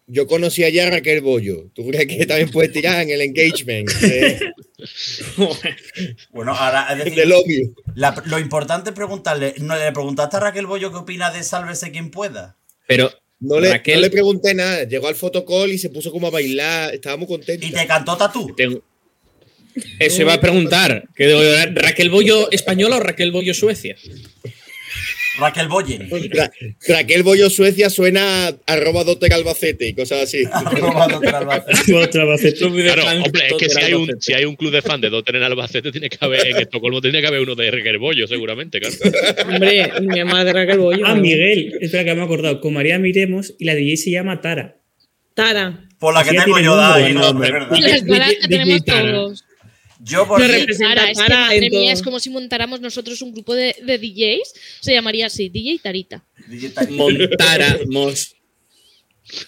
yo 0.08 0.26
conocí 0.26 0.64
allá 0.64 0.86
a 0.86 0.90
Raquel 0.90 1.20
Bollo. 1.20 1.68
¿Tú 1.74 1.86
crees 1.88 2.06
que 2.06 2.26
también 2.26 2.50
puedes 2.50 2.72
tirar 2.72 3.02
en 3.02 3.10
el 3.10 3.20
engagement 3.20 3.88
de, 3.88 4.52
Bueno, 6.32 6.52
ahora, 6.54 6.86
es 6.92 6.98
decir, 6.98 7.14
del 7.14 7.32
obvio? 7.32 7.70
la- 7.94 8.22
lo 8.26 8.38
importante 8.38 8.90
es 8.90 8.96
preguntarle. 8.96 9.54
¿No 9.58 9.76
le 9.76 9.92
preguntaste 9.92 10.36
a 10.36 10.40
Raquel 10.40 10.66
Bollo 10.66 10.90
qué 10.90 10.98
opina 10.98 11.30
de 11.30 11.42
Sálvese 11.42 11.90
quien 11.92 12.10
pueda? 12.10 12.56
Pero 12.86 13.10
No 13.40 13.60
le, 13.60 13.70
Raquel- 13.70 13.96
no 13.96 14.00
le 14.02 14.10
pregunté 14.10 14.54
nada. 14.54 14.84
Llegó 14.84 15.08
al 15.08 15.14
fotocall 15.14 15.70
y 15.70 15.78
se 15.78 15.90
puso 15.90 16.10
como 16.10 16.26
a 16.26 16.30
bailar. 16.30 16.94
Estaba 16.94 17.16
muy 17.16 17.26
contenta. 17.26 17.64
¿Y 17.66 17.70
te 17.70 17.86
cantó 17.86 18.16
Tatú? 18.16 18.54
tengo- 18.56 18.82
eso 19.98 20.22
iba 20.22 20.34
a 20.34 20.40
preguntar. 20.40 21.04
¿que 21.14 21.70
¿Raquel 21.74 22.10
Bollo 22.10 22.50
española 22.50 22.96
o 22.96 23.00
Raquel 23.00 23.30
Bollo 23.30 23.54
Suecia? 23.54 23.96
Raquel 25.38 25.68
Boyen. 25.68 26.08
Ra- 26.32 26.50
Raquel 26.88 27.22
Bollo 27.22 27.50
Suecia 27.50 27.90
suena 27.90 28.46
a 28.48 28.54
arroba 28.66 29.04
Dotter 29.04 29.34
Albacete 29.34 29.86
y 29.88 29.92
cosas 29.94 30.22
así. 30.22 30.44
Arroba 30.52 31.08
doctor 31.08 31.34
Albacete. 31.34 31.92
Claro, 32.86 33.22
hombre, 33.22 33.46
es 33.48 33.54
que 33.58 33.68
si 33.68 33.78
hay, 33.82 33.92
un, 33.92 34.10
si 34.18 34.32
hay 34.32 34.44
un 34.46 34.56
club 34.56 34.72
de 34.72 34.80
fans 34.80 35.02
de 35.02 35.10
Dotter 35.10 35.36
en 35.36 35.42
Albacete, 35.42 35.92
tiene 35.92 36.08
que 36.08 36.16
haber, 36.20 36.46
en 36.46 36.56
Estocolmo 36.56 37.02
tiene 37.02 37.20
que 37.20 37.26
haber 37.26 37.40
uno 37.40 37.54
de 37.54 37.70
Requerbollo, 37.70 38.26
seguramente, 38.26 38.80
claro. 38.80 38.94
Hombre, 39.46 39.92
mi 40.00 40.24
madre 40.24 40.54
Raquel 40.54 40.78
Bollo. 40.78 41.04
Ah, 41.06 41.14
Miguel. 41.14 41.74
Espera 41.82 42.04
que 42.04 42.14
me 42.14 42.22
he 42.22 42.24
acordado. 42.24 42.60
Con 42.62 42.72
María 42.72 42.98
Miremos 42.98 43.52
y 43.58 43.66
la 43.66 43.74
DJ 43.74 43.96
se 43.98 44.10
llama 44.12 44.40
Tara. 44.40 44.76
Tara. 45.34 45.86
Por 45.98 46.14
la 46.14 46.24
que 46.24 46.30
tengo 46.30 46.58
yo, 46.60 46.74
Dai, 46.76 47.12
no, 47.12 47.20
no, 47.20 47.28
hombre. 47.28 47.48
es 47.48 48.04
verdad. 48.04 48.26
Las 48.26 48.34
que 48.36 48.48
tenemos 48.48 48.84
todos. 48.86 49.44
Yo 50.00 50.26
por 50.26 50.40
representa 50.40 50.94
Tara, 50.94 51.10
es 51.10 51.18
que 51.18 51.28
madre 51.28 51.70
mía, 51.70 51.92
es 51.92 52.02
como 52.02 52.20
si 52.20 52.30
montáramos 52.30 52.80
nosotros 52.80 53.22
un 53.22 53.32
grupo 53.32 53.54
de, 53.54 53.76
de 53.82 53.98
DJs. 53.98 54.54
Se 54.80 54.92
llamaría 54.92 55.26
así, 55.26 55.48
DJ 55.48 55.78
Tarita. 55.78 56.24
Montáramos. 56.90 58.36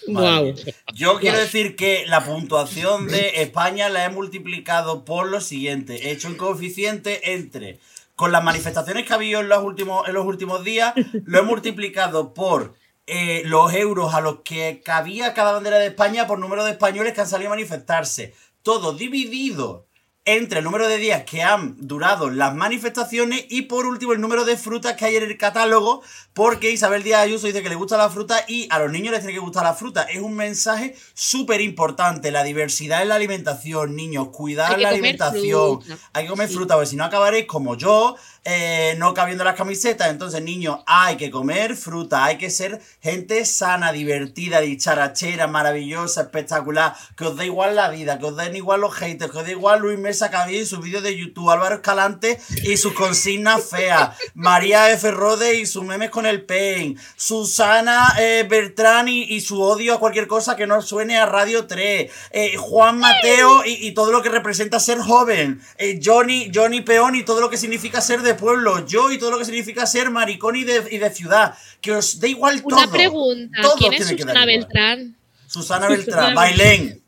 Wow. 0.09 0.55
Yo 0.94 1.18
quiero 1.20 1.38
decir 1.38 1.76
que 1.76 2.05
la 2.07 2.24
puntuación 2.24 3.09
de 3.09 3.42
España 3.42 3.88
la 3.88 4.05
he 4.05 4.09
multiplicado 4.09 5.05
por 5.05 5.28
lo 5.28 5.40
siguiente. 5.40 6.09
He 6.09 6.12
hecho 6.12 6.28
un 6.28 6.34
coeficiente 6.34 7.34
entre. 7.34 7.78
Con 8.16 8.32
las 8.32 8.42
manifestaciones 8.42 9.07
que 9.07 9.12
ha 9.12 9.16
habido 9.16 9.40
en 9.40 9.49
los 9.49 9.62
últimos, 9.62 10.09
en 10.09 10.14
los 10.14 10.26
últimos 10.26 10.64
días, 10.64 10.92
lo 11.24 11.38
he 11.38 11.42
multiplicado 11.42 12.34
por 12.34 12.74
eh, 13.07 13.42
los 13.44 13.72
euros 13.72 14.12
a 14.12 14.20
los 14.20 14.40
que 14.40 14.82
cabía 14.84 15.34
cada 15.34 15.53
bandera 15.53 15.78
de 15.78 15.86
España 15.86 16.26
por 16.26 16.40
número 16.40 16.64
de 16.64 16.72
españoles 16.72 17.12
que 17.12 17.20
han 17.20 17.28
salido 17.28 17.51
a 17.51 17.55
manifestarse. 17.55 18.34
Todo 18.62 18.92
dividido 18.92 19.86
entre 20.30 20.58
el 20.58 20.64
número 20.66 20.86
de 20.88 20.98
días 20.98 21.22
que 21.24 21.42
han 21.42 21.74
durado 21.78 22.28
las 22.28 22.54
manifestaciones 22.54 23.46
y 23.48 23.62
por 23.62 23.86
último 23.86 24.12
el 24.12 24.20
número 24.20 24.44
de 24.44 24.58
frutas 24.58 24.92
que 24.94 25.06
hay 25.06 25.16
en 25.16 25.22
el 25.22 25.38
catálogo, 25.38 26.02
porque 26.34 26.70
Isabel 26.70 27.02
Díaz 27.02 27.22
Ayuso 27.22 27.46
dice 27.46 27.62
que 27.62 27.70
le 27.70 27.76
gusta 27.76 27.96
la 27.96 28.10
fruta 28.10 28.44
y 28.46 28.66
a 28.70 28.78
los 28.78 28.92
niños 28.92 29.12
les 29.12 29.20
tiene 29.20 29.32
que 29.32 29.38
gustar 29.40 29.64
la 29.64 29.72
fruta. 29.72 30.02
Es 30.02 30.20
un 30.20 30.34
mensaje 30.34 30.94
súper 31.14 31.62
importante, 31.62 32.30
la 32.30 32.44
diversidad 32.44 33.00
en 33.00 33.08
la 33.08 33.14
alimentación, 33.14 33.96
niños, 33.96 34.28
cuidar 34.28 34.78
la 34.78 34.90
alimentación, 34.90 35.80
fruta. 35.82 35.98
hay 36.12 36.24
que 36.24 36.30
comer 36.30 36.48
Sí. 36.48 36.54
fruta, 36.54 36.74
porque 36.74 36.90
si 36.90 36.96
no 36.96 37.04
acabaréis 37.04 37.46
como 37.46 37.74
yo, 37.76 38.14
eh, 38.45 38.95
no 38.99 39.14
cabiendo 39.14 39.45
las 39.45 39.57
camisetas. 39.57 40.11
Entonces, 40.11 40.43
niños, 40.43 40.80
hay 40.86 41.16
que 41.16 41.30
comer 41.30 41.76
fruta, 41.76 42.24
hay 42.24 42.39
que 42.39 42.51
ser 42.51 42.80
gente 43.01 43.45
sana, 43.45 43.93
divertida, 43.93 44.61
dicharachera, 44.61 45.47
maravillosa, 45.47 46.22
espectacular, 46.22 46.95
que 47.16 47.24
os 47.24 47.36
dé 47.36 47.47
igual 47.47 47.76
la 47.76 47.89
vida, 47.91 48.18
que 48.18 48.26
os 48.26 48.36
den 48.36 48.57
igual 48.57 48.80
los 48.80 48.95
haters, 48.95 49.30
que 49.30 49.39
os 49.39 49.45
dé 49.45 49.53
igual 49.53 49.80
Luis 49.80 49.99
Mesa 49.99 50.30
Cabello 50.30 50.61
y 50.61 50.66
sus 50.66 50.80
vídeos 50.80 51.03
de 51.03 51.16
YouTube, 51.16 51.51
Álvaro 51.51 51.76
Escalante 51.76 52.41
y 52.62 52.76
sus 52.76 52.93
consignas 52.93 53.64
feas, 53.64 54.16
María 54.34 54.91
F. 54.91 55.11
Rode 55.11 55.57
y 55.57 55.66
sus 55.66 55.84
memes 55.84 56.11
con 56.11 56.26
el 56.26 56.45
pain, 56.45 56.99
Susana 57.16 58.14
eh, 58.18 58.47
Bertrán 58.49 59.09
y, 59.09 59.22
y 59.24 59.41
su 59.41 59.61
odio 59.61 59.95
a 59.95 59.99
cualquier 60.01 60.26
cosa 60.26 60.57
que 60.57 60.66
no 60.66 60.80
suene 60.82 61.18
a 61.18 61.26
Radio 61.26 61.66
3, 61.66 62.11
eh, 62.30 62.57
Juan 62.57 62.99
Mateo 62.99 63.64
y, 63.64 63.86
y 63.86 63.93
todo 63.93 64.12
lo 64.12 64.22
que 64.22 64.28
representa 64.28 64.80
ser 64.80 64.99
joven, 64.99 65.61
eh, 65.76 66.01
Johnny, 66.03 66.51
Johnny 66.55 66.80
Peón 66.80 67.14
y 67.14 67.24
todo 67.24 67.41
lo 67.41 67.51
que 67.51 67.57
significa 67.57 68.01
ser 68.01 68.22
de 68.22 68.34
pueblo, 68.39 68.86
yo 68.86 69.12
y 69.12 69.18
todo 69.18 69.30
lo 69.32 69.39
que 69.39 69.45
significa 69.45 69.86
ser 69.86 70.11
maricón 70.11 70.57
y 70.57 70.64
de, 70.64 70.82
y 70.91 70.97
de 70.99 71.11
ciudad, 71.11 71.55
que 71.82 71.93
os 71.93 72.18
dé 72.20 72.30
igual 72.30 72.62
todo. 72.62 72.78
Una 72.78 72.91
pregunta. 72.91 73.59
Todo 73.61 73.76
¿Quién 73.76 73.93
es 73.95 74.07
Susana. 74.09 74.47
Beltrán? 74.47 75.16
Susana 75.47 75.89
Beltrán, 75.91 76.34
Bailén. 76.34 77.03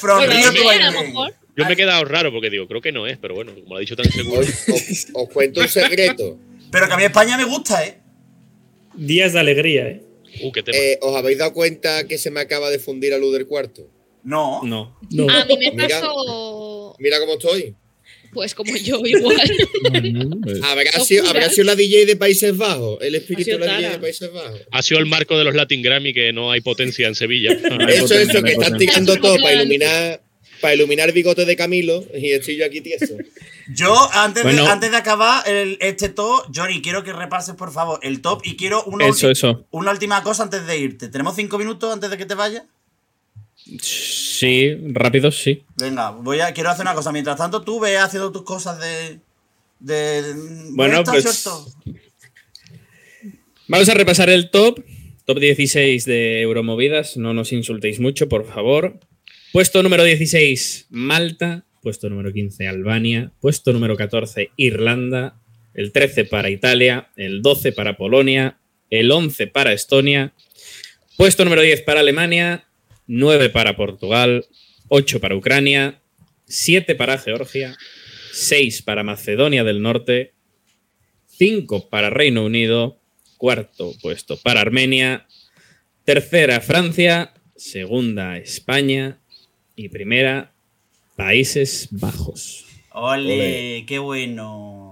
From 0.00 0.20
Rio 0.24 0.52
to 0.52 0.64
Bailén. 0.64 0.94
Yo 1.56 1.64
me 1.66 1.72
he 1.72 1.76
quedado 1.76 2.04
raro 2.04 2.30
porque 2.32 2.48
digo, 2.50 2.66
creo 2.68 2.80
que 2.80 2.92
no 2.92 3.06
es, 3.06 3.18
pero 3.18 3.34
bueno, 3.34 3.52
como 3.54 3.70
lo 3.70 3.76
ha 3.76 3.80
dicho 3.80 3.96
tan 3.96 4.10
seguro. 4.10 4.40
Os, 4.40 4.48
os- 4.68 5.06
os 5.14 5.28
cuento 5.30 5.60
un 5.60 5.68
secreto. 5.68 6.38
Pero 6.70 6.86
que 6.86 6.92
a 6.92 6.96
mí 6.96 7.04
España 7.04 7.36
me 7.36 7.44
gusta, 7.44 7.84
¿eh? 7.84 8.00
Días 8.94 9.32
de 9.32 9.40
alegría, 9.40 9.88
¿eh? 9.88 10.04
Uh, 10.42 10.52
qué 10.52 10.62
tema. 10.62 10.78
Eh, 10.78 10.98
¿Os 11.02 11.14
habéis 11.16 11.38
dado 11.38 11.52
cuenta 11.52 12.06
que 12.06 12.16
se 12.18 12.30
me 12.30 12.40
acaba 12.40 12.70
de 12.70 12.78
fundir 12.78 13.12
a 13.12 13.18
luz 13.18 13.32
del 13.32 13.46
cuarto? 13.46 13.88
No. 14.22 14.60
No. 14.62 14.96
No. 15.10 15.28
A 15.28 15.44
mí 15.44 15.56
me 15.58 15.70
Mira. 15.72 16.00
pasó. 16.00 16.94
Mira 16.98 17.18
cómo 17.18 17.32
estoy. 17.32 17.74
Pues 18.32 18.54
como 18.54 18.74
yo, 18.76 19.00
igual. 19.04 19.40
¿Habrá 20.64 20.92
sido, 21.04 21.26
habrá 21.28 21.48
sido 21.50 21.64
la 21.64 21.74
DJ 21.74 22.06
de 22.06 22.16
Países 22.16 22.56
Bajos? 22.56 22.98
El 23.02 23.14
espíritu 23.14 23.50
de 23.50 23.58
la 23.58 23.76
DJ 23.78 23.90
de 23.90 23.98
Países 23.98 24.32
Bajos. 24.32 24.60
Ha 24.70 24.82
sido 24.82 25.00
el 25.00 25.06
marco 25.06 25.36
de 25.38 25.44
los 25.44 25.54
Latin 25.54 25.82
Grammy 25.82 26.12
que 26.12 26.32
no 26.32 26.50
hay 26.50 26.60
potencia 26.60 27.08
en 27.08 27.14
Sevilla. 27.14 27.50
Hay 27.80 27.94
Eso, 27.94 28.14
eso, 28.14 28.42
que 28.42 28.52
están 28.52 28.76
tirando 28.78 29.16
todo 29.18 29.36
para 29.42 29.54
iluminar, 29.54 30.22
para 30.60 30.74
iluminar 30.74 31.12
bigote 31.12 31.44
de 31.44 31.56
Camilo 31.56 32.04
y 32.14 32.30
estoy 32.30 32.56
yo 32.56 32.64
aquí 32.66 32.80
tieso. 32.80 33.16
Yo, 33.74 33.94
antes, 34.12 34.42
Bueno. 34.42 34.64
de, 34.64 34.68
antes 34.70 34.90
de 34.90 34.96
acabar 34.96 35.48
el- 35.48 35.78
este 35.80 36.08
top, 36.08 36.44
Johnny, 36.54 36.82
quiero 36.82 37.04
que 37.04 37.12
repases, 37.12 37.54
por 37.54 37.72
favor, 37.72 38.00
el 38.02 38.20
top 38.20 38.42
y 38.44 38.56
quiero 38.56 38.82
una, 38.84 39.06
Eso, 39.06 39.28
ulti- 39.28 39.32
eso. 39.32 39.66
una 39.70 39.90
última 39.92 40.22
cosa 40.22 40.42
antes 40.42 40.66
de 40.66 40.78
irte. 40.78 41.08
¿Tenemos 41.08 41.36
cinco 41.36 41.56
minutos 41.58 41.92
antes 41.92 42.10
de 42.10 42.16
que 42.18 42.26
te 42.26 42.34
vayas? 42.34 42.64
Sí, 43.80 44.76
rápido, 44.88 45.30
sí. 45.30 45.64
Venga, 45.76 46.10
voy 46.10 46.40
a, 46.40 46.52
quiero 46.52 46.70
hacer 46.70 46.82
una 46.82 46.94
cosa. 46.94 47.12
Mientras 47.12 47.36
tanto, 47.36 47.62
tú 47.62 47.78
ve 47.78 47.98
haciendo 47.98 48.32
tus 48.32 48.42
cosas 48.42 48.80
de. 48.80 49.20
de 49.78 50.34
Bueno, 50.70 51.02
¿dónde 51.02 51.18
está 51.18 51.50
pues-? 51.50 51.94
Vamos 53.68 53.88
a 53.88 53.94
repasar 53.94 54.30
el 54.30 54.50
top. 54.50 54.80
Top 55.26 55.38
16 55.38 56.04
de 56.04 56.40
Euromovidas. 56.40 57.16
No 57.16 57.34
nos 57.34 57.52
insultéis 57.52 58.00
mucho, 58.00 58.28
por 58.28 58.46
favor. 58.46 58.98
Puesto 59.52 59.82
número 59.82 60.02
16, 60.02 60.86
Malta. 60.90 61.64
Puesto 61.82 62.10
número 62.10 62.32
15, 62.32 62.66
Albania. 62.66 63.32
Puesto 63.40 63.72
número 63.72 63.96
14, 63.96 64.50
Irlanda. 64.56 65.36
El 65.74 65.92
13 65.92 66.24
para 66.24 66.50
Italia. 66.50 67.10
El 67.16 67.42
12 67.42 67.72
para 67.72 67.96
Polonia. 67.96 68.58
El 68.90 69.12
11 69.12 69.46
para 69.46 69.72
Estonia. 69.72 70.32
Puesto 71.16 71.44
número 71.44 71.62
10 71.62 71.82
para 71.82 72.00
Alemania. 72.00 72.64
9 73.12 73.50
para 73.50 73.76
Portugal. 73.76 74.46
8 74.88 75.20
para 75.20 75.34
Ucrania. 75.34 76.00
7 76.46 76.94
para 76.94 77.18
Georgia. 77.18 77.76
6 78.32 78.82
para 78.82 79.02
Macedonia 79.02 79.64
del 79.64 79.82
Norte. 79.82 80.34
5 81.40 81.88
para 81.88 82.10
Reino 82.10 82.44
Unido, 82.44 83.00
cuarto 83.38 83.94
puesto 84.02 84.36
para 84.36 84.60
Armenia, 84.60 85.26
tercera 86.04 86.60
Francia, 86.60 87.32
segunda 87.56 88.36
España 88.36 89.18
y 89.74 89.88
primera 89.88 90.52
Países 91.16 91.88
Bajos. 91.92 92.66
Ole, 92.92 93.84
qué 93.86 93.98
bueno. 93.98 94.89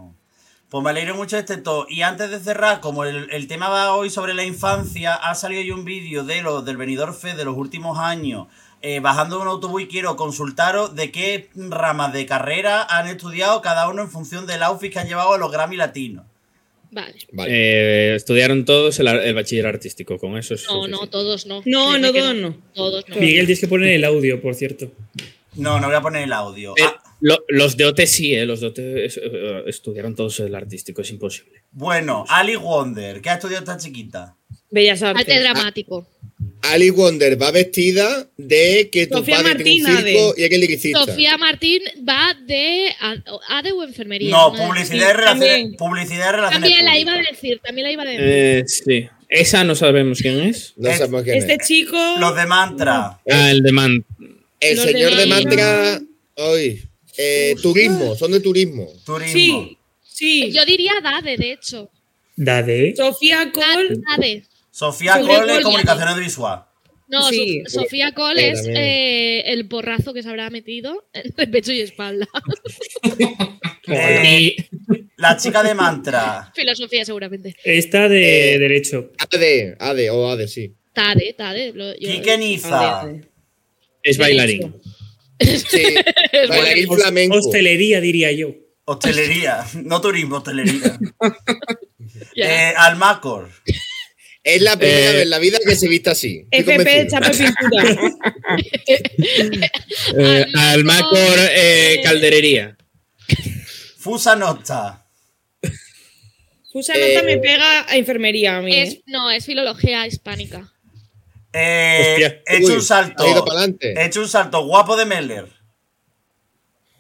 Pues 0.71 0.85
me 0.85 0.91
alegro 0.91 1.15
mucho 1.15 1.37
de 1.37 1.41
este 1.41 1.57
top. 1.57 1.87
Y 1.89 2.03
antes 2.03 2.31
de 2.31 2.41
cerrar, 2.41 2.81
como 2.81 3.05
el, 3.05 3.29
el 3.31 3.47
tema 3.49 3.71
va 3.71 3.95
hoy 3.95 4.11
sobre 4.11 4.35
la 4.35 4.45
infancia, 4.45 5.15
ha 5.15 5.35
salido 5.35 5.63
hoy 5.63 5.71
un 5.71 5.85
vídeo 5.85 6.25
de 6.25 6.43
los 6.43 6.65
del 6.65 6.77
venidor 6.77 7.15
Fe 7.15 7.35
de 7.35 7.47
los 7.47 7.57
últimos 7.57 7.99
años, 7.99 8.49
eh, 8.83 9.01
bajando 9.01 9.37
de 9.37 9.43
un 9.43 9.49
autobús 9.49 9.83
y 9.83 9.89
quiero 9.89 10.17
consultaros 10.17 10.95
de 10.95 11.11
qué 11.11 11.49
ramas 11.57 12.13
de 12.13 12.27
carrera 12.27 12.83
han 12.83 13.09
estudiado 13.09 13.63
cada 13.63 13.89
uno 13.89 14.03
en 14.03 14.11
función 14.11 14.47
del 14.47 14.63
outfit 14.63 14.93
que 14.93 14.99
han 14.99 15.09
llevado 15.09 15.33
a 15.33 15.39
los 15.39 15.51
Grammy 15.51 15.77
latinos. 15.77 16.27
Vale. 16.91 17.15
Vale. 17.33 17.51
Eh, 17.51 18.15
estudiaron 18.15 18.65
todos 18.65 18.99
el, 18.99 19.35
bachiller 19.35 19.67
artístico, 19.67 20.19
con 20.19 20.37
eso 20.37 20.55
es 20.55 20.67
No, 20.67 20.87
no, 20.87 21.07
todos 21.07 21.47
no. 21.47 21.63
No, 21.65 21.99
no, 21.99 22.13
todos 22.13 22.35
no. 22.35 22.55
Todos 22.75 23.09
no. 23.09 23.17
Miguel, 23.17 23.47
tienes 23.47 23.61
que 23.61 23.69
poner 23.69 23.91
el 23.91 24.05
audio, 24.05 24.41
por 24.41 24.55
cierto. 24.55 24.91
No, 25.55 25.81
no 25.81 25.89
voy 25.89 25.97
a 25.97 26.01
poner 26.01 26.23
el 26.23 26.33
audio. 26.33 26.75
Eh, 26.77 26.83
Ah, 26.85 26.98
lo- 27.21 27.45
los 27.49 27.77
de 27.77 27.85
OT 27.85 28.07
sí, 28.07 28.35
eh, 28.35 28.47
los 28.47 28.61
de 28.61 28.67
OT 28.69 29.05
es- 29.05 29.17
eh, 29.23 29.63
estudiaron 29.67 30.15
todos 30.15 30.39
el 30.41 30.55
artístico, 30.55 31.03
es 31.03 31.11
imposible. 31.11 31.63
bueno, 31.71 32.25
Ali 32.29 32.57
Wonder, 32.57 33.21
¿qué 33.21 33.31
ha 33.31 33.35
estudiado 33.35 33.63
esta 33.65 33.77
chiquita? 33.77 34.37
Bellas 34.71 35.03
Arte 35.03 35.21
Artes. 35.21 35.41
dramático. 35.41 36.09
Ali 36.63 36.91
Wonder 36.91 37.41
va 37.41 37.51
vestida 37.51 38.29
de 38.37 38.89
que 38.93 39.07
tu 39.07 39.19
Sofía 39.19 39.37
padre 39.43 39.65
tiene 39.65 39.91
un 39.91 39.97
circo 39.97 40.35
de- 40.35 40.45
y. 40.45 40.99
Sofía 41.07 41.37
Martín 41.39 41.83
va 42.09 42.35
de 42.47 42.91
a- 43.01 43.17
ADE 43.49 43.73
o 43.73 43.83
enfermería. 43.85 44.31
No, 44.31 44.53
publicidad 44.53 45.11
y 45.11 45.13
relaciones, 45.15 45.49
también. 45.51 45.77
publicidad 45.77 46.29
y 46.29 46.33
relaciones 46.33 46.61
También 46.71 46.85
la 46.85 46.99
iba 46.99 47.13
a 47.15 47.19
decir, 47.31 47.61
también 47.65 47.87
la 47.87 47.93
iba 47.93 48.03
a 48.03 48.07
decir. 48.07 48.21
Eh, 48.25 48.65
sí. 48.67 49.09
Esa 49.29 49.65
no 49.65 49.75
sabemos 49.75 50.21
quién 50.21 50.41
es. 50.41 50.75
No 50.77 50.89
Es- 50.91 50.99
sabemos 50.99 51.23
quién 51.23 51.39
Este 51.39 51.55
es. 51.55 51.67
chico. 51.67 51.97
Los 52.19 52.35
de 52.37 52.47
Mantra. 52.47 53.21
Ah, 53.31 53.51
el 53.51 53.63
de 53.63 53.73
Man. 53.73 54.05
El 54.61 54.77
los 54.77 54.85
señor 54.87 55.15
de 55.17 55.27
Mantra. 55.27 56.01
Hoy. 56.37 56.83
Eh, 57.21 57.57
turismo, 57.61 58.15
son 58.15 58.31
de 58.33 58.41
turismo. 58.41 58.87
Turismo. 59.05 59.33
Sí, 59.33 59.79
sí. 60.03 60.53
Yo 60.53 60.65
diría 60.65 60.93
Dade, 61.03 61.37
de 61.37 61.53
hecho. 61.53 61.91
Dade. 62.37 62.95
Sofía 62.97 63.51
Cole. 63.53 63.99
Dade. 64.09 64.45
Sofía 64.71 65.19
Cole, 65.21 65.27
Cole. 65.53 65.63
comunicación 65.63 66.09
audiovisual. 66.09 66.65
No, 67.09 67.29
Sí. 67.31 67.63
Sof- 67.65 67.83
Sofía 67.85 68.13
Cole 68.15 68.55
Sí, 68.55 68.61
es 68.71 68.77
eh, 68.77 69.43
el 69.47 69.67
porrazo 69.67 70.13
que 70.15 70.23
se 70.23 70.29
habrá 70.29 70.49
metido 70.51 71.05
entre 71.13 71.47
pecho 71.49 71.73
y 71.73 71.81
espalda. 71.81 72.29
Eh, 73.91 74.55
la 75.17 75.37
chica 75.39 75.63
de 75.63 75.75
mantra. 75.75 76.53
Filosofía, 76.55 77.05
seguramente. 77.07 77.57
Esta 77.65 78.07
de 78.09 78.55
Eh, 78.55 78.59
derecho. 78.59 79.13
AD, 79.19 79.77
AD 79.79 80.11
o 80.11 80.29
AD, 80.31 80.47
sí. 80.47 80.75
Tade, 80.93 81.33
Tade. 81.37 81.73
lo- 81.73 81.95
yo- 81.99 82.11
Quique 82.11 82.37
Niza. 82.37 83.11
Es 84.03 84.19
bailarín. 84.19 84.75
Sí, 85.41 85.95
bailarín 86.49 86.89
flamenco. 86.89 87.37
Hostelería, 87.39 88.01
diría 88.01 88.33
yo. 88.33 88.55
Hostelería. 88.85 89.65
No 89.85 90.01
turismo, 90.01 90.37
hostelería. 90.37 90.99
Eh, 92.35 92.73
Almacor. 92.77 93.51
Es 94.43 94.63
la 94.63 94.77
primera 94.77 95.11
Eh, 95.11 95.13
vez 95.13 95.23
en 95.23 95.31
la 95.31 95.39
vida 95.39 95.59
que 95.65 95.75
se 95.77 95.89
viste 95.89 96.11
así. 96.11 96.47
FP. 96.51 97.07
Chape 97.09 97.31
Pintura. 97.31 97.97
Eh, 100.19 100.47
Almacor, 100.55 101.39
eh, 101.39 101.95
eh, 101.95 102.01
calderería. 102.03 102.77
Fusa 103.99 104.37
Nota. 104.37 105.07
Fusa 106.73 106.95
Nota 106.95 107.21
Eh, 107.21 107.23
me 107.25 107.39
pega 107.39 107.87
a 107.91 107.97
enfermería 107.97 108.57
a 108.57 108.63
mí. 108.63 108.75
Es, 108.75 108.95
¿eh? 108.95 109.03
no, 109.07 109.31
es 109.31 109.45
filología 109.45 110.07
hispánica. 110.07 110.73
Eh, 111.61 112.11
Hostia. 112.13 112.43
he 112.47 112.57
hecho 112.59 112.67
Uy, 112.69 112.73
un 112.75 112.83
salto. 112.83 113.23
ha 113.23 113.31
ido 113.31 113.45
para 113.45 113.59
adelante. 113.61 113.95
He 113.97 114.07
hecho 114.07 114.21
un 114.21 114.29
salto 114.29 114.65
guapo 114.67 114.97
de 114.97 115.05
Meller. 115.07 115.47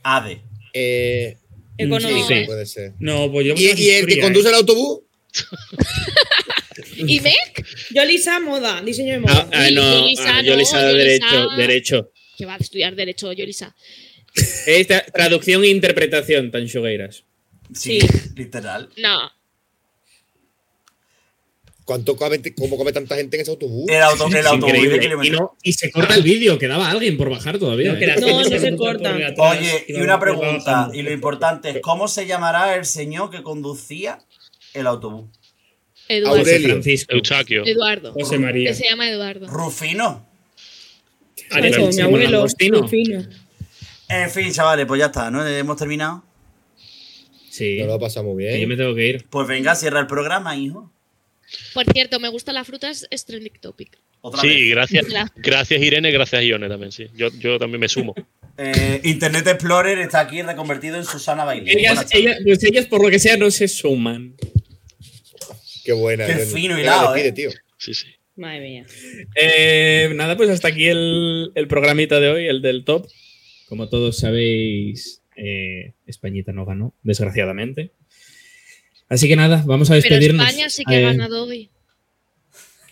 Ade. 0.02 0.42
Eh, 0.72 1.36
Económico. 1.76 2.26
sí, 2.28 2.34
Sí. 2.40 2.44
puede 2.46 2.66
ser. 2.66 2.92
No, 2.98 3.30
pues 3.30 3.46
yo. 3.46 3.54
¿Y, 3.56 3.72
y 3.80 3.90
el 3.90 4.06
que 4.06 4.20
conduce 4.20 4.48
el 4.48 4.54
autobús? 4.54 5.00
¿Y 6.96 7.20
Meg? 7.20 7.34
Yo, 7.90 8.04
Lisa, 8.04 8.40
moda, 8.40 8.80
diseño 8.82 9.14
de 9.14 9.20
moda. 9.20 9.48
Ah, 9.52 9.66
ah, 9.66 9.70
no, 9.70 10.00
Yolisa 10.00 10.22
ah, 10.38 10.42
no, 10.42 10.48
Yolisa, 10.48 10.80
Yolisa- 10.80 10.92
derecho, 10.96 11.48
derecho. 11.56 12.12
Que 12.36 12.46
va 12.46 12.54
a 12.54 12.58
estudiar 12.58 12.94
Derecho, 12.94 13.32
Yolisa. 13.32 13.74
Esta, 14.66 15.04
traducción 15.06 15.64
e 15.64 15.68
interpretación, 15.68 16.50
tan. 16.52 16.68
Sí, 16.68 16.78
Sí. 17.74 17.98
literal. 18.36 18.88
No. 18.96 19.30
¿Cuánto 21.88 22.16
come, 22.16 22.38
cómo 22.54 22.76
come 22.76 22.92
tanta 22.92 23.16
gente 23.16 23.38
en 23.38 23.40
ese 23.40 23.50
autobús? 23.50 23.86
El, 23.88 24.02
auto, 24.02 24.26
el 24.26 24.46
autobús 24.46 24.74
de. 24.74 24.96
Y, 24.96 25.00
kilómetros. 25.00 25.40
no, 25.40 25.56
y 25.62 25.72
se 25.72 25.90
corta 25.90 26.16
el 26.16 26.22
vídeo, 26.22 26.58
quedaba 26.58 26.90
alguien 26.90 27.16
por 27.16 27.30
bajar 27.30 27.58
todavía. 27.58 27.94
No, 27.94 27.98
¿eh? 27.98 28.14
No, 28.20 28.44
se 28.44 28.76
corta. 28.76 29.16
Oye, 29.38 29.86
y 29.88 29.94
una 29.94 30.20
pregunta, 30.20 30.90
y 30.92 31.00
lo 31.00 31.10
importante 31.10 31.70
es, 31.70 31.80
¿cómo 31.80 32.06
se 32.06 32.26
llamará 32.26 32.76
el 32.76 32.84
señor 32.84 33.30
que 33.30 33.42
conducía 33.42 34.18
el 34.74 34.86
autobús? 34.86 35.30
Eduardo. 36.10 36.40
Aurelio. 36.40 36.68
Francisco. 36.68 37.14
Eustaquio. 37.14 37.64
Eduardo. 37.64 38.12
José 38.12 38.38
María. 38.38 38.68
Que 38.68 38.74
se 38.74 38.86
llama 38.86 39.08
Eduardo. 39.08 39.46
Rufino. 39.46 40.28
Eso, 41.36 41.88
mi 41.88 42.02
abuelo. 42.02 42.46
Rufino. 42.70 43.26
En 44.10 44.30
fin, 44.30 44.52
chavales, 44.52 44.84
pues 44.84 44.98
ya 44.98 45.06
está, 45.06 45.30
¿no? 45.30 45.46
Hemos 45.46 45.78
terminado. 45.78 46.22
Sí. 47.48 47.78
No 47.80 47.86
lo 47.86 47.98
pasa 47.98 48.22
muy 48.22 48.44
que 48.44 48.50
yo 48.50 48.56
bien. 48.58 48.68
me 48.68 48.76
tengo 48.76 48.94
que 48.94 49.06
ir. 49.06 49.26
Pues 49.30 49.48
venga, 49.48 49.74
cierra 49.74 50.00
el 50.00 50.06
programa, 50.06 50.54
hijo. 50.54 50.92
Por 51.74 51.84
cierto, 51.92 52.20
me 52.20 52.28
gusta 52.28 52.52
la 52.52 52.64
fruta, 52.64 52.90
es, 52.90 53.06
es 53.10 53.24
trending 53.24 53.54
topic. 53.60 53.98
Otra 54.20 54.40
Sí, 54.42 54.48
vez. 54.48 54.70
gracias. 54.70 55.06
Gracias 55.36 55.80
Irene, 55.80 56.10
gracias 56.10 56.42
Ione 56.44 56.68
también, 56.68 56.90
sí. 56.92 57.06
Yo, 57.14 57.28
yo 57.38 57.58
también 57.58 57.80
me 57.80 57.88
sumo. 57.88 58.14
Eh, 58.56 59.00
Internet 59.04 59.46
Explorer 59.46 59.98
está 60.00 60.20
aquí 60.20 60.42
reconvertido 60.42 60.96
en 60.96 61.04
Susana 61.04 61.44
Bailey. 61.44 61.76
Ellas, 61.78 62.06
ellas- 62.12 62.38
pues 62.44 62.62
ellas, 62.64 62.86
por 62.86 63.02
lo 63.02 63.10
que 63.10 63.18
sea, 63.20 63.36
no 63.36 63.50
se 63.50 63.68
suman. 63.68 64.34
Qué 65.84 65.92
buena. 65.92 66.26
Qué 66.26 66.34
fino 66.38 66.74
Venga, 66.74 66.80
hilado, 66.80 67.16
¿eh? 67.16 67.32
tío. 67.32 67.50
Sí, 67.78 67.94
sí. 67.94 68.06
Madre 68.36 68.60
mía. 68.60 68.86
Eh, 69.40 70.10
nada, 70.14 70.36
pues 70.36 70.50
hasta 70.50 70.68
aquí 70.68 70.86
el, 70.86 71.50
el 71.54 71.68
programita 71.68 72.20
de 72.20 72.28
hoy, 72.28 72.46
el 72.48 72.60
del 72.62 72.84
top. 72.84 73.06
Como 73.68 73.88
todos 73.88 74.18
sabéis, 74.18 75.22
eh, 75.36 75.94
Españita 76.06 76.52
no 76.52 76.64
ganó, 76.64 76.94
desgraciadamente. 77.02 77.92
Así 79.08 79.26
que 79.28 79.36
nada, 79.36 79.62
vamos 79.66 79.90
a 79.90 79.94
Pero 79.94 80.02
despedirnos. 80.02 80.46
España 80.46 80.68
sí 80.70 80.82
que 80.86 80.94
ha 80.94 80.98
Eh, 80.98 81.02
ganado 81.02 81.44
hoy. 81.44 81.70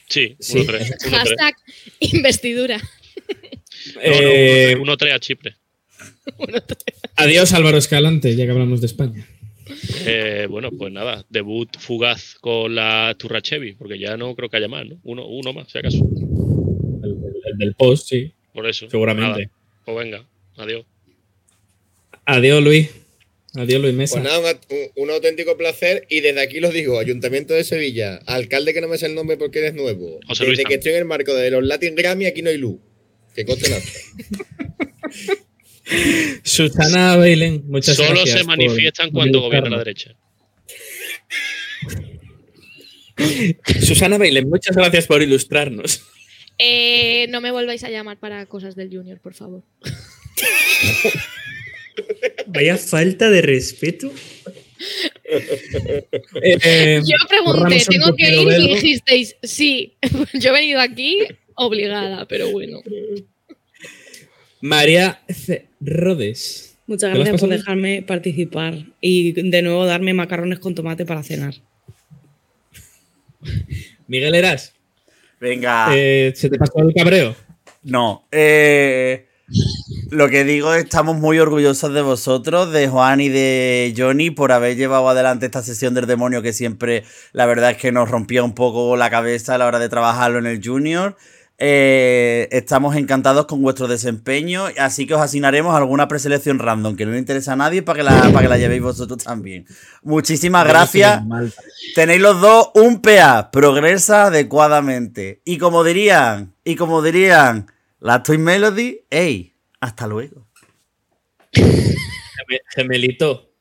Sí, 0.09 0.37
Sí. 0.39 0.59
1-3. 0.59 0.93
1-3. 1.05 1.11
Hashtag 1.11 1.55
investidura. 2.01 2.79
No, 2.79 4.01
Eh, 4.03 4.75
no, 4.77 4.83
1-3 4.83 5.13
a 5.13 5.21
Chipre. 5.21 5.57
Adiós, 7.17 7.53
Álvaro 7.53 7.77
Escalante, 7.79 8.35
ya 8.37 8.45
que 8.45 8.51
hablamos 8.51 8.81
de 8.81 8.87
España. 8.87 9.27
Eh, 10.07 10.47
bueno, 10.49 10.71
pues 10.71 10.93
nada, 10.93 11.25
debut 11.29 11.69
fugaz 11.79 12.35
con 12.41 12.75
la 12.75 13.15
Turrachevi, 13.19 13.75
porque 13.75 13.99
ya 13.99 14.17
no 14.17 14.35
creo 14.35 14.49
que 14.49 14.57
haya 14.59 14.69
más, 14.69 14.87
¿no? 14.87 14.99
Uno, 15.03 15.27
uno 15.27 15.53
más, 15.53 15.71
si 15.71 15.79
acaso. 15.79 15.97
El, 17.03 17.11
el- 17.11 17.35
el 17.53 17.59
del 17.59 17.75
post, 17.75 18.09
sí, 18.09 18.33
Por 18.53 18.67
eso. 18.69 18.89
seguramente. 18.91 19.43
Nada, 19.47 19.51
pues 19.85 19.97
venga, 19.99 20.25
adiós. 20.57 20.85
Adiós, 22.25 22.63
Luis. 22.63 22.91
Adiós, 23.57 23.81
Luis 23.81 23.95
Mesa. 23.95 24.21
Pues 24.21 24.25
nada, 24.25 24.59
un, 24.97 25.11
auténtico 25.11 25.57
placer. 25.57 26.07
Y 26.09 26.21
desde 26.21 26.41
aquí 26.41 26.61
lo 26.61 26.71
digo, 26.71 26.99
Ayuntamiento 26.99 27.55
de 27.55 27.65
Sevilla, 27.65 28.17
alcalde 28.27 28.75
que 28.75 28.81
no 28.81 28.89
me 28.89 28.99
sé 28.99 29.07
el 29.07 29.15
nombre 29.15 29.37
porque 29.37 29.61
eres 29.61 29.75
nuevo. 29.75 30.19
José 30.27 30.45
Luis 30.45 30.59
desde 30.59 30.69
que 30.69 30.75
estoy 30.75 30.93
en 30.93 30.99
el 30.99 31.05
marco 31.05 31.35
de 31.35 31.51
los 31.51 31.65
Latin 31.65 31.95
Grammy, 31.95 32.27
aquí 32.27 32.43
no 32.43 32.51
hay 32.51 32.59
luz. 32.59 32.79
Que 33.35 33.45
coste 33.45 33.71
nada. 33.71 33.83
Susana 36.43 37.17
Bailén, 37.17 37.63
muchas 37.67 37.97
Solo 37.97 38.11
gracias. 38.11 38.39
se 38.39 38.45
por- 38.45 38.57
manifiestan 38.57 39.11
cuando 39.11 39.41
gobierna 39.41 39.71
la 39.71 39.79
derecha. 39.79 40.17
Susana 43.83 44.19
Bailén, 44.19 44.49
muchas 44.49 44.77
gracias 44.77 45.07
por 45.07 45.23
ilustrarnos. 45.23 46.03
Eh, 46.59 47.27
no 47.29 47.41
me 47.41 47.51
volváis 47.51 47.85
a 47.85 47.91
llamar 47.91 48.19
para 48.19 48.47
cosas 48.47 48.77
del 48.77 48.91
Junior, 48.91 49.21
por 49.21 49.35
favor. 49.35 49.63
Vaya 52.47 52.77
falta 52.77 53.31
de 53.31 53.43
respeto. 53.43 54.13
Eh, 56.43 57.01
Yo 57.03 57.17
pregunté, 57.29 57.83
¿tengo 57.89 58.15
que 58.15 58.29
ir? 58.29 58.49
Y 58.61 58.69
dijisteis, 58.75 59.37
sí. 59.43 59.97
Yo 60.35 60.51
he 60.51 60.53
venido 60.53 60.81
aquí 60.81 61.19
obligada, 61.55 62.29
pero 62.29 62.51
bueno. 62.51 62.81
María 64.61 65.23
C. 65.29 65.67
Rodes. 65.81 66.77
Muchas 66.87 67.11
¿Te 67.11 67.17
lo 67.17 67.23
has 67.23 67.29
gracias 67.31 67.41
por 67.41 67.51
dejarme 67.51 68.03
participar 68.03 68.87
y 69.01 69.33
de 69.33 69.63
nuevo 69.63 69.87
darme 69.87 70.15
macarrones 70.15 70.59
con 70.61 70.75
tomate 70.75 71.05
para 71.05 71.23
cenar. 71.23 71.55
Miguel 74.07 74.35
Eras, 74.35 74.75
Venga. 75.41 75.89
eh, 75.97 76.33
¿se 76.37 76.49
te 76.49 76.59
pasó 76.59 76.81
el 76.81 76.95
cabreo? 76.95 77.35
No. 77.83 78.27
eh, 78.31 79.27
lo 80.11 80.29
que 80.29 80.45
digo, 80.45 80.75
estamos 80.75 81.17
muy 81.17 81.39
orgullosos 81.39 81.93
de 81.93 82.03
vosotros, 82.03 82.73
de 82.73 82.89
Juan 82.89 83.21
y 83.21 83.29
de 83.29 83.95
Johnny, 83.97 84.31
por 84.31 84.53
haber 84.53 84.77
llevado 84.77 85.09
adelante 85.09 85.47
esta 85.47 85.63
sesión 85.63 85.95
del 85.95 86.07
demonio 86.07 86.43
que 86.43 86.53
siempre, 86.53 87.05
la 87.33 87.47
verdad 87.47 87.73
es 87.73 87.77
que 87.77 87.93
nos 87.93 88.11
rompía 88.11 88.43
un 88.45 88.55
poco 88.55 88.97
la 88.97 89.11
cabeza 89.11 89.55
a 89.55 89.59
la 89.59 89.67
hora 89.67 89.79
de 89.79 89.89
trabajarlo 89.89 90.39
en 90.39 90.47
el 90.47 90.61
Junior. 90.65 91.17
Eh, 91.59 92.49
estamos 92.53 92.97
encantados 92.97 93.47
con 93.47 93.63
vuestro 93.63 93.89
desempeño, 93.89 94.67
así 94.79 95.07
que 95.07 95.15
os 95.15 95.23
asignaremos 95.23 95.75
alguna 95.75 96.07
preselección 96.07 96.59
random 96.59 96.97
que 96.97 97.07
no 97.07 97.13
le 97.13 97.19
interesa 97.19 97.55
a 97.55 97.57
nadie 97.57 97.83
para 97.83 97.97
que 97.97 98.03
la, 98.03 98.21
para 98.33 98.43
que 98.43 98.49
la 98.49 98.59
llevéis 98.59 98.83
vosotros 98.83 99.25
también. 99.25 99.67
Muchísimas 100.03 100.67
gracias. 100.67 101.23
Tenéis 101.95 102.21
los 102.21 102.41
dos 102.41 102.71
un 102.75 103.01
PA, 103.01 103.51
progresa 103.51 104.27
adecuadamente. 104.27 105.41
Y 105.45 105.57
como 105.57 105.83
dirían, 105.83 106.55
y 106.63 106.77
como 106.77 107.01
dirían, 107.01 107.73
la 108.01 108.23
Toy 108.23 108.37
Melody, 108.37 109.01
ey, 109.09 109.56
hasta 109.81 110.07
luego. 110.07 110.49
Geme- 111.53 112.61
Gemelito. 112.75 113.53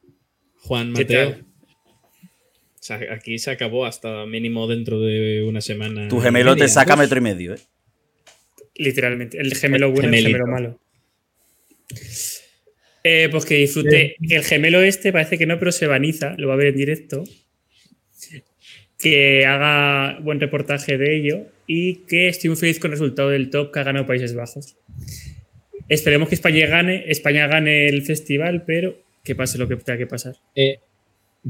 Juan 0.62 0.94
¿Qué 0.94 1.02
Mateo. 1.04 1.30
O 1.32 2.88
sea, 2.88 3.00
aquí 3.12 3.40
se 3.40 3.52
acabó 3.52 3.86
hasta 3.86 4.26
mínimo 4.26 4.68
dentro 4.68 5.00
de 5.02 5.44
una 5.44 5.62
semana. 5.62 6.08
Tu 6.08 6.20
gemelo 6.20 6.56
te 6.56 6.68
saca 6.68 6.96
metro 6.96 7.18
y 7.18 7.22
medio, 7.22 7.54
¿eh? 7.56 7.60
Literalmente. 8.76 9.40
El 9.40 9.56
gemelo 9.56 9.92
bueno 9.92 10.14
y 10.14 10.20
el 10.20 10.26
gemelo 10.28 10.48
malo. 10.48 10.80
Eh, 13.04 13.30
pues 13.32 13.46
que 13.46 13.56
disfrute. 13.56 14.16
El 14.22 14.44
gemelo 14.44 14.82
este 14.82 15.12
parece 15.12 15.38
que 15.38 15.46
no, 15.46 15.58
pero 15.60 15.72
se 15.72 15.88
vaniza. 15.88 16.36
Lo 16.38 16.48
va 16.48 16.56
a 16.56 16.58
ver 16.58 16.68
en 16.68 16.76
directo. 16.76 17.24
Que 18.98 19.46
haga 19.46 20.20
buen 20.20 20.40
reportaje 20.40 20.98
de 20.98 21.16
ello. 21.16 21.48
Y 21.68 22.06
que 22.08 22.28
estoy 22.28 22.50
muy 22.50 22.58
feliz 22.58 22.80
con 22.80 22.90
el 22.92 23.00
resultado 23.00 23.30
del 23.30 23.50
top 23.50 23.72
que 23.72 23.80
ha 23.80 23.84
ganado 23.84 24.06
Países 24.06 24.36
Bajos. 24.36 24.76
Esperemos 25.90 26.30
que 26.30 26.36
España 26.36 26.66
gane, 26.68 27.06
España 27.08 27.48
gane 27.48 27.88
el 27.88 28.04
festival, 28.04 28.64
pero 28.66 29.02
que 29.24 29.36
pase 29.36 29.58
lo 29.58 29.68
que 29.68 29.76
tenga 29.76 29.98
que 29.98 30.08
pasar. 30.08 30.36
Eh, 30.56 30.80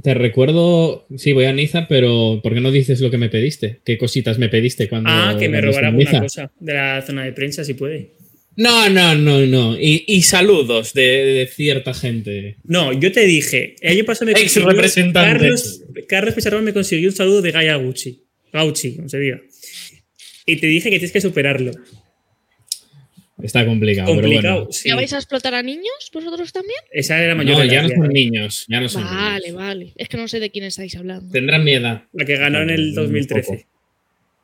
te 0.02 0.14
recuerdo, 0.14 1.06
sí, 1.16 1.32
voy 1.34 1.45
a 1.45 1.53
Niza, 1.53 1.88
pero 1.88 2.41
¿por 2.44 2.53
qué 2.53 2.60
no 2.62 2.72
dices 2.72 2.99
lo 2.99 3.10
que 3.10 3.18
me 3.18 3.30
pediste? 3.30 3.80
¿Qué 3.86 3.98
cositas 3.98 4.38
me 4.38 4.49
pediste 4.49 4.90
cuando... 4.90 5.10
Ah, 5.10 5.36
que 5.40 5.48
me 5.48 5.60
en 5.60 5.66
alguna 5.66 5.91
Niza? 5.91 6.20
cosa 6.22 6.52
de 6.60 6.74
la 6.74 7.02
zona 7.02 7.24
de 7.24 7.32
prensa, 7.32 7.64
si 7.64 7.76
puede. 7.76 8.12
No, 8.57 8.90
no, 8.90 9.16
no, 9.16 9.45
no. 9.45 9.78
Y, 9.80 10.06
y 10.07 10.22
saludos 10.22 10.94
de, 10.94 11.02
de 11.02 11.48
cierta 11.48 11.94
gente. 11.94 12.57
No, 12.64 12.94
yo 12.94 13.12
te 13.12 13.26
dije, 13.26 13.76
el 13.82 13.98
año 13.98 14.06
pasado 14.06 14.32
me 14.32 14.40
Ex 14.40 14.64
representante. 14.64 15.40
Carlos, 15.40 15.82
Carlos 16.07 16.34
Pizarro 16.34 16.62
me 16.62 16.74
consiguió 16.74 17.10
un 17.10 17.16
saludo 17.16 17.41
de 17.41 17.52
Gaia 17.52 17.76
Gucci. 17.76 18.24
Gauchi, 18.53 18.95
como 18.95 19.10
se 19.10 19.20
diga. 19.20 19.41
Y 20.45 20.56
te 20.57 20.68
dije 20.68 20.90
que 20.90 20.98
tienes 20.98 21.12
que 21.12 21.22
superarlo. 21.22 21.72
Está 23.46 23.66
complicado, 23.66 24.08
Complicado, 24.08 24.42
pero 24.42 24.56
bueno. 24.56 24.72
sí. 24.72 24.90
¿Ya 24.90 24.96
vais 24.96 25.14
a 25.14 25.18
explotar 25.18 25.54
a 25.54 25.62
niños 25.62 25.94
vosotros 26.12 26.52
también? 26.52 26.80
Esa 26.92 27.20
era 27.20 27.30
la 27.30 27.36
mayor 27.36 27.58
No, 27.60 27.66
ya 27.66 27.84
no 27.84 27.90
son 27.90 28.08
niños. 28.10 28.66
Ya 28.68 28.82
no 28.82 28.90
son 28.90 29.04
Vale, 29.04 29.48
niños. 29.48 29.58
vale. 29.62 29.94
Es 29.96 30.10
que 30.10 30.18
no 30.18 30.28
sé 30.28 30.40
de 30.40 30.50
quién 30.50 30.66
estáis 30.66 30.96
hablando. 30.96 31.32
Tendrán 31.32 31.64
mi 31.64 31.74
edad. 31.74 32.04
La 32.14 32.26
que 32.26 32.38
ganó 32.38 32.62
en 32.62 32.72
el 32.72 32.90
Un 32.90 32.96
2013. 32.96 33.52
poco. 33.52 33.64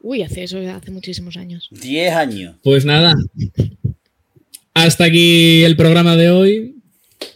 Uy, 0.04 0.22
hace 0.24 0.44
eso 0.44 0.60
hace 0.70 0.92
muchísimos 0.92 1.36
años. 1.38 1.68
10 1.72 2.14
años. 2.14 2.56
Pues 2.64 2.86
nada. 2.86 3.14
Hasta 4.74 5.06
aquí 5.06 5.64
el 5.64 5.76
programa 5.76 6.16
de 6.16 6.30
hoy. 6.30 6.76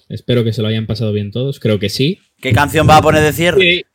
Espero 0.09 0.43
que 0.43 0.53
se 0.53 0.61
lo 0.61 0.67
hayan 0.67 0.85
pasado 0.85 1.11
bien 1.13 1.31
todos. 1.31 1.59
Creo 1.59 1.79
que 1.79 1.89
sí. 1.89 2.19
¿Qué 2.41 2.51
canción 2.53 2.87
va 2.87 2.97
a 2.97 3.01
poner 3.01 3.23
de 3.23 3.33
cierre? 3.33 3.85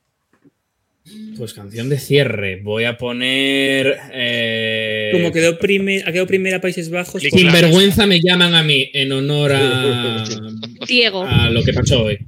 Sí. 1.05 1.33
Pues 1.37 1.55
canción 1.55 1.89
de 1.89 1.99
cierre. 1.99 2.61
Voy 2.63 2.85
a 2.85 2.97
poner. 2.99 3.97
eh, 4.13 4.70
Como 5.13 5.33
quedó 5.33 5.59
primer, 5.59 6.03
ha 6.09 6.13
quedado 6.13 6.27
primera 6.27 6.61
Países 6.61 6.91
Bajos. 6.91 7.21
Sin 7.23 7.31
pues- 7.31 7.43
Sin 7.43 7.53
vergüenza 7.53 8.07
me 8.07 8.21
llaman 8.21 8.55
a 8.55 8.63
mí 8.63 8.91
en 8.93 9.13
honor 9.13 9.53
a, 9.53 10.25
Diego. 10.89 11.25
a 11.25 11.51
lo 11.51 11.63
que 11.63 11.73
pasó 11.73 12.05
hoy. 12.05 12.19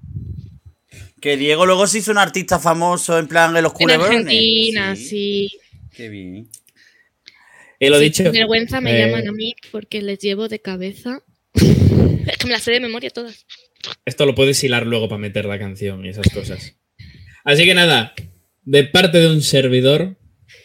Que 1.20 1.36
Diego 1.36 1.66
luego 1.66 1.86
se 1.86 1.98
hizo 1.98 2.10
un 2.10 2.18
artista 2.18 2.59
famoso 2.59 3.18
en 3.18 3.28
plan 3.28 3.56
en 3.56 3.62
los 3.62 3.72
en 3.72 3.78
culebrones. 3.78 4.18
Argentina, 4.18 4.96
sí. 4.96 5.50
Qué 5.94 6.09
bien. 6.09 6.48
Y 7.78 7.88
lo 7.88 7.98
Sí, 7.98 8.04
dicho. 8.04 8.22
sin 8.24 8.32
vergüenza 8.32 8.80
me 8.80 8.94
eh, 8.96 9.06
llaman 9.06 9.28
a 9.28 9.32
mí 9.32 9.54
porque 9.70 10.02
les 10.02 10.18
llevo 10.18 10.48
de 10.48 10.60
cabeza. 10.60 11.20
es 11.54 12.36
que 12.38 12.46
me 12.46 12.52
las 12.52 12.62
sé 12.62 12.72
de 12.72 12.80
memoria 12.80 13.10
todas. 13.10 13.46
Esto 14.04 14.26
lo 14.26 14.34
puedes 14.34 14.62
hilar 14.64 14.86
luego 14.86 15.09
para 15.09 15.18
meter 15.20 15.44
la 15.44 15.59
canción 15.59 16.04
y 16.04 16.09
esas 16.10 16.28
cosas. 16.32 16.76
Así 17.44 17.64
que 17.64 17.74
nada, 17.74 18.14
de 18.62 18.84
parte 18.84 19.18
de 19.18 19.26
un 19.28 19.42
servidor, 19.42 20.16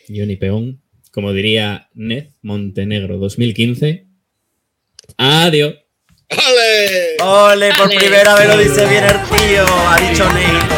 Johnny 0.08 0.36
Peón, 0.36 0.82
como 1.18 1.34
diría 1.34 1.90
Ned 1.96 2.28
Montenegro 2.44 3.18
2015, 3.18 4.06
adiós. 5.18 5.74
¡Ale! 6.30 7.18
Ole, 7.24 7.74
por 7.74 7.90
primera 7.90 8.36
vez 8.36 8.48
lo 8.48 8.56
dice 8.56 8.86
bien 8.86 9.04
el 9.04 9.16
tío. 9.36 9.66
Ha 9.66 10.00
dicho 10.00 10.32
Ned. 10.32 10.77